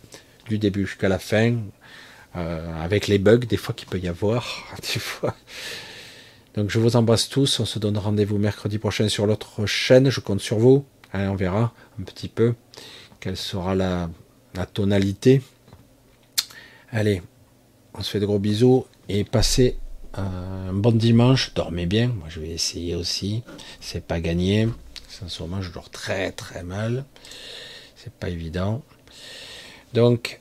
du 0.49 0.59
début 0.59 0.87
jusqu'à 0.87 1.09
la 1.09 1.19
fin, 1.19 1.57
euh, 2.37 2.83
avec 2.83 3.09
les 3.09 3.19
bugs 3.19 3.39
des 3.39 3.57
fois 3.57 3.75
qu'il 3.75 3.89
peut 3.89 3.99
y 3.99 4.09
avoir. 4.09 4.65
Des 4.83 5.01
fois. 5.01 5.35
Donc 6.55 6.71
je 6.71 6.79
vous 6.79 6.97
embrasse 6.97 7.29
tous. 7.29 7.61
On 7.61 7.65
se 7.65 7.79
donne 7.79 7.99
rendez-vous 7.99 8.39
mercredi 8.39 8.79
prochain 8.79 9.09
sur 9.09 9.27
l'autre 9.27 9.67
chaîne. 9.67 10.11
Je 10.11 10.21
compte 10.21 10.41
sur 10.41 10.59
vous. 10.59 10.85
Allez, 11.13 11.29
on 11.29 11.35
verra 11.35 11.73
un 11.99 12.03
petit 12.05 12.29
peu 12.29 12.55
quelle 13.19 13.37
sera 13.37 13.75
la, 13.75 14.09
tonalité. 14.73 15.43
Allez, 16.91 17.23
on 17.95 18.03
se 18.03 18.11
fait 18.11 18.21
de 18.21 18.27
gros 18.27 18.39
bisous 18.39 18.87
et 19.09 19.25
passez 19.25 19.77
un 20.15 20.73
bon 20.73 20.93
dimanche. 20.93 21.53
Dormez 21.55 21.87
bien. 21.87 22.09
Moi, 22.09 22.27
je 22.29 22.41
vais 22.41 22.51
essayer 22.51 22.95
aussi. 22.95 23.43
C'est 23.81 24.05
pas 24.05 24.21
gagné. 24.21 24.69
Sincèrement, 25.09 25.63
je 25.63 25.73
dors 25.73 25.91
très 25.91 26.33
très 26.33 26.63
mal. 26.63 27.05
C'est 27.97 28.13
pas 28.13 28.29
évident. 28.29 28.83
Donc, 29.93 30.41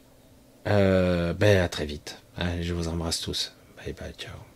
euh, 0.67 1.33
ben 1.33 1.63
à 1.63 1.69
très 1.69 1.85
vite. 1.85 2.21
je 2.61 2.73
vous 2.73 2.87
embrasse 2.87 3.21
tous. 3.21 3.53
Bye 3.77 3.93
bye, 3.93 4.13
ciao. 4.13 4.48